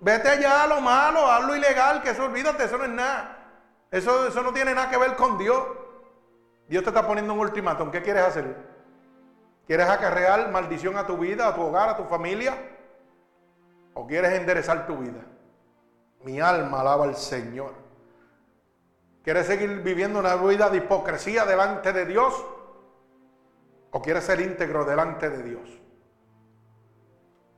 Vete 0.00 0.28
allá 0.28 0.64
a 0.64 0.66
lo 0.66 0.80
malo, 0.80 1.30
haz 1.30 1.44
lo 1.44 1.54
ilegal, 1.54 2.02
que 2.02 2.10
eso 2.10 2.24
olvídate, 2.24 2.64
eso 2.64 2.78
no 2.78 2.84
es 2.84 2.90
nada. 2.90 3.46
Eso, 3.92 4.26
eso 4.26 4.42
no 4.42 4.52
tiene 4.52 4.74
nada 4.74 4.90
que 4.90 4.98
ver 4.98 5.14
con 5.14 5.38
Dios. 5.38 5.62
Dios 6.66 6.82
te 6.82 6.90
está 6.90 7.06
poniendo 7.06 7.32
un 7.32 7.38
ultimátum. 7.38 7.92
¿Qué 7.92 8.02
quieres 8.02 8.24
hacer? 8.24 8.75
¿Quieres 9.66 9.88
acarrear 9.88 10.50
maldición 10.50 10.96
a 10.96 11.06
tu 11.06 11.16
vida, 11.16 11.48
a 11.48 11.54
tu 11.54 11.62
hogar, 11.62 11.88
a 11.88 11.96
tu 11.96 12.04
familia? 12.04 12.56
¿O 13.94 14.06
quieres 14.06 14.32
enderezar 14.32 14.86
tu 14.86 14.96
vida? 14.98 15.24
Mi 16.22 16.40
alma 16.40 16.80
alaba 16.80 17.04
al 17.04 17.16
Señor. 17.16 17.72
¿Quieres 19.24 19.46
seguir 19.46 19.82
viviendo 19.82 20.20
una 20.20 20.36
vida 20.36 20.70
de 20.70 20.78
hipocresía 20.78 21.44
delante 21.44 21.92
de 21.92 22.06
Dios? 22.06 22.44
¿O 23.90 24.00
quieres 24.00 24.24
ser 24.24 24.40
íntegro 24.40 24.84
delante 24.84 25.30
de 25.30 25.42
Dios? 25.42 25.68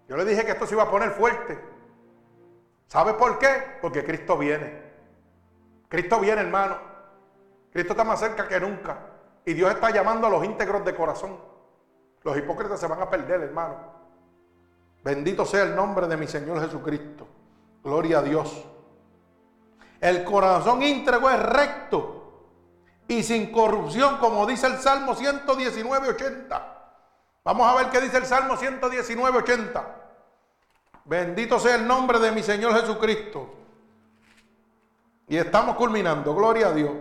Yo 0.08 0.16
le 0.16 0.24
dije 0.24 0.46
que 0.46 0.52
esto 0.52 0.66
se 0.66 0.74
iba 0.74 0.84
a 0.84 0.90
poner 0.90 1.10
fuerte. 1.10 1.58
¿Sabe 2.86 3.12
por 3.14 3.38
qué? 3.38 3.76
Porque 3.82 4.02
Cristo 4.02 4.38
viene. 4.38 4.82
Cristo 5.88 6.18
viene, 6.20 6.40
hermano. 6.40 6.78
Cristo 7.70 7.92
está 7.92 8.04
más 8.04 8.18
cerca 8.18 8.48
que 8.48 8.58
nunca. 8.58 8.96
Y 9.44 9.52
Dios 9.52 9.70
está 9.70 9.90
llamando 9.90 10.26
a 10.26 10.30
los 10.30 10.42
íntegros 10.42 10.82
de 10.86 10.94
corazón. 10.94 11.57
Los 12.22 12.36
hipócritas 12.36 12.80
se 12.80 12.86
van 12.86 13.00
a 13.00 13.08
perder, 13.08 13.42
hermano. 13.42 13.76
Bendito 15.02 15.44
sea 15.44 15.62
el 15.62 15.74
nombre 15.74 16.06
de 16.06 16.16
mi 16.16 16.26
Señor 16.26 16.60
Jesucristo. 16.60 17.26
Gloria 17.82 18.18
a 18.18 18.22
Dios. 18.22 18.64
El 20.00 20.24
corazón 20.24 20.82
íntegro 20.82 21.30
es 21.30 21.42
recto 21.42 22.18
y 23.08 23.22
sin 23.22 23.50
corrupción, 23.50 24.18
como 24.18 24.46
dice 24.46 24.66
el 24.66 24.78
Salmo 24.78 25.14
119, 25.14 26.10
80. 26.10 26.74
Vamos 27.44 27.66
a 27.66 27.74
ver 27.76 27.90
qué 27.90 28.00
dice 28.00 28.18
el 28.18 28.26
Salmo 28.26 28.56
119, 28.56 29.38
80. 29.38 29.94
Bendito 31.04 31.58
sea 31.58 31.76
el 31.76 31.86
nombre 31.86 32.18
de 32.18 32.32
mi 32.32 32.42
Señor 32.42 32.78
Jesucristo. 32.78 33.54
Y 35.26 35.36
estamos 35.36 35.76
culminando, 35.76 36.34
gloria 36.34 36.68
a 36.68 36.72
Dios. 36.72 36.92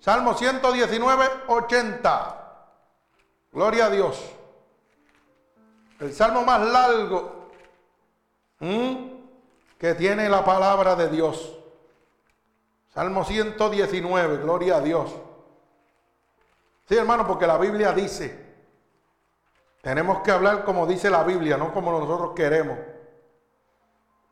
Salmo 0.00 0.34
119, 0.34 1.26
80. 1.48 2.38
Gloria 3.52 3.86
a 3.86 3.90
Dios. 3.90 4.32
El 6.02 6.12
salmo 6.12 6.42
más 6.42 6.60
largo 6.60 7.48
que 8.58 9.94
tiene 9.94 10.28
la 10.28 10.44
palabra 10.44 10.96
de 10.96 11.08
Dios. 11.08 11.56
Salmo 12.92 13.24
119, 13.24 14.38
gloria 14.38 14.78
a 14.78 14.80
Dios. 14.80 15.14
Sí, 16.88 16.96
hermano, 16.96 17.24
porque 17.24 17.46
la 17.46 17.56
Biblia 17.56 17.92
dice, 17.92 18.52
tenemos 19.80 20.22
que 20.22 20.32
hablar 20.32 20.64
como 20.64 20.88
dice 20.88 21.08
la 21.08 21.22
Biblia, 21.22 21.56
no 21.56 21.72
como 21.72 21.92
nosotros 21.92 22.32
queremos. 22.34 22.76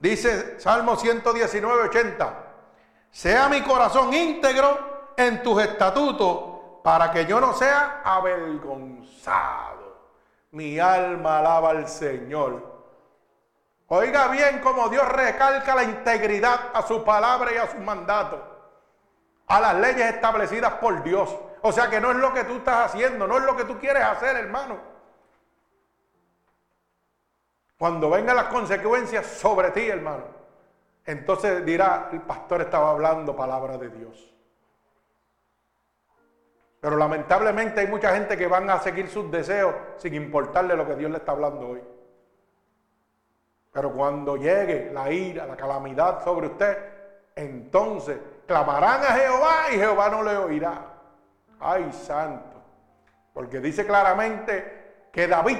Dice 0.00 0.58
Salmo 0.58 0.96
119, 0.96 1.84
80 1.84 2.46
sea 3.12 3.48
mi 3.48 3.62
corazón 3.62 4.12
íntegro 4.12 5.12
en 5.16 5.40
tus 5.40 5.62
estatutos 5.62 6.80
para 6.82 7.12
que 7.12 7.26
yo 7.26 7.40
no 7.40 7.52
sea 7.52 8.02
avergonzado. 8.04 9.79
Mi 10.52 10.78
alma 10.78 11.38
alaba 11.38 11.70
al 11.70 11.88
Señor. 11.88 12.70
Oiga 13.86 14.28
bien 14.28 14.60
cómo 14.60 14.88
Dios 14.88 15.06
recalca 15.08 15.74
la 15.74 15.82
integridad 15.82 16.70
a 16.72 16.82
su 16.82 17.04
palabra 17.04 17.52
y 17.52 17.56
a 17.56 17.70
su 17.70 17.78
mandato, 17.78 18.40
a 19.48 19.60
las 19.60 19.74
leyes 19.76 20.14
establecidas 20.14 20.74
por 20.74 21.02
Dios. 21.02 21.36
O 21.62 21.72
sea 21.72 21.90
que 21.90 22.00
no 22.00 22.10
es 22.12 22.16
lo 22.16 22.32
que 22.32 22.44
tú 22.44 22.56
estás 22.56 22.86
haciendo, 22.86 23.26
no 23.26 23.38
es 23.38 23.44
lo 23.44 23.56
que 23.56 23.64
tú 23.64 23.78
quieres 23.78 24.04
hacer, 24.04 24.36
hermano. 24.36 24.78
Cuando 27.78 28.10
vengan 28.10 28.36
las 28.36 28.46
consecuencias 28.46 29.26
sobre 29.26 29.70
ti, 29.70 29.88
hermano. 29.88 30.24
Entonces 31.04 31.64
dirá, 31.64 32.10
el 32.12 32.20
pastor 32.22 32.60
estaba 32.60 32.90
hablando 32.90 33.34
palabra 33.34 33.78
de 33.78 33.88
Dios. 33.88 34.32
Pero 36.80 36.96
lamentablemente 36.96 37.80
hay 37.80 37.86
mucha 37.86 38.14
gente 38.14 38.36
que 38.36 38.46
van 38.46 38.68
a 38.70 38.78
seguir 38.78 39.08
sus 39.08 39.30
deseos 39.30 39.74
sin 39.96 40.14
importarle 40.14 40.76
lo 40.76 40.86
que 40.86 40.96
Dios 40.96 41.10
le 41.10 41.18
está 41.18 41.32
hablando 41.32 41.68
hoy. 41.68 41.82
Pero 43.72 43.92
cuando 43.92 44.36
llegue 44.36 44.90
la 44.92 45.10
ira, 45.12 45.46
la 45.46 45.56
calamidad 45.56 46.24
sobre 46.24 46.48
usted, 46.48 46.78
entonces 47.36 48.18
clamarán 48.46 49.02
a 49.02 49.14
Jehová 49.14 49.54
y 49.72 49.76
Jehová 49.76 50.08
no 50.08 50.22
le 50.22 50.36
oirá. 50.36 50.86
Ay, 51.60 51.92
santo. 51.92 52.62
Porque 53.32 53.60
dice 53.60 53.86
claramente 53.86 55.08
que 55.12 55.28
David 55.28 55.58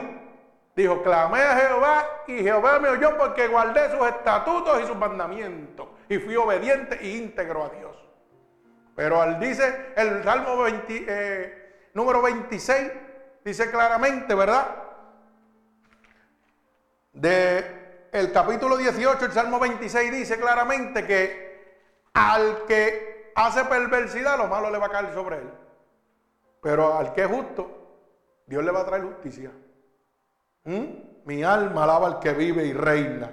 Dijo, 0.75 1.03
clamé 1.03 1.43
a 1.43 1.57
Jehová 1.57 2.23
y 2.27 2.39
Jehová 2.39 2.79
me 2.79 2.89
oyó 2.89 3.17
porque 3.19 3.49
guardé 3.49 3.91
sus 3.91 4.07
estatutos 4.07 4.83
y 4.83 4.87
sus 4.87 4.97
mandamientos 4.97 5.89
y 6.09 6.19
fui 6.19 6.37
obediente 6.37 6.99
e 7.01 7.17
íntegro 7.17 7.65
a 7.65 7.69
Dios. 7.71 7.90
Pero 8.95 9.21
al 9.21 9.39
dice 9.41 9.93
el 9.97 10.23
Salmo 10.25 10.67
eh, 10.67 11.91
número 11.95 12.23
26, 12.23 12.93
dice 13.45 13.71
claramente, 13.71 14.35
¿verdad? 14.35 14.67
De 17.13 18.09
el 18.13 18.33
capítulo 18.33 18.77
18, 18.77 19.25
el 19.25 19.33
Salmo 19.33 19.59
26 19.59 20.13
dice 20.13 20.39
claramente 20.39 21.07
que 21.07 21.51
al 22.13 22.65
que 22.67 23.33
hace 23.35 23.65
perversidad, 23.65 24.37
lo 24.37 24.49
malo 24.49 24.71
le 24.71 24.79
va 24.79 24.87
a 24.87 24.91
caer 24.91 25.15
sobre 25.15 25.39
él. 25.39 25.51
Pero 26.61 26.99
al 26.99 27.13
que 27.15 27.23
es 27.23 27.29
justo, 27.29 27.81
Dios 28.47 28.65
le 28.65 28.71
va 28.71 28.81
a 28.81 28.87
traer 28.87 29.05
justicia. 29.05 29.51
¿Mm? 30.65 30.85
Mi 31.25 31.43
alma 31.43 31.85
alaba 31.85 32.09
al 32.09 32.19
que 32.19 32.33
vive 32.33 32.67
y 32.67 32.73
reina. 32.73 33.31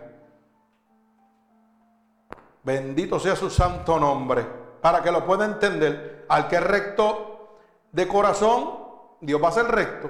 Bendito 2.63 3.19
sea 3.19 3.35
su 3.35 3.49
santo 3.49 3.99
nombre. 3.99 4.45
Para 4.81 5.01
que 5.01 5.11
lo 5.11 5.25
pueda 5.25 5.45
entender, 5.45 6.25
al 6.29 6.47
que 6.47 6.55
es 6.57 6.63
recto 6.63 7.57
de 7.91 8.07
corazón, 8.07 8.77
Dios 9.21 9.43
va 9.43 9.49
a 9.49 9.51
ser 9.51 9.65
recto. 9.65 10.09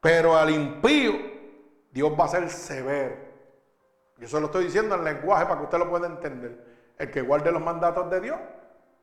Pero 0.00 0.36
al 0.36 0.50
impío, 0.50 1.12
Dios 1.92 2.12
va 2.18 2.24
a 2.24 2.28
ser 2.28 2.48
severo. 2.48 3.16
Yo 4.18 4.28
se 4.28 4.38
lo 4.40 4.46
estoy 4.46 4.64
diciendo 4.64 4.94
en 4.94 5.04
lenguaje 5.04 5.44
para 5.44 5.58
que 5.58 5.64
usted 5.64 5.78
lo 5.78 5.88
pueda 5.88 6.06
entender. 6.06 6.92
El 6.98 7.10
que 7.10 7.22
guarde 7.22 7.52
los 7.52 7.62
mandatos 7.62 8.10
de 8.10 8.20
Dios, 8.20 8.38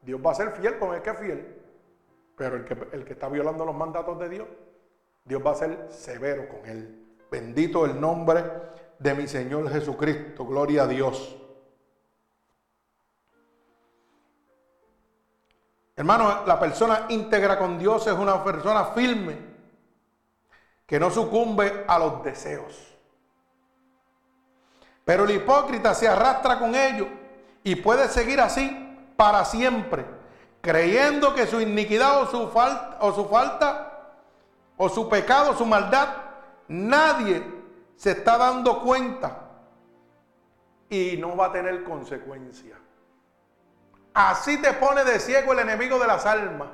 Dios 0.02 0.22
va 0.24 0.32
a 0.32 0.36
ser 0.36 0.52
fiel 0.52 0.78
con 0.78 0.94
el 0.94 1.02
que 1.02 1.10
es 1.10 1.20
fiel. 1.20 1.62
Pero 2.36 2.58
el 2.58 2.66
que, 2.66 2.78
el 2.92 3.04
que 3.04 3.14
está 3.14 3.28
violando 3.28 3.66
los 3.66 3.76
mandatos 3.76 4.20
de 4.20 4.30
Dios, 4.30 4.48
Dios 5.26 5.42
va 5.46 5.52
a 5.52 5.56
ser 5.56 5.88
severo 5.90 6.48
con 6.48 6.66
él. 6.70 7.16
Bendito 7.32 7.86
el 7.86 8.00
nombre 8.00 8.44
de 9.00 9.14
mi 9.16 9.28
Señor 9.28 9.70
Jesucristo. 9.70 10.46
Gloria 10.46 10.84
a 10.84 10.88
Dios. 10.88 11.38
Hermano, 15.98 16.44
la 16.46 16.60
persona 16.60 17.08
íntegra 17.10 17.58
con 17.58 17.80
Dios 17.80 18.06
es 18.06 18.14
una 18.14 18.44
persona 18.44 18.86
firme 18.86 19.36
que 20.86 21.00
no 21.00 21.10
sucumbe 21.10 21.86
a 21.88 21.98
los 21.98 22.24
deseos. 22.24 22.96
Pero 25.04 25.24
el 25.24 25.32
hipócrita 25.32 25.96
se 25.96 26.08
arrastra 26.08 26.60
con 26.60 26.76
ellos 26.76 27.08
y 27.64 27.76
puede 27.78 28.08
seguir 28.10 28.40
así 28.40 28.96
para 29.18 29.44
siempre, 29.44 30.06
creyendo 30.62 31.34
que 31.34 31.48
su 31.48 31.60
iniquidad 31.60 32.22
o 32.22 32.28
su 32.28 32.48
falta, 32.50 32.98
o 33.02 33.12
su 33.12 33.26
falta 33.26 34.14
o 34.78 34.90
su 34.90 35.10
pecado, 35.10 35.58
su 35.58 35.66
maldad, 35.66 36.10
nadie 36.68 37.44
se 37.96 38.12
está 38.12 38.38
dando 38.38 38.82
cuenta 38.84 39.48
y 40.92 41.18
no 41.18 41.36
va 41.36 41.48
a 41.48 41.52
tener 41.52 41.84
consecuencia. 41.84 42.78
Así 44.18 44.60
te 44.60 44.74
pone 44.74 45.04
de 45.04 45.20
ciego 45.20 45.54
el 45.54 45.60
enemigo 45.60 46.00
de 46.00 46.08
las 46.08 46.26
almas. 46.26 46.70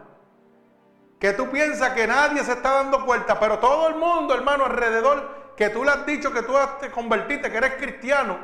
Que 1.19 1.33
tú 1.33 1.51
piensas 1.51 1.89
que 1.89 2.07
nadie 2.07 2.41
se 2.41 2.53
está 2.53 2.75
dando 2.75 3.05
cuenta, 3.05 3.37
pero 3.37 3.59
todo 3.59 3.89
el 3.89 3.95
mundo, 3.95 4.33
hermano, 4.33 4.63
alrededor, 4.63 5.51
que 5.57 5.69
tú 5.69 5.83
le 5.83 5.91
has 5.91 6.05
dicho 6.05 6.31
que 6.31 6.43
tú 6.43 6.53
te 6.79 6.89
convertiste, 6.89 7.51
que 7.51 7.57
eres 7.57 7.73
cristiano, 7.75 8.37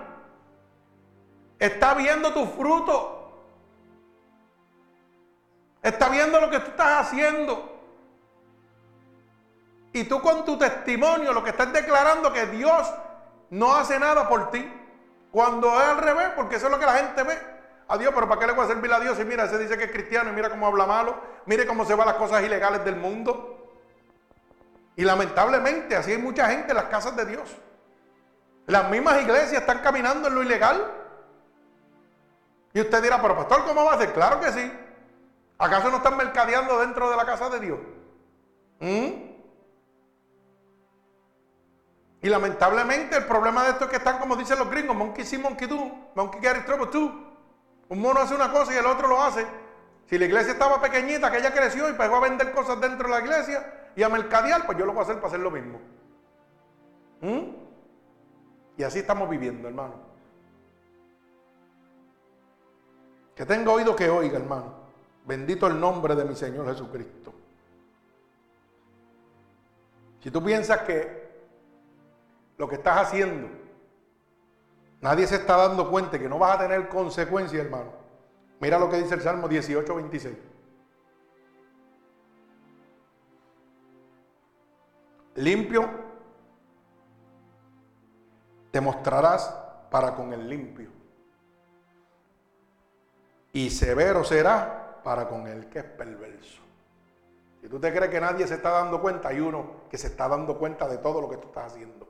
está 1.58 1.94
viendo 1.94 2.34
tu 2.34 2.46
fruto. 2.46 3.46
Está 5.82 6.10
viendo 6.10 6.42
lo 6.42 6.50
que 6.50 6.60
tú 6.60 6.72
estás 6.72 7.08
haciendo. 7.08 7.80
Y 9.94 10.04
tú 10.04 10.22
con 10.22 10.44
tu 10.44 10.58
testimonio 10.58 11.32
lo 11.32 11.42
que 11.42 11.52
estás 11.52 11.72
declarando 11.72 12.34
que 12.34 12.48
Dios 12.48 12.94
no 13.50 13.78
hace 13.78 13.98
nada 13.98 14.28
por 14.28 14.52
ti. 14.52 14.70
Cuando 15.32 15.70
es 15.80 15.88
al 15.88 16.00
revés, 16.00 16.32
porque 16.36 16.58
eso 16.58 16.66
es 16.66 16.72
lo 16.74 16.80
que 16.80 16.86
la 16.86 16.96
gente 16.96 17.24
ve. 17.24 17.59
A 17.90 17.98
Dios, 17.98 18.14
pero 18.14 18.30
¿para 18.30 18.40
qué 18.40 18.46
le 18.46 18.54
voy 18.54 18.66
a 18.66 18.68
servir 18.68 18.94
a 18.94 19.00
Dios? 19.00 19.20
Y 19.20 19.26
mira, 19.26 19.48
se 19.48 19.58
dice 19.58 19.76
que 19.76 19.86
es 19.86 19.92
cristiano 19.92 20.30
y 20.30 20.34
mira 20.34 20.52
cómo 20.52 20.68
habla 20.68 20.86
malo. 20.86 21.18
Mire 21.48 21.66
cómo 21.66 21.86
se 21.86 21.96
van 21.96 22.06
las 22.06 22.18
cosas 22.18 22.44
ilegales 22.44 22.86
del 22.86 22.96
mundo. 22.96 23.74
Y 24.96 25.04
lamentablemente 25.04 25.96
así 25.96 26.12
hay 26.12 26.20
mucha 26.20 26.48
gente 26.50 26.70
en 26.70 26.76
las 26.76 26.86
casas 26.86 27.16
de 27.16 27.26
Dios. 27.26 27.50
Las 28.68 28.92
mismas 28.92 29.20
iglesias 29.24 29.62
están 29.62 29.80
caminando 29.80 30.28
en 30.28 30.36
lo 30.36 30.44
ilegal. 30.44 30.86
Y 32.74 32.82
usted 32.82 33.02
dirá, 33.02 33.20
pero 33.20 33.36
pastor, 33.36 33.66
¿cómo 33.66 33.84
va 33.84 33.94
a 33.94 33.98
ser? 33.98 34.14
Claro 34.14 34.40
que 34.40 34.52
sí. 34.52 34.72
¿Acaso 35.58 35.90
no 35.90 35.98
están 35.98 36.16
mercadeando 36.16 36.80
dentro 36.80 37.10
de 37.10 37.18
la 37.18 37.26
casa 37.26 37.50
de 37.50 37.60
Dios? 37.60 37.80
¿Mm? 38.82 39.30
Y 42.22 42.30
lamentablemente 42.30 43.18
el 43.18 43.26
problema 43.26 43.64
de 43.64 43.72
esto 43.72 43.86
es 43.86 43.90
que 43.90 43.98
están 43.98 44.20
como 44.20 44.36
dicen 44.36 44.60
los 44.60 44.70
gringos, 44.70 44.96
monkey 44.96 45.26
see, 45.26 45.40
monkey 45.40 45.68
do, 45.68 45.92
monkey 46.14 46.40
get 46.40 46.56
in 46.56 46.66
trouble 46.66 46.88
too. 46.88 47.29
Un 47.90 48.00
mono 48.00 48.20
hace 48.22 48.36
una 48.36 48.52
cosa 48.52 48.74
y 48.74 48.78
el 48.78 48.86
otro 48.86 49.08
lo 49.08 49.22
hace. 49.22 49.46
Si 50.06 50.18
la 50.18 50.26
iglesia 50.26 50.54
estaba 50.54 50.82
pequeñita, 50.82 51.32
que 51.32 51.40
ella 51.40 51.54
creció 51.54 51.90
y 51.90 51.94
pegó 51.94 52.16
a 52.16 52.22
vender 52.22 52.52
cosas 52.52 52.80
dentro 52.80 53.08
de 53.08 53.14
la 53.14 53.22
iglesia 53.22 53.92
y 53.96 54.04
a 54.04 54.10
mercadear, 54.10 54.66
pues 54.66 54.78
yo 54.78 54.86
lo 54.86 54.94
voy 54.94 55.02
a 55.02 55.04
hacer 55.04 55.16
para 55.16 55.28
hacer 55.28 55.40
lo 55.40 55.52
mismo. 55.52 55.80
¿Mm? 57.22 57.52
Y 58.78 58.84
así 58.84 59.00
estamos 59.00 59.30
viviendo, 59.30 59.68
hermano. 59.68 59.96
Que 63.36 63.46
tenga 63.46 63.72
oído 63.72 63.96
que 63.96 64.10
oiga, 64.10 64.38
hermano. 64.38 64.74
Bendito 65.26 65.68
el 65.68 65.80
nombre 65.80 66.16
de 66.16 66.26
mi 66.26 66.36
Señor 66.36 66.68
Jesucristo. 66.68 67.34
Si 70.22 70.32
tú 70.32 70.44
piensas 70.44 70.80
que 70.82 71.30
lo 72.58 72.68
que 72.68 72.76
estás 72.76 73.08
haciendo, 73.08 73.48
nadie 75.02 75.28
se 75.28 75.36
está 75.36 75.58
dando 75.58 75.90
cuenta 75.90 76.20
que 76.20 76.30
no 76.30 76.40
vas 76.40 76.56
a 76.56 76.64
tener 76.64 76.90
consecuencias, 76.90 77.64
hermano. 77.64 77.92
Mira 78.60 78.78
lo 78.78 78.90
que 78.90 78.98
dice 78.98 79.16
el 79.16 79.22
Salmo 79.22 79.48
18, 79.48 79.96
26. 79.96 80.36
Limpio 85.36 85.90
te 88.72 88.82
mostrarás 88.82 89.56
para 89.90 90.16
con 90.16 90.34
el 90.34 90.48
limpio. 90.50 90.90
Y 93.54 93.70
severo 93.70 94.24
será 94.24 95.02
para 95.04 95.28
con 95.28 95.48
el 95.48 95.70
que 95.70 95.80
es 95.80 95.86
perverso. 95.86 96.62
Si 97.62 97.68
tú 97.68 97.80
te 97.80 97.92
crees 97.94 98.12
que 98.12 98.22
nadie 98.22 98.48
se 98.48 98.56
está 98.56 98.70
dando 98.70 99.02
cuenta, 99.02 99.30
hay 99.30 99.40
uno 99.40 99.82
que 99.90 99.98
se 99.98 100.08
está 100.08 100.28
dando 100.28 100.58
cuenta 100.58 100.88
de 100.88 100.98
todo 100.98 101.20
lo 101.20 101.30
que 101.30 101.38
tú 101.38 101.48
estás 101.48 101.74
haciendo 101.74 102.08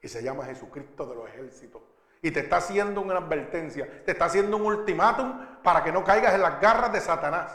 y 0.00 0.08
se 0.08 0.22
llama 0.22 0.44
Jesucristo 0.44 1.06
de 1.06 1.14
los 1.14 1.28
ejércitos. 1.28 1.82
Y 2.22 2.30
te 2.30 2.40
está 2.40 2.56
haciendo 2.56 3.00
una 3.00 3.16
advertencia, 3.16 4.04
te 4.04 4.12
está 4.12 4.24
haciendo 4.24 4.56
un 4.56 4.66
ultimátum 4.66 5.62
para 5.62 5.84
que 5.84 5.92
no 5.92 6.02
caigas 6.02 6.34
en 6.34 6.42
las 6.42 6.60
garras 6.60 6.92
de 6.92 7.00
Satanás. 7.00 7.52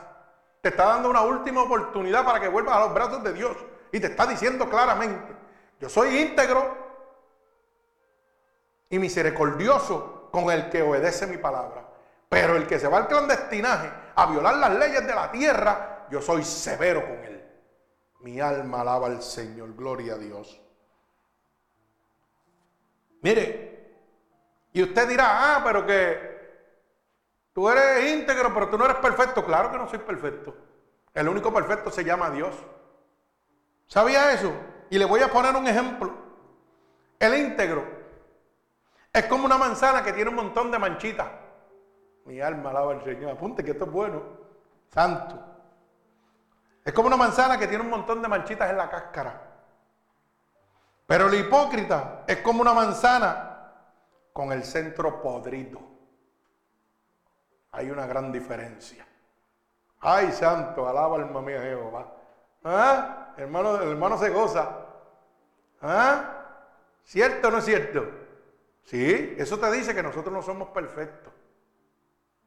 Te 0.61 0.69
está 0.69 0.85
dando 0.85 1.09
una 1.09 1.21
última 1.21 1.63
oportunidad 1.63 2.23
para 2.23 2.39
que 2.39 2.47
vuelvas 2.47 2.77
a 2.77 2.79
los 2.81 2.93
brazos 2.93 3.23
de 3.23 3.33
Dios. 3.33 3.57
Y 3.91 3.99
te 3.99 4.07
está 4.07 4.25
diciendo 4.25 4.69
claramente, 4.69 5.35
yo 5.79 5.89
soy 5.89 6.17
íntegro 6.17 6.77
y 8.89 8.97
misericordioso 8.99 10.29
con 10.31 10.49
el 10.49 10.69
que 10.69 10.81
obedece 10.81 11.27
mi 11.27 11.37
palabra. 11.37 11.85
Pero 12.29 12.55
el 12.55 12.65
que 12.65 12.79
se 12.79 12.87
va 12.87 12.97
al 12.97 13.07
clandestinaje 13.07 13.91
a 14.15 14.25
violar 14.27 14.55
las 14.55 14.73
leyes 14.75 15.05
de 15.05 15.13
la 15.13 15.31
tierra, 15.31 16.07
yo 16.09 16.21
soy 16.21 16.43
severo 16.43 17.01
con 17.01 17.23
él. 17.23 17.43
Mi 18.21 18.39
alma 18.39 18.81
alaba 18.81 19.07
al 19.07 19.21
Señor, 19.21 19.75
gloria 19.75 20.13
a 20.13 20.17
Dios. 20.17 20.61
Mire, 23.21 23.72
y 24.73 24.81
usted 24.81 25.07
dirá, 25.07 25.55
ah, 25.55 25.61
pero 25.63 25.85
que 25.85 26.33
tú 27.53 27.69
eres 27.69 28.11
íntegro, 28.11 28.51
pero 28.53 28.69
tú 28.69 28.77
no 28.77 28.85
eres 28.85 28.97
perfecto. 28.97 29.45
Claro 29.45 29.71
que 29.71 29.77
no 29.77 29.87
soy 29.87 29.99
perfecto. 29.99 30.55
El 31.13 31.29
único 31.29 31.53
perfecto 31.53 31.91
se 31.91 32.03
llama 32.03 32.31
Dios. 32.31 32.55
¿Sabía 33.85 34.33
eso? 34.33 34.51
Y 34.89 34.97
le 34.97 35.05
voy 35.05 35.21
a 35.21 35.29
poner 35.29 35.55
un 35.55 35.67
ejemplo. 35.67 36.11
El 37.19 37.35
íntegro 37.35 37.85
es 39.13 39.25
como 39.27 39.45
una 39.45 39.59
manzana 39.59 40.03
que 40.03 40.11
tiene 40.11 40.31
un 40.31 40.37
montón 40.37 40.71
de 40.71 40.79
manchitas. 40.79 41.27
Mi 42.25 42.41
alma 42.41 42.71
alaba 42.71 42.93
al 42.93 43.03
Señor. 43.03 43.31
Apunte 43.31 43.63
que 43.63 43.71
esto 43.71 43.85
es 43.85 43.91
bueno. 43.91 44.23
Santo. 44.89 45.39
Es 46.83 46.91
como 46.93 47.07
una 47.07 47.17
manzana 47.17 47.59
que 47.59 47.67
tiene 47.67 47.83
un 47.83 47.91
montón 47.91 48.23
de 48.23 48.27
manchitas 48.27 48.71
en 48.71 48.77
la 48.77 48.89
cáscara. 48.89 49.39
Pero 51.05 51.27
el 51.27 51.35
hipócrita 51.35 52.23
es 52.25 52.37
como 52.37 52.61
una 52.61 52.73
manzana 52.73 53.52
con 54.33 54.51
el 54.51 54.63
centro 54.63 55.21
podrido. 55.21 55.79
Hay 57.71 57.89
una 57.89 58.05
gran 58.05 58.31
diferencia. 58.31 59.07
Ay, 59.99 60.31
santo, 60.31 60.87
alaba 60.87 61.15
alma 61.15 61.41
mía 61.41 61.61
Jehová. 61.61 62.13
¿Ah? 62.63 63.33
Hermano, 63.37 63.81
el 63.81 63.91
hermano 63.91 64.17
se 64.17 64.29
goza. 64.29 64.69
¿Ah? 65.81 66.39
¿Cierto 67.03 67.47
o 67.47 67.51
no 67.51 67.59
es 67.59 67.65
cierto? 67.65 68.05
Sí, 68.83 69.35
eso 69.37 69.57
te 69.59 69.71
dice 69.71 69.95
que 69.95 70.03
nosotros 70.03 70.33
no 70.33 70.41
somos 70.41 70.69
perfectos. 70.69 71.33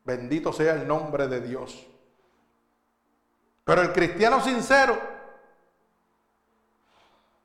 Bendito 0.05 0.53
sea 0.53 0.75
el 0.75 0.87
nombre 0.87 1.29
de 1.29 1.41
Dios. 1.41 1.87
Pero 3.65 3.83
el 3.83 3.93
cristiano 3.93 4.41
sincero 4.41 4.97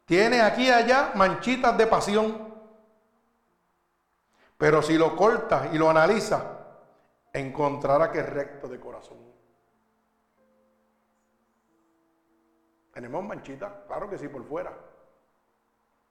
tiene 0.06 0.42
aquí 0.42 0.68
y 0.68 0.70
allá 0.70 1.14
manchitas 1.16 1.78
de 1.78 1.88
pasión. 1.88 2.51
Pero 4.62 4.84
si 4.84 4.96
lo 4.96 5.16
corta 5.16 5.72
y 5.74 5.80
lo 5.80 5.90
analiza, 5.90 6.40
encontrará 7.34 8.12
que 8.12 8.20
es 8.20 8.30
recto 8.30 8.68
de 8.68 8.80
corazón. 8.80 9.18
Tenemos 12.94 13.24
manchitas, 13.24 13.72
claro 13.88 14.08
que 14.08 14.20
sí, 14.20 14.28
por 14.28 14.46
fuera. 14.46 14.72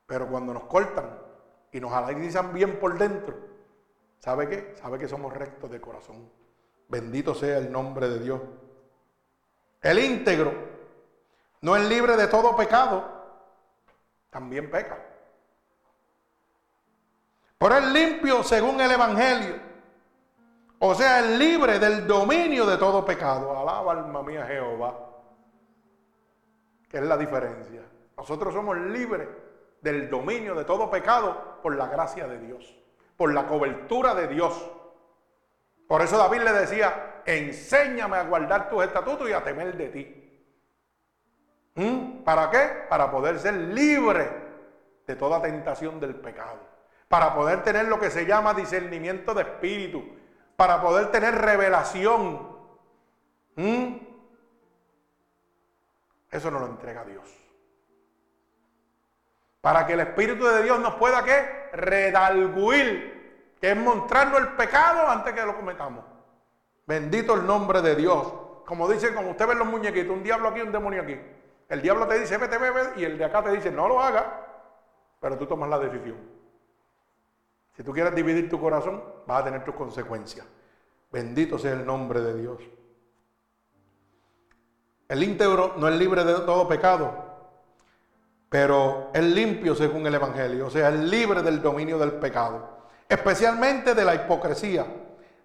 Pero 0.05 0.27
cuando 0.29 0.53
nos 0.53 0.65
cortan 0.65 1.17
y 1.71 1.79
nos 1.79 1.93
analizan 1.93 2.53
bien 2.53 2.81
por 2.81 2.99
dentro, 2.99 3.37
¿sabe 4.19 4.49
qué? 4.49 4.75
Sabe 4.75 4.99
que 4.99 5.07
somos 5.07 5.33
rectos 5.33 5.71
de 5.71 5.81
corazón. 5.81 6.29
Bendito 6.89 7.37
sea 7.37 7.59
el 7.59 7.71
nombre 7.71 8.09
de 8.09 8.19
Dios. 8.19 8.41
El 9.81 10.01
íntegro 10.01 10.53
no 11.61 11.77
es 11.77 11.89
libre 11.89 12.17
de 12.17 12.27
todo 12.27 12.57
pecado 12.57 13.05
también 14.29 14.69
peca. 14.73 15.10
Pero 17.61 17.77
es 17.77 17.93
limpio 17.93 18.43
según 18.43 18.81
el 18.81 18.91
Evangelio. 18.91 19.55
O 20.79 20.95
sea, 20.95 21.21
es 21.21 21.39
libre 21.39 21.79
del 21.79 22.07
dominio 22.07 22.65
de 22.65 22.79
todo 22.79 23.05
pecado. 23.05 23.55
Alaba 23.55 23.93
alma 23.93 24.23
mía 24.23 24.47
Jehová. 24.47 24.99
¿Qué 26.89 26.97
es 26.97 27.03
la 27.03 27.19
diferencia? 27.19 27.83
Nosotros 28.17 28.55
somos 28.55 28.79
libres 28.79 29.29
del 29.83 30.09
dominio 30.09 30.55
de 30.55 30.65
todo 30.65 30.91
pecado 30.91 31.59
por 31.63 31.77
la 31.77 31.87
gracia 31.87 32.27
de 32.27 32.39
Dios, 32.39 32.65
por 33.19 33.35
la 33.35 33.47
cobertura 33.47 34.15
de 34.15 34.29
Dios. 34.29 34.71
Por 35.87 36.01
eso 36.01 36.17
David 36.17 36.41
le 36.41 36.53
decía, 36.55 37.21
enséñame 37.27 38.17
a 38.17 38.25
guardar 38.25 38.71
tus 38.71 38.83
estatutos 38.85 39.29
y 39.29 39.35
a 39.35 39.45
temer 39.45 39.77
de 39.77 39.89
ti. 39.91 40.47
¿Mm? 41.75 42.23
¿Para 42.23 42.49
qué? 42.49 42.87
Para 42.89 43.11
poder 43.11 43.39
ser 43.39 43.53
libre 43.53 44.31
de 45.07 45.15
toda 45.15 45.43
tentación 45.43 46.01
del 46.01 46.15
pecado. 46.15 46.71
Para 47.11 47.35
poder 47.35 47.65
tener 47.65 47.89
lo 47.89 47.99
que 47.99 48.09
se 48.09 48.25
llama 48.25 48.55
discernimiento 48.55 49.35
de 49.35 49.43
espíritu. 49.43 50.01
Para 50.55 50.81
poder 50.81 51.11
tener 51.11 51.35
revelación. 51.35 52.57
¿Mm? 53.57 53.97
Eso 56.31 56.53
nos 56.53 56.61
lo 56.61 56.69
entrega 56.69 57.05
Dios. 57.05 57.29
Para 59.61 59.89
que 59.89 59.95
el 59.95 60.01
Espíritu 60.01 60.45
de 60.45 60.63
Dios 60.63 60.79
nos 60.79 60.95
pueda 60.95 61.25
¿qué? 61.25 61.71
Redalguir, 61.73 63.57
que 63.61 63.73
es 63.73 63.77
mostrarnos 63.77 64.43
el 64.43 64.49
pecado 64.51 65.09
antes 65.09 65.35
que 65.35 65.45
lo 65.45 65.57
cometamos. 65.57 66.05
Bendito 66.87 67.35
el 67.35 67.45
nombre 67.45 67.83
de 67.83 67.97
Dios. 67.97 68.33
Como 68.65 68.89
dicen, 68.89 69.17
como 69.17 69.31
usted 69.31 69.49
ve 69.49 69.57
los 69.57 69.67
muñequitos, 69.67 70.17
un 70.17 70.23
diablo 70.23 70.51
aquí, 70.51 70.61
un 70.61 70.71
demonio 70.71 71.03
aquí. 71.03 71.21
El 71.69 71.83
diablo 71.83 72.07
te 72.07 72.21
dice, 72.21 72.39
vete, 72.39 72.57
bebe, 72.57 72.93
y 72.99 73.05
el 73.05 73.19
de 73.19 73.25
acá 73.25 73.43
te 73.43 73.51
dice, 73.51 73.73
no 73.73 73.89
lo 73.89 74.01
haga, 74.01 74.47
pero 75.19 75.37
tú 75.37 75.47
tomas 75.47 75.69
la 75.69 75.81
decisión. 75.81 76.30
Si 77.77 77.83
tú 77.83 77.93
quieres 77.93 78.15
dividir 78.15 78.49
tu 78.49 78.61
corazón, 78.61 79.03
vas 79.27 79.41
a 79.41 79.45
tener 79.45 79.65
tus 79.65 79.75
consecuencias. 79.75 80.47
Bendito 81.11 81.59
sea 81.59 81.73
el 81.73 81.85
nombre 81.85 82.21
de 82.21 82.35
Dios. 82.41 82.63
El 85.09 85.23
íntegro 85.23 85.75
no 85.77 85.89
es 85.89 85.95
libre 85.97 86.25
de 86.25 86.35
todo 86.35 86.69
pecado, 86.69 87.13
pero 88.49 89.11
es 89.13 89.25
limpio 89.25 89.75
según 89.75 90.07
el 90.07 90.15
Evangelio, 90.15 90.67
o 90.67 90.71
sea, 90.71 90.91
es 90.91 91.01
libre 91.01 91.43
del 91.43 91.61
dominio 91.61 91.99
del 91.99 92.13
pecado, 92.13 92.87
especialmente 93.09 93.95
de 93.95 94.05
la 94.05 94.15
hipocresía, 94.15 94.87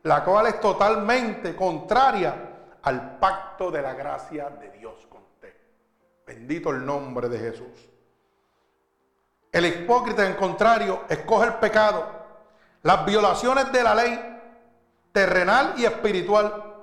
la 0.03 0.23
cual 0.23 0.47
es 0.47 0.59
totalmente 0.59 1.55
contraria 1.55 2.35
al 2.83 3.17
pacto 3.17 3.71
de 3.71 3.81
la 3.81 3.95
gracia 3.95 4.49
de 4.49 4.69
Dios. 4.69 5.07
Bendito 6.25 6.71
el 6.71 6.85
nombre 6.85 7.29
de 7.29 7.37
Jesús. 7.37 7.89
El 9.55 9.65
hipócrita, 9.67 10.27
en 10.27 10.33
contrario, 10.33 11.05
escoge 11.07 11.47
el 11.47 11.53
pecado, 11.53 12.05
las 12.81 13.05
violaciones 13.05 13.71
de 13.71 13.83
la 13.83 13.95
ley 13.95 14.39
terrenal 15.13 15.75
y 15.77 15.85
espiritual. 15.85 16.73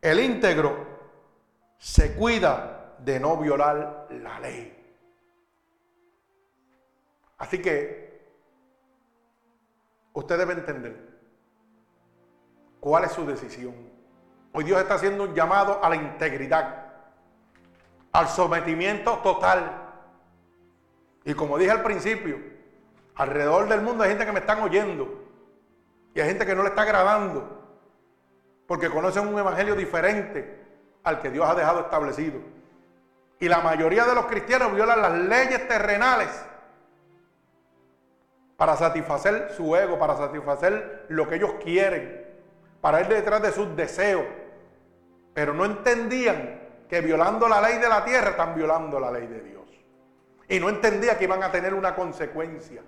El 0.00 0.20
íntegro 0.20 0.86
se 1.76 2.14
cuida 2.16 2.94
de 3.00 3.20
no 3.20 3.36
violar 3.36 4.06
la 4.08 4.40
ley. 4.40 4.74
Así 7.36 7.60
que 7.60 8.26
usted 10.14 10.38
debe 10.38 10.54
entender 10.54 11.18
cuál 12.80 13.04
es 13.04 13.12
su 13.12 13.26
decisión. 13.26 13.74
Hoy 14.54 14.64
Dios 14.64 14.80
está 14.80 14.94
haciendo 14.94 15.24
un 15.24 15.34
llamado 15.34 15.84
a 15.84 15.90
la 15.90 15.96
integridad, 15.96 16.86
al 18.12 18.28
sometimiento 18.28 19.18
total. 19.18 19.89
Y 21.24 21.34
como 21.34 21.58
dije 21.58 21.70
al 21.70 21.82
principio, 21.82 22.38
alrededor 23.14 23.68
del 23.68 23.82
mundo 23.82 24.04
hay 24.04 24.10
gente 24.10 24.26
que 24.26 24.32
me 24.32 24.40
están 24.40 24.60
oyendo 24.62 25.26
y 26.14 26.20
hay 26.20 26.28
gente 26.28 26.46
que 26.46 26.54
no 26.54 26.62
le 26.62 26.70
está 26.70 26.82
agradando 26.82 27.60
porque 28.66 28.88
conocen 28.88 29.26
un 29.26 29.38
evangelio 29.38 29.74
diferente 29.74 30.60
al 31.02 31.20
que 31.20 31.30
Dios 31.30 31.44
ha 31.48 31.54
dejado 31.54 31.80
establecido. 31.80 32.40
Y 33.40 33.48
la 33.48 33.60
mayoría 33.60 34.04
de 34.04 34.14
los 34.14 34.26
cristianos 34.26 34.74
violan 34.74 35.02
las 35.02 35.12
leyes 35.12 35.66
terrenales 35.66 36.28
para 38.56 38.76
satisfacer 38.76 39.52
su 39.56 39.74
ego, 39.74 39.98
para 39.98 40.16
satisfacer 40.16 41.06
lo 41.08 41.26
que 41.26 41.36
ellos 41.36 41.54
quieren, 41.64 42.26
para 42.80 43.00
ir 43.00 43.08
detrás 43.08 43.40
de 43.42 43.52
sus 43.52 43.74
deseos. 43.74 44.24
Pero 45.32 45.54
no 45.54 45.64
entendían 45.64 46.60
que 46.88 47.00
violando 47.00 47.48
la 47.48 47.60
ley 47.62 47.78
de 47.78 47.88
la 47.88 48.04
tierra 48.04 48.30
están 48.30 48.54
violando 48.54 49.00
la 49.00 49.10
ley 49.10 49.26
de 49.26 49.40
Dios. 49.40 49.59
Y 50.50 50.58
no 50.58 50.68
entendía 50.68 51.16
que 51.16 51.24
iban 51.24 51.42
a 51.44 51.52
tener 51.52 51.72
una 51.72 51.94
consecuencia. 51.94 52.82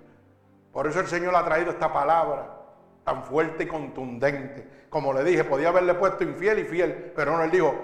Por 0.72 0.89
eso 0.89 1.01
el 1.01 1.06
Señor 1.06 1.34
ha 1.36 1.44
traído 1.44 1.70
esta 1.70 1.93
palabra 1.93 2.59
tan 3.05 3.22
fuerte 3.24 3.62
y 3.62 3.66
contundente. 3.68 4.86
Como 4.90 5.12
le 5.12 5.22
dije, 5.22 5.44
podía 5.44 5.68
haberle 5.68 5.94
puesto 5.94 6.24
infiel 6.24 6.59
y 6.59 6.64
fiel, 6.64 7.12
pero 7.14 7.36
no, 7.36 7.44
él 7.44 7.51
dijo, 7.52 7.74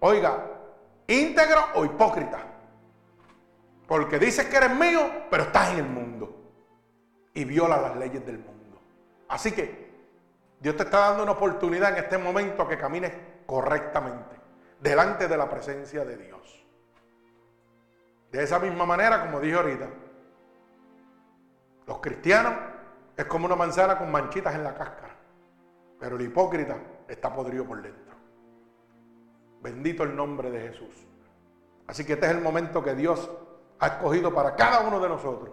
oiga, 0.00 0.42
íntegro 1.06 1.60
o 1.74 1.84
hipócrita. 1.84 2.38
Porque 3.86 4.18
dices 4.18 4.46
que 4.46 4.56
eres 4.56 4.74
mío, 4.74 5.02
pero 5.30 5.44
estás 5.44 5.70
en 5.72 5.78
el 5.80 5.86
mundo. 5.86 6.36
Y 7.34 7.44
viola 7.44 7.78
las 7.78 7.96
leyes 7.96 8.24
del 8.24 8.38
mundo. 8.38 8.80
Así 9.28 9.52
que 9.52 9.90
Dios 10.60 10.76
te 10.76 10.84
está 10.84 10.98
dando 11.10 11.24
una 11.24 11.32
oportunidad 11.32 11.90
en 11.90 12.04
este 12.04 12.16
momento 12.16 12.66
que 12.66 12.78
camines 12.78 13.12
correctamente, 13.44 14.36
delante 14.80 15.28
de 15.28 15.36
la 15.36 15.48
presencia 15.50 16.06
de 16.06 16.16
Dios. 16.16 16.59
De 18.30 18.42
esa 18.42 18.58
misma 18.58 18.86
manera, 18.86 19.22
como 19.22 19.40
dije 19.40 19.56
ahorita, 19.56 19.88
los 21.86 21.98
cristianos 21.98 22.54
es 23.16 23.24
como 23.24 23.46
una 23.46 23.56
manzana 23.56 23.98
con 23.98 24.10
manchitas 24.10 24.54
en 24.54 24.62
la 24.62 24.74
cáscara, 24.74 25.16
pero 25.98 26.16
el 26.16 26.22
hipócrita 26.22 26.76
está 27.08 27.34
podrido 27.34 27.64
por 27.64 27.82
dentro. 27.82 28.14
Bendito 29.60 30.04
el 30.04 30.14
nombre 30.14 30.50
de 30.50 30.68
Jesús. 30.68 31.06
Así 31.86 32.04
que 32.04 32.12
este 32.12 32.26
es 32.26 32.32
el 32.32 32.40
momento 32.40 32.82
que 32.82 32.94
Dios 32.94 33.28
ha 33.80 33.86
escogido 33.88 34.32
para 34.32 34.54
cada 34.54 34.86
uno 34.86 35.00
de 35.00 35.08
nosotros 35.08 35.50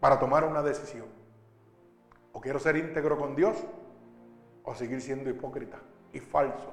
para 0.00 0.18
tomar 0.18 0.44
una 0.44 0.62
decisión. 0.62 1.06
O 2.32 2.40
quiero 2.40 2.58
ser 2.58 2.76
íntegro 2.76 3.16
con 3.16 3.34
Dios 3.34 3.56
o 4.62 4.74
seguir 4.74 5.00
siendo 5.00 5.30
hipócrita 5.30 5.78
y 6.12 6.20
falso 6.20 6.72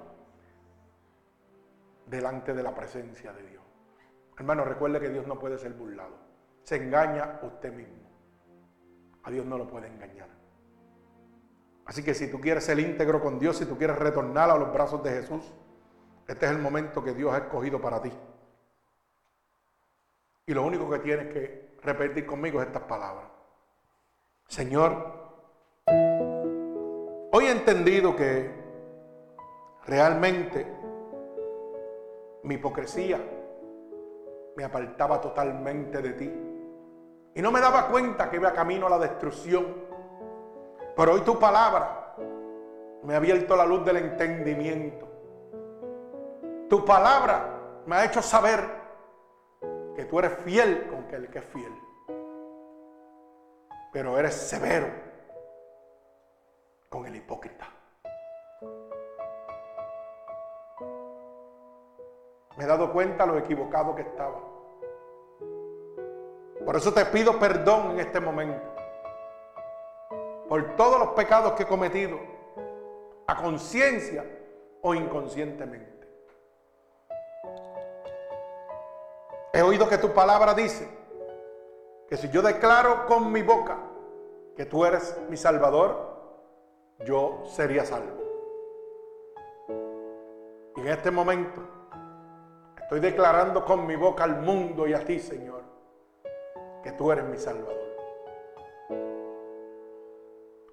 delante 2.07 2.53
de 2.53 2.63
la 2.63 2.75
presencia 2.75 3.31
de 3.31 3.43
Dios. 3.47 3.62
Hermano, 4.37 4.65
recuerde 4.65 4.99
que 4.99 5.09
Dios 5.09 5.27
no 5.27 5.37
puede 5.37 5.57
ser 5.57 5.73
burlado. 5.73 6.17
Se 6.63 6.77
engaña 6.77 7.39
usted 7.43 7.73
mismo. 7.73 8.03
A 9.23 9.31
Dios 9.31 9.45
no 9.45 9.57
lo 9.57 9.67
puede 9.67 9.87
engañar. 9.87 10.29
Así 11.85 12.03
que 12.03 12.13
si 12.13 12.31
tú 12.31 12.39
quieres 12.39 12.63
ser 12.63 12.79
íntegro 12.79 13.21
con 13.21 13.39
Dios, 13.39 13.57
si 13.57 13.65
tú 13.65 13.77
quieres 13.77 13.97
retornar 13.97 14.49
a 14.49 14.57
los 14.57 14.73
brazos 14.73 15.03
de 15.03 15.11
Jesús, 15.11 15.53
este 16.27 16.45
es 16.45 16.51
el 16.51 16.59
momento 16.59 17.03
que 17.03 17.13
Dios 17.13 17.33
ha 17.33 17.39
escogido 17.39 17.79
para 17.81 18.01
ti. 18.01 18.11
Y 20.45 20.53
lo 20.53 20.63
único 20.63 20.89
que 20.89 20.99
tienes 20.99 21.33
que 21.33 21.77
repetir 21.81 22.25
conmigo 22.25 22.61
es 22.61 22.67
estas 22.67 22.83
palabras. 22.83 23.27
Señor, 24.47 24.91
hoy 27.31 27.45
he 27.45 27.51
entendido 27.51 28.15
que 28.15 28.51
realmente 29.85 30.65
mi 32.43 32.55
hipocresía 32.55 33.21
me 34.55 34.63
apartaba 34.63 35.19
totalmente 35.19 36.01
de 36.01 36.13
ti. 36.13 36.33
Y 37.35 37.41
no 37.41 37.51
me 37.51 37.59
daba 37.59 37.87
cuenta 37.87 38.29
que 38.29 38.37
iba 38.37 38.53
camino 38.53 38.87
a 38.87 38.91
la 38.91 38.99
destrucción. 38.99 39.65
Pero 40.95 41.13
hoy 41.13 41.21
tu 41.21 41.39
palabra 41.39 42.15
me 43.03 43.13
ha 43.13 43.17
abierto 43.17 43.55
la 43.55 43.65
luz 43.65 43.83
del 43.83 43.97
entendimiento. 43.97 45.07
Tu 46.69 46.85
palabra 46.85 47.81
me 47.85 47.95
ha 47.95 48.05
hecho 48.05 48.21
saber 48.21 48.63
que 49.95 50.05
tú 50.05 50.19
eres 50.19 50.33
fiel 50.43 50.87
con 50.87 51.05
el 51.13 51.29
que 51.29 51.39
es 51.39 51.45
fiel. 51.45 51.73
Pero 53.91 54.17
eres 54.17 54.33
severo 54.33 54.87
con 56.89 57.05
el 57.05 57.15
hipócrita. 57.15 57.67
Me 62.57 62.65
he 62.65 62.67
dado 62.67 62.91
cuenta 62.91 63.25
lo 63.25 63.37
equivocado 63.37 63.95
que 63.95 64.03
estaba. 64.03 64.39
Por 66.65 66.75
eso 66.75 66.93
te 66.93 67.05
pido 67.05 67.39
perdón 67.39 67.91
en 67.91 67.99
este 67.99 68.19
momento. 68.19 68.61
Por 70.47 70.75
todos 70.75 70.99
los 70.99 71.09
pecados 71.09 71.53
que 71.53 71.63
he 71.63 71.67
cometido. 71.67 72.19
A 73.27 73.41
conciencia 73.41 74.25
o 74.81 74.93
inconscientemente. 74.93 76.07
He 79.53 79.61
oído 79.61 79.87
que 79.87 79.97
tu 79.97 80.13
palabra 80.13 80.53
dice 80.53 80.87
que 82.07 82.17
si 82.17 82.29
yo 82.29 82.41
declaro 82.41 83.05
con 83.05 83.31
mi 83.31 83.41
boca 83.41 83.77
que 84.55 84.65
tú 84.65 84.85
eres 84.85 85.17
mi 85.29 85.37
salvador, 85.37 86.13
yo 87.05 87.43
sería 87.45 87.85
salvo. 87.85 88.21
Y 90.75 90.81
en 90.81 90.87
este 90.87 91.11
momento 91.11 91.61
Estoy 92.83 92.99
declarando 92.99 93.63
con 93.63 93.87
mi 93.87 93.95
boca 93.95 94.25
al 94.25 94.41
mundo 94.41 94.85
y 94.85 94.93
a 94.93 94.99
ti, 94.99 95.17
Señor, 95.17 95.61
que 96.83 96.91
tú 96.91 97.11
eres 97.11 97.23
mi 97.25 97.37
Salvador. 97.37 97.81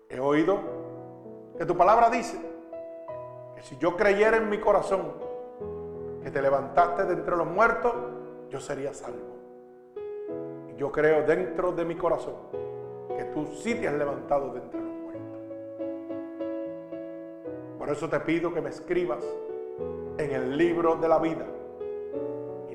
He 0.08 0.18
oído 0.18 0.58
que 1.56 1.64
tu 1.64 1.76
palabra 1.76 2.10
dice 2.10 2.36
que 3.54 3.62
si 3.62 3.78
yo 3.78 3.96
creyera 3.96 4.38
en 4.38 4.50
mi 4.50 4.58
corazón 4.58 5.12
que 6.20 6.32
te 6.32 6.42
levantaste 6.42 7.04
de 7.04 7.14
entre 7.14 7.36
los 7.36 7.46
muertos, 7.46 7.94
yo 8.50 8.58
sería 8.58 8.92
salvo. 8.92 9.36
Y 10.68 10.74
yo 10.74 10.90
creo 10.90 11.22
dentro 11.22 11.70
de 11.70 11.84
mi 11.84 11.94
corazón 11.94 12.34
que 13.16 13.24
tú 13.26 13.46
sí 13.46 13.76
te 13.76 13.86
has 13.86 13.94
levantado 13.94 14.52
de 14.52 14.60
entre 14.60 14.80
los 14.80 14.92
muertos. 14.92 15.40
Por 17.78 17.88
eso 17.88 18.08
te 18.08 18.18
pido 18.18 18.52
que 18.52 18.60
me 18.60 18.70
escribas 18.70 19.24
en 20.18 20.32
el 20.32 20.58
libro 20.58 20.96
de 20.96 21.08
la 21.08 21.18
vida 21.20 21.46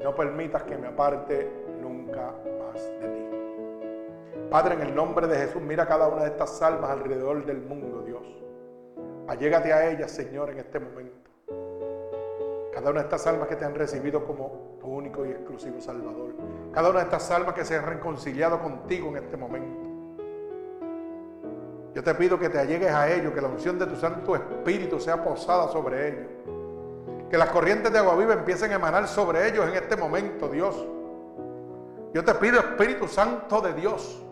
no 0.05 0.13
permitas 0.13 0.61
que 0.61 0.77
me 0.77 0.85
aparte 0.85 1.49
nunca 1.81 2.31
más 2.59 2.75
de 2.75 3.07
ti. 3.07 4.47
Padre, 4.51 4.75
en 4.75 4.81
el 4.81 4.93
nombre 4.93 5.25
de 5.25 5.35
Jesús, 5.35 5.63
mira 5.63 5.87
cada 5.87 6.07
una 6.07 6.21
de 6.21 6.29
estas 6.29 6.61
almas 6.61 6.91
alrededor 6.91 7.43
del 7.43 7.63
mundo, 7.63 8.03
Dios. 8.03 8.21
Allégate 9.27 9.73
a 9.73 9.89
ellas, 9.89 10.11
Señor, 10.11 10.51
en 10.51 10.59
este 10.59 10.79
momento. 10.79 11.31
Cada 12.71 12.91
una 12.91 12.99
de 12.99 13.05
estas 13.05 13.25
almas 13.25 13.47
que 13.47 13.55
te 13.55 13.65
han 13.65 13.73
recibido 13.73 14.23
como 14.27 14.77
tu 14.79 14.85
único 14.85 15.25
y 15.25 15.31
exclusivo 15.31 15.81
Salvador. 15.81 16.35
Cada 16.71 16.91
una 16.91 16.99
de 16.99 17.05
estas 17.05 17.31
almas 17.31 17.55
que 17.55 17.65
se 17.65 17.75
han 17.75 17.87
reconciliado 17.87 18.61
contigo 18.61 19.07
en 19.07 19.17
este 19.23 19.37
momento. 19.37 19.89
Yo 21.95 22.03
te 22.03 22.13
pido 22.13 22.37
que 22.37 22.49
te 22.49 22.59
allegues 22.59 22.91
a 22.91 23.11
ellos, 23.11 23.33
que 23.33 23.41
la 23.41 23.47
unción 23.47 23.79
de 23.79 23.87
tu 23.87 23.95
Santo 23.95 24.35
Espíritu 24.35 24.99
sea 24.99 25.23
posada 25.23 25.67
sobre 25.69 26.09
ellos 26.09 26.54
que 27.29 27.37
las 27.37 27.49
corrientes 27.49 27.91
de 27.91 27.99
agua 27.99 28.15
viva 28.15 28.33
empiecen 28.33 28.71
a 28.71 28.75
emanar 28.75 29.07
sobre 29.07 29.47
ellos 29.47 29.67
en 29.67 29.75
este 29.75 29.95
momento, 29.95 30.47
Dios. 30.47 30.87
Yo 32.13 32.23
te 32.23 32.33
pido, 32.35 32.59
Espíritu 32.59 33.07
Santo 33.07 33.61
de 33.61 33.73
Dios, 33.73 34.23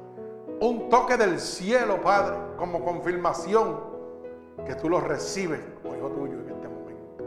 un 0.61 0.89
toque 0.89 1.17
del 1.17 1.39
cielo, 1.39 2.01
Padre, 2.01 2.37
como 2.57 2.83
confirmación 2.83 3.79
que 4.65 4.75
tú 4.75 4.89
los 4.89 5.03
recibes 5.03 5.59
como 5.81 5.95
hijo 5.95 6.09
tuyo 6.09 6.39
en 6.39 6.49
este 6.49 6.67
momento. 6.67 7.23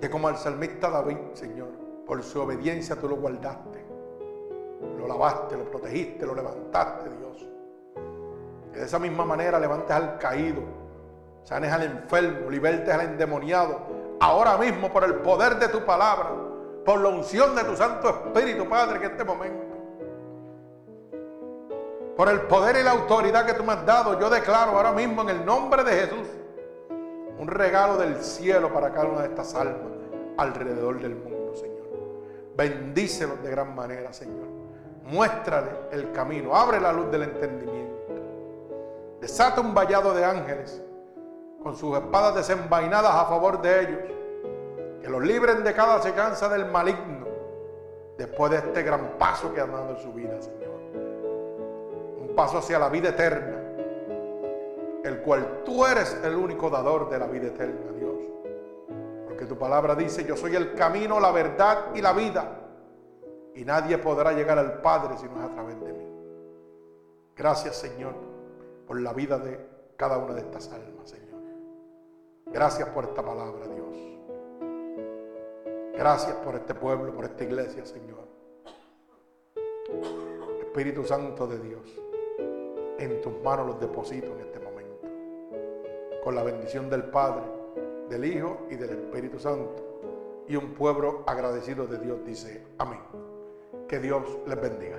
Que 0.00 0.10
como 0.10 0.28
al 0.28 0.36
salmista 0.36 0.90
David, 0.90 1.16
Señor, 1.32 1.70
por 2.06 2.22
su 2.22 2.40
obediencia 2.40 2.96
tú 2.96 3.08
lo 3.08 3.16
guardaste, 3.16 3.82
lo 4.98 5.06
lavaste, 5.06 5.56
lo 5.56 5.64
protegiste, 5.70 6.26
lo 6.26 6.34
levantaste, 6.34 7.08
Dios. 7.16 7.48
Que 8.72 8.80
de 8.80 8.84
esa 8.84 8.98
misma 8.98 9.24
manera 9.24 9.58
levantes 9.60 9.92
al 9.92 10.18
caído 10.18 10.81
sanes 11.44 11.72
al 11.72 11.82
enfermo, 11.82 12.50
libertes 12.50 12.92
al 12.92 13.02
endemoniado. 13.02 13.80
Ahora 14.20 14.56
mismo, 14.56 14.92
por 14.92 15.04
el 15.04 15.16
poder 15.16 15.58
de 15.58 15.68
tu 15.68 15.84
palabra, 15.84 16.30
por 16.84 17.00
la 17.00 17.08
unción 17.08 17.54
de 17.54 17.64
tu 17.64 17.76
Santo 17.76 18.08
Espíritu, 18.08 18.68
Padre, 18.68 18.98
en 18.98 19.10
este 19.10 19.24
momento. 19.24 19.72
Por 22.16 22.28
el 22.28 22.42
poder 22.42 22.76
y 22.76 22.82
la 22.82 22.92
autoridad 22.92 23.46
que 23.46 23.54
tú 23.54 23.64
me 23.64 23.72
has 23.72 23.86
dado, 23.86 24.20
yo 24.20 24.28
declaro 24.28 24.72
ahora 24.72 24.92
mismo 24.92 25.22
en 25.22 25.30
el 25.30 25.44
nombre 25.44 25.82
de 25.82 25.92
Jesús 25.92 26.28
un 27.38 27.48
regalo 27.48 27.96
del 27.96 28.22
cielo 28.22 28.72
para 28.72 28.92
cada 28.92 29.08
una 29.08 29.22
de 29.22 29.28
estas 29.28 29.54
almas 29.54 29.92
alrededor 30.36 31.00
del 31.00 31.16
mundo, 31.16 31.54
Señor. 31.54 31.88
Bendícelos 32.56 33.42
de 33.42 33.50
gran 33.50 33.74
manera, 33.74 34.12
Señor. 34.12 34.46
Muéstrale 35.04 35.70
el 35.90 36.12
camino, 36.12 36.54
abre 36.54 36.80
la 36.80 36.92
luz 36.92 37.10
del 37.10 37.24
entendimiento. 37.24 37.92
Desata 39.20 39.60
un 39.60 39.74
vallado 39.74 40.14
de 40.14 40.24
ángeles 40.24 40.82
con 41.62 41.76
sus 41.76 41.96
espadas 41.96 42.34
desenvainadas 42.34 43.14
a 43.14 43.24
favor 43.26 43.60
de 43.60 43.80
ellos. 43.80 44.00
Que 45.00 45.08
los 45.08 45.22
libren 45.22 45.64
de 45.64 45.72
cada 45.74 46.00
secanza 46.00 46.48
del 46.48 46.66
maligno 46.66 47.26
después 48.16 48.52
de 48.52 48.58
este 48.58 48.82
gran 48.82 49.18
paso 49.18 49.52
que 49.52 49.60
han 49.60 49.72
dado 49.72 49.90
en 49.90 49.98
su 49.98 50.12
vida, 50.12 50.40
Señor. 50.40 50.80
Un 52.20 52.32
paso 52.36 52.58
hacia 52.58 52.78
la 52.78 52.88
vida 52.88 53.10
eterna, 53.10 53.60
el 55.04 55.22
cual 55.22 55.62
tú 55.64 55.84
eres 55.84 56.18
el 56.22 56.34
único 56.34 56.70
dador 56.70 57.08
de 57.10 57.18
la 57.18 57.26
vida 57.26 57.48
eterna, 57.48 57.92
Dios. 57.98 58.16
Porque 59.26 59.46
tu 59.46 59.58
palabra 59.58 59.94
dice, 59.94 60.24
yo 60.24 60.36
soy 60.36 60.54
el 60.54 60.74
camino, 60.74 61.18
la 61.18 61.32
verdad 61.32 61.86
y 61.94 62.00
la 62.00 62.12
vida. 62.12 62.58
Y 63.54 63.64
nadie 63.64 63.98
podrá 63.98 64.32
llegar 64.32 64.58
al 64.58 64.80
Padre 64.80 65.16
si 65.18 65.26
no 65.26 65.40
es 65.40 65.50
a 65.50 65.52
través 65.52 65.80
de 65.80 65.92
mí. 65.92 66.06
Gracias, 67.36 67.76
Señor 67.76 68.32
por 68.86 69.00
la 69.00 69.14
vida 69.14 69.38
de 69.38 69.58
cada 69.96 70.18
una 70.18 70.34
de 70.34 70.40
estas 70.40 70.70
almas, 70.70 71.08
Señor. 71.08 71.21
Gracias 72.52 72.88
por 72.90 73.04
esta 73.04 73.22
palabra, 73.22 73.66
Dios. 73.66 73.96
Gracias 75.94 76.36
por 76.36 76.54
este 76.54 76.74
pueblo, 76.74 77.14
por 77.14 77.24
esta 77.24 77.44
iglesia, 77.44 77.86
Señor. 77.86 78.28
Espíritu 80.60 81.04
Santo 81.04 81.46
de 81.46 81.58
Dios, 81.58 81.82
en 82.98 83.20
tus 83.20 83.40
manos 83.42 83.66
los 83.66 83.80
deposito 83.80 84.32
en 84.32 84.40
este 84.40 84.58
momento. 84.58 85.06
Con 86.22 86.34
la 86.34 86.42
bendición 86.42 86.90
del 86.90 87.04
Padre, 87.04 87.44
del 88.08 88.24
Hijo 88.24 88.66
y 88.70 88.76
del 88.76 88.90
Espíritu 88.90 89.38
Santo. 89.38 90.44
Y 90.46 90.56
un 90.56 90.74
pueblo 90.74 91.22
agradecido 91.26 91.86
de 91.86 91.98
Dios 91.98 92.24
dice, 92.24 92.62
amén. 92.78 93.00
Que 93.88 93.98
Dios 93.98 94.24
les 94.46 94.60
bendiga. 94.60 94.98